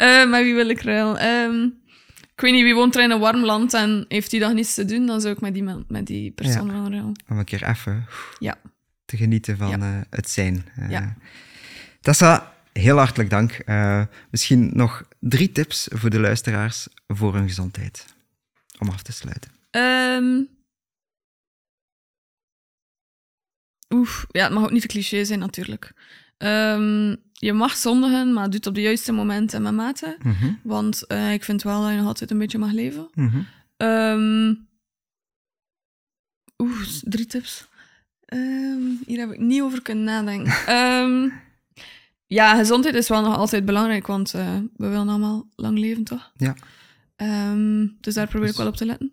uh, 0.00 0.28
maar 0.30 0.42
wie 0.42 0.54
wil 0.54 0.68
ik 0.68 0.80
ruilen? 0.80 1.26
Um, 1.26 1.84
ik 2.36 2.42
weet 2.42 2.52
niet, 2.52 2.62
wie 2.62 2.74
woont 2.74 2.94
er 2.94 3.02
in 3.02 3.10
een 3.10 3.18
warm 3.18 3.44
land 3.44 3.74
en 3.74 4.04
heeft 4.08 4.30
die 4.30 4.40
dag 4.40 4.52
niets 4.52 4.74
te 4.74 4.84
doen, 4.84 5.06
dan 5.06 5.20
zou 5.20 5.34
ik 5.34 5.40
met 5.40 5.54
die, 5.54 5.84
met 5.88 6.06
die 6.06 6.30
persoon 6.30 6.90
wel. 6.90 7.12
Om 7.28 7.38
een 7.38 7.44
keer 7.44 7.68
even 7.68 8.06
ja. 8.38 8.58
te 9.04 9.16
genieten 9.16 9.56
van 9.56 9.68
ja. 9.68 9.78
uh, 9.78 10.00
het 10.10 10.30
zijn. 10.30 10.66
Uh, 10.78 10.90
ja. 10.90 11.16
Tessa, 12.00 12.54
heel 12.72 12.96
hartelijk 12.96 13.30
dank. 13.30 13.62
Uh, 13.66 14.02
misschien 14.30 14.70
nog 14.72 15.08
drie 15.20 15.52
tips 15.52 15.88
voor 15.92 16.10
de 16.10 16.20
luisteraars 16.20 16.88
voor 17.06 17.34
hun 17.34 17.48
gezondheid. 17.48 18.06
Om 18.78 18.88
af 18.88 19.02
te 19.02 19.12
sluiten. 19.12 19.50
Um... 19.70 20.48
Oef, 23.94 24.26
ja, 24.30 24.44
het 24.44 24.52
mag 24.52 24.64
ook 24.64 24.70
niet 24.70 24.82
te 24.82 24.88
cliché 24.88 25.24
zijn 25.24 25.38
natuurlijk. 25.38 25.92
Um, 26.38 27.16
je 27.38 27.52
mag 27.52 27.76
zondigen, 27.76 28.32
maar 28.32 28.44
doe 28.44 28.56
het 28.56 28.66
op 28.66 28.74
de 28.74 28.80
juiste 28.80 29.12
momenten 29.12 29.56
en 29.56 29.62
met 29.62 29.74
mate. 29.74 30.16
Mm 30.22 30.32
-hmm. 30.32 30.58
Want 30.62 31.04
uh, 31.08 31.32
ik 31.32 31.44
vind 31.44 31.62
wel 31.62 31.80
dat 31.80 31.90
je 31.90 31.96
nog 31.96 32.06
altijd 32.06 32.30
een 32.30 32.38
beetje 32.38 32.58
mag 32.58 32.72
leven. 32.72 33.08
Mm 33.14 33.28
-hmm. 33.28 33.46
um, 33.88 34.68
Oeh, 36.58 36.82
drie 37.02 37.26
tips. 37.26 37.68
Um, 38.34 38.98
hier 39.06 39.18
heb 39.18 39.32
ik 39.32 39.38
niet 39.38 39.62
over 39.62 39.82
kunnen 39.82 40.04
nadenken. 40.04 40.74
um, 40.74 41.32
ja, 42.38 42.56
gezondheid 42.56 42.94
is 42.94 43.08
wel 43.08 43.22
nog 43.22 43.36
altijd 43.36 43.64
belangrijk, 43.64 44.06
want 44.06 44.34
uh, 44.34 44.56
we 44.76 44.88
willen 44.88 45.08
allemaal 45.08 45.48
lang 45.56 45.78
leven, 45.78 46.04
toch? 46.04 46.32
Ja. 46.36 46.54
dus 48.00 48.14
daar 48.14 48.26
probeer 48.26 48.46
dus, 48.46 48.50
ik 48.50 48.56
wel 48.56 48.66
op 48.66 48.76
te 48.76 48.86
letten. 48.86 49.12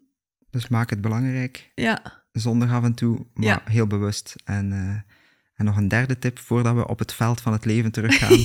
Dus 0.49 0.67
maak 0.67 0.89
het 0.89 1.01
belangrijk. 1.01 1.71
Ja. 1.75 2.23
Zondag 2.31 2.71
af 2.71 2.83
en 2.83 2.93
toe, 2.93 3.25
maar 3.33 3.45
ja. 3.45 3.61
heel 3.65 3.87
bewust. 3.87 4.35
En... 4.43 4.71
Uh, 4.71 5.12
en 5.55 5.65
nog 5.65 5.77
een 5.77 5.87
derde 5.87 6.19
tip 6.19 6.39
voordat 6.39 6.75
we 6.75 6.87
op 6.87 6.99
het 6.99 7.13
veld 7.13 7.41
van 7.41 7.53
het 7.53 7.65
leven 7.65 7.91
teruggaan. 7.91 8.39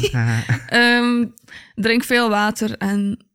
um, 0.73 1.35
drink 1.75 2.05
veel 2.05 2.29
water 2.29 2.77
en 2.77 3.27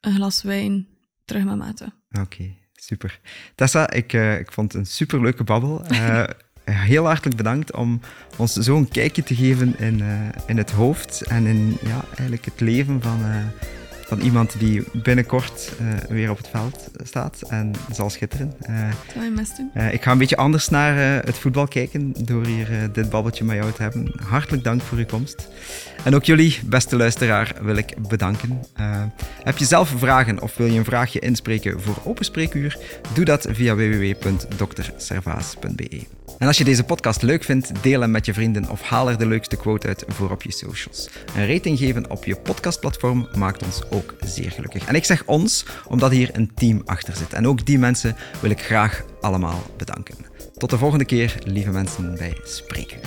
een 0.00 0.14
glas 0.14 0.42
wijn 0.42 0.86
terug 1.24 1.44
met 1.44 1.56
mate. 1.56 1.92
Oké, 2.10 2.20
okay, 2.20 2.58
super. 2.74 3.20
Tessa, 3.54 3.90
ik, 3.90 4.12
uh, 4.12 4.38
ik 4.38 4.52
vond 4.52 4.72
het 4.72 4.80
een 4.80 4.86
superleuke 4.86 5.44
babbel. 5.44 5.92
Uh, 5.92 6.24
heel 6.64 7.04
hartelijk 7.04 7.36
bedankt 7.36 7.74
om 7.74 8.00
ons 8.36 8.52
zo'n 8.52 8.88
kijkje 8.88 9.22
te 9.22 9.34
geven 9.34 9.78
in, 9.78 10.02
in 10.46 10.56
het 10.56 10.70
hoofd 10.70 11.22
en 11.22 11.46
in 11.46 11.76
ja, 11.82 12.04
eigenlijk 12.08 12.44
het 12.44 12.60
leven 12.60 13.02
van 13.02 13.20
van 14.08 14.20
iemand 14.20 14.58
die 14.58 14.84
binnenkort 14.92 15.72
uh, 15.80 15.88
weer 16.08 16.30
op 16.30 16.36
het 16.36 16.48
veld 16.48 16.90
staat 17.04 17.42
en 17.48 17.72
zal 17.92 18.10
schitteren. 18.10 18.54
Uh, 18.70 18.90
zal 19.12 19.22
je 19.22 19.30
best 19.30 19.56
doen? 19.56 19.70
Uh, 19.76 19.92
ik 19.92 20.02
ga 20.02 20.12
een 20.12 20.18
beetje 20.18 20.36
anders 20.36 20.68
naar 20.68 21.24
het 21.24 21.38
voetbal 21.38 21.68
kijken 21.68 22.14
door 22.24 22.46
hier 22.46 22.68
dit 22.92 23.10
babbeltje 23.10 23.44
met 23.44 23.56
jou 23.56 23.72
te 23.72 23.82
hebben. 23.82 24.12
Hartelijk 24.16 24.64
dank 24.64 24.82
voor 24.82 24.98
uw 24.98 25.06
komst. 25.06 25.48
En 26.04 26.14
ook 26.14 26.24
jullie, 26.24 26.58
beste 26.64 26.96
luisteraar, 26.96 27.54
wil 27.60 27.76
ik 27.76 28.08
bedanken. 28.08 28.60
heb 29.42 29.58
je 29.58 29.64
zelf 29.64 29.94
vragen 29.96 30.42
of 30.42 30.56
wil 30.56 30.66
je 30.66 30.78
een 30.78 30.84
vraagje 30.84 31.18
inspreken 31.18 31.80
voor 31.80 31.96
Open 32.04 32.24
Spreekuur? 32.24 32.78
Doe 33.14 33.24
dat 33.24 33.46
via 33.50 33.74
www.dokterservaas.be. 33.74 36.17
En 36.38 36.46
als 36.46 36.58
je 36.58 36.64
deze 36.64 36.84
podcast 36.84 37.22
leuk 37.22 37.44
vindt, 37.44 37.82
deel 37.82 38.00
hem 38.00 38.10
met 38.10 38.26
je 38.26 38.34
vrienden 38.34 38.70
of 38.70 38.82
haal 38.82 39.10
er 39.10 39.18
de 39.18 39.26
leukste 39.26 39.56
quote 39.56 39.86
uit 39.86 40.04
voor 40.08 40.30
op 40.30 40.42
je 40.42 40.52
socials. 40.52 41.08
Een 41.36 41.52
rating 41.52 41.78
geven 41.78 42.10
op 42.10 42.24
je 42.24 42.36
podcastplatform 42.36 43.28
maakt 43.36 43.62
ons 43.62 43.82
ook 43.90 44.14
zeer 44.24 44.50
gelukkig. 44.50 44.84
En 44.84 44.94
ik 44.94 45.04
zeg 45.04 45.22
ons, 45.26 45.66
omdat 45.86 46.10
hier 46.10 46.30
een 46.32 46.54
team 46.54 46.82
achter 46.84 47.16
zit. 47.16 47.32
En 47.32 47.46
ook 47.46 47.66
die 47.66 47.78
mensen 47.78 48.16
wil 48.40 48.50
ik 48.50 48.60
graag 48.60 49.04
allemaal 49.20 49.62
bedanken. 49.76 50.16
Tot 50.56 50.70
de 50.70 50.78
volgende 50.78 51.04
keer, 51.04 51.34
lieve 51.44 51.70
mensen 51.70 52.14
bij 52.14 52.36
Spreken. 52.44 52.98